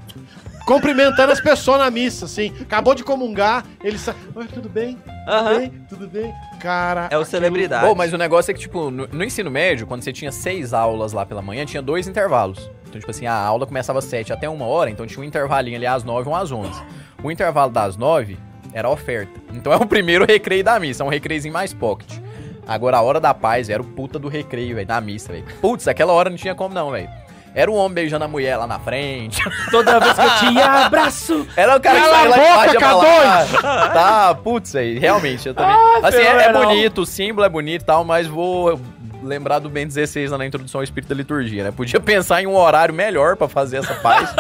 Cumprimentando 0.66 1.32
as 1.34 1.42
pessoas 1.42 1.80
na 1.80 1.92
missa, 1.92 2.26
assim. 2.26 2.54
Acabou 2.62 2.96
de 2.96 3.04
comungar, 3.04 3.66
ele 3.84 3.98
sai. 3.98 4.16
Oi, 4.34 4.48
tudo 4.48 4.70
bem? 4.70 4.96
Tudo 4.96 5.12
Aham. 5.28 5.60
bem? 5.60 5.70
Tudo 5.90 6.08
bem? 6.08 6.34
Cara. 6.62 7.02
É 7.02 7.04
o 7.04 7.06
aquilo- 7.22 7.26
celebridade. 7.26 7.86
Bom, 7.86 7.94
mas 7.96 8.14
o 8.14 8.18
negócio 8.18 8.52
é 8.52 8.54
que, 8.54 8.60
tipo, 8.62 8.90
no, 8.90 9.08
no 9.08 9.24
ensino 9.24 9.52
médio, 9.52 9.86
quando 9.86 10.04
você 10.04 10.14
tinha 10.14 10.32
seis 10.32 10.74
aulas 10.74 11.12
lá 11.12 11.26
pela 11.26 11.42
manhã, 11.42 11.66
tinha 11.66 11.82
dois 11.82 12.08
intervalos. 12.08 12.70
Então, 12.88 13.00
tipo 13.00 13.12
assim, 13.12 13.26
a 13.26 13.34
aula 13.34 13.66
começava 13.66 14.00
às 14.00 14.06
sete 14.06 14.32
até 14.32 14.48
uma 14.48 14.66
hora, 14.66 14.90
então 14.90 15.06
tinha 15.06 15.20
um 15.22 15.26
intervalinho 15.26 15.76
ali 15.78 15.86
às 15.86 16.04
nove 16.04 16.30
ou 16.30 16.36
às 16.36 16.52
onze. 16.52 16.82
O 17.22 17.30
intervalo 17.32 17.72
das 17.72 17.98
nove 17.98 18.38
era 18.72 18.90
oferta. 18.90 19.32
Então 19.52 19.74
é 19.74 19.76
o 19.78 19.86
primeiro 19.86 20.26
recreio 20.26 20.64
da 20.64 20.80
missa, 20.80 21.04
é 21.04 21.06
um 21.06 21.10
recreiozinho 21.10 21.54
mais 21.54 21.74
pocket. 21.74 22.20
Agora 22.66 22.98
a 22.98 23.02
hora 23.02 23.20
da 23.20 23.34
paz 23.34 23.68
era 23.70 23.82
o 23.82 23.86
puta 23.86 24.18
do 24.18 24.30
recreio, 24.30 24.76
velho, 24.76 24.88
da 24.88 25.02
missa, 25.02 25.34
velho. 25.34 25.44
Putz, 25.60 25.88
aquela 25.88 26.14
hora 26.14 26.30
não 26.30 26.38
tinha 26.38 26.56
como 26.56 26.74
não, 26.74 26.92
velho. 26.92 27.10
Era 27.56 27.70
um 27.70 27.76
homem 27.76 27.94
beijando 27.94 28.26
a 28.26 28.28
mulher 28.28 28.58
lá 28.58 28.66
na 28.66 28.80
frente. 28.80 29.42
Toda 29.70 30.00
vez 30.00 30.14
que 30.14 30.22
eu 30.22 30.52
te 30.52 30.60
abraço. 30.60 31.48
Era 31.56 31.78
o 31.78 31.80
cara 31.80 32.00
que 32.02 32.08
a 32.08 32.12
lá 32.12 32.26
boca, 32.26 32.40
embaixo 32.40 32.74
ia 32.74 32.80
pra 32.80 32.96
lá. 32.96 33.46
K2! 33.46 33.94
Tá, 33.94 34.36
putz, 34.36 34.74
velho, 34.74 35.00
realmente, 35.00 35.48
eu 35.48 35.54
também. 35.54 35.76
Ah, 35.76 36.00
assim, 36.04 36.18
é, 36.18 36.46
é 36.46 36.54
bonito, 36.54 37.02
o 37.02 37.06
símbolo 37.06 37.46
é 37.46 37.50
bonito 37.50 37.82
e 37.82 37.86
tal, 37.86 38.04
mas 38.04 38.28
vou 38.28 38.80
lembrar 39.22 39.60
do 39.60 39.70
Ben 39.70 39.88
16 39.88 40.32
lá 40.32 40.38
na 40.38 40.46
introdução 40.46 40.80
ao 40.80 40.84
Espírito 40.84 41.10
da 41.10 41.16
Liturgia, 41.16 41.64
né? 41.64 41.72
Podia 41.72 42.00
pensar 42.00 42.42
em 42.42 42.48
um 42.48 42.56
horário 42.56 42.94
melhor 42.94 43.38
pra 43.38 43.48
fazer 43.48 43.78
essa 43.78 43.96
paz 43.96 44.34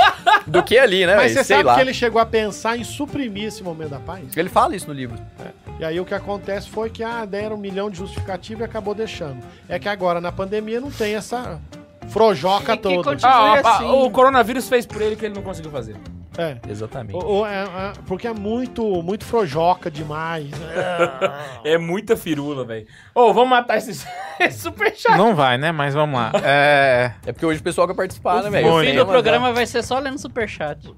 do 0.46 0.62
que 0.62 0.78
ali, 0.78 1.06
né, 1.06 1.16
Mas 1.16 1.32
você 1.32 1.44
Sei 1.44 1.58
sabe 1.58 1.68
lá. 1.68 1.76
que 1.76 1.82
Ele... 1.82 1.90
ele 1.92 1.98
chegou 1.98 2.22
a 2.22 2.26
pensar 2.26 2.78
em 2.78 2.84
suprimir 2.84 3.46
esse 3.46 3.64
momento 3.64 3.92
da 3.92 4.00
paz? 4.00 4.24
fala 4.52 4.76
isso 4.76 4.88
no 4.88 4.94
livro. 4.94 5.18
E 5.80 5.86
aí 5.86 6.00
o 6.00 6.06
que 6.06 6.14
acontece 6.14 6.70
foi 6.70 6.90
que 6.90 7.04
ah, 7.04 7.26
deram 7.26 7.56
um 7.56 7.60
milhão 7.60 7.90
de 7.90 7.98
justificativa 7.98 8.62
e 8.62 8.66
acabou 8.66 8.94
deixando. 8.94 9.38
É 9.68 9.80
que 9.80 9.90
agora 9.90 10.22
na 10.22 10.32
pandemia 10.32 10.80
não 10.80 10.92
tem 10.92 11.16
essa 11.16 11.60
frojoca 12.10 12.78
continua- 12.78 13.22
Ah, 13.24 13.62
ah, 13.64 13.76
assim. 13.78 13.90
o 13.90 14.10
coronavírus 14.12 14.68
fez 14.70 14.86
por 14.86 15.02
ele 15.02 15.16
que 15.16 15.26
ele 15.26 15.36
não 15.36 15.42
conseguiu 15.42 15.72
fazer. 15.72 15.96
É. 16.38 16.58
Exatamente. 16.68 17.16
O- 17.16 17.42
o- 17.42 17.46
é- 17.46 17.64
é- 17.64 17.94
porque 18.08 18.28
é 18.28 18.34
muito, 18.34 18.84
muito 19.04 19.24
frojoca 19.24 19.92
demais. 19.92 20.50
É 21.64 21.78
muita 21.78 22.18
firula, 22.18 22.66
velho. 22.66 22.88
Ô, 23.14 23.32
vamos 23.34 23.50
matar 23.52 23.78
esse, 23.78 24.06
esse 24.40 24.60
superchat. 24.60 25.16
Não 25.18 25.36
vai, 25.36 25.58
né? 25.58 25.72
Mas 25.72 25.94
vamos 25.94 26.20
lá. 26.20 26.32
É, 26.44 27.12
É 27.26 27.32
porque 27.32 27.46
hoje 27.46 27.60
o 27.60 27.64
pessoal 27.64 27.88
quer 27.88 27.94
participar, 27.96 28.44
né, 28.44 28.50
velho? 28.50 28.74
O 28.74 28.82
fim 28.82 28.96
do 28.96 29.06
programa 29.06 29.54
vai 29.54 29.66
ser 29.66 29.84
só 29.84 30.00
lendo 30.00 30.18
superchat. 30.18 30.92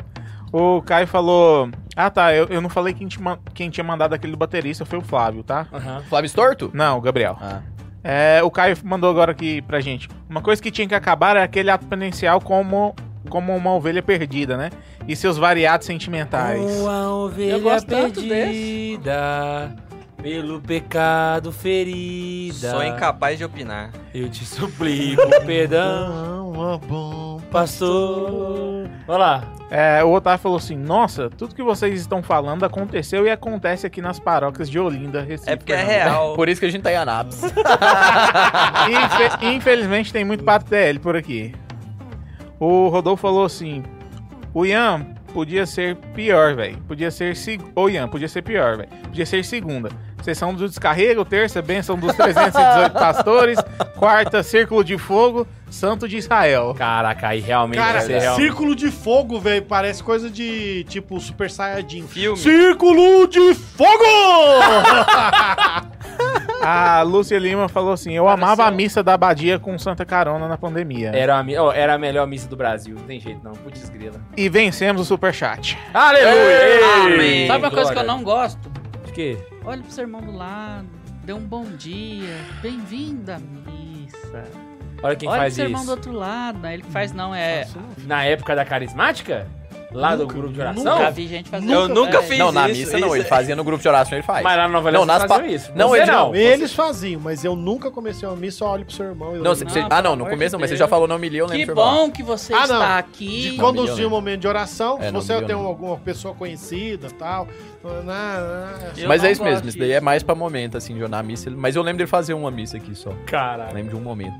o 0.51 0.81
Caio 0.83 1.05
falou. 1.07 1.69
Ah, 1.97 2.09
tá. 2.09 2.33
Eu, 2.33 2.47
eu 2.47 2.61
não 2.61 2.69
falei 2.69 2.93
quem 2.93 3.07
tinha, 3.07 3.23
man- 3.23 3.39
quem 3.53 3.69
tinha 3.69 3.83
mandado 3.83 4.13
aquele 4.15 4.31
do 4.31 4.37
baterista 4.37 4.85
foi 4.85 4.99
o 4.99 5.01
Flávio, 5.01 5.43
tá? 5.43 5.67
Já. 5.83 5.99
Flávio 6.03 6.27
Storto? 6.27 6.71
Não, 6.73 6.97
o 6.97 7.01
Gabriel. 7.01 7.37
Ah. 7.41 7.59
É, 8.07 8.39
o 8.43 8.51
Caio 8.51 8.77
mandou 8.83 9.09
agora 9.09 9.31
aqui 9.31 9.63
pra 9.63 9.81
gente. 9.81 10.07
Uma 10.29 10.39
coisa 10.39 10.61
que 10.61 10.69
tinha 10.69 10.87
que 10.87 10.93
acabar 10.93 11.35
é 11.37 11.41
aquele 11.41 11.71
ato 11.71 11.87
penitencial 11.87 12.39
como, 12.39 12.95
como 13.31 13.55
uma 13.55 13.73
ovelha 13.73 14.03
perdida, 14.03 14.55
né? 14.55 14.69
E 15.07 15.15
seus 15.15 15.39
variados 15.39 15.87
sentimentais. 15.87 16.61
Uma 16.81 17.11
ovelha 17.11 17.53
Eu 17.53 17.61
gosto 17.61 17.87
tanto 17.87 18.21
perdida, 18.21 19.75
pelo 20.25 20.59
pecado 20.59 21.51
ferida. 21.51 22.71
Sou 22.71 22.83
incapaz 22.83 23.37
de 23.37 23.45
opinar. 23.45 23.91
Eu 24.11 24.27
te 24.27 24.43
suplico 24.43 25.21
perdão, 25.45 26.51
Não, 26.51 26.79
bom. 26.79 27.39
pastor. 27.51 28.89
Olha 29.07 29.17
lá. 29.19 29.43
É, 29.69 30.03
o 30.03 30.11
Otávio 30.11 30.39
falou 30.41 30.57
assim: 30.57 30.75
Nossa, 30.75 31.29
tudo 31.29 31.53
que 31.53 31.61
vocês 31.61 31.99
estão 32.01 32.23
falando 32.23 32.65
aconteceu 32.65 33.27
e 33.27 33.29
acontece 33.29 33.85
aqui 33.85 34.01
nas 34.01 34.17
paróquias 34.19 34.67
de 34.67 34.79
Olinda, 34.79 35.21
Recife. 35.21 35.51
É 35.51 35.55
porque 35.55 35.73
é 35.73 35.77
Pernambuco." 35.85 36.09
real. 36.15 36.35
Por 36.35 36.49
isso 36.49 36.59
que 36.59 36.65
a 36.65 36.71
gente 36.71 36.81
tá 36.81 36.91
em 36.91 36.95
Anápolis. 36.95 37.43
Infe- 38.89 39.45
infelizmente 39.45 40.11
tem 40.11 40.25
muito 40.25 40.43
pato 40.43 40.65
TL 40.65 40.97
por 40.99 41.15
aqui. 41.15 41.53
O 42.59 42.87
Rodolfo 42.87 43.21
falou 43.21 43.45
assim: 43.45 43.83
o 44.55 44.65
Ian 44.65 45.05
podia 45.33 45.67
ser 45.67 45.95
pior, 46.15 46.55
velho. 46.55 46.77
Podia 46.87 47.11
ser. 47.11 47.35
Ô, 47.75 47.89
Ian, 47.89 48.07
podia 48.07 48.27
ser 48.27 48.41
pior, 48.41 48.77
velho. 48.77 48.89
Podia 49.03 49.25
ser 49.25 49.43
segunda. 49.45 49.89
Sessão 50.23 50.53
do 50.55 50.67
descarrego, 50.67 51.23
terça, 51.23 51.61
bênção 51.61 51.95
dos 51.97 52.15
318 52.15 52.93
pastores, 52.97 53.59
quarta, 53.95 54.41
círculo 54.41 54.83
de 54.83 54.97
fogo, 54.97 55.45
santo 55.69 56.07
de 56.07 56.17
Israel. 56.17 56.73
Caraca, 56.75 57.27
aí 57.27 57.39
realmente 57.39 57.77
Cara, 57.77 57.93
vai 57.99 58.01
ser 58.07 58.19
real. 58.21 58.35
círculo 58.35 58.75
de 58.75 58.89
fogo, 58.89 59.39
velho, 59.39 59.61
parece 59.63 60.01
coisa 60.03 60.29
de 60.29 60.83
tipo 60.89 61.19
Super 61.19 61.51
Saiyajin. 61.51 62.07
Filme. 62.07 62.37
Círculo 62.37 63.27
de 63.27 63.53
fogo! 63.53 64.03
A 66.63 67.01
Lúcia 67.03 67.37
Lima 67.37 67.67
falou 67.69 67.93
assim: 67.93 68.13
Eu 68.13 68.27
amava 68.27 68.65
a 68.65 68.71
missa 68.71 69.03
da 69.03 69.13
abadia 69.13 69.59
com 69.59 69.77
Santa 69.77 70.03
Carona 70.05 70.47
na 70.47 70.57
pandemia. 70.57 71.11
Era 71.13 71.37
a, 71.37 71.43
mi- 71.43 71.55
ó, 71.57 71.71
era 71.71 71.93
a 71.93 71.97
melhor 71.97 72.25
missa 72.25 72.47
do 72.47 72.55
Brasil. 72.55 72.95
Não 72.97 73.03
tem 73.03 73.19
jeito, 73.19 73.41
não. 73.43 73.51
Putz, 73.51 73.87
grila. 73.89 74.15
E 74.35 74.49
vencemos 74.49 75.01
o 75.01 75.05
superchat. 75.05 75.77
Aleluia! 75.93 76.79
Amém. 77.03 77.47
Sabe 77.47 77.59
uma 77.65 77.69
coisa 77.71 77.93
que 77.93 77.99
eu 77.99 78.03
Glória. 78.03 78.11
não 78.17 78.23
gosto? 78.23 78.71
De 79.15 79.35
quê? 79.35 79.37
Olha 79.63 79.81
pro 79.81 79.91
seu 79.93 80.03
irmão 80.03 80.19
do 80.21 80.35
lado, 80.35 80.85
dê 81.23 81.31
um 81.31 81.39
bom 81.39 81.63
dia, 81.63 82.35
bem-vindo 82.61 83.31
à 83.31 83.37
missa. 83.39 84.43
Olha 85.01 85.15
quem 85.15 85.29
Olha 85.29 85.37
pro 85.37 85.41
faz 85.43 85.53
seu 85.53 85.63
irmão 85.65 85.81
do 85.81 85.83
isso. 85.85 85.91
outro 85.91 86.11
lado, 86.11 86.59
né? 86.59 86.73
ele 86.73 86.83
que 86.83 86.91
faz 86.91 87.13
não, 87.13 87.33
é... 87.33 87.65
Na 88.05 88.25
época 88.25 88.53
da 88.53 88.65
carismática? 88.65 89.47
Lá 89.93 90.13
do 90.13 90.27
grupo 90.27 90.51
de 90.51 90.59
oração? 90.59 90.83
Nunca 90.97 91.09
vi 91.11 91.25
gente 91.25 91.49
fazer 91.49 91.71
Eu 91.71 91.87
nunca 91.87 92.17
é, 92.17 92.21
fiz 92.23 92.37
não, 92.37 92.51
na 92.51 92.67
isso, 92.67 92.79
missa 92.81 92.97
não. 92.99 93.07
isso 93.07 93.15
Ele 93.15 93.23
fazia 93.23 93.55
no 93.55 93.63
grupo 93.63 93.81
de 93.81 93.87
oração, 93.87 94.17
ele 94.17 94.27
faz. 94.27 94.43
Mas 94.43 94.57
lá 94.57 94.63
na 94.63 94.67
Nova 94.73 94.91
Não, 94.91 94.99
Não, 94.99 95.05
nas 95.05 95.21
faziam 95.21 95.39
pa- 95.39 95.47
isso. 95.47 95.71
Não, 95.73 95.87
Você 95.89 95.97
eles 96.01 96.09
não. 96.09 96.35
Eles 96.35 96.73
faziam, 96.73 97.21
mas 97.21 97.45
eu 97.45 97.55
nunca 97.55 97.89
comecei 97.89 98.27
uma 98.27 98.35
missa, 98.35 98.65
eu 98.65 98.67
olho 98.67 98.83
pro 98.83 98.93
seu 98.93 99.05
irmão. 99.05 99.37
e 99.37 99.39
Não, 99.39 99.51
eu- 99.51 99.55
cê- 99.55 99.63
Não, 99.63 99.71
pelo 99.71 99.87
ah, 99.89 100.01
não, 100.01 100.15
no 100.17 100.25
começo 100.25 100.49
de 100.49 100.51
não, 100.51 100.59
mas 100.59 100.69
você 100.69 100.73
Deus. 100.75 100.79
já 100.79 100.87
falou 100.89 101.07
não 101.07 101.17
me 101.17 101.29
li, 101.29 101.37
eu 101.37 101.45
lembro 101.45 101.59
Que 101.59 101.65
você 101.67 101.73
bom 101.75 102.11
que 102.11 102.23
você 102.23 102.53
Ah, 102.53 102.67
não. 102.67 102.75
está 102.75 102.99
de 103.01 103.07
aqui. 103.07 103.57
conduzir 103.57 103.93
milhão, 103.95 104.07
um 104.07 104.09
momento 104.11 104.41
de 104.41 104.47
oração, 104.49 104.97
É, 104.99 105.05
se 105.05 105.11
não, 105.13 105.21
você 105.21 105.41
tem 105.43 105.55
alguma 105.55 105.97
pessoa 105.97 106.33
conhecida 106.35 107.07
tal. 107.17 107.47
Na, 107.85 108.01
na- 108.03 108.73
Eu 108.97 109.07
Mas 109.07 109.23
é 109.23 109.31
isso 109.31 109.43
mesmo, 109.43 109.67
isso 109.69 109.77
daí 109.77 109.91
é 109.91 110.01
mais 110.01 110.23
pra 110.23 110.33
momento, 110.33 110.75
assim, 110.77 110.93
na 111.07 111.21
missa. 111.21 111.49
Mas 111.51 111.75
eu 111.75 111.81
lembro 111.83 111.99
dele 111.99 112.09
fazer 112.09 112.33
uma 112.33 112.49
missa 112.49 112.77
aqui 112.77 112.95
só. 112.95 113.11
Caralho. 113.27 113.73
Lembro 113.73 113.91
de 113.91 113.95
um 113.95 114.01
momento. 114.03 114.33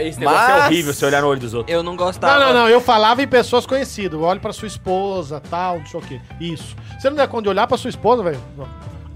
Esse 0.00 0.20
negócio 0.20 0.38
é 0.50 0.52
Mas- 0.58 0.66
horrível 0.66 0.92
se 0.92 1.04
olhar 1.04 1.22
no 1.22 1.28
olho 1.28 1.40
dos 1.40 1.54
outros. 1.54 1.74
Eu 1.74 1.82
não 1.82 1.96
gostava. 1.96 2.38
Não, 2.38 2.46
não, 2.52 2.60
não, 2.62 2.68
eu 2.68 2.80
falava 2.80 3.22
em 3.22 3.28
pessoas 3.28 3.64
conhecidas. 3.64 4.12
Eu 4.20 4.26
olho 4.26 4.40
pra 4.40 4.52
sua 4.52 4.68
esposa, 4.68 5.40
tal, 5.50 5.78
não 5.78 5.86
sei 5.86 6.00
o 6.00 6.02
quê. 6.02 6.20
Isso. 6.40 6.76
Você 6.98 7.08
não 7.08 7.16
der 7.16 7.26
conta 7.28 7.44
de 7.44 7.48
olhar 7.48 7.66
pra 7.66 7.78
sua 7.78 7.88
esposa, 7.90 8.22
velho? 8.22 8.40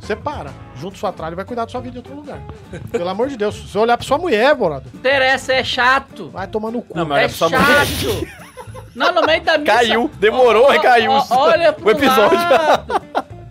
Você 0.00 0.16
para. 0.16 0.50
Junto 0.76 0.98
sua 0.98 1.12
tralha 1.12 1.32
e 1.32 1.36
vai 1.36 1.44
cuidar 1.44 1.64
da 1.64 1.70
sua 1.70 1.80
vida 1.80 1.96
em 1.96 1.98
outro 1.98 2.14
lugar. 2.14 2.38
Pelo 2.90 3.08
amor 3.08 3.28
de 3.28 3.36
Deus. 3.36 3.54
Se 3.54 3.68
você 3.68 3.78
olhar 3.78 3.96
pra 3.96 4.06
sua 4.06 4.18
mulher, 4.18 4.54
morado, 4.56 4.84
Interessa, 4.94 5.52
é 5.52 5.64
chato. 5.64 6.28
vai 6.30 6.46
tomar 6.46 6.70
no 6.70 6.82
cu. 6.82 6.96
Não, 6.96 7.04
mas 7.06 7.18
É 7.18 7.20
olha 7.20 7.28
pra 7.28 7.36
sua 7.36 7.48
mulher. 7.50 7.86
chato. 7.86 8.44
Não, 8.94 9.12
no 9.12 9.22
meio 9.26 9.42
da 9.42 9.58
missa. 9.58 9.72
Caiu, 9.72 10.10
demorou, 10.20 10.66
ó, 10.70 10.80
caiu 10.80 11.10
ó, 11.10 11.24
Olha 11.30 11.72
pro 11.72 11.86
o 11.86 11.90
episódio. 11.90 12.38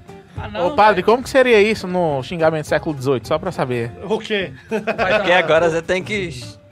Ah, 0.44 0.48
não, 0.50 0.68
Ô, 0.68 0.72
padre, 0.76 1.02
como 1.02 1.24
que 1.24 1.30
seria 1.30 1.62
isso 1.62 1.88
no 1.88 2.22
xingamento 2.22 2.66
do 2.66 2.68
século 2.68 3.02
XVIII? 3.02 3.22
Só 3.24 3.40
pra 3.40 3.50
saber. 3.52 3.92
O 4.10 4.20
quê? 4.20 4.52
Porque 4.68 5.32
agora 5.32 5.70
você 5.70 5.82
tem 5.82 6.04
que 6.04 6.32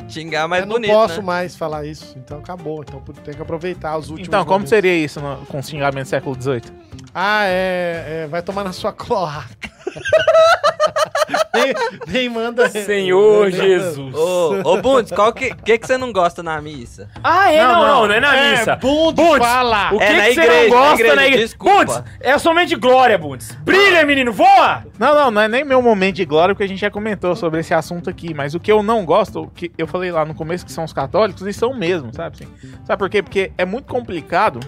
xingar 0.09 0.45
mais 0.45 0.63
eu 0.63 0.67
não 0.67 0.75
bonito, 0.75 0.91
posso 0.91 1.21
né? 1.21 1.25
mais 1.25 1.55
falar 1.55 1.85
isso. 1.85 2.13
Então 2.17 2.39
acabou. 2.39 2.81
Então 2.81 3.01
tem 3.23 3.33
que 3.33 3.41
aproveitar 3.41 3.97
os 3.97 4.09
últimos 4.09 4.27
Então, 4.27 4.41
como 4.43 4.51
momentos. 4.55 4.69
seria 4.71 4.93
isso 4.93 5.21
no- 5.21 5.37
com 5.45 5.61
xingamento 5.61 6.03
do 6.05 6.09
século 6.09 6.35
XVIII? 6.35 6.63
Ah, 7.13 7.43
é, 7.45 8.23
é, 8.23 8.27
Vai 8.27 8.41
tomar 8.41 8.63
na 8.63 8.71
sua 8.73 8.93
cloaca. 8.93 9.69
nem, 11.53 11.73
nem 12.07 12.29
manda. 12.29 12.69
Senhor 12.69 13.51
Jesus. 13.51 14.15
Ô, 14.15 14.61
ô 14.63 14.77
Bundes, 14.81 15.11
qual 15.11 15.33
que, 15.33 15.53
que 15.53 15.77
que 15.77 15.85
você 15.87 15.97
não 15.97 16.11
gosta 16.13 16.41
na 16.41 16.61
missa? 16.61 17.09
Ah, 17.23 17.51
é? 17.51 17.61
Não, 17.61 17.73
Não, 17.73 17.79
não, 17.81 17.87
não. 18.01 18.07
não, 18.07 18.13
é 18.15 18.19
na 18.19 18.35
É, 18.35 18.51
missa. 18.51 18.75
Bundes, 18.77 19.13
Bundes, 19.25 19.47
fala. 19.47 19.93
O 19.93 19.97
que, 19.97 20.03
É 20.03 20.13
na 20.13 20.23
que 20.23 20.33
você 20.33 20.41
igreja, 20.41 20.51
não 20.51 20.69
na 20.69 20.69
gosta 20.69 20.93
igreja, 20.95 21.15
na 21.15 21.25
igreja? 21.27 21.43
desculpa. 21.43 21.85
Bundes, 21.85 22.03
é 22.21 22.37
somente 22.37 22.75
glória, 22.75 23.17
Bundes. 23.17 23.51
Brilha, 23.63 24.05
menino, 24.05 24.31
voa! 24.31 24.83
Não, 24.97 25.13
não, 25.13 25.31
não 25.31 25.41
é 25.41 25.47
nem 25.47 25.63
meu 25.63 25.81
momento 25.81 26.15
de 26.15 26.25
glória, 26.25 26.53
porque 26.55 26.63
a 26.63 26.67
gente 26.67 26.79
já 26.79 26.89
comentou 26.91 27.35
sobre 27.35 27.59
esse 27.59 27.73
assunto 27.73 28.09
aqui. 28.09 28.33
Mas 28.33 28.55
o 28.55 28.59
que 28.59 28.71
eu 28.71 28.81
não 28.81 29.03
gosto, 29.05 29.41
o 29.43 29.47
que 29.49 29.71
eu 29.77 29.87
falei 29.87 30.11
lá 30.11 30.23
no 30.25 30.33
começo 30.33 30.65
que 30.65 30.71
são 30.71 30.83
os 30.85 30.93
católicos, 30.93 31.41
eles 31.41 31.55
são 31.57 31.73
mesmo, 31.73 32.13
sabe? 32.13 32.37
Assim? 32.41 32.53
Sabe 32.85 32.99
por 32.99 33.09
quê? 33.09 33.21
Porque 33.21 33.51
é 33.57 33.65
muito 33.65 33.85
complicado 33.91 34.59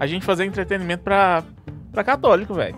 a 0.00 0.06
gente 0.06 0.24
fazer 0.26 0.44
entretenimento 0.44 1.04
pra, 1.04 1.44
pra 1.92 2.02
católico, 2.04 2.54
velho. 2.54 2.76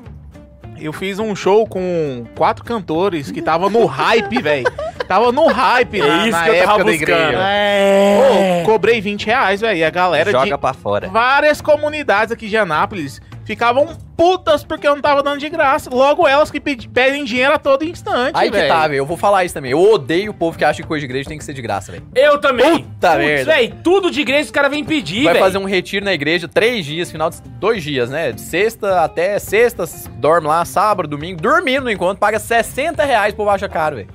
Eu 0.78 0.92
fiz 0.92 1.18
um 1.20 1.34
show 1.36 1.66
com 1.66 2.24
quatro 2.36 2.64
cantores 2.64 3.30
que 3.30 3.40
tava 3.40 3.70
no 3.70 3.86
hype, 3.86 4.40
velho. 4.42 4.66
Tava 5.06 5.30
no 5.30 5.46
hype 5.46 6.00
É 6.00 6.06
na, 6.06 6.22
isso 6.26 6.30
na 6.38 6.44
que 6.44 6.50
eu 6.50 6.54
tava 6.64 6.72
época 6.72 6.84
da 6.84 6.90
buscando. 6.90 7.02
igreja. 7.10 7.38
É. 7.42 8.62
Pô, 8.64 8.70
cobrei 8.72 9.00
20 9.00 9.26
reais, 9.26 9.60
velho. 9.60 9.78
E 9.78 9.84
a 9.84 9.90
galera 9.90 10.32
Joga 10.32 10.46
de 10.46 10.58
pra 10.58 10.72
fora. 10.72 11.08
várias 11.08 11.60
comunidades 11.60 12.32
aqui 12.32 12.48
de 12.48 12.56
Anápolis 12.56 13.20
ficavam 13.44 13.88
putas 14.16 14.64
porque 14.64 14.86
eu 14.86 14.94
não 14.94 15.02
tava 15.02 15.22
dando 15.22 15.38
de 15.38 15.48
graça. 15.48 15.90
Logo 15.92 16.26
elas 16.26 16.50
que 16.50 16.60
pedem 16.60 17.24
dinheiro 17.24 17.52
a 17.54 17.58
todo 17.58 17.84
instante, 17.84 18.32
Aí 18.34 18.50
que 18.50 18.56
velho. 18.56 18.68
tá, 18.68 18.88
velho. 18.88 18.98
Eu 18.98 19.06
vou 19.06 19.16
falar 19.16 19.44
isso 19.44 19.54
também. 19.54 19.72
Eu 19.72 19.80
odeio 19.80 20.30
o 20.30 20.34
povo 20.34 20.56
que 20.56 20.64
acha 20.64 20.82
que 20.82 20.88
coisa 20.88 21.00
de 21.00 21.06
igreja 21.06 21.28
tem 21.28 21.38
que 21.38 21.44
ser 21.44 21.52
de 21.52 21.62
graça, 21.62 21.92
velho. 21.92 22.04
Eu 22.14 22.38
também. 22.40 22.82
Puta 22.84 23.16
merda. 23.16 23.52
Véi, 23.52 23.74
tudo 23.82 24.10
de 24.10 24.20
igreja 24.20 24.44
os 24.44 24.50
caras 24.50 24.70
vêm 24.70 24.84
pedir, 24.84 25.24
Vai 25.24 25.34
velho. 25.34 25.44
fazer 25.44 25.58
um 25.58 25.64
retiro 25.64 26.04
na 26.04 26.12
igreja 26.14 26.46
três 26.48 26.84
dias, 26.84 27.10
final 27.10 27.30
de 27.30 27.40
dois 27.42 27.82
dias, 27.82 28.10
né? 28.10 28.32
De 28.32 28.40
sexta 28.40 29.00
até 29.02 29.38
sexta, 29.38 29.84
dorme 30.16 30.46
lá, 30.48 30.64
sábado, 30.64 31.08
domingo, 31.08 31.40
dormindo 31.40 31.84
no 31.84 31.90
encontro, 31.90 32.18
paga 32.18 32.38
60 32.38 33.04
reais, 33.04 33.32
o 33.34 33.36
povo 33.36 33.50
acha 33.50 33.68
caro, 33.68 33.96
velho. 33.96 34.08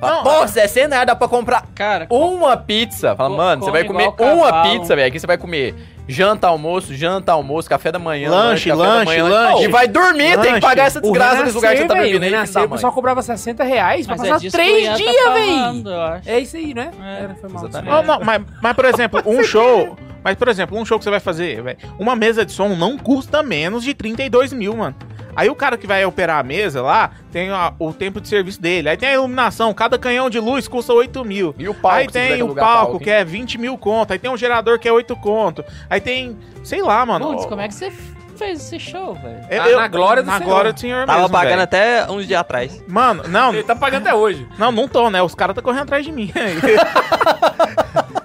Fala, 0.00 0.16
Não, 0.16 0.22
Pô, 0.22 0.46
60 0.46 0.90
reais 0.94 1.06
dá 1.06 1.16
pra 1.16 1.26
comprar 1.26 1.66
Cara, 1.74 2.06
uma 2.08 2.56
pizza. 2.56 3.16
Fala, 3.16 3.36
mano, 3.36 3.64
você 3.64 3.70
vai 3.70 3.82
comer 3.84 4.12
uma 4.18 4.62
pizza, 4.62 4.94
velho. 4.94 5.08
Aqui 5.08 5.18
você 5.18 5.26
vai 5.26 5.36
comer 5.36 5.74
janta, 6.08 6.46
almoço, 6.48 6.94
janta, 6.94 7.32
almoço, 7.32 7.68
café 7.68 7.92
da 7.92 7.98
manhã, 7.98 8.30
Lanche, 8.30 8.70
café 8.70 8.82
da 8.82 8.88
lanche, 8.88 9.04
manhã, 9.06 9.24
lanche. 9.24 9.64
E 9.64 9.68
vai 9.68 9.86
dormir, 9.86 10.32
tem 10.32 10.40
que 10.40 10.46
Lanche. 10.48 10.60
pagar 10.60 10.86
essa 10.86 11.00
desgraça 11.00 11.44
nesse 11.44 11.54
lugar 11.54 11.72
que 11.74 11.82
você 11.82 11.86
tá 11.86 11.94
Renascer, 11.94 11.96
dormindo 11.96 11.98
velho, 11.98 12.04
aí. 12.04 12.08
O 12.08 12.10
filho 12.10 12.20
da 12.20 12.36
Renascer, 12.36 12.56
o 12.56 12.60
mãe. 12.62 12.70
pessoal 12.70 12.92
cobrava 12.92 13.22
60 13.22 13.64
reais 13.64 14.06
pra 14.06 14.16
mas 14.16 14.26
é 14.26 14.30
passar 14.30 14.46
o 14.46 14.50
três 14.50 14.88
tá 14.88 14.94
dias, 14.94 15.32
velho. 15.34 15.88
eu 15.88 16.02
acho. 16.02 16.28
É 16.28 16.40
isso 16.40 16.56
aí, 16.56 16.74
né? 16.74 16.90
É. 17.02 17.28
Foi 17.40 17.50
mal. 17.50 17.68
Não, 17.68 18.02
não, 18.02 18.20
mas, 18.24 18.42
mas, 18.62 18.72
por 18.74 18.84
exemplo, 18.86 19.22
um 19.26 19.42
show. 19.44 19.96
Mas, 20.24 20.36
por 20.36 20.48
exemplo, 20.48 20.76
um 20.78 20.84
show 20.84 20.98
que 20.98 21.04
você 21.04 21.10
vai 21.10 21.20
fazer, 21.20 21.62
velho. 21.62 21.78
Uma 21.98 22.16
mesa 22.16 22.44
de 22.44 22.52
som 22.52 22.70
não 22.70 22.98
custa 22.98 23.42
menos 23.42 23.84
de 23.84 23.94
32 23.94 24.52
mil, 24.52 24.76
mano. 24.76 24.96
Aí 25.38 25.48
o 25.48 25.54
cara 25.54 25.78
que 25.78 25.86
vai 25.86 26.04
operar 26.04 26.38
a 26.40 26.42
mesa 26.42 26.82
lá 26.82 27.12
tem 27.30 27.48
a- 27.50 27.72
o 27.78 27.92
tempo 27.92 28.20
de 28.20 28.26
serviço 28.28 28.60
dele. 28.60 28.88
Aí 28.88 28.96
tem 28.96 29.08
a 29.10 29.14
iluminação. 29.14 29.72
Cada 29.72 29.96
canhão 29.98 30.28
de 30.28 30.40
luz 30.40 30.66
custa 30.66 30.92
8 30.92 31.24
mil. 31.24 31.54
E 31.56 31.68
o 31.68 31.74
palco, 31.74 31.96
Aí 31.98 32.08
tem 32.08 32.42
o 32.42 32.48
palco, 32.54 32.60
palco, 32.60 32.98
que 33.00 33.08
é 33.10 33.24
20 33.24 33.56
mil 33.56 33.78
conto. 33.78 34.12
Aí 34.12 34.18
tem 34.18 34.30
um 34.30 34.36
gerador 34.36 34.78
que 34.78 34.88
é 34.88 34.92
8 34.92 35.14
conto. 35.16 35.64
Aí 35.88 36.00
tem. 36.00 36.36
Sei 36.64 36.82
lá, 36.82 37.06
mano. 37.06 37.28
Putz, 37.28 37.46
como 37.46 37.60
é 37.60 37.68
que 37.68 37.74
você 37.74 37.92
fez 38.36 38.60
esse 38.60 38.78
show, 38.80 39.14
velho? 39.14 39.40
Eu- 39.50 39.76
Na- 39.76 39.82
na 39.82 39.88
glória 39.88 40.22
do 40.22 40.26
Na 40.26 40.38
Senhor. 40.38 40.48
glória 40.50 40.72
do 40.72 40.80
Senhor 40.80 41.06
Tava 41.06 41.18
mesmo, 41.20 41.32
pagando 41.32 41.50
velho. 41.50 41.62
até 41.62 42.10
uns 42.10 42.26
dias 42.26 42.40
atrás. 42.40 42.82
Mano, 42.88 43.22
não, 43.28 43.52
Ele 43.54 43.62
tá 43.62 43.74
pagando 43.76 44.02
até 44.06 44.14
hoje. 44.14 44.46
não, 44.58 44.70
não 44.72 44.86
tô, 44.88 45.08
né? 45.10 45.22
Os 45.22 45.34
caras 45.34 45.54
tá 45.56 45.62
correndo 45.62 45.82
atrás 45.84 46.04
de 46.04 46.10
mim. 46.12 46.32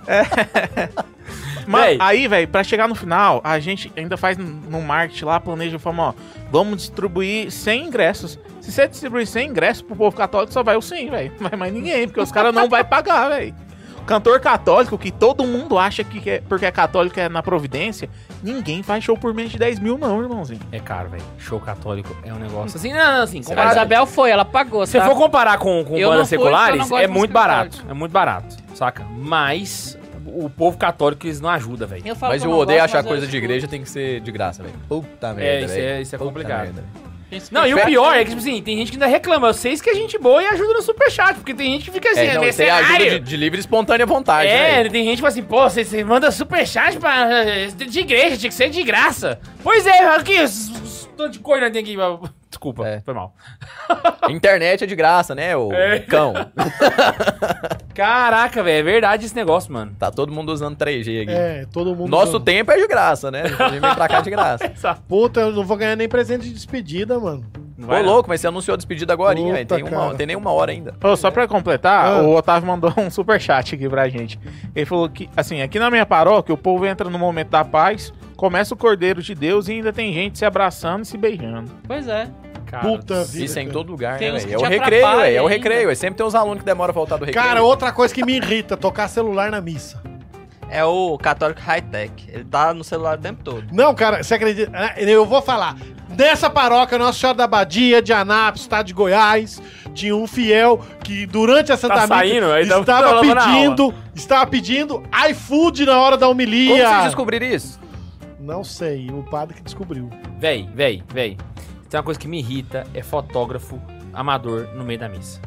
É. 0.06 0.90
Mas 1.68 1.86
Véi. 1.86 1.98
aí, 2.00 2.28
velho, 2.28 2.48
pra 2.48 2.64
chegar 2.64 2.88
no 2.88 2.96
final, 2.96 3.42
a 3.44 3.60
gente 3.60 3.92
ainda 3.96 4.18
faz 4.18 4.38
no 4.38 4.82
marketing 4.82 5.26
lá, 5.26 5.40
planeja, 5.40 5.80
fala, 5.80 6.10
ó, 6.10 6.14
vamos 6.52 6.78
distribuir 6.78 7.52
100 7.52 7.86
ingressos. 7.88 8.40
Se 8.62 8.72
você 8.72 8.88
distribuir 8.88 9.28
100 9.28 9.50
ingressos 9.50 9.82
pro 9.82 9.96
povo 9.96 10.16
católico, 10.16 10.54
só 10.54 10.64
vai 10.64 10.76
o 10.76 10.82
100, 10.82 11.10
velho. 11.10 11.32
Não 11.40 11.50
vai 11.50 11.60
mais 11.60 11.74
ninguém, 11.74 12.08
porque 12.08 12.22
os 12.22 12.32
caras 12.32 12.54
não 12.54 12.70
vai 12.70 12.84
pagar, 12.84 13.30
velho. 13.30 13.54
Cantor 14.06 14.40
católico, 14.42 14.98
que 14.98 15.12
todo 15.12 15.46
mundo 15.46 15.78
acha 15.78 16.04
que 16.04 16.30
é, 16.30 16.42
porque 16.42 16.66
é 16.66 16.72
católico 16.72 17.18
é 17.20 17.30
na 17.30 17.42
Providência, 17.42 18.10
ninguém 18.42 18.84
faz 18.84 19.04
show 19.04 19.18
por 19.18 19.34
menos 19.34 19.52
de 19.52 19.58
10 19.58 19.80
mil, 19.80 19.98
não, 19.98 20.22
irmãozinho. 20.22 20.60
É 20.74 20.80
caro, 20.80 21.10
velho. 21.10 21.24
Show 21.38 21.60
católico 21.60 22.16
é 22.26 22.34
um 22.34 22.38
negócio 22.38 22.78
assim. 22.78 22.92
Não, 22.92 23.00
não, 23.00 23.24
assim. 23.24 23.40
A 23.40 23.44
Comparado, 23.44 23.72
Isabel 23.72 24.06
foi, 24.06 24.30
ela 24.30 24.44
pagou, 24.44 24.86
se 24.86 25.00
tá? 25.00 25.06
for 25.06 25.16
comparar 25.16 25.58
com, 25.58 25.86
com 25.86 25.94
bandas 25.94 26.02
fui, 26.04 26.18
não 26.18 26.26
seculares, 26.26 26.92
é 26.92 27.08
muito 27.08 27.32
barato. 27.32 27.84
É 27.90 27.94
muito 27.94 28.12
barato, 28.12 28.58
saca? 28.76 29.06
Mas 29.10 29.98
o 30.36 30.50
povo 30.50 30.78
católico 30.78 31.26
eles 31.26 31.40
não 31.42 31.50
ajuda, 31.50 31.86
velho. 31.86 32.04
Mas 32.22 32.44
eu 32.44 32.52
odeio 32.52 32.80
gosto, 32.80 32.96
achar 32.96 33.04
coisa 33.04 33.28
de 33.28 33.38
igreja 33.38 33.68
tem 33.68 33.82
que 33.82 33.90
ser 33.90 34.20
de 34.22 34.32
graça, 34.32 34.64
velho. 34.64 34.76
Puta 34.90 35.34
merda, 35.34 35.44
É, 35.44 35.62
isso 35.66 35.74
é- 35.74 36.02
isso 36.02 36.16
é 36.16 36.18
complicado. 36.20 36.64
merda. 36.66 36.84
Não, 37.52 37.66
e 37.66 37.74
o 37.74 37.84
pior 37.84 38.16
é 38.16 38.20
que, 38.24 38.30
tipo 38.30 38.40
assim, 38.42 38.62
tem 38.62 38.78
gente 38.78 38.92
que 38.92 38.96
ainda 38.96 39.08
reclama. 39.08 39.52
Vocês 39.52 39.82
que 39.82 39.90
é 39.90 39.96
gente 39.96 40.20
boa 40.20 40.44
e 40.44 40.46
ajuda 40.46 40.74
no 40.76 40.82
superchat, 40.84 41.34
porque 41.34 41.54
tem 41.54 41.72
gente 41.72 41.86
que 41.86 41.92
fica 41.92 42.12
assim, 42.12 42.20
É, 42.20 42.26
é, 42.28 42.34
não, 42.36 42.44
aí 42.44 42.50
é 42.50 42.70
ajuda 42.70 43.10
de, 43.10 43.20
de 43.22 43.38
livre 43.38 43.58
e 43.58 43.62
espontânea 43.62 44.06
vontade, 44.06 44.48
É, 44.50 44.84
né? 44.84 44.90
tem 44.90 45.04
gente 45.04 45.16
que 45.16 45.22
fala 45.22 45.32
assim, 45.32 45.42
pô, 45.44 45.68
você, 45.68 45.84
você 45.84 46.04
manda 46.04 46.30
superchat 46.30 46.98
pra, 47.00 47.28
de 47.76 48.00
igreja, 48.00 48.38
tinha 48.38 48.50
que 48.50 48.56
ser 48.56 48.70
de 48.70 48.84
graça. 48.84 49.40
Pois 49.64 49.88
é, 49.88 50.06
aqui, 50.16 50.36
tô 51.18 51.28
de 51.28 51.40
coisa 51.40 51.72
tem 51.72 51.82
aqui. 51.82 51.98
Desculpa, 52.64 52.88
É. 52.88 53.02
foi 53.02 53.14
mal. 53.14 53.34
Internet 54.30 54.84
é 54.86 54.88
de 54.88 54.96
graça, 54.96 55.36
né, 55.36 55.56
ô 55.58 55.72
É. 55.74 56.00
cão? 56.00 56.34
Caraca, 57.94 58.64
velho, 58.64 58.80
é 58.80 58.92
verdade 58.92 59.26
esse 59.26 59.36
negócio, 59.36 59.72
mano. 59.72 59.96
Tá 60.00 60.10
todo 60.10 60.32
mundo 60.32 60.52
usando 60.52 60.76
3G 60.76 61.24
aqui. 61.24 61.32
É, 61.32 61.66
todo 61.72 61.96
mundo. 61.96 62.10
Nosso 62.10 62.40
tempo 62.40 62.72
é 62.72 62.78
de 62.78 62.88
graça, 62.88 63.30
né? 63.30 63.44
A 63.44 63.48
gente 63.70 63.80
vem 63.80 63.94
pra 63.94 64.08
cá 64.08 64.22
de 64.22 64.30
graça. 64.30 64.72
Puta, 65.08 65.42
eu 65.42 65.52
não 65.52 65.64
vou 65.64 65.78
ganhar 65.78 65.96
nem 65.96 66.08
presente 66.10 66.44
de 66.46 66.54
despedida, 66.54 67.20
mano. 67.20 67.46
Não 67.78 67.90
Ô, 67.90 68.02
louco, 68.02 68.30
mas 68.30 68.40
você 68.42 68.48
anunciou 68.48 68.74
a 68.74 68.78
despedida 68.78 69.14
agora, 69.14 69.36
velho. 69.36 69.66
Tem, 69.66 69.84
uma- 69.84 69.90
cara. 69.90 70.16
tem 70.16 70.26
nem 70.28 70.36
uma 70.36 70.52
hora 70.52 70.72
ainda. 70.72 70.96
Ô, 71.04 71.16
só 71.16 71.30
pra 71.30 71.48
completar, 71.48 72.06
Ah. 72.06 72.22
o 72.22 72.36
Otávio 72.36 72.68
mandou 72.68 72.94
um 72.98 73.10
superchat 73.10 73.76
aqui 73.76 73.88
pra 73.90 74.08
gente. 74.10 74.40
Ele 74.76 74.86
falou 74.86 75.10
que, 75.10 75.30
assim, 75.36 75.62
aqui 75.62 75.78
na 75.78 75.92
minha 75.92 76.06
paróquia, 76.06 76.54
o 76.54 76.58
povo 76.58 76.86
entra 76.86 77.10
no 77.10 77.20
momento 77.20 77.50
da 77.50 77.64
paz, 77.66 78.14
começa 78.38 78.74
o 78.74 78.78
Cordeiro 78.78 79.22
de 79.22 79.36
Deus 79.36 79.68
e 79.68 79.74
ainda 79.74 79.92
tem 79.94 80.14
gente 80.14 80.38
se 80.38 80.46
abraçando 80.46 81.04
e 81.04 81.06
se 81.06 81.18
beijando. 81.18 81.70
Pois 81.86 82.08
é. 82.08 82.28
Cara, 82.74 82.88
Puta 82.88 83.24
vida. 83.24 83.46
Isso 83.46 83.60
é 83.60 83.62
em 83.62 83.70
todo 83.70 83.92
lugar, 83.92 84.18
Tem 84.18 84.32
né, 84.32 84.38
uns 84.38 84.44
velho? 84.46 84.56
É 84.56 84.58
o 84.58 84.62
te 84.62 84.68
recreio, 84.68 85.02
atrapalham 85.04 85.22
velho. 85.24 85.38
É 85.38 85.42
o 85.42 85.44
ainda. 85.44 85.56
recreio. 85.58 85.86
velho. 85.86 85.96
Sempre 85.96 86.18
tem 86.18 86.26
uns 86.26 86.34
alunos 86.34 86.60
que 86.60 86.66
demoram 86.66 86.90
a 86.90 86.94
voltar 86.94 87.18
do 87.18 87.26
recreio. 87.26 87.48
Cara, 87.48 87.62
outra 87.62 87.92
coisa 87.92 88.12
que 88.14 88.26
me 88.26 88.36
irrita, 88.38 88.76
tocar 88.76 89.08
celular 89.08 89.52
na 89.52 89.62
missa. 89.62 90.02
É 90.72 90.84
o 90.84 91.16
católico 91.20 91.62
high-tech. 91.62 92.12
Ele 92.34 92.44
tá 92.46 92.74
no 92.74 92.84
celular 92.84 93.20
o 93.20 93.22
tempo 93.22 93.44
todo. 93.44 93.64
Não, 93.72 93.94
cara, 93.94 94.24
você 94.24 94.34
acredita? 94.34 94.72
É, 94.98 95.04
Eu 95.04 95.24
vou 95.24 95.40
falar. 95.40 95.78
Nessa 96.18 96.50
paróquia, 96.50 96.98
Nossa 96.98 97.20
Senhora 97.20 97.38
da 97.38 97.46
Badia, 97.48 98.02
de 98.02 98.12
Anápolis, 98.12 98.62
estado 98.62 98.86
de 98.88 98.94
Goiás, 98.94 99.62
tinha 99.94 100.16
um 100.16 100.26
fiel 100.26 100.80
que 101.04 101.28
durante 101.28 101.72
a 101.72 101.78
Santa 101.78 101.94
Tá 101.96 102.02
Missa 102.02 102.16
saindo? 102.16 102.52
Aí 102.52 102.68
tá- 102.68 102.80
estava 102.80 103.10
tá 103.10 103.18
a 103.20 103.22
pedindo, 103.22 103.94
estava 104.16 104.48
pedindo 104.48 105.04
iFood 105.30 105.86
na 105.86 106.00
hora 106.00 106.18
da 106.18 106.26
Como 106.28 106.32
homilia. 106.34 106.88
vocês 106.90 107.04
descobriram 107.06 107.46
isso? 107.46 107.80
Não 108.40 108.64
sei, 108.64 109.10
o 109.12 109.24
padre 109.24 109.56
que 109.56 109.62
descobriu. 109.64 110.10
Véi, 110.40 110.68
véi, 110.74 111.04
véi. 111.14 111.38
Tem 111.94 112.00
uma 112.00 112.04
coisa 112.04 112.20
que 112.20 112.28
me 112.28 112.40
irrita, 112.40 112.88
é 112.92 113.04
fotógrafo 113.04 113.80
amador 114.12 114.68
no 114.74 114.84
meio 114.84 114.98
da 114.98 115.08
missa. 115.08 115.40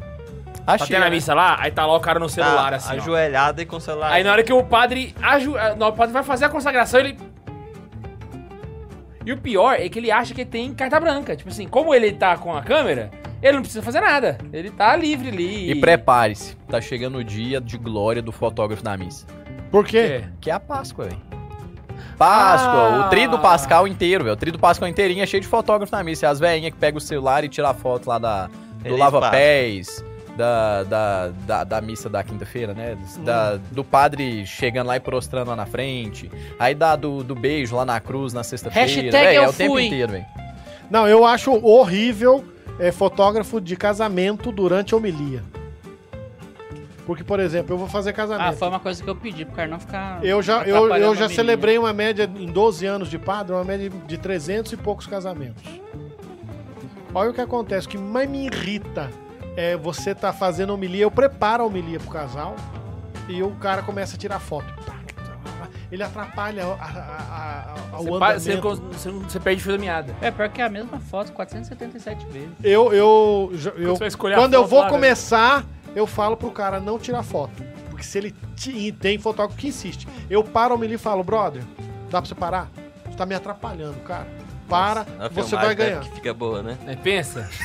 Tá 0.65 0.75
Achei. 0.75 0.87
tendo 0.87 1.03
a 1.03 1.09
missa 1.09 1.33
lá, 1.33 1.57
aí 1.59 1.71
tá 1.71 1.85
lá 1.85 1.93
o 1.93 1.99
cara 1.99 2.21
no 2.21 2.29
celular, 2.29 2.69
Tá 2.69 2.77
assim, 2.77 2.93
ó. 2.93 3.01
ajoelhado 3.01 3.61
e 3.61 3.65
com 3.65 3.75
o 3.75 3.81
celular. 3.81 4.13
Aí 4.13 4.23
na 4.23 4.31
hora 4.31 4.41
que 4.41 4.53
o 4.53 4.63
padre, 4.63 5.13
aju... 5.21 5.57
ah, 5.57 5.75
não, 5.75 5.89
o 5.89 5.91
padre 5.91 6.13
vai 6.13 6.23
fazer 6.23 6.45
a 6.45 6.49
consagração, 6.49 7.01
ele... 7.01 7.17
E 9.25 9.33
o 9.33 9.37
pior 9.37 9.73
é 9.73 9.89
que 9.89 9.99
ele 9.99 10.09
acha 10.09 10.33
que 10.33 10.45
tem 10.45 10.73
carta 10.73 10.97
branca. 11.01 11.35
Tipo 11.35 11.49
assim, 11.49 11.67
como 11.67 11.93
ele 11.93 12.13
tá 12.13 12.37
com 12.37 12.55
a 12.55 12.61
câmera, 12.63 13.11
ele 13.43 13.51
não 13.51 13.61
precisa 13.61 13.83
fazer 13.83 13.99
nada. 13.99 14.37
Ele 14.53 14.71
tá 14.71 14.95
livre 14.95 15.27
ali. 15.27 15.69
E 15.69 15.75
prepare-se. 15.75 16.55
Tá 16.69 16.79
chegando 16.79 17.17
o 17.17 17.23
dia 17.25 17.59
de 17.59 17.77
glória 17.77 18.21
do 18.21 18.31
fotógrafo 18.31 18.85
na 18.85 18.95
missa. 18.95 19.27
Por 19.69 19.85
quê? 19.85 19.97
É. 19.97 20.29
Que 20.39 20.49
é 20.49 20.53
a 20.53 20.61
Páscoa, 20.61 21.09
velho. 21.09 21.21
Páscoa, 22.17 22.71
Ah. 22.71 23.05
o 23.05 23.09
tri 23.09 23.27
do 23.27 23.39
Pascal 23.39 23.87
inteiro, 23.87 24.23
velho. 24.23 24.33
O 24.33 24.37
tri 24.37 24.51
do 24.51 24.59
Pascal 24.59 24.87
inteirinho 24.87 25.21
é 25.23 25.25
cheio 25.25 25.41
de 25.41 25.47
fotógrafo 25.47 25.95
na 25.95 26.03
missa. 26.03 26.25
É 26.25 26.29
as 26.29 26.39
velhinhas 26.39 26.73
que 26.73 26.79
pegam 26.79 26.97
o 26.97 27.01
celular 27.01 27.43
e 27.43 27.49
tiram 27.49 27.69
a 27.69 27.73
foto 27.73 28.07
lá 28.07 28.17
da, 28.17 28.49
do 28.83 28.95
lava-pés, 28.95 30.03
da, 30.35 30.83
da, 30.83 31.27
da, 31.45 31.63
da 31.63 31.81
missa 31.81 32.07
da 32.09 32.23
quinta-feira, 32.23 32.73
né? 32.73 32.97
Da, 33.19 33.57
do 33.71 33.83
padre 33.83 34.45
chegando 34.45 34.87
lá 34.87 34.95
e 34.97 34.99
prostrando 34.99 35.47
lá 35.49 35.55
na 35.55 35.65
frente. 35.65 36.29
Aí 36.59 36.75
da 36.75 36.95
do, 36.95 37.23
do 37.23 37.33
beijo 37.35 37.75
lá 37.75 37.85
na 37.85 37.99
cruz 37.99 38.33
na 38.33 38.43
sexta-feira. 38.43 38.87
Hashtag 38.87 39.35
É 39.35 39.47
o 39.47 39.53
tempo 39.53 39.79
inteiro, 39.79 40.11
velho. 40.13 40.25
Não, 40.89 41.07
eu 41.07 41.25
acho 41.25 41.51
horrível 41.65 42.43
é, 42.79 42.91
fotógrafo 42.91 43.59
de 43.59 43.75
casamento 43.75 44.51
durante 44.51 44.93
a 44.93 44.97
homilia. 44.97 45.43
Porque, 47.07 47.23
por 47.23 47.39
exemplo, 47.39 47.73
eu 47.73 47.77
vou 47.79 47.87
fazer 47.87 48.09
Ah, 48.09 48.13
casamento. 48.13 48.57
foi 48.57 48.67
uma 48.67 48.79
coisa 48.81 49.01
que 49.01 49.09
eu 49.09 49.15
pedi 49.15 49.45
pro 49.45 49.55
cara 49.55 49.67
não 49.69 49.79
ficar. 49.79 50.23
Eu 50.23 50.41
já, 50.43 50.63
eu, 50.63 50.93
eu 50.93 51.15
já 51.15 51.29
celebrei 51.29 51.77
uma 51.77 51.93
média, 51.93 52.29
em 52.37 52.47
12 52.47 52.85
anos 52.85 53.09
de 53.09 53.17
padre, 53.17 53.53
uma 53.53 53.63
média 53.63 53.89
de 53.89 54.17
300 54.17 54.73
e 54.73 54.77
poucos 54.77 55.07
casamentos. 55.07 55.63
Olha 57.15 57.31
o 57.31 57.33
que 57.33 57.39
acontece, 57.41 57.87
o 57.87 57.89
que 57.89 57.97
mais 57.97 58.29
me 58.29 58.45
irrita 58.47 59.09
é 59.55 59.77
você 59.77 60.13
tá 60.13 60.33
fazendo 60.33 60.73
homilia, 60.73 61.03
eu 61.03 61.09
preparo 61.09 61.63
a 61.63 61.65
homilia 61.65 61.97
pro 61.99 62.09
casal 62.11 62.55
e 63.29 63.41
o 63.41 63.51
cara 63.51 63.81
começa 63.81 64.15
a 64.17 64.19
tirar 64.19 64.39
foto. 64.39 64.67
Ele 65.89 66.03
atrapalha 66.03 66.65
a- 66.65 66.67
a- 66.67 66.75
a- 66.83 67.73
a- 67.93 67.97
Você, 67.97 68.09
o 68.09 68.19
você, 68.19 68.51
andamento. 68.51 68.91
você, 68.91 69.09
você 69.09 69.39
perde 69.39 69.61
o 69.61 69.63
fio 69.63 69.71
da 69.71 69.77
meada. 69.77 70.13
É, 70.21 70.29
pior 70.29 70.49
que 70.49 70.61
é 70.61 70.65
a 70.65 70.69
mesma 70.69 70.99
foto, 70.99 71.31
477 71.31 72.25
vezes. 72.25 72.49
Eu, 72.61 72.91
eu, 72.93 73.49
eu- 73.77 73.95
Você 73.95 73.99
vai 73.99 74.07
escolher 74.09 74.33
a 74.33 74.37
quando 74.37 74.53
eu 74.53 74.65
vou 74.65 74.79
lá, 74.81 74.85
né? 74.91 74.91
Eu 75.95 76.05
falo 76.07 76.37
pro 76.37 76.51
cara 76.51 76.79
não 76.79 76.99
tirar 76.99 77.23
foto. 77.23 77.63
Porque 77.89 78.03
se 78.03 78.17
ele 78.17 78.35
tem 78.91 79.17
fotógrafo 79.17 79.59
que 79.59 79.67
insiste. 79.67 80.07
Eu 80.29 80.43
paro 80.43 80.77
o 80.77 80.83
e 80.85 80.97
falo, 80.97 81.23
brother, 81.23 81.63
dá 82.09 82.21
pra 82.21 82.27
você 82.27 82.35
parar? 82.35 82.69
Você 83.05 83.17
tá 83.17 83.25
me 83.25 83.33
atrapalhando, 83.33 83.99
cara. 84.01 84.27
Para, 84.67 85.05
A 85.17 85.29
você 85.29 85.55
vai 85.55 85.73
ganhar. 85.73 86.01
Que 86.01 86.11
fica 86.15 86.33
boa, 86.33 86.61
né? 86.61 86.77
Aí 86.85 86.95
pensa. 86.95 87.49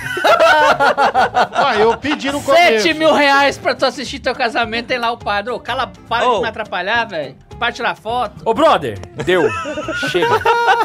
Ah, 1.54 1.76
eu 1.78 1.96
pedi 1.96 2.30
no 2.30 2.42
começo. 2.42 2.82
7 2.82 2.94
mil 2.94 3.12
reais 3.12 3.56
pra 3.56 3.74
tu 3.74 3.86
assistir 3.86 4.18
teu 4.18 4.34
casamento, 4.34 4.88
tem 4.88 4.98
lá 4.98 5.10
o 5.10 5.16
padre. 5.16 5.50
Ô, 5.52 5.58
cala, 5.58 5.86
para 6.08 6.28
Ô. 6.28 6.36
de 6.36 6.42
me 6.42 6.48
atrapalhar, 6.48 7.06
velho. 7.06 7.36
pra 7.58 7.72
tirar 7.72 7.94
foto. 7.94 8.42
Ô, 8.44 8.52
brother, 8.52 8.98
deu. 9.24 9.42
Chega. 10.10 10.28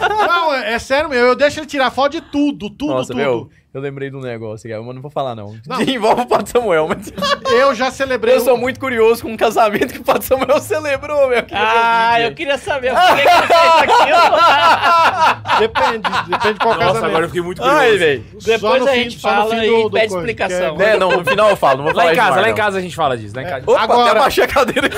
Não, 0.09 0.53
é, 0.53 0.73
é 0.73 0.79
sério 0.79 1.09
mesmo. 1.09 1.25
Eu 1.27 1.35
deixo 1.35 1.59
ele 1.59 1.65
tirar 1.67 1.91
foto 1.91 2.13
de 2.13 2.21
tudo, 2.21 2.69
tudo, 2.69 2.93
Nossa, 2.93 3.07
tudo. 3.07 3.17
meu, 3.17 3.49
eu 3.73 3.81
lembrei 3.81 4.09
de 4.09 4.15
um 4.15 4.21
negócio 4.21 4.67
mas 4.83 4.95
não 4.95 5.01
vou 5.01 5.11
falar 5.11 5.35
não. 5.35 5.55
Não. 5.67 5.81
Envolve 5.87 6.21
o 6.21 6.25
Pato 6.25 6.49
Samuel, 6.49 6.87
mas 6.87 7.11
Eu 7.51 7.73
já 7.75 7.91
celebrei. 7.91 8.35
eu 8.35 8.39
um- 8.41 8.43
sou 8.43 8.57
muito 8.57 8.79
curioso 8.79 9.21
com 9.21 9.29
um 9.29 9.37
casamento 9.37 9.93
que 9.93 9.99
o 9.99 10.03
Pato 10.03 10.23
Samuel 10.25 10.59
celebrou, 10.61 11.27
meu. 11.29 11.43
queria 11.43 11.59
ver 11.59 11.65
o 11.65 11.81
Ah, 11.81 12.21
eu 12.21 12.33
queria 12.35 12.57
saber 12.57 12.91
por 12.93 12.99
que 13.01 13.07
que 13.15 13.21
ele 13.21 13.47
fez 13.47 13.81
aquilo. 13.83 15.59
Depende, 15.59 16.09
depende 16.29 16.53
de 16.53 16.59
qual 16.59 16.73
Nossa, 16.75 16.85
casamento. 16.87 17.05
agora 17.05 17.23
eu 17.25 17.29
fiquei 17.29 17.41
muito 17.41 17.61
curioso. 17.61 17.81
Ai, 17.81 17.97
velho. 17.97 18.25
Só 18.39 18.51
Depois 18.51 18.81
no 18.81 18.87
a 18.87 18.91
fim- 18.91 19.03
gente 19.03 19.19
só 19.19 19.29
no 19.29 19.35
fala 19.41 19.55
fim 19.55 19.61
e 19.63 19.67
do- 19.67 19.83
do 19.83 19.89
pede 19.91 20.13
explicação. 20.13 20.77
que 20.77 20.83
é- 20.83 20.87
É, 20.93 20.97
não, 20.97 21.11
no 21.11 21.25
final 21.25 21.49
eu 21.49 21.55
falo, 21.55 21.77
não 21.77 21.83
vou 21.85 21.93
Lá 21.93 22.01
falar 22.01 22.13
em 22.13 22.17
casa, 22.17 22.31
mais, 22.31 22.41
lá 22.43 22.49
em 22.51 22.55
casa 22.55 22.77
a 22.77 22.81
gente 22.81 22.95
fala 22.95 23.17
disso. 23.17 23.35
Lá 23.35 23.41
em 23.43 23.45
casa. 23.45 23.63
Opa, 23.67 23.81
Agora- 23.83 24.11
até 24.11 24.19
baixei 24.19 24.43
a 24.43 24.47
cadeira 24.47 24.87
aqui. 24.87 24.97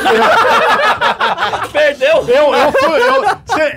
Perdeu. 1.72 2.28
Eu, 2.28 2.54
eu 2.54 2.72
fui. 2.72 3.00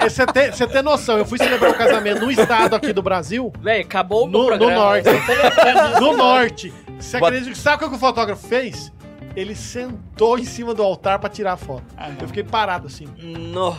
Você 0.09 0.27
tem, 0.27 0.51
tem 0.67 0.83
noção, 0.83 1.19
eu 1.19 1.25
fui 1.25 1.39
celebrar 1.39 1.71
um 1.71 1.75
casamento 1.75 2.21
no 2.21 2.31
estado 2.31 2.75
aqui 2.75 2.93
do 2.93 3.03
Brasil, 3.03 3.53
Véi, 3.61 3.81
acabou 3.83 4.25
o 4.25 4.29
no, 4.29 4.39
no 4.41 4.47
programa. 4.47 4.75
Norte. 4.93 5.11
No 6.01 6.17
norte. 6.17 6.75
Você 6.99 7.17
acredita 7.17 7.51
que 7.51 7.59
sabe 7.59 7.85
o 7.85 7.89
que 7.91 7.97
o 7.97 7.99
fotógrafo 7.99 8.47
fez? 8.47 8.93
Ele 9.35 9.55
sentou 9.55 10.39
em 10.39 10.45
cima 10.45 10.75
do 10.75 10.83
altar 10.83 11.19
pra 11.19 11.29
tirar 11.31 11.55
a 11.55 11.57
foto. 11.57 11.85
Ah, 11.97 12.11
eu 12.21 12.27
fiquei 12.29 12.45
parado 12.45 12.87
assim. 12.87 13.07
No. 13.19 13.77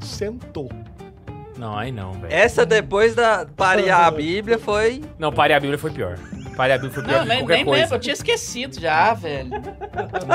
Sentou. 0.00 0.70
Não, 1.56 1.76
aí 1.76 1.92
não, 1.92 2.12
velho. 2.12 2.32
Essa 2.32 2.64
depois 2.66 3.14
da 3.14 3.46
parear 3.56 4.04
a 4.06 4.10
Bíblia 4.12 4.58
foi. 4.58 5.02
Não, 5.18 5.32
pare 5.32 5.52
a 5.52 5.60
Bíblia 5.60 5.78
foi 5.78 5.90
pior. 5.90 6.18
Pare 6.56 6.72
a 6.72 6.76
Bíblia 6.78 6.92
foi 6.94 7.02
pior 7.02 7.12
Não, 7.18 7.22
que 7.22 7.28
nem, 7.28 7.38
qualquer 7.40 7.54
nem 7.56 7.64
coisa. 7.64 7.80
lembro, 7.82 7.96
eu 7.96 8.00
tinha 8.00 8.12
esquecido 8.12 8.80
já, 8.80 9.12
velho. 9.14 9.50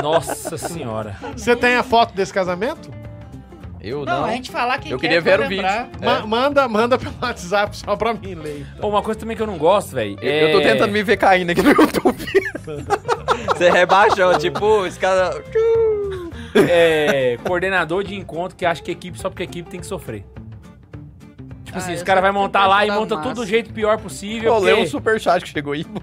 Nossa 0.02 0.56
senhora. 0.58 1.16
Você 1.36 1.54
tem 1.56 1.76
a 1.76 1.82
foto 1.82 2.14
desse 2.14 2.32
casamento? 2.32 2.90
Eu 3.82 4.04
Não, 4.04 4.18
não. 4.20 4.24
a 4.26 4.32
gente 4.32 4.50
falar 4.50 4.78
quem 4.78 4.92
Eu 4.92 4.98
quer 4.98 5.06
queria 5.08 5.20
vai 5.22 5.38
ver 5.38 5.44
o 5.46 5.48
lembrar. 5.48 5.84
vídeo. 5.86 6.00
Ma- 6.04 6.18
É. 6.18 6.22
manda, 6.26 6.68
manda 6.68 6.98
pelo 6.98 7.14
WhatsApp 7.22 7.76
só 7.76 7.96
pra 7.96 8.12
mim 8.12 8.34
ler. 8.34 8.66
Pô, 8.80 8.88
uma 8.88 9.02
coisa 9.02 9.18
também 9.20 9.34
que 9.36 9.42
eu 9.42 9.46
não 9.46 9.56
gosto, 9.56 9.94
velho. 9.94 10.18
Eu- 10.20 10.48
Eu 10.48 10.52
tô 10.52 10.60
tentando 10.60 10.92
me 10.92 11.02
ver 11.02 11.16
caindo 11.16 11.50
aqui 11.50 11.62
no 11.62 11.70
YouTube. 11.70 12.16
Você 13.56 13.70
rebaixou, 13.70 14.36
tipo, 14.38 14.84
esse 14.86 14.98
cara. 14.98 15.30
É, 16.52 17.38
coordenador 17.44 18.02
de 18.02 18.16
encontro 18.16 18.56
que 18.56 18.66
acha 18.66 18.82
que 18.82 18.90
equipe 18.90 19.16
só 19.16 19.30
porque 19.30 19.44
equipe 19.44 19.70
tem 19.70 19.78
que 19.78 19.86
sofrer. 19.86 20.24
Tipo 21.64 21.78
Ah, 21.78 21.80
assim, 21.80 21.92
eu 21.92 21.96
os 21.98 22.02
caras 22.02 22.24
só 22.24 22.32
vão 22.32 22.42
montar 22.42 22.66
lá 22.66 22.78
e 22.84 22.88
ajudar 22.88 23.00
monta 23.00 23.14
massa. 23.14 23.28
tudo 23.28 23.40
do 23.42 23.46
jeito 23.46 23.72
pior 23.72 23.96
possível. 23.98 24.54
Pô, 24.54 24.58
lê 24.58 24.72
porque- 24.72 24.84
um 24.84 24.90
superchat 24.90 25.44
que 25.44 25.50
chegou 25.50 25.72
aí. 25.74 25.86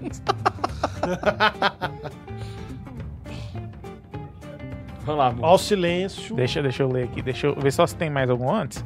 Vamos 5.08 5.20
lá, 5.20 5.28
amor. 5.28 5.44
Ó 5.46 5.54
o 5.54 5.58
silêncio. 5.58 6.36
Deixa, 6.36 6.60
deixa 6.60 6.82
eu 6.82 6.88
ler 6.92 7.04
aqui, 7.04 7.22
deixa 7.22 7.46
eu 7.46 7.54
ver 7.54 7.72
só 7.72 7.86
se 7.86 7.96
tem 7.96 8.10
mais 8.10 8.28
algum 8.28 8.52
antes. 8.52 8.84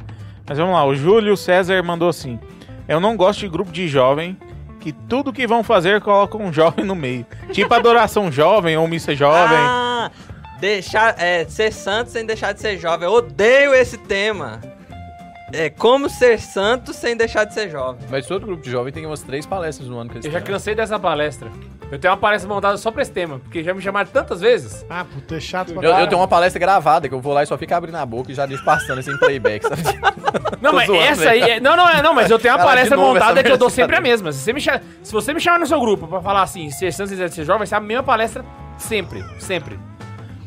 Mas 0.49 0.57
vamos 0.57 0.73
lá, 0.73 0.85
o 0.85 0.94
Júlio 0.94 1.36
César 1.36 1.82
mandou 1.82 2.09
assim: 2.09 2.39
Eu 2.86 3.01
não 3.01 3.16
gosto 3.16 3.40
de 3.40 3.49
grupo 3.49 3.73
de 3.73 3.89
jovem 3.89 4.36
que 4.78 4.93
tudo 4.93 5.32
que 5.32 5.49
vão 5.49 5.65
fazer 5.65 6.01
colocam 6.01 6.40
um 6.40 6.53
jovem 6.53 6.85
no 6.85 6.94
meio. 6.94 7.27
Tipo 7.51 7.74
adoração 7.74 8.31
jovem 8.32 8.77
ou 8.77 8.86
missa 8.86 9.16
jovem. 9.16 9.59
Ah, 9.59 10.12
deixar, 10.61 11.16
é, 11.19 11.44
ser 11.44 11.73
santo 11.73 12.12
sem 12.12 12.24
deixar 12.24 12.53
de 12.53 12.61
ser 12.61 12.78
jovem. 12.78 13.09
Eu 13.09 13.15
odeio 13.15 13.74
esse 13.74 13.99
tema. 13.99 14.61
É 15.53 15.69
como 15.69 16.09
ser 16.09 16.39
santo 16.41 16.93
sem 16.95 17.15
deixar 17.16 17.45
de 17.45 17.53
ser 17.53 17.69
jovem. 17.70 18.07
Mas 18.11 18.27
todo 18.27 18.47
grupo 18.47 18.62
de 18.62 18.70
jovem 18.70 18.93
tem 18.93 19.05
umas 19.05 19.20
três 19.23 19.45
palestras 19.45 19.87
no 19.89 19.99
ano 19.99 20.09
que 20.09 20.16
eles 20.16 20.24
Eu 20.24 20.33
já 20.33 20.41
cansei 20.41 20.74
dessa 20.74 20.99
palestra. 20.99 21.51
Eu 21.91 21.99
tenho 21.99 22.11
uma 22.15 22.19
palestra 22.19 22.49
montada 22.49 22.74
só 22.79 22.91
pra 22.91 23.03
esse 23.03 23.11
tema, 23.12 23.39
porque 23.39 23.62
já 23.62 23.74
me 23.74 23.83
chamaram 23.83 24.09
tantas 24.11 24.41
vezes. 24.41 24.85
Ah, 24.89 25.05
puta, 25.05 25.37
é 25.37 25.41
chato 25.41 25.74
pra 25.74 25.83
Eu, 25.87 25.95
eu 25.99 26.07
tenho 26.07 26.19
uma 26.20 26.27
palestra 26.29 26.59
gravada 26.59 27.07
que 27.07 27.15
eu 27.15 27.20
vou 27.20 27.35
lá 27.35 27.43
e 27.43 27.47
só 27.47 27.59
fico 27.59 27.74
abrindo 27.74 27.97
a 27.97 28.07
boca 28.07 28.33
e 28.33 28.35
já 28.35 28.47
deixo 28.47 28.65
passando 28.65 28.99
assim 29.01 29.11
em 29.12 29.19
playback, 29.19 29.62
sabe? 29.69 29.83
Não, 30.62 30.73
mas 30.74 30.87
zoando, 30.87 31.03
essa 31.03 31.29
aí. 31.31 31.41
velho. 31.41 31.53
é- 31.53 31.61
Não, 31.61 31.77
não, 31.77 31.87
é, 31.87 32.01
não, 32.01 32.15
mas 32.15 32.31
eu 32.31 32.39
tenho 32.39 32.55
uma 32.55 32.65
palestra 32.65 32.97
de 32.97 33.03
novo 33.03 33.12
montada 33.15 33.43
que 33.43 33.51
eu 33.53 33.59
dou 33.59 33.69
sempre 33.69 33.95
a 33.97 34.01
mesma. 34.01 34.33
Se 34.33 34.39
você, 34.39 34.53
me 34.55 34.61
cha- 34.61 34.81
se 35.03 35.12
você 35.12 35.35
me 35.35 35.41
chamar 35.41 35.59
no 35.59 35.66
seu 35.66 35.79
grupo 35.79 36.07
pra 36.09 36.23
falar 36.23 36.41
assim, 36.43 36.70
ser 36.70 36.91
santo 36.95 37.15
sem 37.15 37.29
ser 37.29 37.45
jovem, 37.45 37.59
vai 37.59 37.66
ser 37.66 37.74
a 37.74 37.81
mesma 37.81 38.03
palestra 38.03 38.43
sempre. 38.79 39.23
Sempre. 39.39 39.79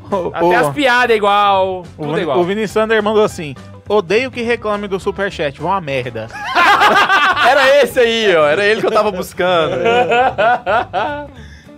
O, 0.10 0.30
Até 0.34 0.46
o- 0.46 0.58
as 0.68 0.74
piadas 0.74 1.12
é 1.12 1.18
igual. 1.18 1.82
o, 1.82 1.84
Tudo 1.84 2.06
é 2.06 2.08
Vini- 2.10 2.22
igual. 2.24 2.40
o 2.40 2.44
Vini 2.44 2.68
Sander 2.68 3.04
mandou 3.04 3.24
assim: 3.24 3.54
Odeio 3.88 4.32
que 4.32 4.42
reclame 4.42 4.88
do 4.88 5.00
superchat, 5.00 5.62
vão 5.62 5.72
a 5.72 5.80
merda. 5.80 6.28
Era 7.48 7.84
esse 7.84 8.00
aí, 8.00 8.36
ó. 8.36 8.48
Era 8.48 8.66
ele 8.66 8.82
que 8.82 8.88
eu 8.88 8.92
tava 8.92 9.12
buscando. 9.12 9.76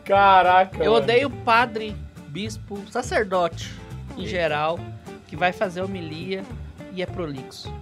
Caraca. 0.06 0.78
Eu 0.84 0.92
mano. 0.94 1.04
odeio 1.04 1.30
padre, 1.30 1.96
bispo, 2.30 2.80
sacerdote, 2.90 3.74
em 4.18 4.26
geral, 4.26 4.80
que 5.28 5.36
vai 5.36 5.52
fazer 5.52 5.82
homilia 5.82 6.44
e 6.94 7.02
é 7.02 7.06
prolixo. 7.06 7.74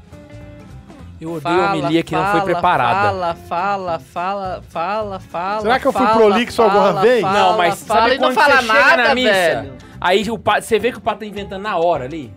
Eu 1.22 1.34
odeio 1.34 1.62
a 1.62 1.72
homilia 1.74 2.04
que 2.04 2.14
não 2.16 2.26
foi 2.32 2.42
preparada. 2.42 3.10
Fala, 3.10 3.36
fala, 3.48 4.00
fala, 4.00 4.64
fala, 4.70 5.20
fala. 5.20 5.62
Será 5.62 5.80
que 5.80 5.88
eu 5.88 5.94
fui 5.94 6.06
fala, 6.06 6.18
prolixo 6.18 6.62
alguma 6.62 6.88
fala, 6.88 7.02
vez? 7.02 7.22
Fala, 7.22 7.40
Não, 7.40 7.58
mas 7.58 7.84
fala, 7.84 8.00
sabe 8.02 8.16
e 8.16 8.18
não 8.18 8.28
quando 8.28 8.36
fala 8.36 8.56
você 8.56 8.62
chega 8.68 8.74
nada, 8.98 9.04
na 9.10 9.16
missa? 9.16 9.32
velho. 9.32 9.74
Aí 10.02 10.30
o 10.32 10.38
pa- 10.38 10.62
você 10.62 10.78
vê 10.78 10.92
que 10.92 10.98
o 10.98 11.02
pato 11.02 11.20
tá 11.20 11.26
inventando 11.26 11.62
na 11.62 11.78
hora 11.78 12.04
ali. 12.06 12.34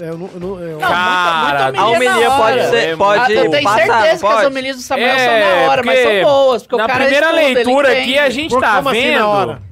É, 0.00 0.08
eu 0.10 0.16
não, 0.18 0.30
eu 0.32 0.40
não- 0.40 0.60
eu- 0.60 0.78
Não, 0.78 0.88
Cara, 0.88 1.42
muita, 1.42 1.64
muita 1.64 1.80
A 1.80 1.86
homilia 1.88 2.30
pode 2.30 2.66
ser. 2.68 2.76
É, 2.90 2.96
Pode 2.96 3.20
Ah, 3.20 3.30
eu 3.34 3.50
tenho 3.50 3.62
passar, 3.64 3.78
certeza 3.78 3.96
não 3.98 4.02
que 4.02 4.12
as 4.14 4.20
pode? 4.20 4.46
homilias 4.46 4.76
do 4.76 4.82
Samuel 4.82 5.08
É, 5.08 5.18
são 5.18 5.38
na 5.66 5.70
hora, 5.70 5.82
mas 5.84 5.98
são 6.00 6.22
boas. 6.22 6.62
Porque 6.62 6.76
Na 6.76 6.84
o 6.84 6.86
cara 6.86 7.00
primeira 7.04 7.26
estuda, 7.26 7.42
leitura 7.54 7.92
aqui 7.92 8.18
a 8.18 8.30
gente 8.30 8.50
Por- 8.50 8.60
tá 8.60 8.76
como 8.76 8.88
assim 8.90 9.00
vendo. 9.02 9.18
na 9.18 9.28
hora? 9.28 9.62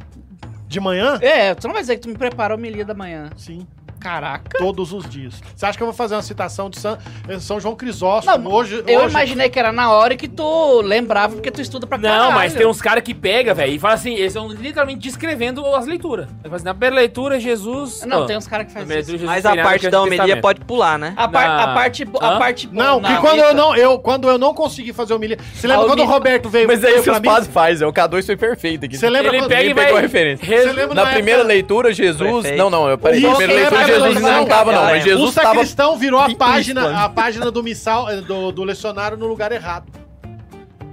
De 0.66 0.80
manhã? 0.80 1.18
É, 1.22 1.54
tu 1.54 1.68
não 1.68 1.74
vai 1.74 1.82
dizer 1.82 1.94
que 1.96 2.02
tu 2.02 2.08
me 2.08 2.18
prepara 2.18 2.54
a 2.54 2.56
homilia 2.56 2.84
da 2.84 2.92
manhã. 2.94 3.30
Sim, 3.36 3.66
Caraca. 4.06 4.58
todos 4.58 4.92
os 4.92 5.08
dias. 5.08 5.34
Você 5.54 5.66
acha 5.66 5.76
que 5.76 5.82
eu 5.82 5.86
vou 5.86 5.94
fazer 5.94 6.14
uma 6.14 6.22
citação 6.22 6.70
de 6.70 6.78
São, 6.78 6.96
eh, 7.28 7.38
São 7.40 7.58
João 7.58 7.74
Crisóstomo? 7.74 8.38
Não, 8.38 8.52
hoje, 8.52 8.82
Eu 8.86 9.00
hoje- 9.00 9.10
imaginei 9.10 9.48
que 9.48 9.58
era 9.58 9.72
na 9.72 9.90
hora 9.90 10.14
e 10.14 10.16
que 10.16 10.28
tu 10.28 10.80
lembrava 10.82 11.34
porque 11.34 11.50
tu 11.50 11.60
estuda 11.60 11.86
pra 11.86 11.98
caralho. 11.98 12.24
Não, 12.24 12.32
mas 12.32 12.54
tem 12.54 12.66
uns 12.66 12.80
caras 12.80 13.02
que 13.02 13.12
pega, 13.14 13.52
velho, 13.52 13.72
e 13.72 13.78
fala 13.78 13.94
assim, 13.94 14.12
eles 14.14 14.26
estão 14.28 14.48
literalmente 14.48 15.00
descrevendo 15.00 15.64
as 15.74 15.86
leituras. 15.86 16.26
Ele 16.28 16.42
fala 16.44 16.56
assim, 16.56 16.64
na 16.64 16.74
primeira 16.74 16.96
leitura, 16.96 17.40
Jesus... 17.40 18.04
Não, 18.06 18.22
ó, 18.22 18.26
tem 18.26 18.36
uns 18.36 18.46
caras 18.46 18.66
que 18.68 18.72
fazem 18.72 18.98
isso. 18.98 19.10
Jesus 19.10 19.28
Mas 19.28 19.44
a 19.44 19.56
parte 19.56 19.80
que 19.80 19.90
da 19.90 20.00
homilia 20.02 20.40
pode 20.40 20.60
pular, 20.60 20.98
né? 20.98 21.12
A, 21.16 21.26
par- 21.28 21.48
Na- 21.48 21.64
a 21.64 21.74
parte, 21.74 22.04
a 22.20 22.38
parte 22.38 22.68
Não, 22.72 23.00
que 23.02 23.16
quando 23.16 23.38
eu 23.40 23.54
não, 23.54 23.74
eu, 23.76 23.98
quando 23.98 24.28
eu 24.28 24.38
não 24.38 24.54
consegui 24.54 24.92
fazer 24.92 25.14
homilia. 25.14 25.38
Você 25.54 25.66
lembra 25.66 25.84
A 25.84 25.88
quando 25.88 26.00
o 26.00 26.04
Roberto 26.06 26.48
veio, 26.48 26.66
Mas 26.68 26.82
é 26.84 26.92
isso 26.92 27.02
que 27.02 27.10
os 27.10 27.18
padres 27.18 27.48
fazem. 27.52 27.86
O 27.86 27.92
K2 27.92 28.24
foi 28.24 28.36
perfeito 28.36 28.84
aqui. 28.86 28.96
Você 28.96 29.08
lembra 29.10 29.28
Ele 29.32 29.38
quando 29.38 29.48
pega 29.48 29.60
e 29.62 29.68
Ninguém 29.68 29.74
vai... 29.74 29.84
pegou 29.86 29.98
a 29.98 30.02
referência. 30.02 30.44
res- 30.46 30.62
Você 30.64 30.72
lembra 30.72 30.94
Na 30.94 31.04
na 31.04 31.10
primeira 31.12 31.42
leitura, 31.42 31.92
Jesus. 31.92 32.46
Não, 32.56 32.70
não, 32.70 32.88
eu 32.88 32.98
parei. 32.98 33.20
Na 33.20 33.28
primeira 33.34 33.52
é, 33.52 33.56
leitura, 33.56 33.80
mas 33.80 33.95
Jesus 34.00 34.22
não 34.22 34.30
não, 34.30 34.46
tava, 34.46 34.72
Mas. 34.72 35.04
Jesus 35.04 35.30
o 35.30 35.34
tava. 35.34 35.48
sacristão 35.48 35.96
virou 35.98 36.20
a 36.20 36.34
página, 36.34 37.04
a 37.04 37.08
página 37.08 37.50
do 37.50 37.62
missal, 37.62 38.08
eh, 38.10 38.20
do, 38.20 38.52
do 38.52 38.64
lecionário 38.64 39.16
no 39.16 39.26
lugar 39.26 39.52
errado. 39.52 39.92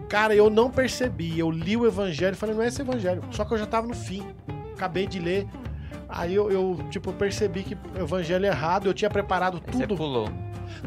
Cara, 0.09 0.35
eu 0.35 0.49
não 0.49 0.69
percebi. 0.69 1.39
Eu 1.39 1.49
li 1.49 1.75
o 1.75 1.87
evangelho 1.87 2.33
e 2.33 2.37
falei, 2.37 2.53
não 2.55 2.61
é 2.63 2.67
esse 2.67 2.81
evangelho. 2.81 3.23
Só 3.31 3.43
que 3.45 3.53
eu 3.53 3.57
já 3.57 3.65
tava 3.65 3.87
no 3.87 3.95
fim. 3.95 4.23
Acabei 4.75 5.07
de 5.07 5.19
ler. 5.19 5.47
Aí 6.07 6.35
eu, 6.35 6.51
eu, 6.51 6.79
tipo, 6.91 7.11
percebi 7.13 7.63
que 7.63 7.75
o 7.97 8.03
evangelho 8.03 8.45
é 8.45 8.49
errado. 8.49 8.85
Eu 8.85 8.93
tinha 8.93 9.09
preparado 9.09 9.61
Aí 9.65 9.73
Você 9.73 9.87
tudo. 9.87 9.95
pulou. 9.95 10.29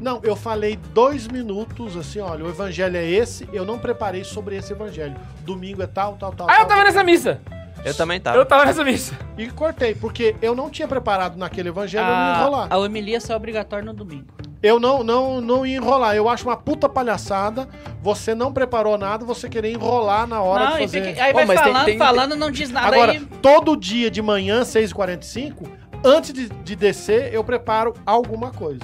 Não, 0.01 0.21
eu 0.23 0.37
falei 0.37 0.79
dois 0.93 1.27
minutos 1.27 1.97
assim, 1.97 2.21
olha, 2.21 2.45
o 2.45 2.49
evangelho 2.49 2.97
é 2.97 3.05
esse, 3.05 3.49
eu 3.53 3.65
não 3.65 3.79
preparei 3.79 4.25
sobre 4.25 4.57
esse 4.57 4.73
evangelho. 4.73 5.17
Domingo 5.41 5.83
é 5.83 5.87
tal, 5.87 6.17
tal, 6.17 6.33
tal. 6.33 6.49
Ah, 6.51 6.55
eu 6.55 6.59
tal, 6.59 6.69
tava 6.69 6.83
tal. 6.83 6.85
nessa 6.93 7.05
missa. 7.05 7.41
Eu 7.87 7.95
também 7.95 8.17
Eu 8.19 8.23
tava. 8.23 8.45
tava 8.45 8.65
nessa 8.67 8.85
missa. 8.85 9.15
E 9.39 9.47
cortei, 9.49 9.95
porque 9.95 10.35
eu 10.43 10.55
não 10.55 10.69
tinha 10.69 10.89
preparado 10.89 11.37
naquele 11.37 11.69
evangelho, 11.69 12.05
eu 12.05 12.09
não 12.11 12.15
ia 12.15 12.35
A, 12.35 12.41
enrolar. 12.41 12.67
a 12.71 12.79
homilia 12.79 13.21
só 13.21 13.33
é 13.33 13.37
obrigatória 13.37 13.85
no 13.85 13.93
domingo. 13.95 14.27
Eu 14.63 14.81
não, 14.81 15.05
não, 15.05 15.41
não 15.41 15.65
ia 15.67 15.77
enrolar. 15.77 16.17
Eu 16.17 16.29
acho 16.29 16.45
uma 16.49 16.57
puta 16.57 16.89
palhaçada. 16.89 17.69
Você 18.03 18.35
não 18.35 18.53
preparou 18.53 18.97
nada, 18.99 19.25
você 19.25 19.49
querer 19.49 19.71
enrolar 19.71 20.27
na 20.27 20.41
hora 20.43 20.65
não, 20.65 20.71
de 20.73 20.79
e 20.79 20.81
fazer. 20.83 21.05
fica, 21.05 21.23
aí 21.23 21.33
vai 21.33 21.45
mas 21.45 21.61
tem- 21.61 21.73
falando, 21.73 21.85
tem- 21.85 21.99
falando, 21.99 22.37
não 22.37 22.51
diz 22.51 22.71
nada 22.71 22.89
Agora, 22.89 23.13
aí. 23.13 23.21
todo 23.43 23.77
dia 23.77 24.11
de 24.11 24.21
manhã, 24.23 24.63
6h45, 24.63 25.69
antes 26.05 26.33
de, 26.33 26.49
de 26.49 26.75
descer, 26.75 27.33
eu 27.33 27.45
preparo 27.45 27.95
alguma 28.05 28.51
coisa. 28.51 28.81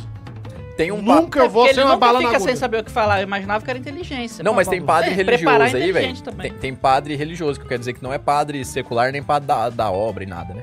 Tem 0.77 0.91
um 0.91 1.05
pa- 1.05 1.17
Nunca 1.21 1.39
eu 1.41 1.51
vou 1.51 1.65
ser 1.67 1.73
ele 1.73 1.81
uma 1.83 1.95
nunca 1.95 1.99
bala 1.99 2.13
na 2.15 2.19
fica 2.27 2.37
agulha. 2.37 2.51
sem 2.53 2.57
saber 2.57 2.79
o 2.79 2.85
que 2.85 2.91
falar. 2.91 3.21
Eu 3.21 3.25
imaginava 3.27 3.63
que 3.65 3.71
era 3.71 3.79
inteligência. 3.79 4.43
Não, 4.43 4.55
mas 4.55 4.67
tem 4.67 4.81
padre 4.81 5.11
É, 5.11 5.15
religioso 5.15 5.77
aí, 5.77 5.93
velho. 5.93 6.15
Tem, 6.41 6.53
tem 6.53 6.75
padre 6.75 7.15
religioso, 7.15 7.61
que 7.61 7.69
quer 7.69 7.79
dizer 7.79 7.93
que 7.93 8.03
não 8.03 8.13
é 8.13 8.19
padre 8.19 8.65
secular 8.65 9.13
nem 9.13 9.23
padre 9.23 9.47
da, 9.49 9.69
da 9.69 9.91
obra 9.91 10.25
e 10.25 10.27
nada, 10.27 10.55
né? 10.55 10.63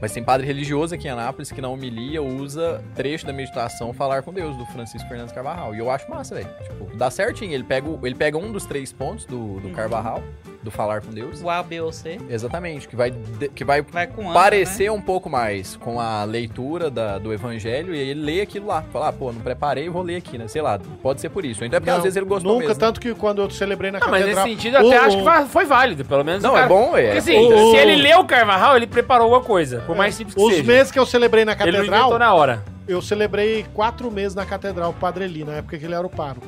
Mas 0.00 0.12
tem 0.12 0.22
padre 0.22 0.46
religioso 0.46 0.94
aqui 0.94 1.08
em 1.08 1.10
Anápolis 1.10 1.50
que 1.50 1.60
na 1.60 1.68
homilia 1.68 2.22
usa 2.22 2.82
trecho 2.94 3.24
da 3.26 3.32
meditação 3.32 3.92
Falar 3.94 4.22
com 4.22 4.32
Deus, 4.32 4.56
do 4.56 4.66
Francisco 4.66 5.08
Fernandes 5.08 5.32
Carvajal. 5.32 5.74
E 5.74 5.78
eu 5.78 5.90
acho 5.90 6.08
massa, 6.10 6.34
velho. 6.34 6.48
Tipo, 6.62 6.96
dá 6.96 7.10
certinho. 7.10 7.52
Ele 7.52 7.64
pega, 7.64 7.88
ele 8.02 8.14
pega 8.14 8.36
um 8.36 8.52
dos 8.52 8.66
três 8.66 8.92
pontos 8.92 9.24
do, 9.24 9.36
Uhum. 9.38 9.60
do 9.60 9.70
Carvajal, 9.70 10.22
do 10.62 10.70
Falar 10.70 11.00
com 11.00 11.10
Deus. 11.12 11.40
O 11.42 11.48
A, 11.48 11.62
B 11.62 11.80
ou 11.80 11.92
C. 11.92 12.18
Exatamente, 12.28 12.88
que 12.88 12.96
vai, 12.96 13.12
que 13.54 13.64
vai 13.64 13.80
Vai 13.82 14.06
com 14.06 14.22
ano, 14.24 14.32
parecer 14.34 14.84
né? 14.84 14.90
um 14.90 15.00
pouco 15.00 15.30
mais 15.30 15.76
com 15.76 15.98
a 16.00 16.24
leitura 16.24 16.90
da- 16.90 17.18
do 17.18 17.32
evangelho 17.32 17.94
e 17.94 17.98
aí 18.00 18.08
ele 18.08 18.20
lê 18.22 18.40
aquilo 18.40 18.66
lá. 18.66 18.82
Fala, 18.92 19.08
ah, 19.08 19.12
pô, 19.12 19.32
não 19.32 19.40
preparei, 19.40 19.88
vou 19.88 20.02
ler 20.02 20.16
aqui, 20.16 20.36
né? 20.36 20.46
Sei 20.48 20.60
lá, 20.60 20.78
pode 21.02 21.20
ser 21.20 21.28
por 21.30 21.44
isso. 21.44 21.64
Então 21.64 21.76
é 21.76 21.80
porque 21.80 21.90
Não, 21.90 21.98
às 21.98 22.02
vezes 22.02 22.16
ele 22.16 22.26
gostou 22.26 22.52
Nunca, 22.54 22.66
mesmo. 22.68 22.80
tanto 22.80 23.00
que 23.00 23.14
quando 23.14 23.40
eu 23.42 23.48
celebrei 23.50 23.90
na 23.90 24.00
Não, 24.00 24.08
mas 24.10 24.20
catedral... 24.22 24.44
nesse 24.44 24.56
sentido, 24.56 24.76
eu 24.76 24.88
até 24.88 25.00
o- 25.00 25.04
acho 25.04 25.16
que 25.44 25.48
foi 25.52 25.64
válido. 25.64 26.04
Pelo 26.04 26.24
menos 26.24 26.42
o 26.42 26.46
Não, 26.46 26.54
cara... 26.54 26.66
é 26.66 26.68
bom, 26.68 26.86
Porque 26.90 27.00
é. 27.00 27.16
assim, 27.16 27.38
O- 27.38 27.70
se 27.70 27.76
ele 27.76 27.96
leu 28.02 28.20
o 28.20 28.24
Carvajal, 28.26 28.76
ele 28.76 28.86
preparou 28.86 29.24
alguma 29.24 29.42
coisa. 29.42 29.85
Por 29.86 29.96
mais 29.96 30.14
simples 30.14 30.34
que 30.34 30.40
Os 30.42 30.52
seja. 30.52 30.64
meses 30.64 30.90
que 30.92 30.98
eu 30.98 31.06
celebrei 31.06 31.44
na 31.44 31.52
Ele 31.52 31.60
não 31.64 31.72
catedral, 31.72 32.00
inventou 32.00 32.18
na 32.18 32.34
hora. 32.34 32.64
eu 32.88 33.00
celebrei 33.00 33.64
quatro 33.72 34.10
meses 34.10 34.34
na 34.34 34.44
catedral 34.44 34.92
com 34.92 34.98
o 34.98 35.00
Padre 35.00 35.24
Eli, 35.24 35.44
na 35.44 35.52
época 35.54 35.78
que 35.78 35.84
ele 35.84 35.94
era 35.94 36.06
o 36.06 36.10
pároco. 36.10 36.46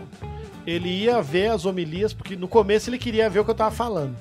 Ele 0.67 0.89
ia 0.89 1.23
ver 1.23 1.49
as 1.49 1.65
homilias, 1.65 2.13
porque 2.13 2.37
no 2.37 2.47
começo 2.49 2.91
ele 2.91 2.99
queria 2.99 3.31
ver 3.31 3.41
o 3.41 3.45
que 3.45 3.51
eu 3.51 3.55
tava 3.55 3.71
falando. 3.71 4.15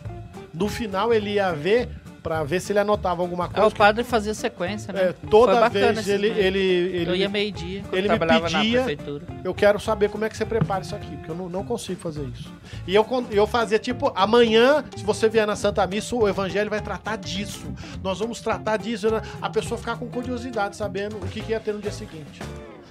No 0.53 0.69
final 0.69 1.13
ele 1.13 1.31
ia 1.31 1.51
ver 1.51 1.89
pra 2.23 2.43
ver 2.43 2.59
se 2.59 2.71
ele 2.71 2.79
anotava 2.79 3.21
alguma 3.21 3.45
É, 3.45 3.47
coisa. 3.49 3.67
o 3.67 3.71
padre 3.75 4.03
fazia 4.03 4.33
sequência, 4.33 4.91
né? 4.93 5.01
É, 5.03 5.13
toda 5.29 5.57
Foi 5.69 5.69
vez 5.69 5.97
esse 5.99 6.11
ele, 6.11 6.29
momento. 6.29 6.43
ele, 6.45 6.59
ele 6.59 7.09
Eu 7.11 7.15
ia 7.15 7.27
me- 7.27 7.33
meio-dia, 7.33 7.83
ele 7.91 8.01
me 8.01 8.07
trabalhava 8.07 8.49
pedia- 8.49 8.79
na 8.81 8.85
prefeitura. 8.85 9.25
eu 9.43 9.53
quero 9.53 9.79
saber 9.79 10.09
como 10.09 10.25
é 10.25 10.29
que 10.29 10.35
você 10.37 10.45
prepara 10.45 10.81
isso 10.81 10.95
aqui, 10.95 11.15
porque 11.17 11.31
eu 11.31 11.35
não, 11.35 11.47
não 11.49 11.63
consigo 11.63 11.99
fazer 11.99 12.25
isso. 12.25 12.51
E 12.85 12.93
eu, 12.95 13.05
eu 13.31 13.47
fazia 13.47 13.79
tipo, 13.79 14.11
amanhã, 14.15 14.83
se 14.95 15.03
você 15.03 15.29
vier 15.29 15.47
na 15.47 15.55
Santa 15.55 15.85
Missa, 15.87 16.15
o 16.15 16.27
Evangelho 16.27 16.69
vai 16.69 16.81
tratar 16.81 17.15
disso. 17.17 17.65
Nós 18.03 18.19
vamos 18.19 18.41
tratar 18.41 18.77
disso. 18.77 19.09
né? 19.09 19.21
A 19.41 19.49
pessoa 19.49 19.77
ficar 19.77 19.97
com 19.97 20.07
curiosidade, 20.07 20.75
sabendo 20.75 21.17
o 21.17 21.27
que, 21.27 21.41
que 21.41 21.51
ia 21.51 21.59
ter 21.59 21.73
no 21.73 21.79
dia 21.81 21.91
seguinte. 21.91 22.41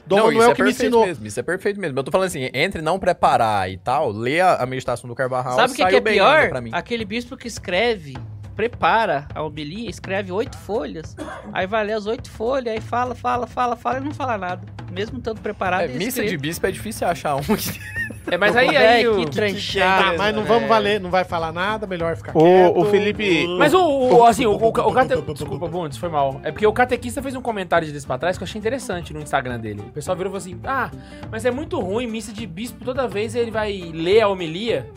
Dom 0.07 0.19
não, 0.19 0.25
isso 0.29 0.35
Manuel 0.39 0.51
é 0.53 0.55
que 0.55 0.63
me 0.63 0.69
perfeito 0.69 0.87
ensinou. 0.89 1.05
mesmo, 1.07 1.27
isso 1.27 1.41
é 1.41 1.43
perfeito 1.43 1.81
mesmo. 1.81 1.99
Eu 1.99 2.05
tô 2.05 2.13
falando 2.13 2.29
assim, 2.29 2.49
entre 2.55 2.81
não 2.81 2.97
preparar 2.97 3.69
e 3.69 3.77
tal, 3.77 4.13
ler 4.13 4.41
a, 4.41 4.65
meditação 4.65 5.09
do 5.09 5.17
Carvajal 5.17 5.55
Sabe 5.57 5.73
o 5.73 5.77
que, 5.77 5.85
que 5.85 5.97
é 5.97 6.01
pior? 6.01 6.51
Aquele 6.71 7.05
bispo 7.05 7.37
que 7.37 7.49
escreve, 7.49 8.17
prepara 8.57 9.29
a 9.35 9.43
homilia, 9.43 9.89
escreve 9.91 10.33
oito 10.33 10.57
folhas, 10.57 11.15
aí 11.53 11.67
vai 11.67 11.85
ler 11.85 11.93
as 11.93 12.07
oito 12.07 12.31
folhas, 12.31 12.73
aí 12.75 12.81
fala, 12.81 13.15
fala, 13.15 13.47
fala, 13.47 13.77
fala 13.77 13.99
e 13.99 14.01
não 14.01 14.13
fala 14.15 14.39
nada. 14.39 14.63
Mesmo 14.91 15.21
tanto 15.21 15.43
preparado 15.43 15.83
É, 15.83 15.95
e 15.95 15.99
missa 15.99 16.25
de 16.25 16.39
bispo 16.39 16.67
é 16.67 16.71
difícil 16.71 17.07
achar 17.07 17.37
um 17.37 17.41
que... 17.43 17.79
É, 18.29 18.37
mas 18.37 18.57
aí, 18.57 18.77
aí 18.77 19.07
o... 19.07 19.19
que 19.19 19.31
tranchado. 19.31 20.15
Ah, 20.15 20.19
mas 20.19 20.35
não 20.35 20.43
vamos 20.43 20.69
valer, 20.69 21.01
não 21.01 21.11
vai 21.11 21.23
falar 21.23 21.53
nada, 21.53 21.87
melhor 21.87 22.17
ficar 22.17 22.33
O- 22.37 22.41
quieto. 22.41 22.77
o 22.79 22.85
Felipe- 22.87 23.47
Mas 23.57 23.73
o, 23.73 23.79
o- 24.17 24.25
assim, 24.27 24.45
o, 24.47 24.51
o, 24.53 24.69
o 24.69 24.73
cate... 24.93 25.15
Desculpa, 25.33 25.69
Bundes, 25.69 25.97
foi 25.97 26.09
mal. 26.09 26.41
É 26.43 26.51
porque 26.51 26.67
o 26.67 26.73
catequista 26.73 27.23
fez 27.23 27.37
um 27.37 27.41
comentário 27.41 27.87
desse 27.93 28.05
pra 28.05 28.19
trás 28.19 28.37
que 28.37 28.43
eu 28.43 28.47
achei 28.47 28.59
interessante 28.59 29.13
no 29.15 29.21
Instagram 29.21 29.61
dele. 29.61 29.81
O 29.81 29.93
pessoal 29.93 30.17
virou 30.17 30.37
e 30.37 30.41
falou 30.41 30.57
assim: 30.57 30.61
Ah, 30.65 30.91
mas 31.31 31.45
é 31.45 31.53
muito 31.53 31.79
ruim, 31.79 32.09
missa 32.09 32.33
de 32.33 32.45
bispo, 32.49 32.85
toda 32.85 33.07
vez 33.07 33.37
ele 33.37 33.53
vai 33.53 33.93
ler 33.95 34.23
a 34.23 34.29
homilia. 34.29 34.91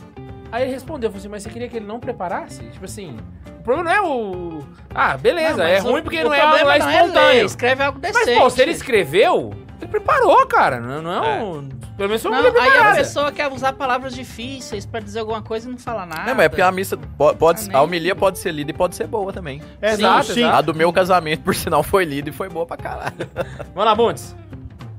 Aí 0.52 0.64
ele 0.64 0.72
respondeu, 0.72 1.10
falou 1.10 1.20
assim, 1.20 1.28
mas 1.30 1.44
você 1.44 1.50
queria 1.50 1.68
que 1.70 1.78
ele 1.78 1.86
não 1.86 2.00
preparasse? 2.00 2.64
Tipo 2.72 2.86
assim, 2.86 3.18
o 3.60 3.64
problema 3.64 3.90
não 3.90 3.96
é 3.96 4.02
o... 4.02 4.60
Ah, 4.94 5.16
beleza, 5.18 5.58
Não, 5.58 5.64
é 5.66 5.80
o- 5.80 5.84
ruim 5.84 6.02
porque 6.02 6.20
o 6.22 6.24
não 6.26 6.34
é 6.34 6.40
não 6.64 6.72
é 6.72 6.78
espontâneo. 6.80 7.14
ler, 7.14 7.46
escreve 7.46 7.84
algo 7.84 8.00
decente. 8.00 8.26
mas, 8.26 8.38
pô, 8.40 8.50
se 8.50 8.62
ele 8.62 8.72
escreveu, 8.72 9.54
ele 9.80 9.92
preparou, 9.92 10.46
cara. 10.48 10.80
Não, 10.80 11.02
não 11.04 11.24
é 11.24 11.44
um... 11.44 11.70
Pelo 11.96 12.10
menos 12.10 12.22
foi 12.22 12.32
Não, 12.32 12.40
aí 12.62 12.78
a 12.80 12.96
pessoa 12.96 13.32
quer 13.32 13.52
usar 13.52 13.74
palavras 13.74 14.16
difíceis 14.16 14.86
pra 14.86 15.00
dizer 15.02 15.20
alguma 15.20 15.42
coisa 15.42 15.68
e 15.68 15.72
não 15.72 15.78
fala 15.78 16.06
nada. 16.06 16.24
Não, 16.28 16.34
mas 16.36 16.46
é 16.46 16.50
porque 16.50 16.62
a 16.62 16.72
missa 16.72 16.96
po- 16.98 17.36
pode, 17.36 17.68
nem- 17.68 17.76
a 17.76 17.82
homilia 17.82 18.16
pode 18.16 18.40
ser 18.40 18.52
lida 18.54 18.72
e 18.72 18.74
pode 18.74 18.96
ser 18.96 19.06
boa 19.06 19.32
também. 19.34 19.62
É, 19.82 19.92
Exato, 19.92 20.28
sim. 20.34 20.40
exato. 20.40 20.56
A 20.58 20.62
do 20.62 20.74
meu 20.74 20.92
casamento, 20.94 21.42
por 21.44 21.54
sinal, 21.54 21.84
foi 21.84 22.06
lida 22.06 22.30
e 22.30 22.32
foi 22.32 22.48
boa 22.50 22.66
pra 22.66 22.78
caralho. 22.78 23.14
Vamos 23.76 23.86
lá, 23.86 23.94
Bundes. 23.94 24.34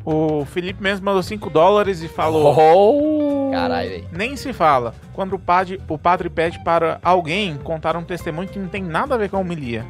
O 0.05 0.45
Felipe 0.47 0.83
mesmo 0.83 1.05
mandou 1.07 1.23
5 1.23 1.49
dólares 1.51 2.03
e 2.03 2.09
falou: 2.09 2.55
Oh. 2.55 3.40
Caralho, 3.51 3.89
velho. 3.91 4.09
Nem 4.13 4.37
se 4.37 4.53
fala. 4.53 4.95
Quando 5.13 5.35
o 5.35 5.39
padre, 5.39 5.81
o 5.89 5.99
padre 5.99 6.29
pede 6.31 6.59
para 6.65 6.99
alguém 7.03 7.57
contar 7.59 7.97
um 7.97 8.03
testemunho 8.05 8.49
que 8.49 8.59
não 8.59 8.69
tem 8.69 8.83
nada 8.83 9.15
a 9.15 9.19
ver 9.19 9.29
com 9.31 9.37
a 9.37 9.41
homilia. 9.41 9.85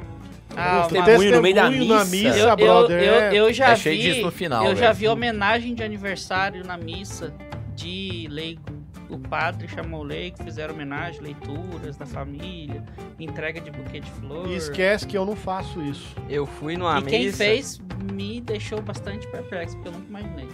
Ah, 0.57 0.87
Tem 0.89 0.99
uma- 0.99 1.05
testemunho 1.07 1.37
no 1.37 1.43
meio 1.43 1.55
da 1.55 1.63
Testemunho 1.69 1.95
na 1.95 2.05
missa. 2.05 2.11
missa, 2.29 2.39
eu, 2.39 2.49
eu, 2.49 2.57
brother. 2.57 3.03
eu, 3.03 3.15
é. 3.15 3.35
eu 3.35 3.53
já 3.53 3.69
É 3.71 3.75
vi, 3.77 3.99
disso 3.99 4.23
no 4.23 4.33
final, 4.33 4.65
eu 4.67 4.75
já 4.75 4.87
velho. 4.87 4.95
vi 4.95 5.09
homenagem 5.09 5.75
de 5.75 5.83
aniversário 5.83 6.65
na 6.67 6.77
missa 6.77 7.33
de 7.77 8.27
leigo. 8.29 8.63
O 9.09 9.19
padre 9.19 9.67
chamou 9.67 10.01
o 10.01 10.05
leigo, 10.05 10.43
fizeram 10.43 10.73
homenagem, 10.73 11.21
leituras 11.21 11.97
da 11.97 12.07
família, 12.07 12.83
entrega 13.19 13.61
de 13.61 13.69
buquê 13.71 13.99
de 13.99 14.09
flor. 14.11 14.49
E 14.49 14.55
esquece 14.55 15.05
que 15.05 15.19
eu 15.19 15.25
não 15.27 15.35
faço 15.35 15.81
isso. 15.83 16.15
Eu 16.29 16.47
fui 16.47 16.77
numa 16.77 16.99
E 17.01 17.03
quem 17.03 17.25
missa. 17.27 17.39
fez 17.39 17.81
me 18.13 18.41
deixou 18.41 18.81
bastante 18.81 19.27
perplexo, 19.27 19.75
porque 19.77 19.89
eu 19.89 19.93
nunca 19.93 20.07
imaginei. 20.09 20.49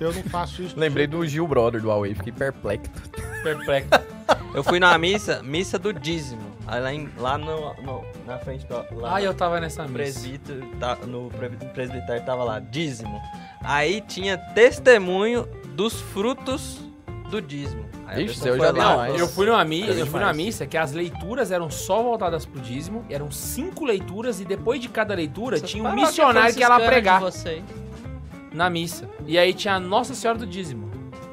Eu 0.00 0.12
não 0.12 0.22
faço 0.24 0.62
isso. 0.62 0.78
Lembrei 0.78 1.06
do 1.06 1.26
Gil 1.26 1.46
Brother 1.46 1.80
do 1.80 1.88
Huawei, 1.88 2.14
fiquei 2.14 2.32
perplexo. 2.32 2.90
Perplexo. 3.42 3.88
Eu 4.54 4.62
fui 4.64 4.78
numa 4.80 4.96
missa, 4.98 5.42
missa 5.42 5.78
do 5.78 5.92
dízimo. 5.92 6.42
Aí 6.66 6.80
lá, 6.80 6.92
em- 6.92 7.08
lá 7.16 7.38
no, 7.38 7.74
no- 7.82 8.04
na 8.26 8.38
frente 8.38 8.66
do. 8.66 8.74
Lá 9.00 9.16
Ah, 9.16 9.20
no 9.20 9.24
eu 9.26 9.34
tava 9.34 9.58
nessa 9.60 9.82
missa. 9.82 9.94
presbítero, 9.94 10.66
tá- 10.78 10.96
no 11.06 11.30
pre- 11.30 11.48
presbitério 11.48 12.24
tava 12.26 12.44
lá, 12.44 12.58
dízimo. 12.60 13.18
Aí 13.62 14.00
tinha 14.02 14.36
testemunho 14.36 15.48
dos 15.74 16.00
frutos 16.00 16.78
do 17.30 17.40
dízimo. 17.40 17.86
Ixi, 18.16 18.46
eu 18.48 18.58
já 18.58 18.70
lá, 18.70 18.96
mais. 18.96 19.18
Eu 19.20 19.28
fui 19.28 19.46
numa 19.46 19.62
missa, 19.64 19.92
eu 19.92 20.06
fui 20.06 20.18
numa 20.20 20.32
missa 20.32 20.66
que 20.66 20.76
as 20.78 20.92
leituras 20.92 21.50
eram 21.50 21.70
só 21.70 22.02
voltadas 22.02 22.46
pro 22.46 22.60
dízimo, 22.60 23.04
eram 23.10 23.30
cinco 23.30 23.84
leituras 23.84 24.40
e 24.40 24.44
depois 24.44 24.80
de 24.80 24.88
cada 24.88 25.14
leitura 25.14 25.56
Essas 25.56 25.70
tinha 25.70 25.84
um 25.84 25.94
missionário 25.94 26.54
que 26.54 26.60
ia 26.60 26.68
lá 26.68 26.80
pregar 26.80 27.18
de 27.18 27.24
vocês. 27.24 27.62
Na 28.52 28.70
missa. 28.70 29.08
E 29.26 29.38
aí 29.38 29.52
tinha 29.52 29.74
a 29.74 29.80
Nossa 29.80 30.14
Senhora 30.14 30.38
do 30.38 30.46
Dízimo. 30.46 30.88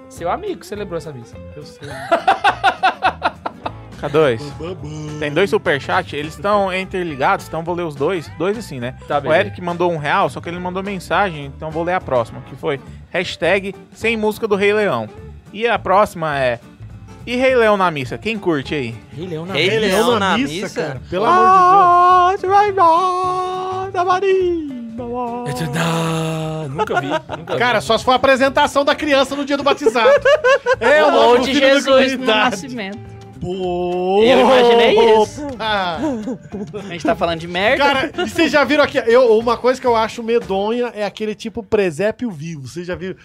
Seu 0.10 0.32
amigo 0.32 0.64
celebrou 0.64 0.98
essa 0.98 1.12
missa. 1.12 1.36
Eu 1.56 1.64
sei. 1.64 1.90
K2. 4.02 4.40
Tem 5.20 5.32
dois 5.32 5.50
superchats, 5.50 6.14
eles 6.14 6.36
estão 6.36 6.74
interligados, 6.74 7.48
então 7.48 7.64
vou 7.64 7.76
ler 7.76 7.84
os 7.84 7.96
dois. 7.96 8.30
Dois 8.38 8.58
assim, 8.58 8.80
né? 8.80 8.96
Tá 9.08 9.22
O 9.24 9.34
Eric 9.34 9.62
mandou 9.62 9.92
um 9.92 9.98
real, 9.98 10.30
só 10.30 10.42
que 10.42 10.50
ele 10.50 10.60
mandou 10.60 10.84
mensagem, 10.84 11.46
então 11.46 11.72
vou 11.72 11.84
ler 11.84 11.94
a 11.94 12.02
próxima, 12.02 12.42
que 12.42 12.56
foi 12.56 12.80
hashtag 13.10 13.74
sem 13.94 14.18
música 14.18 14.48
do 14.48 14.56
Rei 14.56 14.74
Leão. 14.74 15.10
E 15.52 15.68
a 15.68 15.80
próxima 15.80 16.38
é. 16.40 16.60
E 17.26 17.36
Rei 17.36 17.56
Leão 17.56 17.76
na 17.76 17.90
missa? 17.90 18.18
Quem 18.18 18.38
curte 18.38 18.76
aí? 18.76 18.96
Rei 19.12 19.28
Leão 19.28 19.46
na 19.46 19.54
Rei 19.54 19.70
Rei 19.70 19.80
Leão 19.80 20.08
Leão 20.10 20.20
na 20.20 20.38
missa? 20.38 20.82
cara. 20.82 21.02
Pelo 21.10 21.26
amor 21.26 22.38
de 22.38 22.46
Ah, 25.78 26.66
Nunca 26.70 27.00
vi, 27.02 27.08
nunca. 27.38 27.58
Cara, 27.58 27.82
só 27.82 27.98
se 27.98 28.04
for 28.04 28.12
a 28.12 28.16
apresentação 28.16 28.84
da 28.84 28.96
criança 28.96 29.36
no 29.36 29.46
dia 29.46 29.56
do 29.58 29.64
batizado. 29.64 30.10
é 30.80 31.04
o 31.04 31.12
novo 31.12 31.44
de 31.44 31.54
Jesus 31.54 31.86
no 31.86 31.92
comunidade. 32.20 32.50
nascimento. 32.52 33.16
Pô. 33.40 34.24
Eu 34.24 34.40
imaginei 34.40 35.22
isso. 35.22 35.46
Ah. 35.60 36.00
A 36.74 36.88
gente 36.94 37.06
tá 37.06 37.16
falando 37.16 37.40
de 37.40 37.48
merda. 37.48 37.84
Cara, 37.84 38.12
e 38.18 38.30
vocês 38.30 38.52
já 38.52 38.64
viram 38.64 38.84
aqui? 38.84 38.98
Eu, 39.06 39.38
uma 39.38 39.56
coisa 39.58 39.80
que 39.80 39.86
eu 39.86 39.96
acho 39.96 40.24
medonha 40.24 40.92
é 40.96 41.06
aquele 41.06 41.36
tipo 41.36 41.62
presépio 41.62 42.32
vivo. 42.32 42.68
Vocês 42.68 42.88
já 42.88 42.96
viram? 42.96 43.16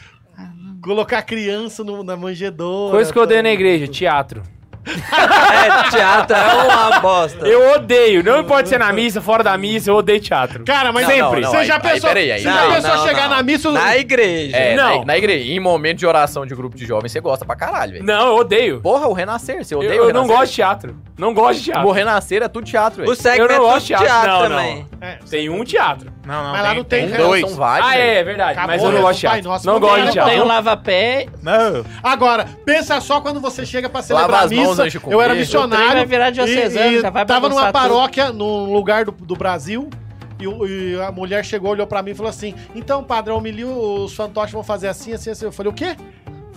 Colocar 0.83 1.19
a 1.19 1.23
criança 1.23 1.83
no- 1.85 2.03
na 2.03 2.17
manjedoura. 2.17 2.93
Coisa 2.93 3.13
que 3.13 3.19
eu 3.19 3.23
odeio 3.23 3.39
tá? 3.41 3.43
na 3.45 3.51
igreja, 3.53 3.87
teatro. 3.89 4.43
É, 4.91 5.91
teatro 5.91 6.37
é 6.37 6.55
uma 6.65 7.01
bosta. 7.01 7.47
Eu 7.47 7.73
odeio, 7.75 8.23
não 8.25 8.45
pode 8.45 8.69
ser 8.69 8.79
na 8.79 8.93
missa, 8.93 9.21
fora 9.21 9.43
da 9.45 9.57
missa, 9.57 9.91
eu 9.91 9.97
odeio 9.97 10.21
teatro. 10.21 10.65
Cara, 10.65 10.93
mas 10.93 11.03
Não, 11.07 11.11
sempre. 11.11 11.41
não, 11.41 11.41
não, 11.41 11.51
Você 11.51 11.57
aí- 11.59 11.67
já 11.67 11.75
aí, 11.75 11.81
pensou? 11.81 12.09
peraí, 12.09 12.33
aí 12.33 12.41
você 12.43 12.49
não, 12.49 12.55
já 12.57 12.75
pensou 12.77 12.97
não, 12.97 13.07
chegar 13.07 13.29
não. 13.29 13.37
na 13.37 13.43
missa? 13.43 13.71
Na 13.71 13.97
igreja. 13.97 14.57
É, 14.57 14.75
Não. 14.75 14.99
Na, 15.01 15.05
na 15.07 15.19
igreja. 15.19 15.53
Em 15.53 15.61
momento 15.61 15.99
de 15.99 16.07
oração 16.07 16.45
de 16.47 16.55
grupo 16.55 16.77
de 16.77 16.85
jovens, 16.87 17.13
você 17.13 17.21
gosta 17.21 17.45
pra 17.45 17.55
caralho, 17.57 17.93
velho. 17.95 18.05
Não, 18.05 18.29
eu 18.29 18.35
odeio. 18.37 18.81
Porra, 18.81 19.07
o 19.07 19.13
Renascer, 19.13 19.65
você 19.65 19.75
Eu, 19.75 19.79
odeia 19.79 19.95
eu 19.95 20.05
o 20.09 20.13
não 20.13 20.23
Renascer? 20.23 20.37
gosto 20.37 20.51
de 20.51 20.57
teatro. 20.57 20.97
Não 21.19 21.35
gosto 21.35 21.59
de 21.59 21.65
teatro. 21.67 21.89
O 21.89 21.93
Renascer 21.93 22.43
é 22.43 22.49
tudo 22.49 22.65
teatro, 22.65 23.03
O 23.03 23.07
velho. 23.07 23.17
segmento 23.17 23.53
Eu 23.53 23.59
não 23.59 23.67
é 23.67 23.73
gosto 23.73 23.87
de 23.87 23.95
tudo 23.95 24.05
teatro, 24.05 24.23
teatro 24.31 24.49
não, 24.49 24.57
também. 24.57 24.87
É, 25.01 25.19
Tem 25.29 25.49
um 25.49 25.65
teatro. 25.65 26.13
Não, 26.31 26.45
não. 26.45 26.53
Mas 26.53 26.63
lá 26.63 26.75
não 26.75 26.85
tem 26.85 27.09
tem 27.09 27.17
dois. 27.17 27.41
São 27.45 27.57
vários, 27.59 27.89
Ah, 27.89 27.97
é, 27.99 28.19
é 28.19 28.25
verdade. 28.25 28.53
Acabou, 28.53 28.67
mas 28.69 28.83
eu 28.83 28.89
não 28.89 28.95
né? 28.97 29.01
gosto 29.03 29.15
de 29.15 29.21
teatro. 29.21 29.43
Nosso, 29.43 29.67
não 29.67 29.81
gosto 29.81 29.95
tem 29.97 30.05
de 30.07 30.13
teatro. 30.13 30.33
Tem 30.33 30.41
um 30.41 30.47
lava-pé. 30.47 31.27
Não. 31.43 31.85
Agora, 32.03 32.47
pensa 32.65 33.01
só 33.01 33.21
quando 33.21 33.41
você 33.41 33.67
chega 33.67 33.89
pra 33.89 34.01
celebrar 34.03 34.31
Lava 34.31 34.43
a 34.43 34.47
as 34.47 34.53
mãos 34.53 34.69
missa. 34.69 34.83
antes 34.83 34.93
de 34.93 35.01
comer. 35.01 35.15
Eu 35.15 35.21
era 35.21 35.35
missionário. 35.35 35.93
vai 35.93 36.07
virar 36.07 36.31
diocesano, 36.31 36.93
e, 36.93 36.99
e 36.99 37.01
já 37.01 37.11
vai 37.11 37.27
tava 37.27 37.49
numa 37.49 37.73
paróquia, 37.73 38.33
num 38.33 38.73
lugar 38.73 39.05
do, 39.05 39.13
do 39.13 39.35
Brasil. 39.35 39.91
E, 40.39 40.45
e 40.45 41.01
a 41.03 41.11
mulher 41.13 41.45
chegou, 41.45 41.73
olhou 41.73 41.87
pra 41.87 42.03
mim 42.03 42.13
e 42.13 42.15
falou 42.15 42.31
assim: 42.31 42.55
Então, 42.75 43.03
padre, 43.05 43.33
a 43.33 43.35
homilia, 43.35 43.67
os 43.67 44.15
fantoches 44.15 44.53
vão 44.53 44.63
fazer 44.63 44.89
assim, 44.89 45.13
assim, 45.13 45.31
assim. 45.31 45.45
Eu 45.45 45.53
falei: 45.53 45.71
O 45.71 45.75
quê? 45.75 45.97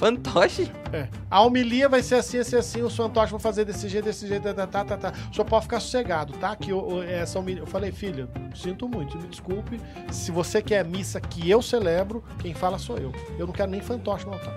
Fantoche? 0.04 0.72
É. 0.92 1.08
A 1.32 1.42
homilia 1.42 1.88
vai 1.88 2.04
ser 2.04 2.16
assim, 2.16 2.38
assim, 2.38 2.56
assim. 2.58 2.82
Os 2.82 2.96
fantoches 2.96 3.32
vão 3.32 3.40
fazer 3.40 3.64
desse 3.66 3.88
jeito, 3.88 4.06
desse 4.06 4.28
jeito, 4.28 4.54
tá, 4.54 4.68
tá, 4.68 4.84
tá, 4.84 4.98
tá. 4.98 5.14
O 5.32 5.34
senhor 5.34 5.46
pode 5.46 5.64
ficar 5.64 5.80
sossegado, 5.80 6.34
tá? 6.34 6.56
Que 6.56 6.74
o- 6.74 7.02
essa 7.04 7.40
homilia. 7.40 7.62
Eu 7.64 7.68
falei: 7.68 7.92
Filha, 7.92 8.28
sinto 8.54 8.88
muito, 8.88 9.18
me 9.18 9.28
desculpe. 9.28 9.80
Se 10.12 10.32
você 10.32 10.62
quer 10.62 10.80
a 10.80 10.84
missa 10.84 11.22
que 11.22 11.50
eu 11.50 11.62
celebro, 11.62 12.24
quem 12.40 12.54
fala 12.54 12.78
sou 12.78 12.98
eu. 12.98 13.12
Eu 13.40 13.46
não 13.48 13.54
quero 13.54 13.72
nem 13.72 13.82
fantoche 13.82 14.26
no 14.26 14.34
altar. 14.34 14.54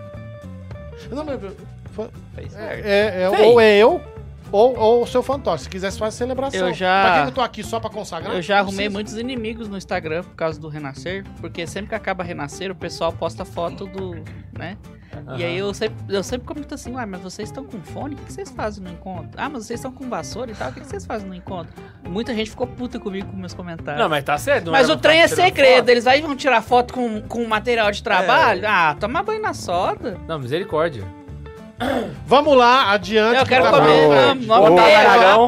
Não, 1.11 1.25
mas. 1.25 1.41
certo. 1.41 2.87
É, 2.87 3.23
é, 3.25 3.31
Fez. 3.31 3.47
ou 3.47 3.61
é 3.61 3.77
eu, 3.77 4.01
ou, 4.53 4.77
ou 4.79 5.03
o 5.03 5.07
seu 5.07 5.23
fantoche. 5.23 5.65
Se 5.65 5.71
quiser, 5.71 5.91
você 5.91 5.99
faz 5.99 6.15
celebração. 6.15 6.69
Eu 6.69 6.75
já- 6.75 7.03
Pra 7.05 7.23
que 7.23 7.29
eu 7.29 7.35
tô 7.35 7.41
aqui 7.41 7.63
só 7.65 7.79
pra 7.81 7.89
consagrar? 7.91 8.35
Eu 8.35 8.43
já 8.43 8.59
arrumei 8.59 8.89
muitos 8.89 9.17
inimigos 9.17 9.69
no 9.69 9.77
Instagram 9.77 10.23
por 10.23 10.35
causa 10.35 10.61
do 10.61 10.69
Renascer, 10.69 11.25
porque 11.41 11.67
sempre 11.67 11.91
que 11.91 11.95
acaba 11.95 12.23
Renascer, 12.25 12.71
o 12.71 12.75
pessoal 12.75 13.13
posta 13.13 13.45
foto 13.45 13.87
do, 13.87 14.17
né? 14.53 14.77
E 15.37 15.45
aí 15.45 15.59
eu 15.59 15.73
sempre, 15.75 15.97
eu 16.09 16.23
sempre 16.23 16.47
comento 16.47 16.75
assim, 16.75 16.93
uai, 16.93 17.07
mas 17.07 17.21
vocês 17.21 17.49
estão 17.49 17.65
com 17.65 17.81
fone? 17.81 18.15
O 18.15 18.19
que 18.19 18.33
vocês 18.33 18.51
fazem 18.51 18.83
no 18.83 18.91
encontro? 18.91 19.31
Ah, 19.37 19.49
mas 19.49 19.67
vocês 19.67 19.81
estão 19.81 19.93
com 19.93 20.09
vassoura 20.09 20.51
e 20.51 20.55
tal, 20.55 20.71
o 20.71 20.73
que 20.73 20.81
vocês 20.81 21.05
fazem 21.05 21.29
no 21.29 21.35
encontro? 21.35 21.73
Muita 22.09 22.35
gente 22.35 22.51
ficou 22.51 22.67
puta 22.67 22.99
comigo 22.99 23.29
com 23.29 23.37
meus 23.37 23.55
comentários. 23.55 24.03
Não, 24.03 24.09
mas 24.09 24.25
tá 24.25 24.39
certo. 24.39 24.71
mas 24.71 24.89
o 24.89 24.97
trem 24.97 25.21
é 25.21 25.29
segredo, 25.29 25.79
foto. 25.79 25.89
eles 25.89 26.07
aí 26.07 26.21
vão 26.21 26.37
tirar 26.37 26.63
foto 26.63 26.95
com, 26.95 27.21
com 27.23 27.45
material 27.47 27.91
de 27.91 28.03
trabalho? 28.03 28.63
Ah, 28.67 28.97
toma 28.99 29.23
banho 29.23 29.43
na 29.43 29.55
soda. 29.55 30.19
Não, 30.27 30.39
misericórdia. 30.39 31.05
Vamos 32.27 32.57
lá, 32.57 32.93
adiante. 32.93 33.37
Eu 33.37 33.43
que 33.43 33.49
quero 33.51 33.65
tá 33.65 33.71
comer, 33.71 34.09
vamos, 34.09 34.47
vamos 34.47 34.69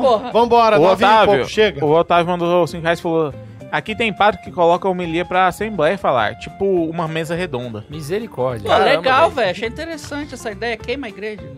porra. 0.02 0.30
Vambora, 0.30 0.78
O 0.78 0.82
nove 0.82 1.04
e 1.04 1.26
pouco, 1.26 1.48
chega. 1.48 1.84
o 1.84 1.90
Otávio 1.90 2.26
mandou 2.26 2.66
5 2.66 2.82
reais 2.82 2.98
e 2.98 3.02
falou: 3.02 3.32
Aqui 3.70 3.94
tem 3.94 4.12
padre 4.12 4.40
que 4.40 4.50
coloca 4.50 4.88
a 4.88 4.90
homilia 4.90 5.24
pra 5.24 5.46
assembleia 5.46 5.98
falar, 5.98 6.36
tipo 6.36 6.64
uma 6.86 7.06
mesa 7.06 7.34
redonda. 7.34 7.84
Misericórdia. 7.90 8.64
Pô, 8.64 8.70
Caramba, 8.70 8.90
legal, 8.90 9.22
velho. 9.24 9.34
velho. 9.34 9.50
Achei 9.50 9.68
interessante 9.68 10.34
essa 10.34 10.50
ideia. 10.50 10.76
Queima 10.76 11.06
a 11.06 11.10
igreja. 11.10 11.42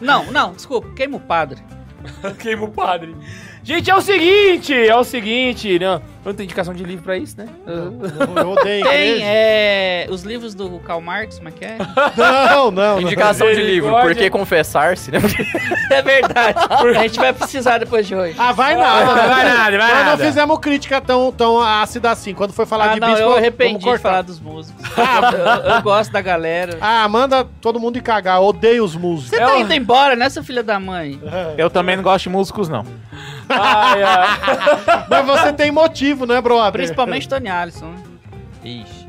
não, 0.00 0.30
não, 0.32 0.52
desculpa. 0.52 0.88
Queima 0.94 1.16
o 1.16 1.20
padre. 1.20 1.60
Queima 2.40 2.64
o 2.64 2.70
padre. 2.70 3.14
Gente, 3.64 3.90
é 3.90 3.94
o 3.96 4.00
seguinte, 4.02 4.74
é 4.74 4.94
o 4.94 5.02
seguinte, 5.02 5.78
não, 5.78 6.02
não 6.22 6.34
tem 6.34 6.44
indicação 6.44 6.74
de 6.74 6.84
livro 6.84 7.02
pra 7.02 7.16
isso, 7.16 7.34
né? 7.38 7.48
Eu 7.66 8.50
odeio 8.50 8.84
Tem 8.84 9.22
é, 9.22 10.06
os 10.10 10.22
livros 10.22 10.54
do 10.54 10.68
Karl 10.80 11.00
Marx, 11.00 11.36
como 11.38 11.48
é 11.48 11.52
que 11.52 11.64
é? 11.64 11.78
Não, 12.14 12.70
não, 12.70 12.70
não. 12.70 13.00
Indicação 13.00 13.46
de 13.46 13.62
livro, 13.62 13.88
por 13.90 13.96
Misericórdia. 14.04 14.22
que 14.24 14.30
confessar-se, 14.30 15.10
né? 15.10 15.18
É 15.90 16.02
verdade. 16.02 16.58
A 16.98 17.02
gente 17.02 17.18
vai 17.18 17.32
precisar 17.32 17.78
depois 17.78 18.06
de 18.06 18.14
hoje. 18.14 18.34
Ah, 18.38 18.52
vai 18.52 18.76
nada. 18.76 19.10
Ah, 19.12 19.26
vai 19.28 19.44
nada, 19.44 19.78
vai 19.78 19.88
Nós 19.88 19.98
não 19.98 20.04
nada. 20.10 20.24
fizemos 20.26 20.58
crítica 20.58 21.00
tão, 21.00 21.32
tão 21.32 21.58
ácida 21.60 22.10
assim. 22.10 22.34
Quando 22.34 22.52
foi 22.52 22.66
falar 22.66 22.90
Ah, 22.90 22.94
de 22.94 23.00
não, 23.00 23.08
bispo, 23.08 23.22
eu 23.22 23.34
arrependi 23.34 23.84
de 23.84 23.98
falar 23.98 24.22
dos 24.22 24.38
músicos. 24.40 24.84
eu, 24.96 25.72
eu 25.76 25.82
gosto 25.82 26.12
da 26.12 26.20
galera. 26.20 26.76
Ah, 26.80 27.08
manda 27.08 27.46
todo 27.62 27.80
mundo 27.80 27.96
ir 27.96 28.02
cagar. 28.02 28.36
Eu 28.38 28.44
odeio 28.44 28.84
os 28.84 28.94
músicos. 28.94 29.30
Você 29.30 29.38
tá 29.38 29.56
indo 29.58 29.72
embora, 29.72 30.14
né, 30.14 30.28
seu 30.28 30.44
filho 30.44 30.62
da 30.62 30.78
mãe? 30.78 31.18
Eu 31.56 31.70
também 31.70 31.96
não 31.96 32.02
gosto 32.02 32.24
de 32.24 32.28
músicos, 32.30 32.68
não. 32.68 32.84
Ai, 33.48 34.02
ai. 34.02 34.28
Mas 35.08 35.26
você 35.26 35.52
tem 35.52 35.70
motivo, 35.70 36.26
né, 36.26 36.40
brother? 36.40 36.72
Principalmente 36.72 37.28
Tony 37.28 37.48
Allison. 37.48 37.86
né? 37.86 38.02
Ixi. 38.64 39.04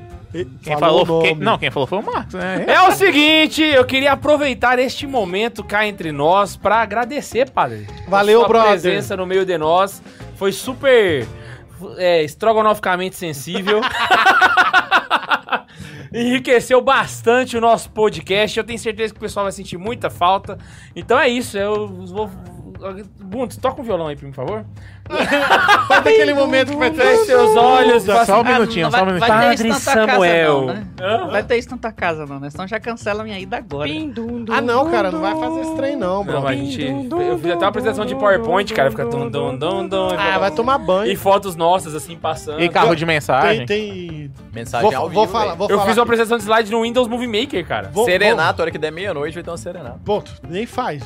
Quem 0.63 0.77
Falou 0.77 1.05
falou, 1.05 1.21
quem- 1.23 1.35
não, 1.35 1.57
quem 1.57 1.71
falou 1.71 1.87
foi 1.87 1.99
o 1.99 2.03
Marcos, 2.03 2.33
né? 2.33 2.65
É 2.67 2.81
o 2.81 2.91
seguinte, 2.91 3.61
eu 3.63 3.85
queria 3.85 4.11
aproveitar 4.11 4.77
este 4.79 5.07
momento 5.07 5.63
cá 5.63 5.87
entre 5.87 6.11
nós 6.11 6.57
pra 6.57 6.81
agradecer, 6.81 7.49
padre. 7.51 7.87
Valeu, 8.05 8.39
a 8.39 8.41
sua 8.41 8.47
brother. 8.49 8.71
presença 8.71 9.15
no 9.15 9.25
meio 9.25 9.45
de 9.45 9.57
nós. 9.57 10.03
Foi 10.35 10.51
super 10.51 11.25
é, 11.97 12.21
estrogonoficamente 12.23 13.15
sensível. 13.15 13.79
Enriqueceu 16.13 16.81
bastante 16.81 17.57
o 17.57 17.61
nosso 17.61 17.89
podcast. 17.91 18.57
Eu 18.57 18.63
tenho 18.63 18.79
certeza 18.79 19.13
que 19.13 19.17
o 19.17 19.21
pessoal 19.21 19.45
vai 19.45 19.51
sentir 19.51 19.77
muita 19.77 20.09
falta. 20.09 20.57
Então 20.95 21.17
é 21.19 21.27
isso. 21.27 21.57
Eu 21.57 21.87
vou. 21.87 22.29
Bundes, 23.19 23.57
toca 23.57 23.81
um 23.81 23.83
violão 23.83 24.07
aí, 24.07 24.15
por 24.15 24.31
favor. 24.33 24.65
Faz 25.87 26.03
daquele 26.03 26.33
momento 26.33 26.71
que 26.71 26.77
vai 26.77 26.89
ter 26.91 27.17
seus 27.25 27.55
olhos. 27.55 28.03
Só 28.25 28.37
um 28.37 28.41
Ah, 28.41 28.43
minutinho, 28.43 28.85
não 28.85 28.91
só 28.91 29.03
um 29.03 29.05
minutinho. 29.05 29.29
vai 29.29 29.55
ter 29.55 29.55
isso 29.55 29.63
Padre 29.63 29.69
na 29.69 29.75
tua 29.75 30.07
Samuel. 30.07 30.65
casa 30.67 30.85
não, 30.97 31.25
né? 31.25 31.31
Vai 31.31 31.43
ter 31.43 31.57
isso 31.57 31.69
na 31.71 31.77
tua 31.77 31.91
casa 31.91 32.25
não, 32.25 32.39
né? 32.39 32.49
Senão 32.49 32.67
já 32.67 32.79
cancela 32.79 33.23
minha 33.23 33.39
ida 33.39 33.57
agora. 33.57 33.89
Ah, 34.51 34.61
não, 34.61 34.89
cara, 34.89 35.11
não 35.11 35.19
vai 35.21 35.35
fazer 35.35 35.61
esse 35.61 35.75
trem, 35.75 35.95
não, 35.95 36.17
Não, 36.17 36.23
bro. 36.23 36.41
mas 36.41 36.59
a 36.59 36.63
gente. 36.63 36.81
Eu 36.81 37.37
fiz 37.37 37.51
até 37.51 37.59
uma 37.65 37.67
apresentação 37.69 38.05
de 38.05 38.15
PowerPoint, 38.15 38.73
cara. 38.73 38.89
Fica 38.89 39.05
dum, 39.05 39.29
dum, 39.29 39.55
dum, 39.57 39.87
dum, 39.87 40.09
Ah, 40.17 40.39
vai 40.39 40.51
tomar 40.51 40.79
E 40.79 40.83
banho. 40.83 41.17
fotos 41.17 41.55
nossas, 41.55 41.93
assim, 41.93 42.15
passando. 42.15 42.61
E 42.61 42.69
carro 42.69 42.95
de 42.95 43.05
Tem, 43.05 43.13
mensagem. 43.15 43.65
tem. 43.65 44.31
Mensagem 44.53 44.89
Vou, 44.89 44.97
ao 44.97 45.09
vou 45.09 45.25
vivo, 45.25 45.37
falar, 45.37 45.53
vou 45.55 45.67
Eu 45.69 45.77
falar. 45.77 45.89
fiz 45.89 45.97
uma 45.97 46.03
apresentação 46.03 46.37
de 46.37 46.43
slide 46.45 46.71
no 46.71 46.81
Windows 46.81 47.07
Movie 47.07 47.27
Maker, 47.27 47.65
cara. 47.67 47.89
Vou- 47.93 48.05
Serenato, 48.05 48.61
a 48.61 48.63
hora 48.63 48.71
que 48.71 48.77
der 48.77 48.91
meia-noite 48.91 49.33
vai 49.35 49.43
ter 49.43 49.49
uma 49.51 49.57
serenata. 49.57 49.99
vou- 50.03 50.21
Pô, 50.21 50.27
nem 50.49 50.65
faz. 50.65 51.03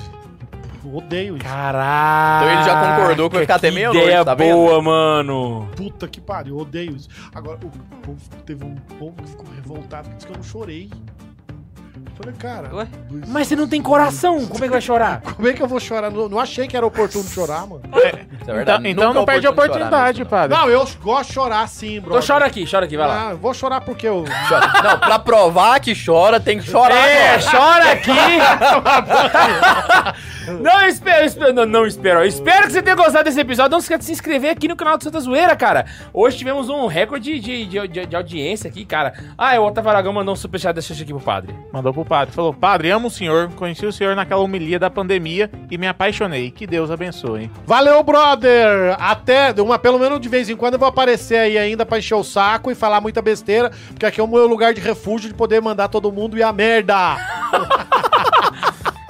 Eu 0.84 0.96
odeio 0.96 1.36
isso. 1.38 1.46
Caralho. 1.46 2.46
Então 2.48 2.58
ele 2.58 2.64
já 2.70 2.96
concordou 2.96 3.30
que 3.30 3.36
vai 3.36 3.44
ficar 3.44 3.56
até 3.56 3.72
meia-noite, 3.72 4.26
tá 4.26 4.34
vendo? 4.34 4.54
boa, 4.56 4.82
mano. 4.82 5.70
Puta 5.76 6.08
que 6.08 6.22
pariu, 6.22 6.56
eu 6.56 6.62
odeio 6.62 6.96
isso. 6.96 7.10
Agora, 7.34 7.58
o 7.64 7.70
povo, 7.98 8.20
teve 8.46 8.64
um 8.64 8.76
povo 8.98 9.14
que 9.22 9.30
ficou 9.30 9.46
revoltado 9.56 10.10
que 10.10 10.16
disse 10.16 10.28
que 10.28 10.34
eu 10.34 10.38
não 10.38 10.44
chorei. 10.44 10.90
Eu 10.92 12.24
Falei, 12.24 12.36
cara, 12.38 12.76
Ué? 12.76 12.88
Mas 13.28 13.48
você 13.48 13.56
não 13.56 13.68
tem 13.68 13.82
coração, 13.82 14.46
como 14.46 14.64
é 14.64 14.68
que 14.68 14.72
vai 14.74 14.82
chorar? 14.82 15.22
como 15.36 15.48
é 15.48 15.54
que 15.54 15.62
eu 15.64 15.68
vou 15.68 15.80
chorar? 15.80 16.12
Não, 16.12 16.28
não 16.28 16.38
achei 16.40 16.68
que 16.68 16.76
era 16.76 16.86
oportuno 16.86 17.24
chorar, 17.30 17.66
mano. 17.66 17.82
Isso 17.94 18.06
é 18.08 18.26
Então, 18.42 18.56
verdade. 18.56 18.90
então 18.90 19.08
Nunca 19.08 19.20
não 19.20 19.26
perde 19.26 19.48
a 19.48 19.50
chorar 19.50 19.64
oportunidade, 19.64 20.18
mesmo, 20.20 20.30
padre. 20.30 20.58
Não, 20.58 20.70
eu 20.70 20.86
gosto 21.02 21.28
de 21.30 21.34
chorar 21.34 21.68
sim, 21.70 22.00
bro. 22.02 22.18
Então 22.18 22.28
chora 22.28 22.46
aqui, 22.46 22.66
chora 22.70 22.86
aqui, 22.86 22.98
vai 22.98 23.08
lá. 23.08 23.30
Ah, 23.30 23.34
vou 23.36 23.54
chorar 23.54 23.80
porque 23.82 24.06
eu. 24.08 24.24
não. 24.24 24.48
Chora. 24.50 24.68
Não, 24.84 25.00
pra 25.00 25.20
provar 25.20 25.80
que 25.80 25.94
chora, 25.96 26.40
tem 26.42 26.60
que 26.60 26.70
chorar. 26.70 27.08
É, 27.08 27.36
agora. 27.36 27.52
chora 27.52 27.92
aqui! 27.92 28.12
não 30.54 30.86
espero, 30.86 31.26
espero 31.26 31.54
não, 31.54 31.66
não 31.66 31.86
espero. 31.86 32.26
Espero 32.26 32.68
que 32.68 32.74
você 32.74 32.82
tenha 32.82 32.96
gostado 32.96 33.26
desse 33.26 33.40
episódio. 33.40 33.72
Não 33.72 33.80
se 33.80 33.86
esqueça 33.86 34.00
de 34.00 34.06
se 34.06 34.12
inscrever 34.14 34.52
aqui 34.52 34.68
no 34.68 34.76
canal 34.76 34.98
do 34.98 35.04
Santa 35.04 35.20
Zoeira, 35.20 35.56
cara. 35.56 35.86
Hoje 36.14 36.38
tivemos 36.38 36.70
um 36.70 36.88
recorde 36.88 37.40
de, 37.40 37.66
de, 37.66 37.88
de, 37.88 38.06
de 38.06 38.16
audiência 38.16 38.70
aqui, 38.70 38.86
cara. 38.86 39.14
Ah, 39.38 39.60
o 39.60 39.66
Otávio 39.66 39.90
Aragão 39.90 40.14
mandou 40.14 40.34
um 40.34 40.38
superchat 40.38 40.74
desse 40.74 40.94
aqui 40.94 41.14
pro 41.14 41.20
padre. 41.20 41.56
Mandou 41.72 41.94
pro 41.94 42.06
padre. 42.06 42.34
Falou, 42.34 42.54
padre, 42.54 42.92
amo 42.92 43.08
o 43.08 43.12
senhor. 43.12 43.50
Conheci 43.54 43.86
o 43.86 43.92
senhor 43.92 44.16
naquela 44.16 44.42
homilia 44.42 44.80
da 44.80 44.90
pandemia 44.90 45.50
e 45.70 45.78
me 45.78 45.88
apaixonei. 45.88 46.52
Que 46.52 46.66
Deus 46.66 46.92
abençoe. 46.92 47.52
Valeu, 47.66 48.02
brother! 48.04 48.96
Até, 49.00 49.54
uma, 49.62 49.78
pelo 49.78 50.00
menos 50.00 50.20
de 50.20 50.30
vez 50.30 50.50
em 50.50 50.56
quando 50.56 50.74
eu 50.74 50.80
vou 50.80 50.88
aparecer 50.88 51.38
aí 51.38 51.58
ainda 51.58 51.86
pra 51.86 52.00
encher 52.00 52.16
o 52.16 52.24
saco 52.24 52.72
e 52.72 52.76
falar 52.76 53.02
muita 53.02 53.22
besteira, 53.22 53.72
porque 53.90 54.06
aqui 54.06 54.20
é 54.20 54.24
o 54.24 54.28
meu 54.28 54.48
lugar 54.48 54.74
de 54.74 54.82
refúgio 54.82 55.30
de 55.30 55.36
poder 55.36 55.62
mandar 55.62 55.88
todo 55.88 56.12
mundo 56.12 56.38
e 56.38 56.44
a 56.44 56.52
merda! 56.52 57.18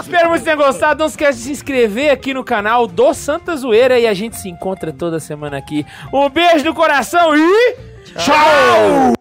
Espero 0.10 0.32
que 0.32 0.40
você 0.40 0.44
tenha 0.44 0.56
gostado. 0.56 1.00
Não 1.00 1.06
esquece 1.06 1.38
de 1.38 1.44
se 1.46 1.52
inscrever 1.52 2.10
aqui 2.10 2.34
no 2.34 2.44
canal 2.44 2.88
do 2.88 3.14
Santa 3.14 3.56
Zoeira 3.56 4.00
e 4.00 4.08
a 4.08 4.14
gente 4.16 4.36
se 4.38 4.50
encontra 4.50 4.92
toda 4.92 5.20
semana 5.20 5.58
aqui. 5.58 5.86
Um 6.12 6.28
beijo 6.28 6.66
no 6.66 6.74
coração 6.74 7.36
e. 7.36 7.76
Tchau! 8.18 9.19